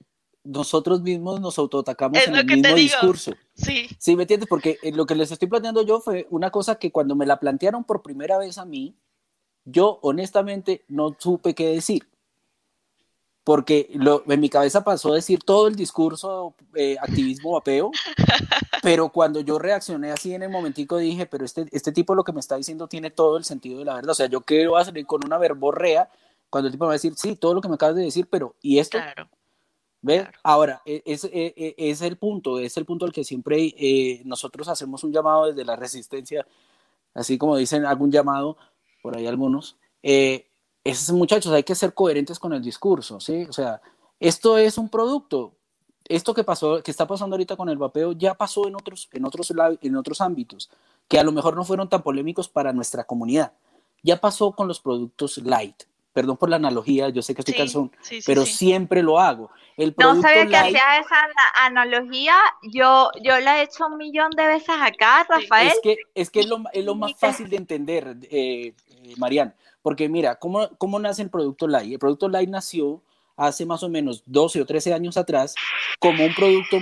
nosotros 0.42 1.02
mismos 1.02 1.40
nos 1.40 1.56
autoatacamos 1.56 2.18
en 2.26 2.34
el 2.34 2.44
mismo 2.44 2.74
discurso. 2.74 3.32
Sí. 3.54 3.88
Sí, 3.96 4.16
¿me 4.16 4.24
entiendes? 4.24 4.48
Porque 4.48 4.78
eh, 4.82 4.90
lo 4.90 5.06
que 5.06 5.14
les 5.14 5.30
estoy 5.30 5.46
planteando 5.46 5.82
yo 5.82 6.00
fue 6.00 6.26
una 6.30 6.50
cosa 6.50 6.80
que 6.80 6.90
cuando 6.90 7.14
me 7.14 7.26
la 7.26 7.38
plantearon 7.38 7.84
por 7.84 8.02
primera 8.02 8.38
vez 8.38 8.58
a 8.58 8.64
mí, 8.64 8.96
yo 9.70 9.98
honestamente 10.02 10.84
no 10.88 11.16
supe 11.18 11.54
qué 11.54 11.68
decir 11.68 12.06
porque 13.48 13.88
lo, 13.94 14.24
en 14.30 14.40
mi 14.40 14.50
cabeza 14.50 14.84
pasó 14.84 15.12
a 15.12 15.14
decir 15.14 15.38
todo 15.42 15.68
el 15.68 15.74
discurso 15.74 16.54
eh, 16.74 16.96
activismo 17.00 17.52
vapeo, 17.52 17.90
pero 18.82 19.08
cuando 19.08 19.40
yo 19.40 19.58
reaccioné 19.58 20.10
así 20.10 20.34
en 20.34 20.42
el 20.42 20.50
momentico 20.50 20.98
dije, 20.98 21.24
pero 21.24 21.46
este, 21.46 21.66
este 21.72 21.90
tipo 21.90 22.14
lo 22.14 22.24
que 22.24 22.34
me 22.34 22.40
está 22.40 22.56
diciendo 22.56 22.88
tiene 22.88 23.10
todo 23.10 23.38
el 23.38 23.44
sentido 23.44 23.78
de 23.78 23.86
la 23.86 23.94
verdad, 23.94 24.10
o 24.10 24.14
sea, 24.14 24.26
yo 24.26 24.42
quiero 24.42 24.76
a 24.76 24.84
salir 24.84 25.06
con 25.06 25.24
una 25.24 25.38
verborrea 25.38 26.10
cuando 26.50 26.66
el 26.66 26.72
tipo 26.72 26.84
me 26.84 26.88
va 26.88 26.92
a 26.92 26.96
decir, 26.96 27.14
sí, 27.16 27.36
todo 27.36 27.54
lo 27.54 27.62
que 27.62 27.68
me 27.68 27.76
acabas 27.76 27.96
de 27.96 28.02
decir, 28.02 28.28
pero 28.30 28.54
¿y 28.60 28.80
esto? 28.80 28.98
Claro. 28.98 29.30
¿Ve? 30.02 30.28
Ahora, 30.42 30.82
e, 30.84 31.02
es, 31.06 31.24
es, 31.24 31.30
e, 31.32 31.74
es, 31.78 32.02
el 32.02 32.18
punto, 32.18 32.58
es 32.58 32.76
el 32.76 32.84
punto 32.84 33.06
al 33.06 33.12
que 33.12 33.24
siempre 33.24 33.74
eh, 33.78 34.20
nosotros 34.26 34.68
hacemos 34.68 35.04
un 35.04 35.12
llamado 35.12 35.46
desde 35.46 35.64
la 35.64 35.74
resistencia 35.74 36.46
así 37.14 37.38
como 37.38 37.56
dicen 37.56 37.84
algún 37.84 38.10
llamado, 38.10 38.56
por 39.02 39.16
ahí 39.16 39.26
algunos, 39.26 39.76
eh, 40.02 40.46
esos 40.84 41.14
muchachos 41.14 41.52
hay 41.52 41.64
que 41.64 41.74
ser 41.74 41.92
coherentes 41.94 42.38
con 42.38 42.52
el 42.52 42.62
discurso, 42.62 43.20
¿sí? 43.20 43.44
O 43.48 43.52
sea, 43.52 43.80
esto 44.20 44.58
es 44.58 44.78
un 44.78 44.88
producto. 44.88 45.54
Esto 46.04 46.32
que 46.32 46.44
pasó, 46.44 46.82
que 46.82 46.90
está 46.90 47.06
pasando 47.06 47.34
ahorita 47.34 47.56
con 47.56 47.68
el 47.68 47.76
vapeo, 47.76 48.12
ya 48.12 48.34
pasó 48.34 48.66
en 48.66 48.74
otros, 48.74 49.08
en 49.12 49.26
otros, 49.26 49.52
en 49.82 49.96
otros 49.96 50.20
ámbitos, 50.22 50.70
que 51.06 51.18
a 51.18 51.22
lo 51.22 51.32
mejor 51.32 51.54
no 51.54 51.64
fueron 51.64 51.88
tan 51.88 52.02
polémicos 52.02 52.48
para 52.48 52.72
nuestra 52.72 53.04
comunidad. 53.04 53.52
Ya 54.02 54.18
pasó 54.18 54.52
con 54.52 54.68
los 54.68 54.80
productos 54.80 55.36
light. 55.38 55.82
Perdón 56.18 56.36
por 56.36 56.50
la 56.50 56.56
analogía, 56.56 57.10
yo 57.10 57.22
sé 57.22 57.32
que 57.32 57.42
estoy 57.42 57.54
cansón, 57.54 57.92
pero 58.26 58.44
siempre 58.44 59.04
lo 59.04 59.20
hago. 59.20 59.52
El 59.76 59.94
no 59.96 60.20
sabía 60.20 60.48
que 60.48 60.56
hacías 60.56 61.06
esa 61.06 61.28
analogía, 61.64 62.34
yo, 62.64 63.12
yo 63.22 63.38
la 63.38 63.60
he 63.60 63.62
hecho 63.62 63.86
un 63.86 63.98
millón 63.98 64.32
de 64.32 64.44
veces 64.48 64.74
acá, 64.80 65.24
Rafael. 65.28 65.68
Es 65.68 65.80
que 65.80 65.96
es, 66.16 66.28
que 66.30 66.40
es, 66.40 66.48
lo, 66.48 66.64
es 66.72 66.84
lo 66.84 66.96
más 66.96 67.14
fácil 67.14 67.48
de 67.48 67.54
entender, 67.54 68.16
eh, 68.32 68.74
eh 68.88 69.14
Marian, 69.16 69.54
porque 69.80 70.08
mira, 70.08 70.34
¿cómo, 70.40 70.68
¿cómo 70.76 70.98
nace 70.98 71.22
el 71.22 71.30
producto 71.30 71.68
light? 71.68 71.92
El 71.92 72.00
producto 72.00 72.28
light 72.28 72.50
nació 72.50 73.00
hace 73.36 73.64
más 73.64 73.84
o 73.84 73.88
menos 73.88 74.24
12 74.26 74.62
o 74.62 74.66
13 74.66 74.94
años 74.94 75.16
atrás 75.16 75.54
como 76.00 76.24
un 76.24 76.34
producto 76.34 76.78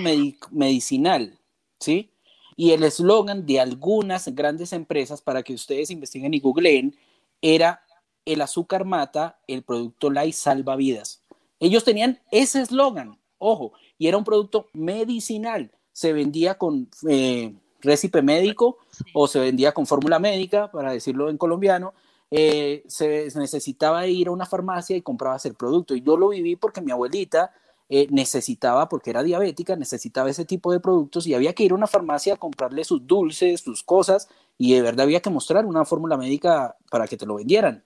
medicinal, 0.49 1.37
¿sí? 1.79 2.09
Y 2.55 2.71
el 2.71 2.83
eslogan 2.83 3.45
de 3.45 3.59
algunas 3.59 4.33
grandes 4.33 4.73
empresas, 4.73 5.21
para 5.21 5.43
que 5.43 5.53
ustedes 5.53 5.91
investiguen 5.91 6.33
y 6.33 6.39
googleen, 6.39 6.97
era 7.39 7.83
el 8.27 8.41
azúcar 8.41 8.85
mata, 8.85 9.39
el 9.47 9.63
producto 9.63 10.09
light 10.09 10.33
salva 10.33 10.75
vidas. 10.75 11.23
Ellos 11.59 11.83
tenían 11.83 12.19
ese 12.31 12.61
eslogan, 12.61 13.17
ojo, 13.37 13.73
y 13.97 14.07
era 14.07 14.17
un 14.17 14.23
producto 14.23 14.67
medicinal. 14.73 15.71
Se 15.91 16.13
vendía 16.13 16.57
con 16.57 16.89
eh, 17.09 17.55
récipe 17.81 18.21
médico 18.21 18.77
o 19.13 19.27
se 19.27 19.39
vendía 19.39 19.73
con 19.73 19.87
fórmula 19.87 20.19
médica, 20.19 20.69
para 20.71 20.91
decirlo 20.91 21.29
en 21.29 21.37
colombiano, 21.37 21.93
eh, 22.29 22.83
se, 22.87 23.29
necesitaba 23.35 24.05
ir 24.07 24.27
a 24.27 24.31
una 24.31 24.45
farmacia 24.45 24.95
y 24.95 25.01
comprabas 25.01 25.45
el 25.45 25.55
producto. 25.55 25.95
Y 25.95 26.01
yo 26.01 26.17
lo 26.17 26.29
viví 26.29 26.55
porque 26.55 26.81
mi 26.81 26.91
abuelita 26.91 27.51
eh, 27.89 28.07
necesitaba, 28.11 28.89
porque 28.89 29.09
era 29.11 29.23
diabética, 29.23 29.75
necesitaba 29.75 30.29
ese 30.29 30.45
tipo 30.45 30.71
de 30.71 30.79
productos 30.79 31.25
y 31.25 31.33
había 31.33 31.53
que 31.53 31.63
ir 31.63 31.71
a 31.71 31.75
una 31.75 31.87
farmacia 31.87 32.33
a 32.33 32.37
comprarle 32.37 32.83
sus 32.83 33.07
dulces, 33.07 33.61
sus 33.61 33.83
cosas, 33.83 34.27
y 34.57 34.73
de 34.73 34.81
verdad 34.81 35.05
había 35.05 35.21
que 35.21 35.29
mostrar 35.29 35.65
una 35.65 35.85
fórmula 35.85 36.17
médica 36.17 36.75
para 36.91 37.07
que 37.07 37.17
te 37.17 37.25
lo 37.25 37.35
vendieran. 37.35 37.83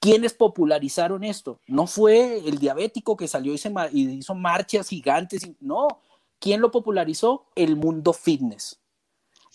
¿Quiénes 0.00 0.32
popularizaron 0.32 1.24
esto? 1.24 1.60
No 1.66 1.86
fue 1.86 2.38
el 2.48 2.58
diabético 2.58 3.16
que 3.16 3.28
salió 3.28 3.52
y, 3.52 3.58
se 3.58 3.70
y 3.92 4.08
hizo 4.10 4.34
marchas 4.34 4.88
gigantes, 4.88 5.48
no. 5.60 5.88
¿Quién 6.38 6.62
lo 6.62 6.70
popularizó? 6.70 7.44
El 7.54 7.76
mundo 7.76 8.14
fitness. 8.14 8.80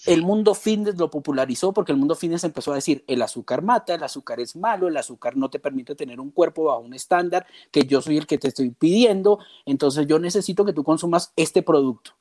El 0.06 0.22
mundo 0.22 0.54
fitness 0.54 0.98
lo 0.98 1.10
popularizó 1.10 1.74
porque 1.74 1.92
el 1.94 1.98
mundo 1.98 2.14
fitness 2.14 2.44
empezó 2.44 2.72
a 2.72 2.76
decir, 2.76 3.04
el 3.08 3.24
azúcar 3.24 3.64
mata, 3.64 3.96
el 3.96 4.04
azúcar 4.04 4.40
es 4.40 4.56
malo, 4.56 4.88
el 4.88 4.98
azúcar 4.98 5.36
no 5.36 5.50
te 5.50 5.58
permite 5.58 5.96
tener 5.96 6.20
un 6.20 6.30
cuerpo 6.30 6.66
bajo 6.66 6.82
un 6.82 6.94
estándar 6.94 7.48
que 7.72 7.88
yo 7.88 8.02
soy 8.02 8.18
el 8.18 8.28
que 8.28 8.38
te 8.38 8.50
estoy 8.50 8.70
pidiendo, 8.70 9.40
entonces 9.66 10.06
yo 10.06 10.20
necesito 10.20 10.64
que 10.64 10.74
tú 10.74 10.84
consumas 10.84 11.34
este 11.36 11.64
producto. 11.64 12.12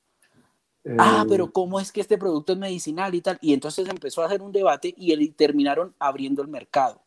Ah, 0.98 1.24
pero 1.28 1.50
¿cómo 1.50 1.80
es 1.80 1.90
que 1.92 2.00
este 2.00 2.18
producto 2.18 2.52
es 2.52 2.58
medicinal 2.58 3.14
y 3.14 3.22
tal? 3.22 3.38
Y 3.40 3.54
entonces 3.54 3.88
empezó 3.88 4.22
a 4.22 4.26
hacer 4.26 4.40
un 4.40 4.52
debate 4.52 4.94
y 4.96 5.28
terminaron 5.30 5.94
abriendo 5.98 6.42
el 6.42 6.48
mercado. 6.48 7.03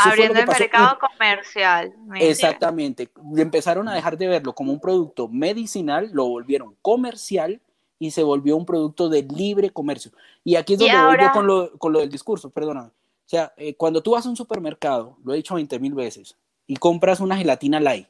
Abriendo 0.00 0.38
el 0.40 0.46
mercado 0.46 0.98
comercial. 0.98 1.94
Exactamente. 2.14 3.10
Empezaron 3.36 3.88
a 3.88 3.94
dejar 3.94 4.16
de 4.16 4.28
verlo 4.28 4.54
como 4.54 4.72
un 4.72 4.80
producto 4.80 5.28
medicinal, 5.28 6.10
lo 6.12 6.26
volvieron 6.26 6.76
comercial 6.80 7.60
y 7.98 8.10
se 8.10 8.22
volvió 8.22 8.56
un 8.56 8.66
producto 8.66 9.08
de 9.08 9.22
libre 9.22 9.70
comercio. 9.70 10.10
Y 10.42 10.56
aquí 10.56 10.74
es 10.74 10.78
donde 10.80 10.96
voy 10.96 11.16
con 11.32 11.46
lo, 11.46 11.78
con 11.78 11.92
lo, 11.92 12.00
del 12.00 12.10
discurso, 12.10 12.50
perdóname. 12.50 12.88
O 12.88 13.28
sea, 13.32 13.52
eh, 13.56 13.74
cuando 13.74 14.02
tú 14.02 14.12
vas 14.12 14.26
a 14.26 14.28
un 14.28 14.36
supermercado, 14.36 15.16
lo 15.24 15.32
he 15.32 15.36
dicho 15.36 15.54
20 15.54 15.78
mil 15.78 15.94
veces, 15.94 16.36
y 16.66 16.76
compras 16.76 17.20
una 17.20 17.36
gelatina 17.36 17.80
light, 17.80 18.08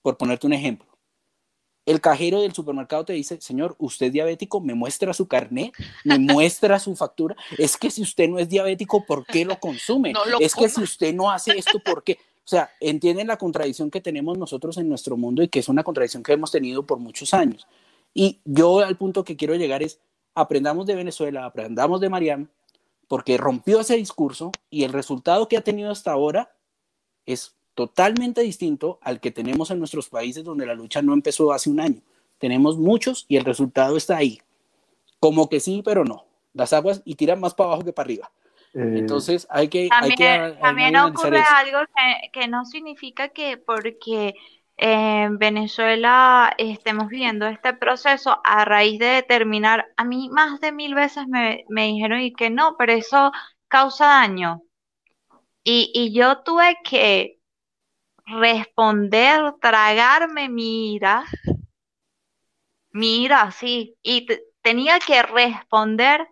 por 0.00 0.16
ponerte 0.16 0.46
un 0.46 0.52
ejemplo, 0.52 0.86
el 1.84 2.00
cajero 2.00 2.40
del 2.40 2.52
supermercado 2.52 3.04
te 3.04 3.12
dice, 3.12 3.40
señor, 3.40 3.74
usted 3.78 4.06
es 4.06 4.12
diabético, 4.12 4.60
me 4.60 4.74
muestra 4.74 5.12
su 5.12 5.26
carnet, 5.26 5.72
me 6.04 6.18
muestra 6.18 6.78
su 6.78 6.94
factura. 6.94 7.36
Es 7.58 7.76
que 7.76 7.90
si 7.90 8.02
usted 8.02 8.28
no 8.28 8.38
es 8.38 8.48
diabético, 8.48 9.04
¿por 9.04 9.26
qué 9.26 9.44
lo 9.44 9.58
consume? 9.58 10.12
es 10.40 10.54
que 10.54 10.68
si 10.68 10.82
usted 10.82 11.12
no 11.14 11.30
hace 11.30 11.58
esto, 11.58 11.80
¿por 11.80 12.04
qué? 12.04 12.18
O 12.44 12.48
sea, 12.48 12.70
entienden 12.80 13.28
la 13.28 13.36
contradicción 13.36 13.90
que 13.90 14.00
tenemos 14.00 14.36
nosotros 14.38 14.76
en 14.78 14.88
nuestro 14.88 15.16
mundo 15.16 15.42
y 15.42 15.48
que 15.48 15.60
es 15.60 15.68
una 15.68 15.84
contradicción 15.84 16.22
que 16.22 16.32
hemos 16.32 16.50
tenido 16.50 16.84
por 16.84 16.98
muchos 16.98 17.34
años. 17.34 17.66
Y 18.14 18.40
yo 18.44 18.80
al 18.80 18.96
punto 18.96 19.24
que 19.24 19.36
quiero 19.36 19.54
llegar 19.54 19.82
es, 19.82 20.00
aprendamos 20.34 20.86
de 20.86 20.94
Venezuela, 20.94 21.44
aprendamos 21.44 22.00
de 22.00 22.08
Mariam, 22.08 22.48
porque 23.08 23.36
rompió 23.36 23.80
ese 23.80 23.96
discurso 23.96 24.52
y 24.70 24.84
el 24.84 24.92
resultado 24.92 25.48
que 25.48 25.56
ha 25.56 25.62
tenido 25.62 25.90
hasta 25.90 26.12
ahora 26.12 26.54
es 27.26 27.54
totalmente 27.74 28.42
distinto 28.42 28.98
al 29.02 29.20
que 29.20 29.30
tenemos 29.30 29.70
en 29.70 29.78
nuestros 29.78 30.08
países 30.08 30.44
donde 30.44 30.66
la 30.66 30.74
lucha 30.74 31.02
no 31.02 31.12
empezó 31.12 31.52
hace 31.52 31.70
un 31.70 31.80
año. 31.80 32.00
Tenemos 32.38 32.76
muchos 32.76 33.24
y 33.28 33.36
el 33.36 33.44
resultado 33.44 33.96
está 33.96 34.16
ahí. 34.16 34.40
Como 35.20 35.48
que 35.48 35.60
sí, 35.60 35.82
pero 35.84 36.04
no. 36.04 36.24
Las 36.52 36.72
aguas 36.72 37.02
y 37.04 37.14
tiran 37.14 37.40
más 37.40 37.54
para 37.54 37.68
abajo 37.68 37.84
que 37.84 37.92
para 37.92 38.06
arriba. 38.06 38.30
Eh, 38.74 38.96
Entonces 38.98 39.46
hay 39.50 39.68
que... 39.68 39.88
También, 39.88 40.58
también 40.60 40.96
ocurre 40.96 41.40
algo 41.40 41.80
que, 41.94 42.30
que, 42.32 42.48
no 42.48 42.64
significa 42.64 43.28
que 43.28 43.56
porque 43.56 44.34
en 44.76 45.38
Venezuela 45.38 46.52
estemos 46.58 47.08
viendo 47.08 47.46
este 47.46 47.74
proceso 47.74 48.40
a 48.42 48.64
raíz 48.64 48.98
de 48.98 49.06
determinar, 49.06 49.86
a 49.96 50.04
mí 50.04 50.28
más 50.30 50.60
de 50.60 50.72
mil 50.72 50.94
veces 50.94 51.26
me, 51.28 51.64
dijeron 51.68 52.20
y 52.20 52.32
que 52.32 52.50
no, 52.50 52.76
pero 52.76 52.92
eso 52.92 53.30
causa 53.68 54.06
daño. 54.06 54.62
Y, 55.64 56.12
yo 56.12 56.38
tuve 56.38 56.76
que 56.82 57.38
responder, 58.26 59.54
tragarme 59.60 60.48
mi 60.48 60.94
ira, 60.94 61.24
mi 62.90 63.24
ira, 63.24 63.50
sí, 63.50 63.96
y 64.02 64.26
tenía 64.62 64.98
que 65.00 65.22
responder, 65.22 66.28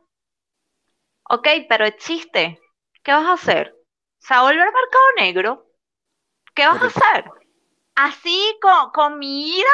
ok, 1.28 1.48
pero 1.68 1.84
existe, 1.84 2.60
¿qué 3.02 3.12
vas 3.12 3.26
a 3.26 3.32
hacer? 3.32 3.74
¿Se 4.18 4.34
va 4.34 4.40
a 4.40 4.44
volver 4.44 4.58
mercado 4.58 5.04
negro? 5.16 5.66
¿Qué 6.54 6.66
vas 6.66 6.82
a 6.82 6.86
hacer? 6.86 7.24
así 8.00 8.58
con, 8.92 9.18
mi 9.18 9.58
ira 9.58 9.68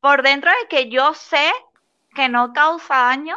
por 0.00 0.22
dentro 0.22 0.50
de 0.50 0.68
que 0.68 0.88
yo 0.88 1.14
sé 1.14 1.52
que 2.14 2.28
no 2.28 2.52
causa 2.52 2.94
daño 2.94 3.36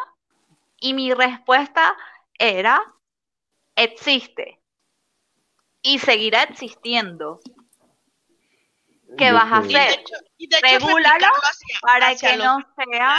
y 0.79 0.93
mi 0.93 1.13
respuesta 1.13 1.97
era, 2.37 2.81
existe 3.75 4.61
y 5.81 5.99
seguirá 5.99 6.43
existiendo. 6.43 7.39
¿Qué 9.17 9.31
vas 9.31 9.51
a 9.51 9.57
hacer? 9.57 10.03
Regúlalo 10.61 11.27
para 11.81 12.15
que 12.15 12.37
no 12.37 12.59
sea 12.75 13.17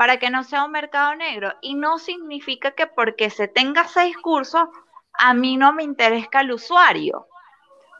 para 0.00 0.18
que 0.18 0.30
no 0.30 0.44
sea 0.44 0.64
un 0.64 0.72
mercado 0.72 1.14
negro. 1.14 1.52
Y 1.60 1.74
no 1.74 1.98
significa 1.98 2.70
que 2.70 2.86
porque 2.86 3.28
se 3.28 3.48
tenga 3.48 3.86
seis 3.86 4.16
cursos, 4.16 4.66
a 5.12 5.34
mí 5.34 5.58
no 5.58 5.74
me 5.74 5.82
interesa 5.82 6.40
el 6.40 6.52
usuario. 6.52 7.26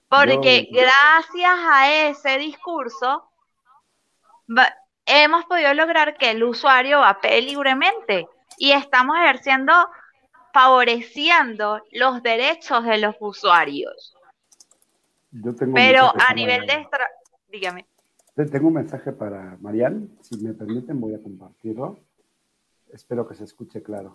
Porque 0.08 0.68
gracias 0.70 1.58
a 1.70 1.92
ese 2.08 2.38
discurso 2.38 3.30
hemos 5.04 5.44
podido 5.44 5.74
lograr 5.74 6.16
que 6.16 6.30
el 6.30 6.42
usuario 6.42 7.00
vapee 7.00 7.42
libremente 7.42 8.26
y 8.56 8.72
estamos 8.72 9.18
ejerciendo, 9.18 9.72
favoreciendo 10.54 11.82
los 11.92 12.22
derechos 12.22 12.82
de 12.84 12.96
los 12.96 13.14
usuarios. 13.20 14.14
Pero 15.74 16.12
a 16.18 16.34
nivel 16.34 16.66
de... 16.66 16.86
Dígame. 17.48 17.86
Tengo 18.34 18.68
un 18.68 18.74
mensaje 18.74 19.12
para 19.12 19.56
Marian, 19.60 20.08
si 20.22 20.36
me 20.38 20.54
permiten 20.54 21.00
voy 21.00 21.14
a 21.14 21.22
compartirlo. 21.22 21.98
Espero 22.92 23.26
que 23.28 23.34
se 23.34 23.44
escuche 23.44 23.82
claro. 23.82 24.12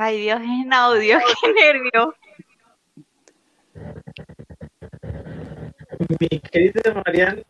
Ay, 0.00 0.20
Dios, 0.20 0.40
en 0.40 0.72
audio, 0.72 1.18
qué 1.42 1.52
nervio. 1.52 2.14
Mi 5.98 6.40
querida 6.40 6.94
Marian, 7.04 7.42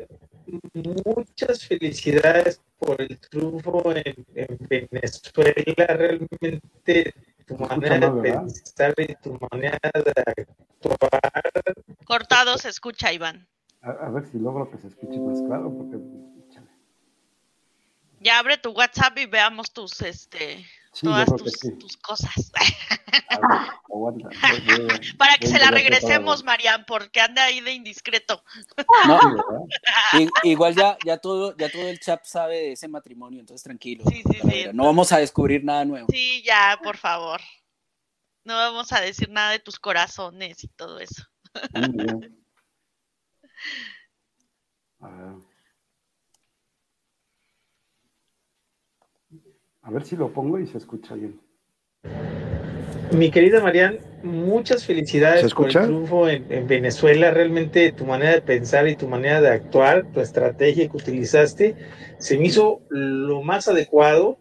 muchas 1.05 1.67
felicidades 1.67 2.63
por 2.79 3.01
el 3.01 3.19
triunfo 3.19 3.93
en, 3.95 4.59
Venezuela. 4.61 5.87
Realmente 5.89 7.15
tu 7.47 7.57
manera 7.57 8.11
de 8.11 8.23
pensar 8.23 8.95
y 8.97 9.15
tu 9.17 9.39
manera 9.51 9.91
de 9.95 10.13
actuar. 10.27 11.43
Cortado 12.05 12.57
se 12.59 12.71
escucha, 12.71 13.13
Iván. 13.13 13.47
A, 13.83 14.11
ver 14.11 14.25
si 14.27 14.39
logro 14.39 14.71
que 14.71 14.79
se 14.79 14.89
escuche 14.89 15.19
más 15.19 15.41
claro, 15.43 15.73
porque. 15.77 15.99
Ya 18.21 18.39
abre 18.41 18.59
tu 18.59 18.71
WhatsApp 18.71 19.17
y 19.19 19.27
veamos 19.27 19.73
tus 19.73 20.01
este 20.03 20.67
todas 21.01 21.27
tus, 21.79 21.97
cosas. 21.97 22.53
Para 25.19 25.37
que 25.39 25.47
se 25.47 25.59
la 25.59 25.71
regresemos, 25.71 26.45
Marian, 26.45 26.85
porque 26.87 27.21
anda 27.21 27.45
ahí 27.45 27.61
de 27.61 27.73
indiscreto. 27.73 28.43
igual 30.45 30.75
ya, 30.75 30.97
ya 31.05 31.19
todo, 31.19 31.57
ya 31.57 31.71
todo 31.71 31.89
el 31.89 32.01
chat 32.01 32.25
sabe 32.25 32.57
de 32.57 32.73
ese 32.73 32.89
matrimonio, 32.89 33.41
entonces 33.41 33.65
tranquilo. 33.65 34.05
No 34.73 34.85
vamos 34.85 35.13
a 35.13 35.19
descubrir 35.19 35.65
nada 35.65 35.85
nuevo. 35.85 36.09
Sí, 36.11 36.43
ya, 36.45 36.79
por 36.83 36.97
favor. 36.97 37.41
No 38.45 38.55
vamos 38.55 38.93
a 38.93 39.01
decir 39.01 39.29
nada 39.29 39.51
de 39.51 39.59
tus 39.59 39.79
corazones 39.79 40.65
y 40.65 40.69
todo 40.69 41.01
eso. 41.01 41.25
A 45.01 45.11
ver 45.11 45.48
si 50.05 50.17
lo 50.17 50.33
pongo 50.33 50.59
y 50.59 50.67
se 50.67 50.79
escucha 50.79 51.15
bien. 51.15 51.41
Mi 53.13 53.31
querida 53.31 53.63
Marian, 53.63 53.99
muchas 54.23 54.85
felicidades 54.85 55.53
por 55.55 55.69
el 55.69 55.73
triunfo 55.73 56.29
en, 56.29 56.67
Venezuela. 56.67 57.31
Realmente 57.31 57.93
tu 57.93 58.05
manera 58.05 58.33
de 58.33 58.43
pensar 58.43 58.87
y 58.87 58.97
tu 58.97 59.09
manera 59.09 59.41
de 59.41 59.49
actuar, 59.49 60.13
tu 60.13 60.21
estrategia 60.21 60.89
que 60.89 60.97
utilizaste, 60.97 61.75
se 62.19 62.37
me 62.37 62.47
hizo 62.47 62.83
lo 62.91 63.43
más 63.43 63.67
adecuado. 63.69 64.39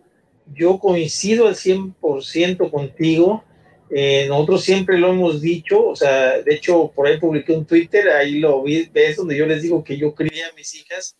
Yo 0.53 0.79
coincido 0.79 1.47
al 1.47 1.55
100% 1.55 2.69
contigo. 2.69 3.43
Eh, 3.89 4.25
nosotros 4.27 4.63
siempre 4.63 4.97
lo 4.97 5.11
hemos 5.11 5.39
dicho, 5.39 5.87
o 5.87 5.95
sea, 5.95 6.41
de 6.41 6.55
hecho, 6.55 6.91
por 6.93 7.07
ahí 7.07 7.17
publiqué 7.19 7.53
un 7.53 7.65
Twitter, 7.65 8.09
ahí 8.09 8.39
lo 8.39 8.61
vi, 8.61 8.89
ves 8.91 9.15
donde 9.15 9.37
yo 9.37 9.45
les 9.45 9.61
digo 9.61 9.81
que 9.81 9.95
yo 9.95 10.13
crié 10.13 10.43
a 10.43 10.51
mis 10.57 10.75
hijas. 10.75 11.15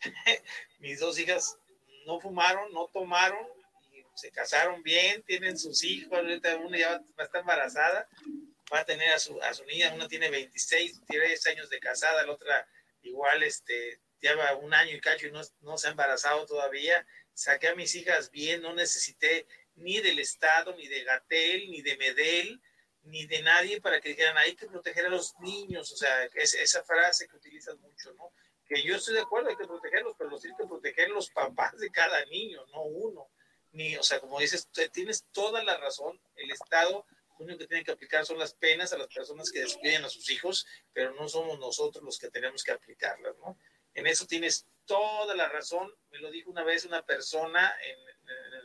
mis 0.80 0.98
dos 0.98 1.18
hijas 1.20 1.58
no 2.06 2.18
fumaron, 2.18 2.72
no 2.72 2.88
tomaron, 2.92 3.46
se 4.18 4.32
casaron 4.32 4.82
bien, 4.82 5.22
tienen 5.22 5.56
sus 5.56 5.84
hijos, 5.84 6.18
ahorita 6.18 6.56
una 6.56 6.76
ya 6.76 6.98
va, 6.98 7.04
a 7.18 7.24
estar 7.24 7.40
embarazada, 7.40 8.08
va 8.72 8.80
a 8.80 8.84
tener 8.84 9.12
a 9.12 9.18
su, 9.20 9.40
a 9.40 9.54
su 9.54 9.64
niña, 9.64 9.94
una 9.94 10.08
tiene 10.08 10.28
26, 10.28 11.02
tiene 11.06 11.26
10 11.26 11.46
años 11.46 11.70
de 11.70 11.78
casada, 11.78 12.26
la 12.26 12.32
otra 12.32 12.68
igual 13.02 13.44
este, 13.44 14.00
lleva 14.20 14.56
un 14.56 14.74
año 14.74 14.96
y 14.96 15.00
cacho 15.00 15.28
y 15.28 15.30
no, 15.30 15.40
no 15.60 15.78
se 15.78 15.86
ha 15.86 15.90
embarazado 15.92 16.44
todavía. 16.46 17.06
Saqué 17.32 17.68
a 17.68 17.76
mis 17.76 17.94
hijas 17.94 18.32
bien, 18.32 18.60
no 18.60 18.74
necesité 18.74 19.46
ni 19.76 20.00
del 20.00 20.18
Estado, 20.18 20.74
ni 20.74 20.88
de 20.88 21.04
Gatel, 21.04 21.70
ni 21.70 21.82
de 21.82 21.96
Medel, 21.96 22.60
ni 23.02 23.24
de 23.26 23.40
nadie 23.42 23.80
para 23.80 24.00
que 24.00 24.08
dijeran 24.08 24.36
hay 24.36 24.56
que 24.56 24.66
proteger 24.66 25.06
a 25.06 25.10
los 25.10 25.38
niños, 25.38 25.92
o 25.92 25.96
sea, 25.96 26.24
es, 26.34 26.54
esa 26.54 26.82
frase 26.82 27.28
que 27.28 27.36
utilizan 27.36 27.80
mucho, 27.80 28.12
¿no? 28.14 28.32
Que 28.66 28.82
yo 28.82 28.96
estoy 28.96 29.14
de 29.14 29.20
acuerdo, 29.20 29.48
hay 29.48 29.56
que 29.56 29.64
protegerlos, 29.64 30.16
pero 30.18 30.28
los 30.28 30.40
tienen 30.40 30.58
que 30.58 30.66
proteger 30.66 31.08
los 31.10 31.30
papás 31.30 31.78
de 31.78 31.88
cada 31.90 32.24
niño, 32.26 32.66
no 32.72 32.82
uno 32.82 33.30
ni, 33.72 33.96
o 33.96 34.02
sea, 34.02 34.20
como 34.20 34.38
dices, 34.40 34.68
tienes 34.92 35.24
toda 35.32 35.62
la 35.62 35.76
razón, 35.76 36.20
el 36.36 36.50
Estado 36.50 37.06
lo 37.38 37.44
único 37.44 37.60
que 37.60 37.66
tiene 37.68 37.84
que 37.84 37.92
aplicar 37.92 38.26
son 38.26 38.38
las 38.38 38.52
penas 38.54 38.92
a 38.92 38.98
las 38.98 39.06
personas 39.06 39.50
que 39.50 39.60
despiden 39.60 40.04
a 40.04 40.08
sus 40.08 40.28
hijos, 40.30 40.66
pero 40.92 41.14
no 41.14 41.28
somos 41.28 41.58
nosotros 41.58 42.02
los 42.02 42.18
que 42.18 42.30
tenemos 42.30 42.64
que 42.64 42.72
aplicarlas, 42.72 43.36
¿no? 43.38 43.56
En 43.94 44.06
eso 44.06 44.26
tienes 44.26 44.66
toda 44.86 45.34
la 45.36 45.48
razón. 45.48 45.92
Me 46.10 46.18
lo 46.18 46.30
dijo 46.30 46.50
una 46.50 46.64
vez 46.64 46.84
una 46.84 47.04
persona, 47.06 47.72
en, 47.84 47.98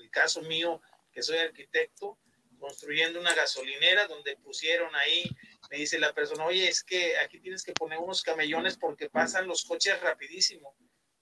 el 0.02 0.10
caso 0.10 0.42
mío, 0.42 0.82
que 1.12 1.22
soy 1.22 1.38
arquitecto, 1.38 2.18
construyendo 2.60 3.20
una 3.20 3.34
gasolinera 3.34 4.08
donde 4.08 4.38
pusieron 4.38 4.94
ahí, 4.96 5.24
me 5.70 5.78
dice 5.78 6.00
la 6.00 6.14
persona, 6.14 6.46
oye, 6.46 6.68
es 6.68 6.84
que 6.84 7.18
aquí 7.18 7.40
tienes 7.40 7.64
que 7.64 7.74
poner 7.74 8.00
unos 8.00 8.24
camellones 8.24 8.78
porque 8.78 9.10
pasan 9.10 9.48
los 9.48 9.64
coches 9.64 10.00
rapidísimo. 10.02 10.76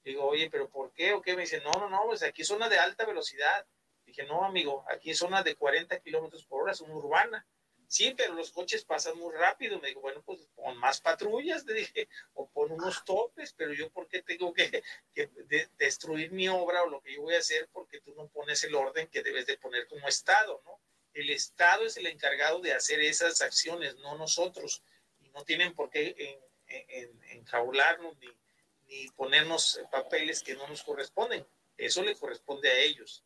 Digo, 0.04 0.26
oye, 0.26 0.50
pero 0.50 0.70
¿por 0.70 0.92
qué? 0.94 1.14
¿O 1.14 1.22
qué? 1.22 1.36
Me 1.36 1.44
dice, 1.44 1.62
no, 1.62 1.72
no, 1.72 1.90
no, 1.90 2.04
pues 2.06 2.24
aquí 2.24 2.42
es 2.42 2.48
zona 2.48 2.70
de 2.70 2.80
alta 2.80 3.06
velocidad. 3.06 3.66
Dije, 4.06 4.24
no, 4.24 4.44
amigo, 4.44 4.84
aquí 4.90 5.12
es 5.12 5.18
zona 5.18 5.44
de 5.44 5.56
40 5.56 6.00
kilómetros 6.00 6.46
por 6.46 6.64
hora, 6.64 6.72
es 6.72 6.82
una 6.82 6.96
urbana. 6.96 7.46
Sí, 7.92 8.14
pero 8.16 8.34
los 8.34 8.52
coches 8.52 8.86
pasan 8.86 9.18
muy 9.18 9.36
rápido. 9.36 9.78
Me 9.80 9.90
dijo, 9.90 10.00
bueno, 10.00 10.24
pues 10.24 10.48
pon 10.56 10.78
más 10.78 11.02
patrullas, 11.02 11.66
le 11.66 11.74
dije, 11.74 12.08
o 12.34 12.50
pon 12.50 12.72
unos 12.72 13.04
topes, 13.04 13.54
pero 13.54 13.74
yo, 13.74 13.90
¿por 13.92 14.08
qué 14.08 14.24
tengo 14.24 14.54
que, 14.54 14.82
destruir 15.78 16.32
mi 16.32 16.48
obra 16.48 16.84
o 16.84 16.90
lo 16.90 17.02
que 17.02 17.14
yo 17.14 17.22
voy 17.22 17.36
a 17.36 17.40
hacer? 17.40 17.68
Porque 17.74 18.00
tú 18.00 18.16
no 18.16 18.30
pones 18.30 18.64
el 18.64 18.76
orden 18.76 19.08
que 19.08 19.22
debes 19.22 19.46
de 19.46 19.58
poner 19.58 19.88
como 19.88 20.08
Estado, 20.08 20.62
¿no? 20.66 20.80
El 21.14 21.30
Estado 21.30 21.86
es 21.86 21.98
el 21.98 22.08
encargado 22.08 22.60
de 22.60 22.72
hacer 22.72 23.02
esas 23.02 23.42
acciones, 23.42 23.98
no 23.98 24.18
nosotros. 24.18 24.82
Y 25.20 25.28
no 25.30 25.44
tienen 25.44 25.76
por 25.76 25.90
qué 25.90 26.40
enjaularnos 27.32 28.18
ni 28.20 28.28
y 28.92 29.10
ponernos 29.12 29.80
papeles 29.90 30.44
que 30.44 30.54
no 30.54 30.68
nos 30.68 30.84
corresponden. 30.84 31.46
Eso 31.78 32.04
le 32.04 32.16
corresponde 32.16 32.70
a 32.70 32.78
ellos. 32.78 33.24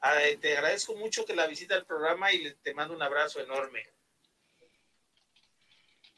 Ah, 0.00 0.14
te 0.40 0.56
agradezco 0.56 0.94
mucho 0.94 1.24
que 1.24 1.34
la 1.34 1.48
visita 1.48 1.74
al 1.74 1.84
programa 1.84 2.32
y 2.32 2.54
te 2.62 2.72
mando 2.72 2.94
un 2.94 3.02
abrazo 3.02 3.40
enorme. 3.40 3.82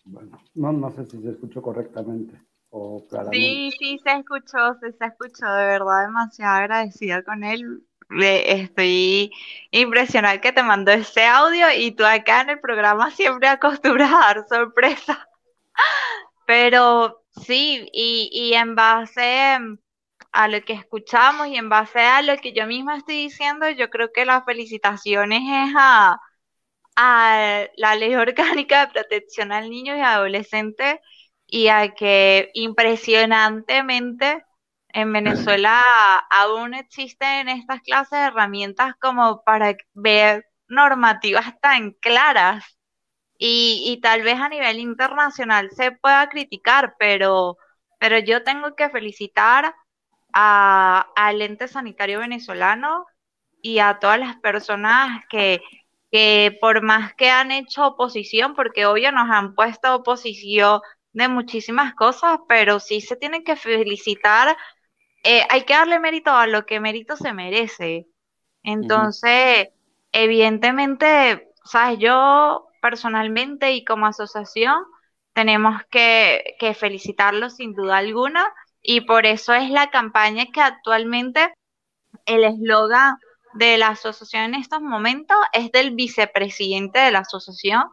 Bueno, 0.05 0.43
no, 0.55 0.73
no 0.73 0.91
sé 0.95 1.07
si 1.07 1.23
se 1.23 1.31
escuchó 1.31 1.62
correctamente 1.62 2.39
o 2.69 3.07
claramente. 3.09 3.39
Sí, 3.39 3.70
sí, 3.78 4.01
se 4.05 4.12
escuchó, 4.12 4.74
se, 4.78 4.93
se 4.93 5.05
escuchó, 5.07 5.47
de 5.47 5.66
verdad, 5.66 6.03
demasiado 6.03 6.57
agradecida 6.57 7.23
con 7.23 7.43
él. 7.43 7.82
Estoy 8.11 9.32
impresionada 9.70 10.41
que 10.41 10.53
te 10.53 10.62
mandó 10.62 10.91
ese 10.93 11.24
audio 11.24 11.66
y 11.74 11.93
tú 11.93 12.05
acá 12.05 12.43
en 12.43 12.51
el 12.51 12.61
programa 12.61 13.11
siempre 13.11 13.49
acostumbras 13.49 14.12
a 14.12 14.19
dar 14.19 14.49
sorpresa. 14.49 15.27
Pero 16.47 17.20
Sí, 17.31 17.89
y, 17.93 18.28
y 18.32 18.55
en 18.55 18.74
base 18.74 19.59
a 20.32 20.48
lo 20.48 20.62
que 20.62 20.73
escuchamos 20.74 21.48
y 21.48 21.57
en 21.57 21.69
base 21.69 22.01
a 22.01 22.23
lo 22.23 22.36
que 22.39 22.52
yo 22.52 22.66
misma 22.66 22.97
estoy 22.98 23.16
diciendo, 23.16 23.69
yo 23.70 23.90
creo 23.90 24.12
que 24.12 24.24
las 24.24 24.44
felicitaciones 24.44 25.40
es 25.43 25.74
a, 25.77 26.19
a 26.97 27.66
la 27.77 27.97
Ley 27.97 28.15
Orgánica 28.16 28.86
de 28.86 28.93
Protección 28.93 29.52
al 29.52 29.70
Niño 29.70 29.97
y 29.97 30.01
Adolescente 30.01 31.01
y 31.47 31.69
a 31.69 31.94
que 31.94 32.51
impresionantemente 32.55 34.44
en 34.90 35.12
Venezuela 35.12 35.82
aún 36.31 36.74
existen 36.74 37.48
estas 37.48 37.81
clases 37.82 38.19
herramientas 38.20 38.94
como 39.01 39.43
para 39.44 39.77
ver 39.94 40.47
normativas 40.69 41.59
tan 41.61 41.93
claras 41.93 42.65
y, 43.43 43.99
tal 44.03 44.21
vez 44.21 44.39
a 44.39 44.51
nivel 44.51 44.79
internacional 44.79 45.71
se 45.71 45.93
pueda 45.93 46.29
criticar, 46.29 46.95
pero, 46.99 47.57
pero 47.99 48.19
yo 48.19 48.45
tengo 48.45 48.77
que 48.77 48.91
felicitar 48.91 49.75
al 50.33 51.43
ente 51.43 51.67
sanitario 51.67 52.21
venezolano 52.21 53.07
y 53.62 53.79
a 53.79 53.99
todas 53.99 54.21
las 54.21 54.37
personas 54.37 55.25
que, 55.31 55.62
que 56.12 56.59
por 56.61 56.83
más 56.83 57.15
que 57.15 57.31
han 57.31 57.51
hecho 57.51 57.87
oposición, 57.87 58.55
porque 58.55 58.85
obvio 58.85 59.11
nos 59.11 59.31
han 59.31 59.55
puesto 59.55 59.95
oposición 59.95 60.83
de 61.15 61.29
muchísimas 61.29 61.95
cosas, 61.95 62.41
pero 62.47 62.79
sí 62.79 63.01
se 63.01 63.17
tienen 63.17 63.43
que 63.43 63.57
felicitar, 63.57 64.55
eh, 65.25 65.45
hay 65.49 65.65
que 65.65 65.73
darle 65.73 65.99
mérito 65.99 66.31
a 66.31 66.47
lo 66.47 66.67
que 66.67 66.79
mérito 66.79 67.17
se 67.17 67.33
merece. 67.33 68.07
Entonces, 68.62 69.69
evidentemente, 70.12 71.49
sabes, 71.65 71.99
yo 71.99 72.70
personalmente 72.81 73.73
y 73.73 73.85
como 73.85 74.07
asociación 74.07 74.85
tenemos 75.32 75.82
que, 75.90 76.57
felicitarlo 76.78 77.51
sin 77.51 77.74
duda 77.74 77.98
alguna. 77.98 78.52
Y 78.82 79.02
por 79.02 79.27
eso 79.27 79.55
es 79.55 79.70
la 79.70 79.90
campaña 79.90 80.47
que 80.52 80.61
actualmente 80.61 81.52
el 82.27 82.44
eslogan 82.44 83.16
de 83.55 83.78
la 83.78 83.89
asociación 83.89 84.44
en 84.44 84.55
estos 84.55 84.81
momentos 84.81 85.36
es 85.52 85.73
del 85.73 85.93
vicepresidente 85.93 86.98
de 86.98 87.11
la 87.12 87.20
asociación. 87.20 87.85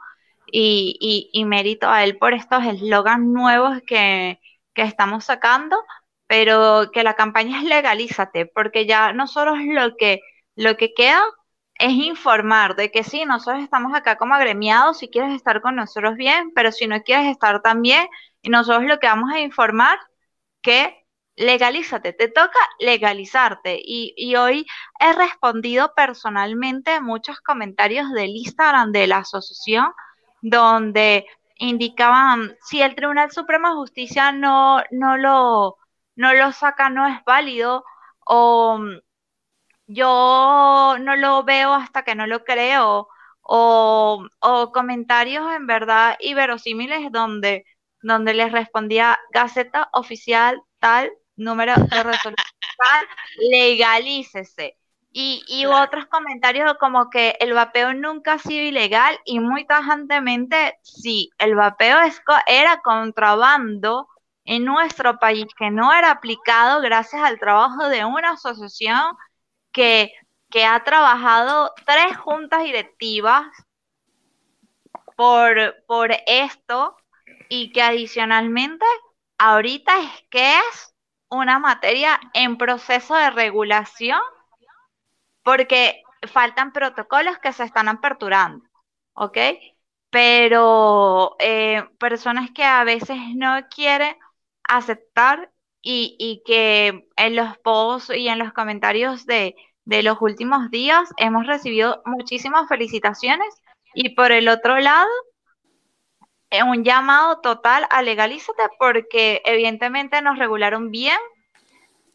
Y, 0.49 1.29
y, 1.33 1.43
mérito 1.45 1.89
a 1.89 2.05
él 2.05 2.17
por 2.17 2.33
estos 2.33 2.63
eslogans 2.63 3.25
nuevos 3.25 3.81
que, 3.85 4.39
que, 4.73 4.83
estamos 4.83 5.25
sacando, 5.25 5.77
pero 6.25 6.89
que 6.93 7.03
la 7.03 7.15
campaña 7.15 7.59
es 7.59 7.65
legalízate, 7.65 8.45
porque 8.45 8.85
ya 8.85 9.11
no 9.11 9.27
solo 9.27 9.55
es 9.57 9.67
lo 9.67 9.97
que, 9.97 10.21
lo 10.55 10.77
que 10.77 10.93
queda, 10.93 11.21
es 11.79 11.93
informar 11.93 12.75
de 12.75 12.91
que 12.91 13.03
sí, 13.03 13.25
nosotros 13.25 13.63
estamos 13.63 13.93
acá 13.95 14.17
como 14.17 14.33
agremiados, 14.35 14.99
si 14.99 15.09
quieres 15.09 15.33
estar 15.35 15.61
con 15.61 15.75
nosotros 15.75 16.15
bien, 16.15 16.51
pero 16.55 16.71
si 16.71 16.87
no 16.87 17.01
quieres 17.03 17.27
estar 17.27 17.61
también, 17.61 18.07
y 18.41 18.49
nosotros 18.49 18.85
lo 18.85 18.99
que 18.99 19.07
vamos 19.07 19.31
a 19.31 19.39
informar 19.39 19.99
que 20.61 21.07
legalízate, 21.37 22.13
te 22.13 22.27
toca 22.29 22.59
legalizarte. 22.79 23.79
Y, 23.83 24.35
hoy 24.35 24.65
he 24.99 25.13
respondido 25.13 25.93
personalmente 25.95 26.99
muchos 27.01 27.39
comentarios 27.41 28.11
del 28.11 28.31
Instagram 28.31 28.91
de 28.91 29.07
la 29.07 29.19
asociación 29.19 29.93
donde 30.41 31.27
indicaban 31.57 32.55
si 32.61 32.81
el 32.81 32.95
Tribunal 32.95 33.31
Supremo 33.31 33.69
de 33.69 33.75
Justicia 33.75 34.31
no, 34.31 34.81
no, 34.91 35.17
lo, 35.17 35.77
no 36.15 36.33
lo 36.33 36.51
saca, 36.51 36.89
no 36.89 37.07
es 37.07 37.23
válido, 37.25 37.83
o 38.25 38.79
yo 39.87 40.97
no 40.99 41.15
lo 41.15 41.43
veo 41.43 41.73
hasta 41.73 42.03
que 42.03 42.15
no 42.15 42.27
lo 42.27 42.43
creo, 42.43 43.07
o, 43.41 44.27
comentarios 44.73 45.51
en 45.53 45.67
verdad 45.67 46.17
verosímiles 46.35 47.11
donde, 47.11 47.65
donde 48.01 48.33
les 48.33 48.51
respondía 48.51 49.17
Gaceta 49.31 49.89
Oficial 49.93 50.61
tal 50.79 51.11
número 51.37 51.73
de 51.75 52.03
resolución, 52.03 52.35
legalícese. 53.51 54.77
Y, 55.11 55.43
y 55.47 55.65
otros 55.65 56.05
comentarios 56.07 56.75
como 56.79 57.09
que 57.09 57.37
el 57.39 57.53
vapeo 57.53 57.93
nunca 57.93 58.33
ha 58.33 58.39
sido 58.39 58.65
ilegal 58.65 59.17
y 59.25 59.39
muy 59.39 59.65
tajantemente, 59.65 60.77
sí, 60.83 61.31
el 61.39 61.55
vapeo 61.55 62.01
es 62.01 62.21
era 62.45 62.81
contrabando 62.81 64.07
en 64.43 64.65
nuestro 64.65 65.17
país 65.17 65.47
que 65.57 65.71
no 65.71 65.93
era 65.93 66.11
aplicado 66.11 66.81
gracias 66.81 67.23
al 67.23 67.39
trabajo 67.39 67.89
de 67.89 68.05
una 68.05 68.31
asociación 68.31 69.15
que, 69.77 70.11
que 70.49 70.65
ha 70.65 70.83
trabajado 70.83 71.71
tres 71.85 72.17
juntas 72.17 72.63
directivas 72.63 73.45
por, 75.15 75.83
por 75.85 76.09
esto 76.25 76.97
y 77.47 77.71
que 77.71 77.83
adicionalmente 77.83 78.87
ahorita 79.37 79.99
es 80.01 80.09
que 80.31 80.57
es 80.57 80.95
una 81.29 81.59
materia 81.59 82.19
en 82.33 82.57
proceso 82.57 83.13
de 83.13 83.29
regulación 83.29 84.19
porque 85.43 86.01
faltan 86.23 86.73
protocolos 86.73 87.37
que 87.37 87.53
se 87.53 87.63
están 87.63 87.87
aperturando, 87.87 88.65
¿ok? 89.13 89.37
Pero 90.09 91.35
eh, 91.37 91.87
personas 91.99 92.49
que 92.49 92.63
a 92.63 92.83
veces 92.83 93.19
no 93.35 93.59
quieren 93.69 94.17
aceptar 94.63 95.51
y, 95.83 96.15
y, 96.19 96.41
que 96.45 97.07
en 97.15 97.35
los 97.35 97.57
posts 97.59 98.15
y 98.15 98.27
en 98.27 98.39
los 98.39 98.51
comentarios 98.51 99.25
de, 99.25 99.55
de 99.87 100.03
los 100.03 100.17
últimos 100.21 100.69
días 100.69 101.09
hemos 101.15 101.47
recibido 101.47 102.01
muchísimas 102.05 102.67
felicitaciones. 102.67 103.47
Y 103.93 104.09
por 104.09 104.33
el 104.33 104.49
otro 104.49 104.77
lado 104.79 105.07
un 106.65 106.83
llamado 106.83 107.39
total 107.39 107.87
a 107.89 108.01
legalízate 108.01 108.63
porque 108.79 109.41
evidentemente 109.45 110.21
nos 110.21 110.37
regularon 110.37 110.91
bien 110.91 111.17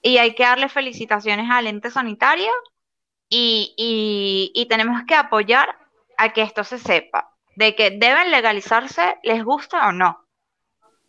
y 0.02 0.18
hay 0.18 0.34
que 0.34 0.42
darle 0.42 0.68
felicitaciones 0.68 1.50
al 1.50 1.66
ente 1.66 1.90
sanitario 1.90 2.50
y, 3.28 3.74
y, 4.54 4.66
tenemos 4.66 5.02
que 5.06 5.14
apoyar 5.14 5.74
a 6.18 6.34
que 6.34 6.42
esto 6.42 6.64
se 6.64 6.78
sepa, 6.78 7.30
de 7.56 7.74
que 7.74 7.90
deben 7.90 8.30
legalizarse, 8.30 9.16
les 9.22 9.42
gusta 9.42 9.88
o 9.88 9.92
no, 9.92 10.26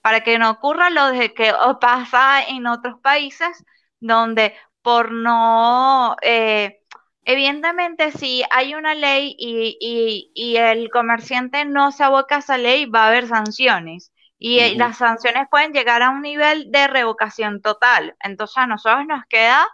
para 0.02 0.22
que 0.22 0.38
no 0.38 0.50
ocurra 0.52 0.90
lo 0.90 1.08
de 1.08 1.34
que 1.34 1.54
pasa 1.82 2.44
en 2.44 2.68
otros 2.68 3.00
países 3.02 3.66
donde 4.00 4.56
por 4.84 5.12
no... 5.12 6.16
Eh, 6.22 6.84
Evidentemente, 7.26 8.12
si 8.12 8.44
hay 8.52 8.76
una 8.76 8.96
ley 8.96 9.36
y, 9.40 10.56
el 10.58 10.90
comerciante 10.92 11.64
no 11.66 11.92
se 11.92 12.04
aboca 12.04 12.36
a 12.36 12.40
esa 12.40 12.58
ley, 12.58 12.86
va 12.86 13.06
a 13.06 13.08
haber 13.08 13.28
sanciones. 13.28 14.12
Y 14.38 14.60
eh, 14.60 14.76
las 14.76 14.98
sanciones 14.98 15.48
pueden 15.50 15.72
llegar 15.72 16.02
a 16.02 16.10
un 16.10 16.22
nivel 16.22 16.70
de 16.70 16.88
revocación 16.88 17.62
total. 17.62 18.16
Entonces 18.22 18.58
a 18.58 18.68
nosotros 18.68 19.06
nos 19.08 19.24
queda 19.30 19.66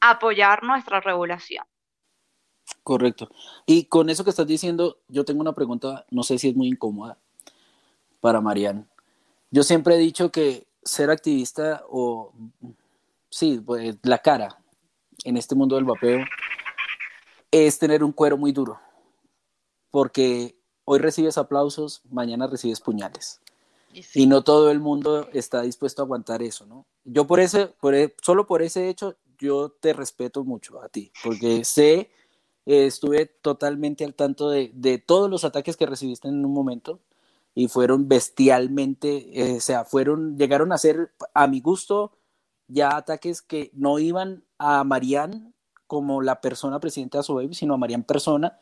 apoyar 0.00 0.62
nuestra 0.62 1.00
regulación. 1.00 1.66
Correcto. 2.82 3.28
Y 3.66 3.84
con 3.84 4.08
eso 4.08 4.24
que 4.24 4.30
estás 4.30 4.46
diciendo, 4.46 4.98
yo 5.08 5.26
tengo 5.26 5.42
una 5.42 5.52
pregunta, 5.52 6.06
no 6.10 6.22
sé 6.22 6.38
si 6.38 6.48
es 6.48 6.56
muy 6.56 6.68
incómoda 6.68 7.18
para 8.20 8.40
Marian. 8.40 8.88
Yo 9.50 9.62
siempre 9.62 9.96
he 9.96 9.98
dicho 9.98 10.32
que 10.32 10.66
ser 10.82 11.10
activista 11.10 11.82
o, 11.90 12.32
sí, 13.32 13.60
pues, 13.64 13.96
la 14.02 14.18
cara 14.18 14.58
en 15.24 15.36
este 15.36 15.54
mundo 15.54 15.76
del 15.76 15.84
vapeo 15.84 16.24
es 17.50 17.78
tener 17.78 18.04
un 18.04 18.12
cuero 18.12 18.36
muy 18.36 18.52
duro, 18.52 18.78
porque 19.90 20.56
hoy 20.84 20.98
recibes 20.98 21.38
aplausos, 21.38 22.02
mañana 22.10 22.46
recibes 22.46 22.80
puñales. 22.80 23.40
Y, 24.14 24.26
no 24.26 24.42
todo 24.42 24.70
el 24.70 24.80
mundo 24.80 25.28
está 25.34 25.60
dispuesto 25.60 26.00
a 26.00 26.06
aguantar 26.06 26.42
eso, 26.42 26.64
¿no? 26.64 26.86
Yo 27.04 27.26
por 27.26 27.40
ese, 27.40 27.66
por, 27.66 27.94
e, 27.94 28.14
solo 28.22 28.46
por 28.46 28.62
ese 28.62 28.88
hecho, 28.88 29.16
yo 29.38 29.68
te 29.68 29.92
respeto 29.92 30.44
mucho 30.44 30.80
a 30.80 30.88
ti, 30.88 31.12
porque 31.22 31.62
sé, 31.64 32.10
eh, 32.64 32.86
estuve 32.86 33.26
totalmente 33.26 34.04
al 34.04 34.14
tanto 34.14 34.48
de, 34.48 34.70
de, 34.72 34.96
todos 34.96 35.28
los 35.28 35.44
ataques 35.44 35.76
que 35.76 35.84
recibiste 35.84 36.28
en 36.28 36.42
un 36.42 36.54
momento 36.54 37.00
y 37.54 37.68
fueron 37.68 38.08
bestialmente, 38.08 39.28
eh, 39.38 39.56
o 39.56 39.60
sea, 39.60 39.84
fueron, 39.84 40.38
llegaron 40.38 40.72
a 40.72 40.78
ser, 40.78 41.12
a 41.34 41.46
mi 41.46 41.60
gusto, 41.60 42.12
ya 42.72 42.96
ataques 42.96 43.42
que 43.42 43.70
no 43.74 43.98
iban 43.98 44.44
a 44.58 44.84
Marianne 44.84 45.52
como 45.86 46.22
la 46.22 46.40
persona 46.40 46.80
presidenta 46.80 47.18
de 47.18 47.24
su 47.24 47.34
baby, 47.34 47.54
sino 47.54 47.74
a 47.74 47.76
Marian 47.76 48.02
persona, 48.02 48.58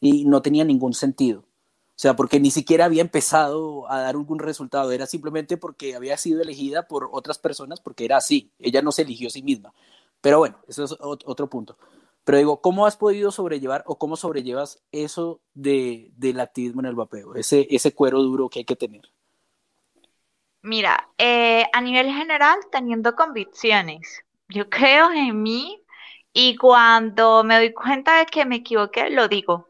y 0.00 0.26
no 0.26 0.42
tenía 0.42 0.64
ningún 0.64 0.92
sentido. 0.92 1.40
O 1.40 1.98
sea, 1.98 2.14
porque 2.14 2.38
ni 2.38 2.50
siquiera 2.50 2.84
había 2.84 3.00
empezado 3.00 3.90
a 3.90 4.00
dar 4.00 4.14
algún 4.14 4.38
resultado, 4.38 4.92
era 4.92 5.06
simplemente 5.06 5.56
porque 5.56 5.94
había 5.94 6.18
sido 6.18 6.42
elegida 6.42 6.86
por 6.86 7.08
otras 7.10 7.38
personas, 7.38 7.80
porque 7.80 8.04
era 8.04 8.18
así, 8.18 8.52
ella 8.58 8.82
no 8.82 8.92
se 8.92 9.02
eligió 9.02 9.28
a 9.28 9.30
sí 9.30 9.42
misma. 9.42 9.72
Pero 10.20 10.38
bueno, 10.38 10.58
eso 10.68 10.84
es 10.84 10.94
otro 11.00 11.48
punto. 11.48 11.78
Pero 12.24 12.36
digo, 12.38 12.60
¿cómo 12.60 12.84
has 12.84 12.98
podido 12.98 13.30
sobrellevar 13.30 13.82
o 13.86 13.96
cómo 13.96 14.16
sobrellevas 14.16 14.82
eso 14.92 15.40
de, 15.54 16.12
del 16.16 16.40
activismo 16.40 16.82
en 16.82 16.86
el 16.86 16.94
vapeo, 16.94 17.34
ese, 17.36 17.66
ese 17.70 17.94
cuero 17.94 18.22
duro 18.22 18.50
que 18.50 18.58
hay 18.58 18.64
que 18.66 18.76
tener? 18.76 19.08
Mira, 20.66 21.08
eh, 21.16 21.64
a 21.72 21.80
nivel 21.80 22.08
general, 22.12 22.58
teniendo 22.72 23.14
convicciones. 23.14 24.24
Yo 24.48 24.68
creo 24.70 25.10
en 25.12 25.42
mí 25.42 25.82
y 26.32 26.56
cuando 26.56 27.44
me 27.44 27.56
doy 27.56 27.72
cuenta 27.72 28.18
de 28.18 28.26
que 28.26 28.44
me 28.44 28.56
equivoqué, 28.56 29.10
lo 29.10 29.28
digo 29.28 29.68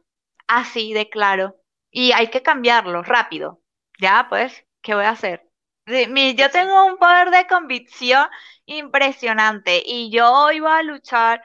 así 0.49 0.93
de 0.95 1.09
claro. 1.11 1.57
Y 1.91 2.13
hay 2.13 2.29
que 2.31 2.43
cambiarlo 2.43 3.03
rápido. 3.03 3.61
Ya, 3.99 4.27
pues, 4.31 4.65
¿qué 4.83 4.95
voy 4.95 5.05
a 5.05 5.11
hacer? 5.11 5.43
Yo 5.87 6.51
tengo 6.51 6.87
un 6.87 6.97
poder 6.97 7.31
de 7.31 7.47
convicción 7.47 8.27
impresionante 8.65 9.83
y 9.85 10.11
yo 10.11 10.51
iba 10.51 10.79
a 10.79 10.83
luchar 10.83 11.43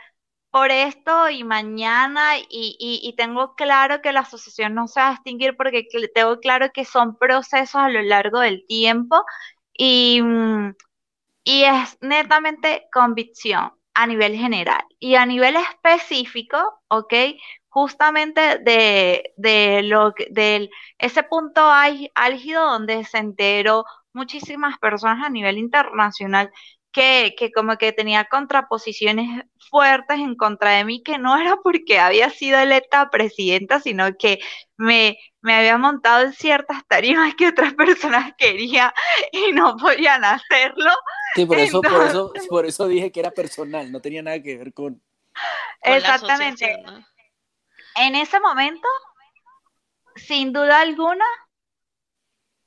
por 0.52 0.72
esto 0.72 1.30
y 1.30 1.44
mañana 1.44 2.34
y, 2.50 3.14
tengo 3.18 3.56
claro 3.56 4.02
que 4.02 4.12
la 4.12 4.22
asociación 4.22 4.76
no 4.76 4.88
se 4.88 5.00
va 5.00 5.10
a 5.10 5.14
extinguir 5.14 5.56
porque 5.58 5.88
tengo 6.14 6.40
claro 6.40 6.72
que 6.74 6.86
son 6.86 7.18
procesos 7.18 7.76
a 7.76 7.90
lo 7.90 8.02
largo 8.02 8.40
del 8.40 8.66
tiempo 8.68 9.24
y, 9.74 10.22
mm, 10.22 10.76
y 11.46 11.64
es 11.64 11.98
netamente 12.02 12.88
convicción 12.94 13.74
a 13.94 14.08
nivel 14.08 14.36
general 14.38 14.84
y 15.00 15.16
a 15.16 15.26
nivel 15.26 15.56
específico, 15.58 16.58
¿ok? 16.90 17.14
Justamente 17.70 18.60
de, 18.60 19.34
de 19.38 19.84
lo 19.84 20.14
del 20.30 20.70
ese 20.98 21.24
punto 21.24 21.62
álgido 22.16 22.72
donde 22.72 23.04
se 23.06 23.18
enteró 23.20 23.86
muchísimas 24.14 24.78
personas 24.80 25.26
a 25.26 25.30
nivel 25.30 25.58
internacional 25.58 26.52
que, 26.92 27.36
que, 27.38 27.52
como 27.52 27.78
que 27.78 27.92
tenía 27.94 28.26
contraposiciones 28.26 29.46
fuertes 29.70 30.20
en 30.20 30.36
contra 30.36 30.72
de 30.72 30.86
mí, 30.86 31.02
que 31.04 31.18
no 31.18 31.38
era 31.38 31.58
porque 31.58 32.00
había 32.00 32.30
sido 32.30 32.60
electa 32.60 33.10
presidenta, 33.10 33.80
sino 33.80 34.16
que 34.18 34.40
me, 34.78 35.18
me 35.42 35.56
había 35.56 35.78
montado 35.78 36.26
en 36.26 36.34
ciertas 36.34 36.86
tarimas 36.88 37.36
que 37.36 37.48
otras 37.48 37.74
personas 37.76 38.34
querían 38.38 38.92
y 39.32 39.52
no 39.54 39.78
podían 39.78 40.24
hacerlo. 40.24 40.92
Sí, 41.36 41.46
por 41.46 41.58
eso, 41.58 41.82
por 41.82 42.06
eso, 42.06 42.34
por 42.50 42.66
eso 42.66 42.88
dije 42.88 43.12
que 43.12 43.22
era 43.22 43.32
personal, 43.32 43.92
no 43.92 44.02
tenía 44.02 44.22
nada 44.22 44.42
que 44.42 44.58
ver 44.58 44.74
con. 44.74 45.02
Exactamente. 45.82 46.84
En 47.96 48.16
ese 48.16 48.40
momento, 48.40 48.88
sin 50.16 50.52
duda 50.52 50.82
alguna, 50.82 51.26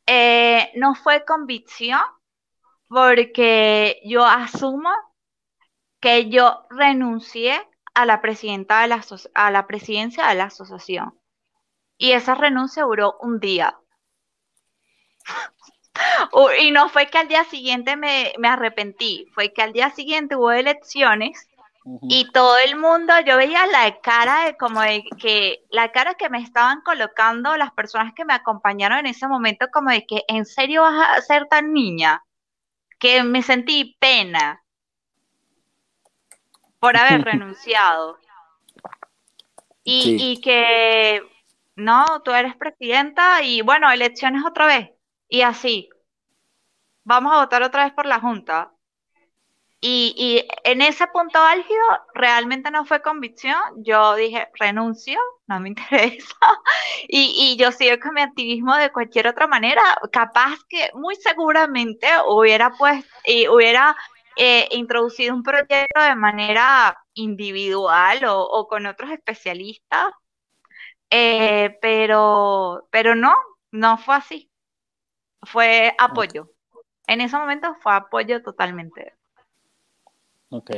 eh, 0.07 0.71
no 0.75 0.95
fue 0.95 1.25
convicción, 1.25 2.01
porque 2.95 4.01
yo 4.05 4.25
asumo 4.25 4.89
que 6.01 6.31
yo 6.31 6.65
renuncié 6.71 7.61
a 7.93 8.07
la 8.07 8.21
presidenta 8.21 8.83
de 8.83 8.89
la, 8.89 9.05
a 9.35 9.51
la 9.51 9.67
presidencia 9.67 10.29
de 10.29 10.37
la 10.37 10.45
asociación. 10.45 11.19
Y 11.99 12.13
esa 12.13 12.37
renuncia 12.37 12.85
duró 12.85 13.17
un 13.21 13.41
día. 13.41 13.77
y 16.61 16.71
no 16.71 16.89
fue 16.89 17.09
que 17.09 17.19
al 17.19 17.27
día 17.27 17.43
siguiente 17.45 17.97
me, 17.97 18.33
arrepentí, 18.45 19.27
fue 19.35 19.53
que 19.53 19.63
al 19.63 19.73
día 19.73 19.91
siguiente 19.91 20.37
hubo 20.37 20.53
elecciones 20.53 21.49
y 22.09 22.31
todo 22.31 22.59
el 22.59 22.77
mundo, 22.77 23.13
yo 23.27 23.37
veía 23.37 23.67
la 23.67 24.01
cara 24.01 24.45
de 24.45 24.57
como 24.57 24.81
de 24.81 25.05
que, 25.19 25.65
la 25.69 25.91
cara 25.91 26.15
que 26.15 26.31
me 26.31 26.39
estaban 26.39 26.81
colocando 26.81 27.57
las 27.57 27.73
personas 27.73 28.15
que 28.15 28.25
me 28.25 28.35
acompañaron 28.35 29.01
en 29.01 29.07
ese 29.07 29.27
momento, 29.27 29.67
como 29.73 29.91
de 29.91 30.07
que, 30.07 30.23
¿en 30.29 30.47
serio 30.47 30.83
vas 30.83 31.19
a 31.19 31.21
ser 31.21 31.47
tan 31.47 31.73
niña? 31.75 32.23
Que 33.05 33.23
me 33.23 33.43
sentí 33.43 33.99
pena 34.01 34.65
por 36.81 36.97
haber 36.97 37.23
renunciado. 37.33 38.19
Y, 39.83 40.17
y 40.19 40.41
que, 40.41 41.21
no, 41.77 42.23
tú 42.23 42.31
eres 42.31 42.57
presidenta 42.57 43.43
y 43.43 43.61
bueno, 43.61 43.91
elecciones 43.91 44.43
otra 44.47 44.65
vez. 44.65 44.91
Y 45.29 45.43
así, 45.43 45.91
vamos 47.03 47.35
a 47.35 47.41
votar 47.41 47.63
otra 47.63 47.85
vez 47.85 47.93
por 47.93 48.07
la 48.07 48.21
Junta. 48.21 48.74
Y, 49.87 50.15
y, 50.17 50.49
en 50.65 50.81
ese 50.81 51.07
punto 51.09 51.39
álgido 51.39 51.83
realmente 52.15 52.71
no 52.71 52.87
fue 52.87 53.03
convicción. 53.03 53.55
Yo 53.77 54.15
dije, 54.15 54.49
renuncio, 54.59 55.19
no 55.47 55.61
me 55.61 55.69
interesa. 55.77 56.37
Y, 57.07 57.35
y, 57.37 57.57
yo 57.59 57.71
sigo 57.71 57.99
con 58.01 58.15
mi 58.15 58.23
activismo 58.23 58.75
de 58.77 58.91
cualquier 58.91 59.27
otra 59.27 59.47
manera. 59.47 59.83
Capaz 60.11 60.57
que 60.71 60.89
muy 60.95 61.17
seguramente 61.17 62.07
hubiera 62.27 62.71
pues, 62.79 63.05
y 63.27 63.47
hubiera 63.47 63.95
eh, 64.37 64.69
introducido 64.71 65.35
un 65.35 65.43
proyecto 65.43 66.01
de 66.01 66.15
manera 66.17 66.97
individual 67.13 68.25
o, 68.27 68.67
con 68.69 68.87
otros 68.87 69.11
especialistas, 69.11 70.15
eh, 71.11 71.77
pero, 71.83 72.89
pero 72.91 73.15
no, 73.15 73.35
no 73.71 73.99
fue 73.99 74.15
así. 74.17 74.51
Fue 75.43 75.95
apoyo. 75.99 76.51
En 77.07 77.21
ese 77.21 77.37
momento 77.37 77.75
fue 77.83 77.95
apoyo 77.95 78.43
totalmente. 78.43 79.15
Ok. 80.55 80.71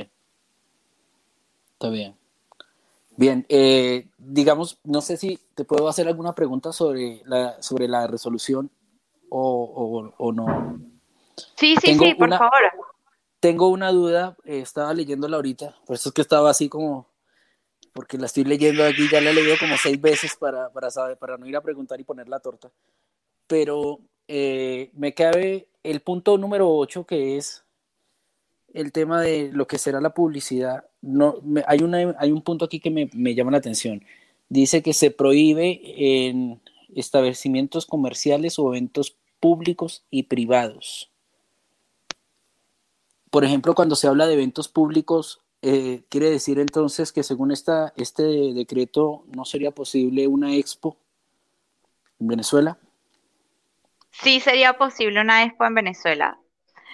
Está 1.73 1.91
bien. 1.91 2.17
Bien, 3.15 3.45
eh, 3.51 4.09
digamos, 4.17 4.79
no 4.85 5.03
sé 5.03 5.19
si 5.19 5.39
te 5.55 5.65
puedo 5.65 5.87
hacer 5.89 6.09
alguna 6.09 6.35
pregunta 6.35 6.73
sobre 6.73 7.21
la, 7.27 7.61
sobre 7.63 7.87
la 7.87 8.07
resolución 8.07 8.71
o, 9.29 10.13
o, 10.17 10.33
no. 10.33 10.79
Sí, 11.57 11.77
sí, 11.77 11.95
sí, 11.95 12.15
por 12.15 12.31
favor. 12.31 12.63
Tengo 13.39 13.69
una 13.69 13.93
duda, 13.93 14.35
eh, 14.45 14.61
estaba 14.61 14.95
leyéndola 14.95 15.37
ahorita, 15.37 15.77
por 15.85 15.97
eso 15.97 16.09
es 16.09 16.15
que 16.15 16.23
estaba 16.23 16.49
así 16.49 16.71
como, 16.71 17.07
porque 17.93 18.17
la 18.17 18.27
estoy 18.27 18.45
leyendo 18.45 18.83
aquí, 18.83 19.09
ya 19.11 19.21
la 19.21 19.31
he 19.31 19.35
leído 19.35 19.57
como 19.61 19.77
seis 19.77 20.01
veces 20.01 20.37
para, 20.37 20.71
para, 20.71 20.91
saber, 20.91 21.19
para 21.19 21.37
no 21.37 21.47
ir 21.47 21.57
a 21.57 21.61
preguntar 21.61 22.01
y 22.01 22.05
poner 22.05 22.29
la 22.29 22.41
torta. 22.41 22.71
Pero 23.47 24.01
eh, 24.27 24.91
me 24.95 25.13
cabe 25.13 25.69
el 25.83 26.01
punto 26.01 26.39
número 26.39 26.71
8, 26.75 27.05
que 27.05 27.37
es 27.37 27.66
el 28.77 28.93
tema 28.93 29.21
de 29.21 29.51
lo 29.53 29.67
que 29.67 29.79
será 29.79 30.01
la 30.01 30.15
publicidad. 30.15 30.85
No, 31.03 31.37
hay, 31.67 31.81
una, 31.81 32.15
hay 32.19 32.33
un 32.33 32.43
punto 32.43 32.65
aquí 32.65 32.81
que 32.81 32.91
me, 32.91 33.11
me 33.15 33.35
llama 33.35 33.51
la 33.51 33.59
atención. 33.59 34.05
Dice 34.49 34.83
que 34.83 34.93
se 34.93 35.11
prohíbe 35.11 35.81
en 36.27 36.61
establecimientos 36.95 37.87
comerciales 37.87 38.59
o 38.59 38.69
eventos 38.69 39.17
públicos 39.41 40.05
y 40.11 40.25
privados 40.25 41.11
por 43.37 43.45
ejemplo, 43.45 43.75
cuando 43.75 43.97
se 43.97 44.09
habla 44.09 44.27
de 44.27 44.33
eventos 44.33 44.67
públicos, 44.69 45.43
eh, 45.61 46.05
quiere 46.09 46.31
decir 46.31 46.59
entonces 46.59 47.13
que 47.13 47.23
según 47.23 47.53
esta, 47.53 47.93
este 47.97 48.23
decreto 48.23 49.25
no 49.27 49.45
sería 49.45 49.73
posible 49.73 50.27
una 50.27 50.55
expo 50.55 50.97
en 52.19 52.29
Venezuela. 52.29 52.79
Sí, 54.11 54.41
sería 54.41 54.79
posible 54.79 55.21
una 55.21 55.45
expo 55.45 55.67
en 55.67 55.75
Venezuela. 55.75 56.41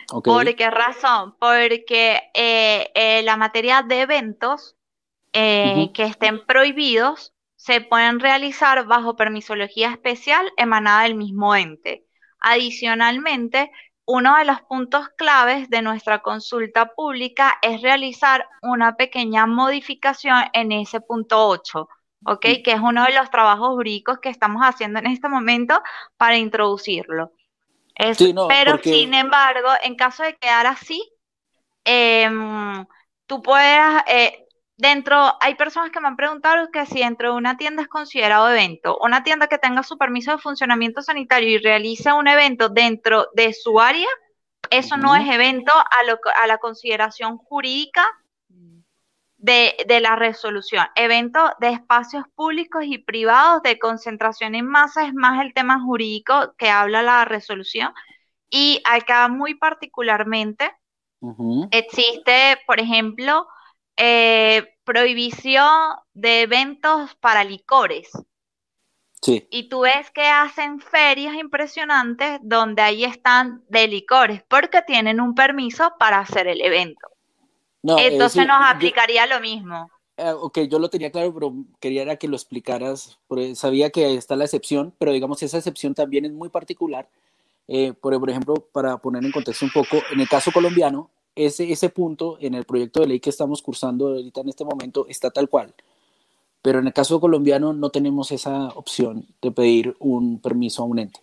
¿Por 0.08 0.54
qué 0.54 0.70
razón? 0.70 1.36
Porque 1.38 2.20
eh, 2.34 2.90
eh, 2.94 3.22
la 3.22 3.36
materia 3.36 3.82
de 3.82 4.00
eventos 4.00 4.76
que 5.32 5.90
estén 5.96 6.44
prohibidos 6.44 7.32
se 7.56 7.80
pueden 7.80 8.20
realizar 8.20 8.84
bajo 8.86 9.16
permisología 9.16 9.90
especial 9.90 10.52
emanada 10.56 11.04
del 11.04 11.14
mismo 11.14 11.54
ente. 11.54 12.06
Adicionalmente, 12.40 13.70
uno 14.04 14.36
de 14.36 14.44
los 14.44 14.60
puntos 14.62 15.08
claves 15.16 15.70
de 15.70 15.80
nuestra 15.80 16.18
consulta 16.22 16.86
pública 16.86 17.58
es 17.62 17.80
realizar 17.80 18.48
una 18.62 18.96
pequeña 18.96 19.46
modificación 19.46 20.44
en 20.52 20.72
ese 20.72 21.00
punto 21.00 21.46
8, 21.46 21.88
¿ok? 22.26 22.40
Que 22.64 22.72
es 22.72 22.80
uno 22.80 23.04
de 23.04 23.14
los 23.14 23.30
trabajos 23.30 23.68
jurídicos 23.68 24.18
que 24.18 24.28
estamos 24.28 24.62
haciendo 24.62 24.98
en 24.98 25.06
este 25.06 25.28
momento 25.28 25.80
para 26.16 26.36
introducirlo. 26.36 27.32
Pero 27.94 28.78
sin 28.78 29.14
embargo, 29.14 29.68
en 29.82 29.96
caso 29.96 30.22
de 30.22 30.36
quedar 30.36 30.66
así, 30.66 31.02
em, 31.84 32.86
tú 33.26 33.42
puedes, 33.42 34.02
eh, 34.06 34.42
Dentro, 34.82 35.36
hay 35.38 35.54
personas 35.54 35.92
que 35.92 36.00
me 36.00 36.08
han 36.08 36.16
preguntado 36.16 36.72
que 36.72 36.86
si 36.86 36.98
dentro 36.98 37.30
de 37.30 37.36
una 37.36 37.56
tienda 37.56 37.82
es 37.82 37.88
considerado 37.88 38.50
evento, 38.50 38.98
una 39.00 39.22
tienda 39.22 39.46
que 39.46 39.56
tenga 39.56 39.84
su 39.84 39.96
permiso 39.96 40.32
de 40.32 40.38
funcionamiento 40.38 41.02
sanitario 41.02 41.50
y 41.50 41.58
realice 41.58 42.12
un 42.12 42.26
evento 42.26 42.68
dentro 42.68 43.28
de 43.34 43.52
su 43.52 43.78
área, 43.78 44.08
eso 44.70 44.96
no 44.96 45.14
es 45.14 45.28
evento 45.28 45.72
a, 45.72 46.46
la 46.48 46.58
consideración 46.58 47.38
jurídica 47.38 48.04
de, 49.42 50.00
la 50.00 50.16
resolución. 50.16 50.86
Evento 50.94 51.52
de 51.60 51.70
espacios 51.70 52.24
públicos 52.34 52.84
y 52.86 52.98
privados 52.98 53.62
de 53.62 53.78
concentración 53.78 54.54
en 54.54 54.66
masa 54.66 55.06
es 55.06 55.14
más 55.14 55.44
el 55.44 55.52
tema 55.52 55.80
jurídico 55.80 56.54
que 56.56 56.70
habla 56.70 57.02
la 57.02 57.24
resolución. 57.24 57.92
Y 58.48 58.80
acá 58.84 59.28
muy 59.28 59.54
particularmente 59.54 60.72
existe, 61.70 62.58
por 62.66 62.80
ejemplo, 62.80 63.46
eh, 63.96 64.76
prohibición 64.84 65.96
de 66.14 66.42
eventos 66.42 67.14
para 67.16 67.44
licores. 67.44 68.10
Sí. 69.20 69.46
Y 69.50 69.68
tú 69.68 69.80
ves 69.80 70.10
que 70.10 70.26
hacen 70.26 70.80
ferias 70.80 71.34
impresionantes 71.36 72.40
donde 72.42 72.82
ahí 72.82 73.04
están 73.04 73.64
de 73.68 73.86
licores 73.86 74.42
porque 74.48 74.82
tienen 74.82 75.20
un 75.20 75.34
permiso 75.34 75.94
para 75.98 76.18
hacer 76.18 76.48
el 76.48 76.60
evento. 76.60 77.11
Entonces 77.82 78.46
nos 78.46 78.60
aplicaría 78.60 79.26
lo 79.26 79.40
mismo. 79.40 79.90
Eh, 80.16 80.30
ok, 80.30 80.60
yo 80.60 80.78
lo 80.78 80.90
tenía 80.90 81.10
claro, 81.10 81.32
pero 81.34 81.54
quería 81.80 82.16
que 82.16 82.28
lo 82.28 82.36
explicaras, 82.36 83.18
porque 83.26 83.54
sabía 83.56 83.90
que 83.90 84.14
está 84.14 84.36
la 84.36 84.44
excepción, 84.44 84.94
pero 84.98 85.12
digamos 85.12 85.42
esa 85.42 85.58
excepción 85.58 85.94
también 85.94 86.24
es 86.24 86.32
muy 86.32 86.48
particular. 86.48 87.08
Eh, 87.68 87.92
por, 87.94 88.18
por 88.18 88.30
ejemplo, 88.30 88.54
para 88.72 88.98
poner 88.98 89.24
en 89.24 89.32
contexto 89.32 89.64
un 89.64 89.72
poco, 89.72 89.98
en 90.12 90.20
el 90.20 90.28
caso 90.28 90.52
colombiano, 90.52 91.10
ese, 91.34 91.72
ese 91.72 91.88
punto 91.88 92.36
en 92.40 92.54
el 92.54 92.64
proyecto 92.64 93.00
de 93.00 93.06
ley 93.06 93.20
que 93.20 93.30
estamos 93.30 93.62
cursando 93.62 94.08
ahorita 94.08 94.42
en 94.42 94.48
este 94.50 94.64
momento 94.64 95.06
está 95.08 95.30
tal 95.30 95.48
cual. 95.48 95.74
Pero 96.60 96.78
en 96.78 96.86
el 96.86 96.92
caso 96.92 97.20
colombiano 97.20 97.72
no 97.72 97.90
tenemos 97.90 98.30
esa 98.30 98.68
opción 98.68 99.26
de 99.40 99.50
pedir 99.50 99.96
un 99.98 100.38
permiso 100.40 100.82
a 100.82 100.86
un 100.86 100.98
ente. 100.98 101.20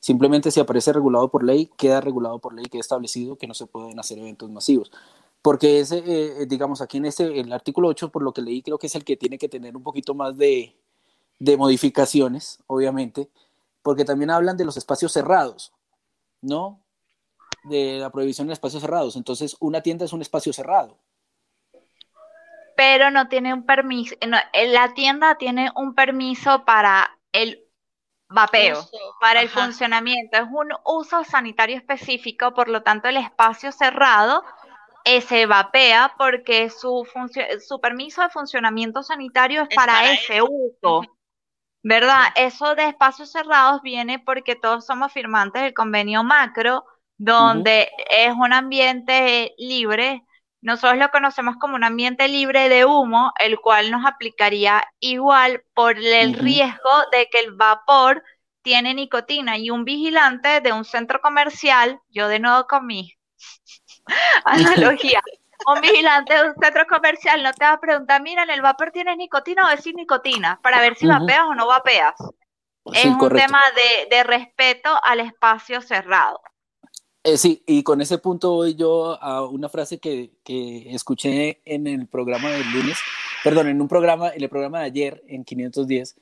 Simplemente 0.00 0.50
si 0.50 0.58
aparece 0.58 0.92
regulado 0.92 1.28
por 1.28 1.44
ley, 1.44 1.70
queda 1.78 2.00
regulado 2.00 2.40
por 2.40 2.54
ley, 2.54 2.64
queda 2.66 2.80
establecido 2.80 3.36
que 3.36 3.46
no 3.46 3.54
se 3.54 3.66
pueden 3.66 3.98
hacer 4.00 4.18
eventos 4.18 4.50
masivos. 4.50 4.90
Porque 5.42 5.80
ese, 5.80 6.02
eh, 6.06 6.46
digamos, 6.46 6.80
aquí 6.80 6.98
en 6.98 7.06
este, 7.06 7.40
el 7.40 7.52
artículo 7.52 7.88
8, 7.88 8.10
por 8.10 8.22
lo 8.22 8.32
que 8.32 8.42
leí, 8.42 8.62
creo 8.62 8.78
que 8.78 8.86
es 8.86 8.94
el 8.94 9.04
que 9.04 9.16
tiene 9.16 9.38
que 9.38 9.48
tener 9.48 9.76
un 9.76 9.82
poquito 9.82 10.14
más 10.14 10.36
de, 10.38 10.74
de 11.40 11.56
modificaciones, 11.56 12.60
obviamente, 12.68 13.28
porque 13.82 14.04
también 14.04 14.30
hablan 14.30 14.56
de 14.56 14.64
los 14.64 14.76
espacios 14.76 15.12
cerrados, 15.12 15.72
¿no? 16.40 16.82
de 17.64 17.98
la 17.98 18.10
prohibición 18.10 18.46
de 18.46 18.54
espacios 18.54 18.82
cerrados. 18.82 19.16
Entonces, 19.16 19.56
una 19.60 19.80
tienda 19.80 20.04
es 20.04 20.12
un 20.12 20.22
espacio 20.22 20.52
cerrado. 20.52 20.98
Pero 22.76 23.10
no 23.10 23.28
tiene 23.28 23.54
un 23.54 23.64
permiso, 23.64 24.14
eh, 24.20 24.66
la 24.68 24.94
tienda 24.94 25.36
tiene 25.36 25.70
un 25.76 25.94
permiso 25.94 26.64
para 26.64 27.18
el 27.32 27.62
vapeo, 28.28 28.88
para 29.20 29.42
el 29.42 29.48
funcionamiento. 29.48 30.38
Es 30.38 30.44
un 30.50 30.68
uso 30.84 31.22
sanitario 31.22 31.76
específico, 31.76 32.54
por 32.54 32.68
lo 32.68 32.82
tanto, 32.82 33.08
el 33.08 33.18
espacio 33.18 33.72
cerrado 33.72 34.42
eh, 35.04 35.20
se 35.20 35.46
vapea 35.46 36.14
porque 36.16 36.70
su, 36.70 37.06
su 37.66 37.80
permiso 37.80 38.22
de 38.22 38.30
funcionamiento 38.30 39.02
sanitario 39.02 39.62
es, 39.62 39.74
para, 39.74 40.12
ese 40.12 40.42
uso. 40.42 41.02
¿Verdad? 41.84 42.26
Eso 42.36 42.74
de 42.76 42.84
espacios 42.84 43.32
cerrados 43.32 43.82
viene 43.82 44.20
porque 44.20 44.54
todos 44.54 44.86
somos 44.86 45.12
firmantes 45.12 45.62
del 45.62 45.74
convenio 45.74 46.22
macro 46.22 46.84
donde 47.16 47.88
es 48.10 48.32
un 48.32 48.52
ambiente 48.52 49.54
libre. 49.58 50.24
Nosotros 50.60 50.98
lo 50.98 51.10
conocemos 51.10 51.56
como 51.56 51.74
un 51.74 51.84
ambiente 51.84 52.28
libre 52.28 52.68
de 52.68 52.84
humo, 52.84 53.32
el 53.38 53.58
cual 53.60 53.90
nos 53.90 54.06
aplicaría 54.06 54.84
igual 55.00 55.64
por 55.74 55.98
el 55.98 56.34
riesgo 56.34 56.90
de 57.10 57.28
que 57.30 57.40
el 57.40 57.52
vapor 57.52 58.22
tiene 58.62 58.94
nicotina 58.94 59.58
y 59.58 59.70
un 59.70 59.84
vigilante 59.84 60.60
de 60.60 60.72
un 60.72 60.84
centro 60.84 61.20
comercial, 61.20 62.00
yo 62.08 62.28
de 62.28 62.38
nuevo 62.38 62.66
con 62.66 62.86
mi 62.86 63.12
analogía, 64.44 65.20
un 65.66 65.80
vigilante 65.80 66.34
de 66.34 66.48
un 66.48 66.54
centro 66.60 66.86
comercial 66.86 67.42
no 67.42 67.52
te 67.52 67.64
va 67.64 67.72
a 67.72 67.80
preguntar, 67.80 68.22
mira, 68.22 68.44
el 68.44 68.62
vapor 68.62 68.90
tiene 68.90 69.16
nicotina 69.16 69.66
o 69.66 69.70
decir 69.70 69.94
nicotina, 69.94 70.58
para 70.62 70.80
ver 70.80 70.96
si 70.96 71.06
vapeas 71.06 71.44
o 71.48 71.54
no 71.54 71.66
vapeas. 71.66 72.14
es 72.92 73.06
un 73.06 73.28
tema 73.28 73.62
de, 73.74 74.14
de 74.14 74.22
respeto 74.24 74.90
al 75.02 75.20
espacio 75.20 75.80
cerrado. 75.80 76.40
Eh, 77.24 77.36
sí, 77.38 77.62
y 77.66 77.84
con 77.84 78.00
ese 78.00 78.18
punto 78.18 78.52
voy 78.54 78.74
yo 78.74 79.22
a 79.22 79.46
una 79.46 79.68
frase 79.68 79.98
que, 79.98 80.32
que, 80.42 80.92
escuché 80.92 81.60
en 81.64 81.86
el 81.86 82.08
programa 82.08 82.50
del 82.50 82.68
lunes, 82.72 82.98
perdón, 83.44 83.68
en 83.68 83.80
un 83.80 83.86
programa, 83.86 84.30
en 84.30 84.42
el 84.42 84.48
programa 84.48 84.80
de 84.80 84.86
ayer, 84.86 85.22
en 85.28 85.44
510, 85.44 86.16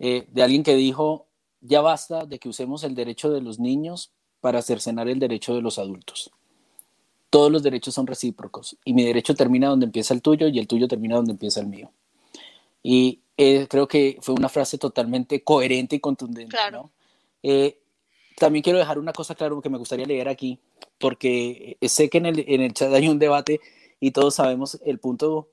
eh, 0.00 0.26
de 0.28 0.42
alguien 0.42 0.64
que 0.64 0.74
dijo, 0.74 1.28
ya 1.60 1.80
basta 1.82 2.26
de 2.26 2.40
que 2.40 2.48
usemos 2.48 2.82
el 2.82 2.96
derecho 2.96 3.30
de 3.30 3.40
los 3.40 3.60
niños 3.60 4.12
para 4.40 4.60
cercenar 4.60 5.08
el 5.08 5.20
derecho 5.20 5.54
de 5.54 5.62
los 5.62 5.78
adultos. 5.78 6.32
Todos 7.34 7.50
los 7.50 7.64
derechos 7.64 7.92
son 7.92 8.06
recíprocos 8.06 8.76
y 8.84 8.94
mi 8.94 9.02
derecho 9.02 9.34
termina 9.34 9.66
donde 9.66 9.86
empieza 9.86 10.14
el 10.14 10.22
tuyo 10.22 10.46
y 10.46 10.60
el 10.60 10.68
tuyo 10.68 10.86
termina 10.86 11.16
donde 11.16 11.32
empieza 11.32 11.58
el 11.58 11.66
mío. 11.66 11.90
Y 12.80 13.22
eh, 13.36 13.66
creo 13.68 13.88
que 13.88 14.18
fue 14.20 14.36
una 14.36 14.48
frase 14.48 14.78
totalmente 14.78 15.42
coherente 15.42 15.96
y 15.96 15.98
contundente. 15.98 16.56
Claro. 16.56 16.92
¿no? 17.42 17.72
también 18.36 18.62
quiero 18.62 18.78
dejar 18.78 19.00
una 19.00 19.12
cosa 19.12 19.34
claro 19.34 19.60
que 19.60 19.68
me 19.68 19.78
gustaría 19.78 20.06
leer 20.06 20.28
aquí, 20.28 20.60
porque 21.00 21.76
sé 21.82 22.08
que 22.08 22.18
en 22.18 22.26
el, 22.26 22.44
en 22.46 22.60
el 22.60 22.72
chat 22.72 22.92
hay 22.92 23.08
un 23.08 23.18
debate 23.18 23.60
y 23.98 24.12
todos 24.12 24.36
sabemos 24.36 24.78
el 24.84 25.00
punto, 25.00 25.48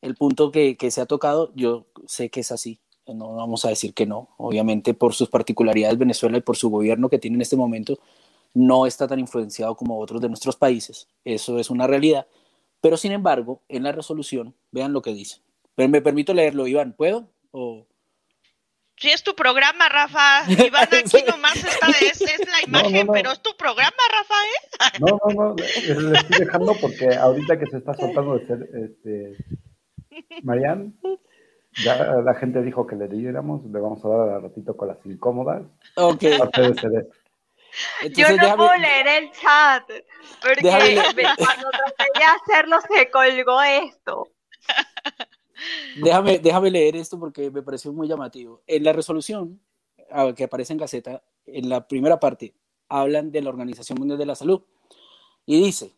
el 0.00 0.16
punto 0.16 0.50
que, 0.50 0.76
que 0.76 0.90
se 0.90 1.02
ha 1.02 1.06
tocado. 1.06 1.52
Yo 1.54 1.86
sé 2.04 2.30
que 2.30 2.40
es 2.40 2.50
así, 2.50 2.80
no 3.06 3.36
vamos 3.36 3.64
a 3.64 3.68
decir 3.68 3.94
que 3.94 4.06
no. 4.06 4.30
Obviamente, 4.38 4.92
por 4.92 5.14
sus 5.14 5.28
particularidades, 5.28 5.98
Venezuela 5.98 6.38
y 6.38 6.40
por 6.40 6.56
su 6.56 6.68
gobierno 6.68 7.08
que 7.08 7.20
tiene 7.20 7.36
en 7.36 7.42
este 7.42 7.56
momento, 7.56 8.00
no 8.54 8.86
está 8.86 9.06
tan 9.06 9.18
influenciado 9.18 9.76
como 9.76 9.98
otros 9.98 10.20
de 10.20 10.28
nuestros 10.28 10.56
países. 10.56 11.08
Eso 11.24 11.58
es 11.58 11.70
una 11.70 11.86
realidad. 11.86 12.26
Pero 12.80 12.96
sin 12.96 13.12
embargo, 13.12 13.62
en 13.68 13.84
la 13.84 13.92
resolución, 13.92 14.54
vean 14.70 14.92
lo 14.92 15.02
que 15.02 15.14
dice. 15.14 15.40
Pero 15.74 15.88
me 15.88 16.02
permito 16.02 16.34
leerlo, 16.34 16.66
Iván, 16.66 16.92
¿puedo? 16.92 17.28
O... 17.52 17.86
Sí, 18.96 19.08
es 19.10 19.22
tu 19.22 19.34
programa, 19.34 19.88
Rafa. 19.88 20.44
Iván 20.50 20.88
aquí 20.92 21.24
nomás 21.26 21.56
está, 21.56 21.88
es, 22.00 22.20
es 22.20 22.40
la 22.40 22.62
imagen, 22.66 23.06
pero 23.12 23.32
es 23.32 23.40
tu 23.40 23.56
programa, 23.56 23.96
Rafa, 24.10 24.34
¿eh? 24.44 24.98
No, 25.00 25.18
no, 25.34 25.48
no, 25.50 25.54
le 25.56 26.18
estoy 26.18 26.38
dejando 26.38 26.74
porque 26.80 27.14
ahorita 27.14 27.58
que 27.58 27.66
se 27.66 27.78
está 27.78 27.94
soltando 27.94 28.38
de 28.38 28.46
ser, 28.46 28.68
este, 28.74 29.36
Marian, 30.42 30.94
ya 31.84 32.20
la 32.22 32.34
gente 32.34 32.62
dijo 32.62 32.86
que 32.86 32.96
le 32.96 33.08
diéramos, 33.08 33.64
le 33.64 33.80
vamos 33.80 34.04
a 34.04 34.08
dar 34.08 34.28
a 34.28 34.40
ratito 34.40 34.76
con 34.76 34.88
las 34.88 34.98
incómodas. 35.06 35.62
Ok. 35.96 36.24
Yo 38.14 38.36
no 38.36 38.56
puedo 38.56 38.76
leer 38.76 39.06
el 39.06 39.32
chat, 39.32 39.84
porque 40.40 40.62
cuando 41.38 41.70
traté 41.70 42.04
de 42.18 42.24
hacerlo 42.24 42.78
se 42.92 43.10
colgó 43.10 43.62
esto. 43.62 44.28
Déjame, 45.96 46.38
déjame 46.38 46.70
leer 46.70 46.96
esto 46.96 47.18
porque 47.18 47.50
me 47.50 47.62
pareció 47.62 47.92
muy 47.92 48.08
llamativo. 48.08 48.62
En 48.66 48.84
la 48.84 48.92
resolución 48.92 49.60
que 50.36 50.44
aparece 50.44 50.72
en 50.72 50.78
Gaceta, 50.78 51.22
en 51.46 51.68
la 51.68 51.86
primera 51.86 52.20
parte, 52.20 52.54
hablan 52.88 53.32
de 53.32 53.40
la 53.40 53.50
Organización 53.50 53.98
Mundial 53.98 54.18
de 54.18 54.26
la 54.26 54.34
Salud 54.34 54.62
y 55.46 55.62
dice, 55.62 55.94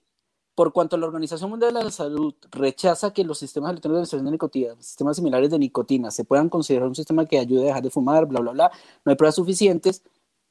por 0.54 0.72
cuanto 0.72 0.96
la 0.96 1.06
Organización 1.06 1.50
Mundial 1.50 1.74
de 1.74 1.82
la 1.82 1.90
Salud 1.90 2.34
rechaza 2.52 3.12
que 3.12 3.24
los 3.24 3.38
sistemas 3.38 3.70
electrónicos 3.72 4.10
de 4.10 4.30
nicotina, 4.30 4.76
sistemas 4.76 5.16
similares 5.16 5.50
de 5.50 5.58
nicotina, 5.58 6.12
se 6.12 6.24
puedan 6.24 6.48
considerar 6.48 6.86
un 6.86 6.94
sistema 6.94 7.26
que 7.26 7.38
ayude 7.38 7.62
a 7.62 7.66
dejar 7.66 7.82
de 7.82 7.90
fumar, 7.90 8.26
bla, 8.26 8.40
bla, 8.40 8.52
bla, 8.52 8.70
no 9.04 9.10
hay 9.10 9.16
pruebas 9.16 9.34
suficientes, 9.34 10.04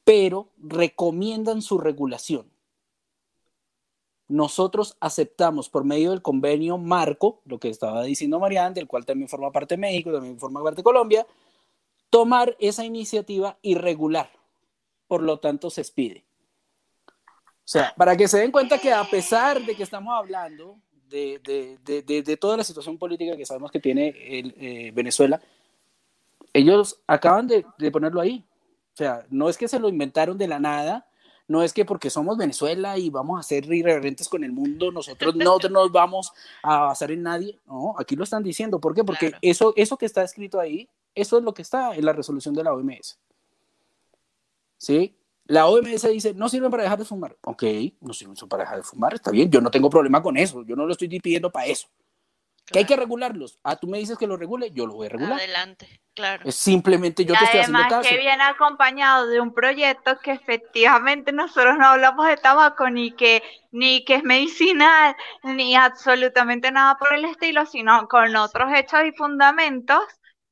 pero 0.04 0.50
recomiendan 0.58 1.62
su 1.62 1.78
regulación. 1.78 2.52
Nosotros 4.28 4.98
aceptamos 5.00 5.70
por 5.70 5.84
medio 5.84 6.12
del 6.12 6.22
convenio 6.22 6.78
marco, 6.78 7.42
lo 7.46 7.60
que 7.60 7.70
estaba 7.70 8.04
diciendo 8.04 8.40
Marianne, 8.40 8.74
del 8.74 8.88
cual 8.88 9.06
también 9.06 9.30
forma 9.30 9.52
parte 9.52 9.78
México, 9.78 10.12
también 10.12 10.40
forma 10.40 10.64
parte 10.64 10.82
Colombia, 10.82 11.28
tomar 12.10 12.56
esa 12.60 12.86
iniciativa 12.86 13.58
y 13.62 13.76
regular. 13.76 14.32
Por 15.08 15.22
lo 15.22 15.40
tanto, 15.40 15.70
se 15.70 15.82
expide. 15.82 16.26
O 17.16 17.66
sea, 17.66 17.94
para 17.96 18.18
que 18.18 18.28
se 18.28 18.40
den 18.40 18.52
cuenta 18.52 18.78
que 18.78 18.92
a 18.92 19.04
pesar 19.04 19.62
de 19.62 19.76
que 19.76 19.84
estamos 19.84 20.14
hablando 20.18 20.80
de, 21.08 22.38
toda 22.40 22.58
la 22.58 22.64
situación 22.64 22.98
política 22.98 23.38
que 23.38 23.46
sabemos 23.46 23.72
que 23.72 23.80
tiene 23.80 24.14
eh, 24.16 24.92
Venezuela, 24.94 25.42
ellos 26.54 27.02
acaban 27.08 27.48
de 27.48 27.92
ponerlo 27.92 28.20
ahí. 28.20 28.46
O 28.94 28.98
sea, 28.98 29.26
no 29.30 29.50
es 29.50 29.58
que 29.58 29.68
se 29.68 29.80
lo 29.80 29.90
inventaron 29.90 30.38
de 30.38 30.48
la 30.48 30.60
nada, 30.60 31.08
no 31.48 31.64
es 31.64 31.74
que 31.74 31.84
porque 31.84 32.10
somos 32.10 32.38
Venezuela 32.38 32.98
y 32.98 33.10
vamos 33.10 33.40
a 33.40 33.44
ser 33.44 33.66
irreverentes 33.66 34.30
con 34.30 34.44
el 34.44 34.52
mundo, 34.52 34.92
nosotros 34.92 35.36
no 35.36 35.58
nos 35.72 35.92
vamos 35.92 36.32
a 36.62 36.82
basar 36.82 37.12
en 37.12 37.24
nadie. 37.24 37.60
No, 37.66 37.96
aquí 37.98 38.16
lo 38.16 38.24
están 38.24 38.44
diciendo. 38.44 38.80
¿Por 38.80 38.94
qué? 38.94 39.04
Porque 39.04 39.34
eso, 39.42 39.74
eso 39.76 39.98
que 39.98 40.06
está 40.06 40.24
escrito 40.24 40.60
ahí, 40.60 40.88
eso 41.16 41.38
es 41.38 41.44
lo 41.44 41.54
que 41.54 41.62
está 41.62 41.96
en 41.96 42.06
la 42.06 42.14
resolución 42.14 42.54
de 42.54 42.64
la 42.64 42.74
OMS. 42.74 43.20
¿Sí? 44.78 45.16
La 45.46 45.68
OMS 45.68 46.08
dice, 46.10 46.34
no 46.34 46.48
sirven 46.48 46.72
para 46.72 46.84
dejar 46.84 47.00
de 47.00 47.06
fumar. 47.06 47.36
Ok, 47.44 47.64
no 48.00 48.14
sirven 48.14 48.36
para 48.48 48.64
dejar 48.64 48.78
de 48.78 48.84
fumar, 48.84 49.14
está 49.14 49.32
bien, 49.32 49.52
yo 49.52 49.60
no 49.60 49.70
tengo 49.70 49.90
problema 49.90 50.22
con 50.22 50.38
eso, 50.38 50.64
yo 50.64 50.76
no 50.76 50.86
lo 50.86 50.94
estoy 50.94 51.08
pidiendo 51.20 51.52
para 51.52 51.66
eso. 51.66 51.88
Que 52.66 52.80
hay 52.80 52.86
que 52.86 52.96
regularlos. 52.96 53.60
Ah, 53.64 53.76
tú 53.76 53.88
me 53.88 53.98
dices 53.98 54.18
que 54.18 54.26
lo 54.26 54.38
regule, 54.38 54.72
yo 54.72 54.88
lo 54.88 54.94
voy 54.94 55.08
a 55.08 55.10
regular. 55.10 55.34
Adelante, 55.34 56.02
claro. 56.14 56.48
Es 56.48 56.56
simplemente 56.56 57.26
yo 57.26 57.36
te 57.36 57.44
estoy 57.44 57.60
haciendo 57.60 57.88
caso. 57.90 58.10
que 58.10 58.18
viene 58.18 58.42
acompañado 58.44 59.28
de 59.28 59.42
un 59.42 59.54
proyecto 59.54 60.18
que 60.20 60.32
efectivamente 60.32 61.34
nosotros 61.34 61.78
no 61.78 61.88
hablamos 61.88 62.26
de 62.26 62.38
tabaco 62.38 62.90
ni 62.90 63.12
que 63.12 63.44
ni 63.72 64.06
que 64.06 64.16
es 64.16 64.24
medicinal 64.24 65.16
ni 65.44 65.76
absolutamente 65.76 66.72
nada 66.72 66.96
por 66.98 67.14
el 67.14 67.26
estilo, 67.26 67.66
sino 67.66 68.08
con 68.08 68.34
otros 68.36 68.72
hechos 68.74 69.02
y 69.06 69.12
fundamentos. 69.12 70.02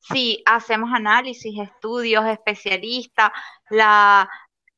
Si 0.01 0.43
hacemos 0.45 0.89
análisis, 0.93 1.57
estudios, 1.59 2.25
especialistas, 2.25 3.31
la 3.69 4.29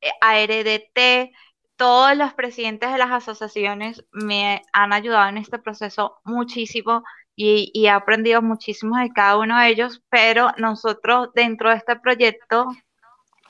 eh, 0.02 0.12
ARDT, 0.22 1.32
todos 1.76 2.16
los 2.16 2.34
presidentes 2.34 2.92
de 2.92 2.98
las 2.98 3.12
asociaciones 3.12 4.06
me 4.12 4.62
han 4.72 4.94
ayudado 4.94 5.28
en 5.30 5.38
este 5.38 5.60
proceso 5.60 6.20
muchísimo 6.24 7.04
y, 7.36 7.72
he 7.74 7.90
aprendido 7.90 8.42
muchísimo 8.42 8.98
de 8.98 9.12
cada 9.12 9.38
uno 9.38 9.60
de 9.60 9.68
ellos, 9.70 10.02
pero 10.10 10.52
nosotros 10.58 11.30
dentro 11.34 11.70
de 11.70 11.78
este 11.78 11.96
proyecto 11.96 12.68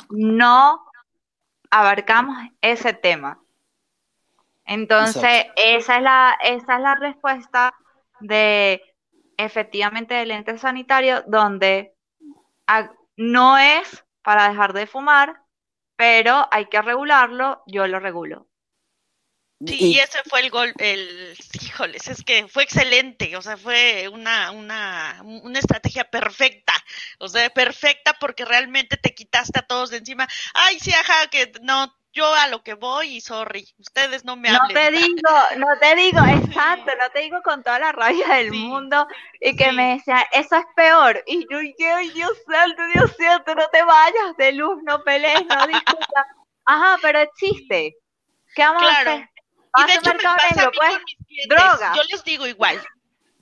no 0.09 0.83
abarcamos 1.69 2.37
ese 2.61 2.93
tema. 2.93 3.39
Entonces, 4.65 5.45
esa 5.57 5.97
es, 5.97 6.03
la, 6.03 6.37
esa 6.41 6.75
es 6.75 6.81
la 6.81 6.95
respuesta 6.95 7.73
de 8.21 8.81
efectivamente 9.37 10.13
del 10.13 10.31
ente 10.31 10.57
sanitario, 10.57 11.23
donde 11.27 11.93
no 13.17 13.57
es 13.57 14.05
para 14.21 14.47
dejar 14.49 14.71
de 14.73 14.87
fumar, 14.87 15.41
pero 15.97 16.47
hay 16.51 16.67
que 16.67 16.81
regularlo, 16.81 17.63
yo 17.67 17.87
lo 17.87 17.99
regulo. 17.99 18.47
Sí, 19.65 19.93
y, 19.93 19.99
ese 19.99 20.19
fue 20.29 20.41
el 20.41 20.49
gol, 20.49 20.73
el, 20.77 21.37
híjoles, 21.53 22.07
es 22.09 22.23
que 22.23 22.47
fue 22.47 22.63
excelente, 22.63 23.37
o 23.37 23.41
sea, 23.41 23.55
fue 23.55 24.09
una, 24.09 24.51
una, 24.51 25.21
una 25.23 25.59
estrategia 25.59 26.03
perfecta, 26.03 26.73
o 27.19 27.29
sea, 27.29 27.49
perfecta 27.49 28.13
porque 28.19 28.43
realmente 28.43 28.97
te 28.97 29.13
quitaste 29.15 29.59
a 29.59 29.65
todos 29.65 29.89
de 29.89 29.97
encima. 29.97 30.27
Ay, 30.53 30.79
sí, 30.79 30.91
ajá, 30.91 31.27
que 31.27 31.51
no, 31.61 31.95
yo 32.13 32.31
a 32.33 32.47
lo 32.47 32.61
que 32.61 32.75
voy 32.75 33.15
y 33.15 33.21
sorry, 33.21 33.67
ustedes 33.79 34.23
no 34.23 34.35
me 34.35 34.49
hablen. 34.49 34.67
No 34.67 34.73
te 34.73 34.91
digo, 34.91 35.31
no 35.57 35.67
te 35.79 35.95
digo, 35.95 36.19
exacto, 36.55 36.91
no 36.99 37.09
te 37.09 37.19
digo 37.21 37.41
con 37.43 37.63
toda 37.63 37.79
la 37.79 37.91
rabia 37.91 38.35
del 38.35 38.51
mundo 38.51 39.07
y 39.41 39.55
que 39.55 39.71
me 39.71 39.95
decía, 39.95 40.25
eso 40.31 40.55
es 40.55 40.65
peor. 40.75 41.23
Y 41.25 41.45
yo, 41.49 41.57
ay, 41.57 42.09
Dios 42.11 42.37
santo, 42.47 42.81
Dios 42.93 43.15
santo, 43.17 43.55
no 43.55 43.67
te 43.69 43.83
vayas 43.83 44.37
de 44.37 44.51
luz, 44.53 44.77
no 44.83 45.03
pelees, 45.03 45.45
no 45.45 45.67
discutas. 45.67 46.25
Ajá, 46.65 46.97
pero 47.01 47.19
es 47.19 47.29
chiste. 47.35 47.95
¿Qué 48.55 48.61
vamos 48.61 48.83
a 48.83 49.01
hacer? 49.01 49.29
Y 49.75 49.87
de 49.87 49.93
hecho 49.93 50.13
me 50.13 50.23
pasa 50.23 50.63
a 50.63 50.69
mí 50.69 50.77
pues, 50.77 50.91
con 50.91 51.03
mis 51.03 51.27
clientes. 51.27 51.59
Yo 51.95 52.03
les 52.11 52.23
digo 52.23 52.47
igual, 52.47 52.81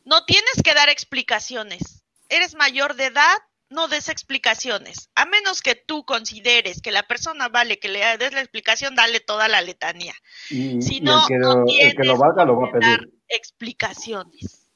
no 0.05 0.25
tienes 0.25 0.61
que 0.63 0.73
dar 0.73 0.89
explicaciones. 0.89 2.03
Eres 2.29 2.55
mayor 2.55 2.95
de 2.95 3.07
edad, 3.07 3.37
no 3.69 3.87
des 3.87 4.09
explicaciones. 4.09 5.09
A 5.15 5.25
menos 5.25 5.61
que 5.61 5.75
tú 5.75 6.05
consideres 6.05 6.81
que 6.81 6.91
la 6.91 7.03
persona 7.03 7.49
vale 7.49 7.79
que 7.79 7.89
le 7.89 8.17
des 8.17 8.33
la 8.33 8.41
explicación, 8.41 8.95
dale 8.95 9.19
toda 9.19 9.47
la 9.47 9.61
letanía. 9.61 10.13
si 10.47 11.01
no, 11.01 11.27
no 11.29 11.65
tienes 11.65 11.95
que 11.95 12.79
dar 12.79 13.07
explicaciones. 13.27 14.69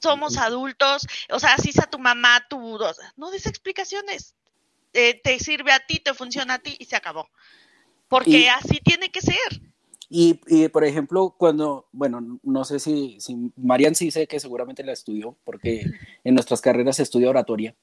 Somos 0.00 0.36
adultos, 0.36 1.06
o 1.30 1.40
sea, 1.40 1.56
si 1.58 1.70
es 1.70 1.78
a 1.80 1.90
tu 1.90 1.98
mamá, 1.98 2.46
tú, 2.48 2.78
no 3.16 3.30
des 3.30 3.46
explicaciones. 3.46 4.34
Eh, 4.92 5.20
te 5.22 5.38
sirve 5.38 5.72
a 5.72 5.80
ti, 5.80 5.98
te 5.98 6.14
funciona 6.14 6.54
a 6.54 6.58
ti 6.58 6.76
y 6.78 6.84
se 6.84 6.96
acabó. 6.96 7.28
Porque 8.08 8.48
así 8.48 8.80
tiene 8.82 9.10
que 9.10 9.20
ser. 9.20 9.60
Y, 10.10 10.40
y, 10.46 10.68
por 10.68 10.84
ejemplo, 10.84 11.34
cuando, 11.36 11.86
bueno, 11.92 12.38
no 12.42 12.64
sé 12.64 12.78
si, 12.80 13.20
si 13.20 13.52
Marian 13.56 13.94
sí 13.94 14.10
sé 14.10 14.26
que 14.26 14.40
seguramente 14.40 14.82
la 14.82 14.92
estudió, 14.92 15.36
porque 15.44 15.84
en 16.24 16.34
nuestras 16.34 16.60
carreras 16.60 16.96
se 16.96 17.02
estudia 17.02 17.28
oratoria. 17.28 17.74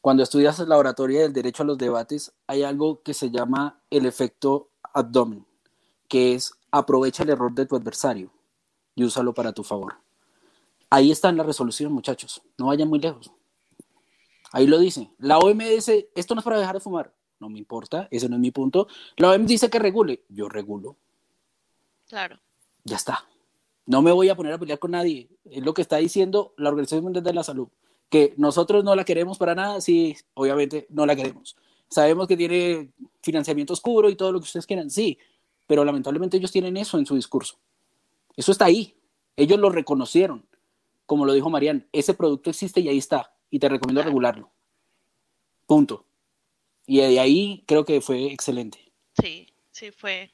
Cuando 0.00 0.22
estudias 0.22 0.58
la 0.60 0.78
oratoria 0.78 1.20
del 1.22 1.32
derecho 1.32 1.62
a 1.62 1.66
los 1.66 1.78
debates, 1.78 2.32
hay 2.46 2.62
algo 2.62 3.02
que 3.02 3.14
se 3.14 3.30
llama 3.30 3.80
el 3.90 4.06
efecto 4.06 4.68
abdomen, 4.94 5.46
que 6.08 6.34
es 6.34 6.54
aprovecha 6.70 7.22
el 7.22 7.30
error 7.30 7.52
de 7.54 7.66
tu 7.66 7.76
adversario 7.76 8.32
y 8.94 9.04
úsalo 9.04 9.32
para 9.32 9.52
tu 9.52 9.62
favor. 9.62 9.94
Ahí 10.90 11.10
está 11.10 11.28
en 11.28 11.36
la 11.36 11.44
resolución, 11.44 11.92
muchachos, 11.92 12.42
no 12.58 12.66
vayan 12.66 12.88
muy 12.88 12.98
lejos. 12.98 13.30
Ahí 14.52 14.66
lo 14.66 14.78
dice. 14.78 15.10
La 15.18 15.38
OMS, 15.38 15.88
esto 16.14 16.34
no 16.34 16.40
es 16.40 16.44
para 16.44 16.58
dejar 16.58 16.74
de 16.74 16.80
fumar. 16.80 17.14
No 17.40 17.48
me 17.48 17.58
importa, 17.58 18.08
ese 18.10 18.28
no 18.28 18.36
es 18.36 18.40
mi 18.40 18.50
punto. 18.50 18.88
La 19.16 19.30
OMS 19.30 19.46
dice 19.46 19.70
que 19.70 19.78
regule, 19.78 20.24
yo 20.28 20.48
regulo. 20.48 20.96
Claro. 22.12 22.38
Ya 22.84 22.96
está. 22.96 23.26
No 23.86 24.02
me 24.02 24.12
voy 24.12 24.28
a 24.28 24.34
poner 24.34 24.52
a 24.52 24.58
pelear 24.58 24.78
con 24.78 24.90
nadie. 24.90 25.30
Es 25.46 25.64
lo 25.64 25.72
que 25.72 25.80
está 25.80 25.96
diciendo 25.96 26.52
la 26.58 26.68
Organización 26.68 27.04
Mundial 27.04 27.24
de 27.24 27.32
la 27.32 27.42
Salud. 27.42 27.68
Que 28.10 28.34
nosotros 28.36 28.84
no 28.84 28.94
la 28.94 29.06
queremos 29.06 29.38
para 29.38 29.54
nada, 29.54 29.80
sí, 29.80 30.14
obviamente 30.34 30.86
no 30.90 31.06
la 31.06 31.16
queremos. 31.16 31.56
Sabemos 31.88 32.28
que 32.28 32.36
tiene 32.36 32.90
financiamiento 33.22 33.72
oscuro 33.72 34.10
y 34.10 34.14
todo 34.14 34.30
lo 34.30 34.40
que 34.40 34.44
ustedes 34.44 34.66
quieran, 34.66 34.90
sí, 34.90 35.16
pero 35.66 35.86
lamentablemente 35.86 36.36
ellos 36.36 36.52
tienen 36.52 36.76
eso 36.76 36.98
en 36.98 37.06
su 37.06 37.14
discurso. 37.14 37.56
Eso 38.36 38.52
está 38.52 38.66
ahí. 38.66 38.94
Ellos 39.34 39.58
lo 39.58 39.70
reconocieron. 39.70 40.46
Como 41.06 41.24
lo 41.24 41.32
dijo 41.32 41.48
Marian, 41.48 41.88
ese 41.92 42.12
producto 42.12 42.50
existe 42.50 42.80
y 42.80 42.90
ahí 42.90 42.98
está. 42.98 43.34
Y 43.48 43.58
te 43.58 43.70
recomiendo 43.70 44.02
regularlo. 44.02 44.50
Punto. 45.66 46.04
Y 46.86 46.98
de 46.98 47.18
ahí 47.18 47.64
creo 47.66 47.86
que 47.86 48.02
fue 48.02 48.26
excelente. 48.26 48.92
Sí, 49.18 49.46
sí, 49.70 49.90
fue, 49.92 50.30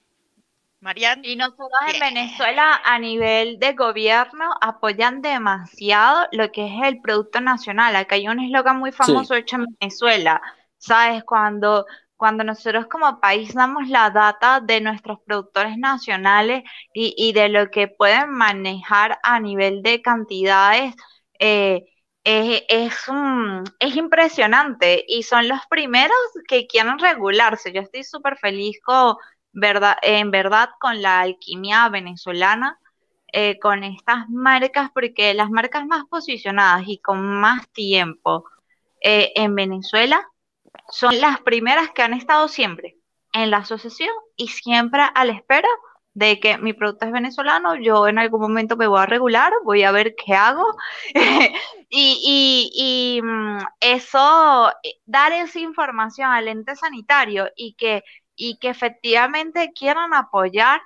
Marian. 0.81 1.25
Y 1.25 1.37
nosotros 1.37 1.71
en 1.93 2.01
Venezuela 2.01 2.81
a 2.85 2.99
nivel 2.99 3.59
de 3.59 3.73
gobierno 3.73 4.51
apoyan 4.61 5.23
demasiado 5.23 6.27
lo 6.33 6.51
que 6.53 6.67
es 6.67 6.73
el 6.85 7.01
producto 7.01 7.41
nacional. 7.41 7.97
Acá 7.97 8.15
hay 8.15 8.29
un 8.29 8.41
eslogan 8.41 8.79
muy 8.79 8.93
famoso 8.93 9.35
hecho 9.35 9.57
en 9.57 9.67
Venezuela. 9.81 10.41
¿Sabes? 10.79 11.25
Cuando 11.25 11.85
cuando 12.19 12.43
nosotros 12.45 12.87
como 12.89 13.21
país 13.21 13.55
damos 13.55 13.89
la 13.89 14.11
data 14.11 14.61
de 14.61 14.81
nuestros 14.81 15.21
productores 15.25 15.79
nacionales 15.79 16.65
y, 16.93 17.33
de 17.33 17.49
lo 17.49 17.71
que 17.71 17.87
pueden 17.87 18.31
manejar 18.33 19.21
a 19.23 19.39
nivel 19.39 19.83
de 19.83 20.03
cantidades, 20.03 20.95
eh, 21.39 21.87
es, 22.25 22.93
es, 23.79 23.97
impresionante 23.97 25.05
y 25.07 25.23
son 25.23 25.49
los 25.49 25.61
primeros 25.71 26.17
que 26.49 26.67
quieren 26.67 26.99
regularse. 26.99 27.73
Yo 27.73 27.83
estoy 27.83 28.03
súper 28.03 28.37
feliz 28.37 28.79
con, 28.85 29.17
verdad, 29.53 29.97
en 30.03 30.31
verdad 30.31 30.71
con 30.81 31.03
la 31.03 31.21
alquimia 31.21 31.89
venezolana, 31.89 32.79
eh, 33.33 33.59
con 33.59 33.85
estas 33.85 34.29
marcas, 34.29 34.91
porque 34.95 35.35
las 35.35 35.51
marcas 35.51 35.87
más 35.87 36.05
posicionadas 36.07 36.85
y 36.87 36.99
con 36.99 37.41
más 37.41 37.69
tiempo 37.71 38.45
eh, 39.01 39.33
en 39.37 39.55
Venezuela 39.55 40.27
son 40.91 41.21
las 41.21 41.41
primeras 41.41 41.91
que 41.91 42.03
han 42.03 42.15
estado 42.15 42.49
siempre 42.49 42.97
en 43.33 43.51
la 43.51 43.59
asociación 43.59 44.11
y 44.37 44.49
siempre 44.49 45.03
a 45.15 45.25
la 45.25 45.33
espera 45.33 45.69
de 46.15 46.41
que 46.41 46.59
mi 46.59 46.73
producto 46.73 47.07
es 47.07 47.13
venezolano, 47.13 47.77
yo 47.77 48.09
en 48.09 48.19
algún 48.19 48.41
momento 48.41 48.77
me 48.77 48.89
voy 48.89 49.01
a 49.01 49.07
regular, 49.07 49.53
voy 49.65 49.85
a 49.85 49.93
ver 49.93 50.17
qué 50.17 50.35
hago. 50.35 50.67
y, 51.89 52.71
y, 52.75 53.23
mm, 53.23 53.59
eso, 53.81 54.73
eh, 54.83 54.99
dar 55.07 55.33
esa 55.33 55.61
información 55.61 56.31
al 56.31 56.49
ente 56.49 56.75
sanitario 56.75 57.49
y 57.55 57.75
que, 57.75 58.03
y 58.39 58.59
que 58.59 58.71
efectivamente 58.71 59.73
quieran 59.75 60.15
apoyar 60.15 60.81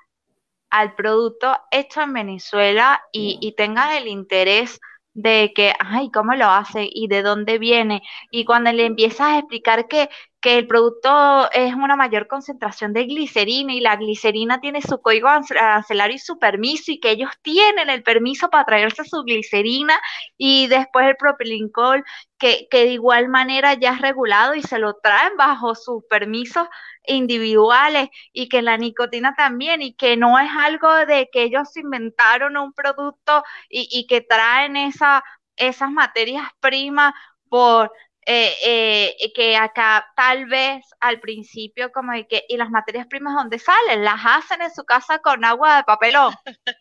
al 0.70 0.94
producto 0.94 1.56
hecho 1.70 2.02
en 2.02 2.14
Venezuela 2.14 3.02
y, 3.12 3.38
y 3.40 3.54
tengan 3.54 3.92
el 3.92 4.08
interés 4.08 4.80
de 5.14 5.52
que, 5.54 5.74
ay, 5.78 6.10
¿cómo 6.10 6.34
lo 6.34 6.46
hace? 6.46 6.88
¿Y 6.90 7.08
de 7.08 7.22
dónde 7.22 7.58
viene? 7.58 8.02
Y 8.30 8.44
cuando 8.46 8.72
le 8.72 8.86
empiezas 8.86 9.20
a 9.28 9.38
explicar 9.38 9.86
que, 9.86 10.08
que 10.40 10.56
el 10.58 10.66
producto 10.66 11.50
es 11.52 11.74
una 11.74 11.96
mayor 11.96 12.26
concentración 12.26 12.92
de 12.94 13.04
glicerina 13.04 13.74
y 13.74 13.80
la 13.80 13.96
glicerina 13.96 14.60
tiene 14.60 14.80
su 14.80 15.00
código 15.02 15.28
arancelario 15.28 16.16
y 16.16 16.18
su 16.18 16.38
permiso 16.38 16.90
y 16.92 17.00
que 17.00 17.10
ellos 17.10 17.30
tienen 17.42 17.90
el 17.90 18.02
permiso 18.02 18.48
para 18.50 18.64
traerse 18.64 19.04
su 19.04 19.22
glicerina 19.22 20.00
y 20.38 20.66
después 20.68 21.06
el 21.06 21.16
propilincol 21.16 22.04
que, 22.38 22.66
que 22.70 22.84
de 22.86 22.92
igual 22.92 23.28
manera 23.28 23.74
ya 23.74 23.92
es 23.92 24.00
regulado 24.00 24.54
y 24.54 24.62
se 24.62 24.78
lo 24.78 24.94
traen 24.94 25.36
bajo 25.36 25.74
sus 25.74 26.04
permisos 26.08 26.66
individuales 27.06 28.08
y 28.32 28.48
que 28.48 28.62
la 28.62 28.76
nicotina 28.76 29.34
también 29.34 29.82
y 29.82 29.94
que 29.94 30.16
no 30.16 30.38
es 30.38 30.50
algo 30.56 30.94
de 31.06 31.28
que 31.32 31.42
ellos 31.42 31.76
inventaron 31.76 32.56
un 32.56 32.72
producto 32.72 33.42
y, 33.68 33.88
y 33.90 34.06
que 34.06 34.20
traen 34.20 34.76
esa, 34.76 35.24
esas 35.56 35.90
materias 35.90 36.48
primas 36.60 37.14
por 37.48 37.92
eh, 38.24 38.54
eh, 38.64 39.32
que 39.34 39.56
acá 39.56 40.06
tal 40.14 40.46
vez 40.46 40.86
al 41.00 41.18
principio 41.18 41.90
como 41.90 42.12
que, 42.28 42.44
¿y 42.48 42.56
las 42.56 42.70
materias 42.70 43.08
primas 43.08 43.34
dónde 43.34 43.58
salen? 43.58 44.04
Las 44.04 44.20
hacen 44.24 44.62
en 44.62 44.72
su 44.72 44.84
casa 44.84 45.18
con 45.18 45.44
agua 45.44 45.78
de 45.78 45.84
papelón, 45.84 46.32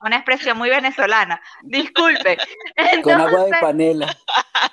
una 0.02 0.18
expresión 0.18 0.56
muy 0.58 0.70
venezolana, 0.70 1.42
disculpe. 1.64 2.38
con 3.04 3.14
agua 3.14 3.46
de 3.46 3.52
panela. 3.60 4.16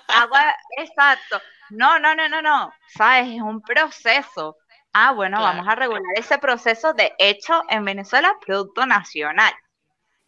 Agua, 0.09 0.55
exacto. 0.77 1.41
No, 1.71 1.99
no, 1.99 2.15
no, 2.15 2.29
no, 2.29 2.43
no, 2.43 2.71
sabes, 2.89 3.29
es 3.29 3.41
un 3.41 3.63
proceso. 3.63 4.59
Ah, 4.93 5.13
bueno, 5.13 5.41
vamos 5.41 5.69
a 5.69 5.75
regular 5.75 6.03
ese 6.17 6.39
proceso 6.39 6.93
de 6.93 7.13
hecho 7.19 7.63
en 7.69 7.85
Venezuela, 7.85 8.35
producto 8.45 8.87
nacional. 8.87 9.53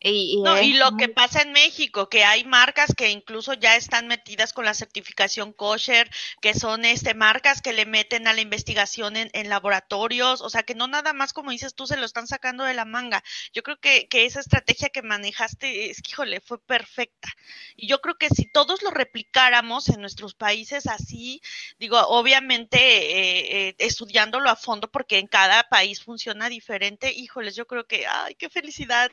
Y, 0.02 0.40
no, 0.42 0.60
y 0.60 0.72
lo 0.72 0.96
que 0.96 1.08
pasa 1.08 1.42
en 1.42 1.52
México, 1.52 2.08
que 2.08 2.24
hay 2.24 2.44
marcas 2.44 2.94
que 2.96 3.10
incluso 3.10 3.52
ya 3.52 3.76
están 3.76 4.06
metidas 4.06 4.54
con 4.54 4.64
la 4.64 4.72
certificación 4.72 5.52
kosher, 5.52 6.10
que 6.40 6.54
son 6.54 6.86
este 6.86 7.12
marcas 7.12 7.60
que 7.60 7.74
le 7.74 7.84
meten 7.84 8.26
a 8.26 8.32
la 8.32 8.40
investigación 8.40 9.16
en, 9.16 9.28
en, 9.34 9.50
laboratorios, 9.50 10.40
o 10.40 10.48
sea 10.48 10.62
que 10.62 10.74
no 10.74 10.86
nada 10.86 11.12
más 11.12 11.34
como 11.34 11.50
dices 11.50 11.74
tú 11.74 11.86
se 11.86 11.98
lo 11.98 12.06
están 12.06 12.26
sacando 12.26 12.64
de 12.64 12.72
la 12.72 12.86
manga. 12.86 13.22
Yo 13.52 13.62
creo 13.62 13.78
que, 13.78 14.08
que 14.08 14.24
esa 14.24 14.40
estrategia 14.40 14.88
que 14.88 15.02
manejaste, 15.02 15.90
es 15.90 16.00
que 16.00 16.12
híjole, 16.12 16.40
fue 16.40 16.58
perfecta. 16.58 17.28
Y 17.76 17.86
yo 17.86 18.00
creo 18.00 18.16
que 18.16 18.30
si 18.30 18.46
todos 18.46 18.82
lo 18.82 18.90
replicáramos 18.90 19.90
en 19.90 20.00
nuestros 20.00 20.34
países 20.34 20.86
así, 20.86 21.42
digo, 21.78 21.98
obviamente 22.08 22.78
eh, 22.78 23.68
eh, 23.68 23.74
estudiándolo 23.78 24.48
a 24.48 24.56
fondo, 24.56 24.90
porque 24.90 25.18
en 25.18 25.26
cada 25.26 25.64
país 25.64 26.02
funciona 26.02 26.48
diferente, 26.48 27.12
híjoles, 27.12 27.54
yo 27.54 27.66
creo 27.66 27.86
que, 27.86 28.06
ay, 28.06 28.34
qué 28.36 28.48
felicidad. 28.48 29.10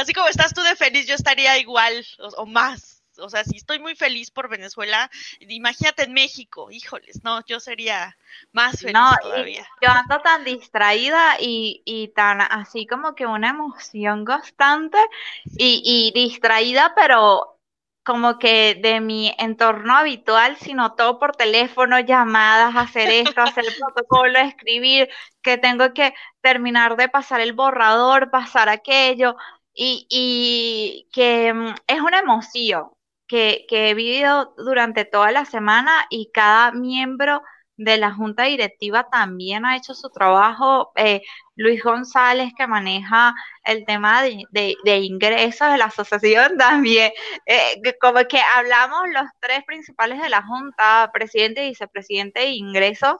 Así 0.00 0.12
como 0.12 0.28
estás 0.28 0.52
tú 0.52 0.62
de 0.62 0.76
feliz, 0.76 1.06
yo 1.06 1.14
estaría 1.14 1.58
igual 1.58 2.04
o, 2.36 2.46
más. 2.46 3.02
O 3.18 3.28
sea, 3.28 3.44
si 3.44 3.56
estoy 3.56 3.78
muy 3.78 3.94
feliz 3.96 4.30
por 4.30 4.48
Venezuela, 4.48 5.10
imagínate 5.40 6.04
en 6.04 6.14
México, 6.14 6.70
híjoles, 6.70 7.22
no, 7.22 7.44
yo 7.44 7.60
sería 7.60 8.16
más 8.52 8.80
feliz 8.80 8.96
todavía. 9.22 9.68
Yo 9.82 9.90
ando 9.90 10.20
tan 10.20 10.44
distraída 10.44 11.36
y, 11.38 11.82
y 11.84 12.08
tan 12.08 12.40
así 12.40 12.86
como 12.86 13.14
que 13.14 13.26
una 13.26 13.50
emoción 13.50 14.24
constante 14.24 14.98
y, 15.44 15.82
y 15.84 16.18
distraída, 16.18 16.94
pero 16.96 17.60
como 18.04 18.38
que 18.38 18.74
de 18.74 19.00
mi 19.00 19.32
entorno 19.38 19.94
habitual, 19.96 20.56
sino 20.56 20.94
todo 20.94 21.18
por 21.18 21.36
teléfono, 21.36 22.00
llamadas, 22.00 22.74
hacer 22.74 23.10
esto, 23.10 23.40
hacer 23.42 23.64
el 23.66 23.74
protocolo, 23.78 24.38
escribir, 24.38 25.08
que 25.42 25.58
tengo 25.58 25.92
que 25.92 26.14
terminar 26.40 26.96
de 26.96 27.08
pasar 27.08 27.40
el 27.40 27.52
borrador, 27.52 28.30
pasar 28.30 28.68
aquello, 28.68 29.36
y, 29.74 31.08
que 31.12 31.52
mm, 31.52 31.74
es 31.86 32.00
una 32.00 32.20
emoción 32.20 32.90
que, 33.26 33.66
he 33.70 33.94
vivido 33.94 34.54
durante 34.58 35.04
toda 35.04 35.32
la 35.32 35.44
semana 35.44 36.06
y 36.10 36.30
cada 36.32 36.72
miembro 36.72 37.42
de 37.76 37.96
la 37.96 38.12
junta 38.12 38.44
directiva 38.44 39.08
también 39.10 39.64
ha 39.64 39.76
hecho 39.76 39.94
su 39.94 40.10
trabajo. 40.10 40.92
Eh, 40.96 41.22
Luis 41.56 41.82
González, 41.82 42.52
que 42.56 42.66
maneja 42.66 43.34
el 43.64 43.84
tema 43.86 44.22
de, 44.22 44.98
ingresos 44.98 45.70
de 45.72 45.78
la 45.78 45.86
asociación, 45.86 46.56
también, 46.58 47.12
eh, 47.46 47.82
como 48.00 48.20
que 48.28 48.40
hablamos 48.56 49.02
los 49.12 49.24
tres 49.40 49.64
principales 49.66 50.20
de 50.20 50.28
la 50.28 50.42
junta, 50.42 51.10
presidente, 51.12 51.68
vicepresidente 51.68 52.42
e 52.42 52.54
ingresos, 52.54 53.16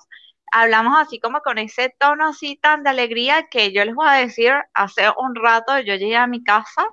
hablamos 0.51 0.99
así 0.99 1.19
como 1.21 1.41
con 1.41 1.59
ese 1.59 1.95
tono 1.99 2.29
así 2.29 2.57
tan 2.57 2.83
de 2.83 2.91
alegría 2.91 3.49
que 3.49 3.73
yo 3.73 3.85
les 3.85 3.95
voy 3.95 4.09
a 4.09 4.13
decir, 4.13 4.53
hace 4.75 5.09
un 5.17 5.35
rato 5.35 5.79
yo 5.81 5.95
llegué 5.95 6.17
a 6.17 6.27
mi 6.27 6.43
casa 6.43 6.87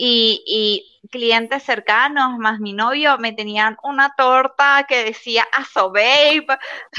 y, 0.00 0.44
y 0.46 1.08
clientes 1.08 1.64
cercanos, 1.64 2.38
más 2.38 2.60
mi 2.60 2.72
novio, 2.72 3.18
me 3.18 3.32
tenían 3.32 3.76
una 3.82 4.14
torta 4.16 4.86
que 4.88 5.04
decía 5.04 5.44
Aso 5.52 5.90
Babe, 5.90 6.46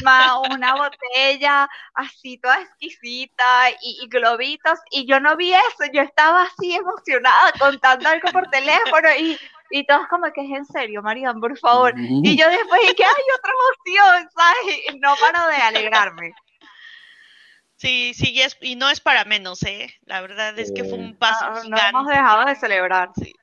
más 0.04 0.34
una 0.52 0.76
botella 0.76 1.70
así 1.94 2.38
toda 2.40 2.62
exquisita 2.62 3.72
y, 3.82 4.00
y, 4.04 4.10
globitos, 4.10 4.80
y 4.92 5.06
yo 5.08 5.22
no 5.22 5.38
vi 5.38 5.54
eso, 5.54 5.90
yo 5.94 6.02
estaba 6.02 6.44
así 6.44 6.74
emocionada 6.74 7.54
contando 7.58 8.10
algo 8.10 8.30
por 8.34 8.48
teléfono 8.52 9.08
y 9.18 9.40
y 9.72 9.86
todos 9.86 10.08
como 10.08 10.32
que 10.34 10.42
es 10.42 10.52
en 10.52 10.66
serio, 10.66 11.02
Marian, 11.02 11.40
por 11.40 11.58
favor. 11.58 11.94
Y 11.98 12.38
yo 12.38 12.50
después 12.50 12.82
dije, 12.82 13.04
hay 13.04 13.24
otra 13.38 13.52
emoción, 13.52 14.30
¿sabes? 14.36 15.02
No 15.02 15.14
paro 15.20 15.48
de 15.48 15.56
alegrarme. 15.56 16.34
Sí, 17.80 18.14
sí, 18.14 18.36
y, 18.62 18.76
no 18.76 18.90
es 18.90 19.00
para 19.00 19.24
menos, 19.24 19.64
¿eh? 19.64 19.88
La 20.06 20.20
verdad 20.20 20.58
es 20.60 20.72
que 20.74 20.84
fue 20.84 20.98
un 20.98 21.16
paso 21.16 21.46
no, 21.70 21.78
hemos 21.78 22.08
dejado 22.08 22.46
de 22.46 22.56
celebrar. 22.56 23.12
Sí. 23.16 23.34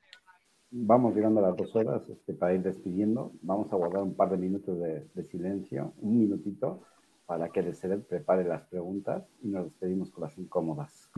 Vamos 0.69 1.15
llegando 1.15 1.39
a 1.39 1.49
las 1.49 1.57
dos 1.57 1.75
horas 1.75 2.07
este, 2.07 2.33
para 2.33 2.53
ir 2.53 2.61
despidiendo. 2.61 3.31
Vamos 3.41 3.73
a 3.73 3.77
guardar 3.77 4.03
un 4.03 4.13
par 4.13 4.29
de 4.29 4.37
minutos 4.37 4.77
de, 4.79 5.23
silencio, 5.23 5.93
un 6.01 6.19
minutito, 6.19 6.83
para 7.25 7.49
que 7.49 7.61
el 7.61 8.03
prepare 8.03 8.43
las 8.43 8.61
preguntas 8.67 9.23
y 9.41 9.47
nos 9.47 9.65
despedimos 9.65 10.11
con 10.11 10.25
las 10.25 10.37
incómodas. 10.37 11.09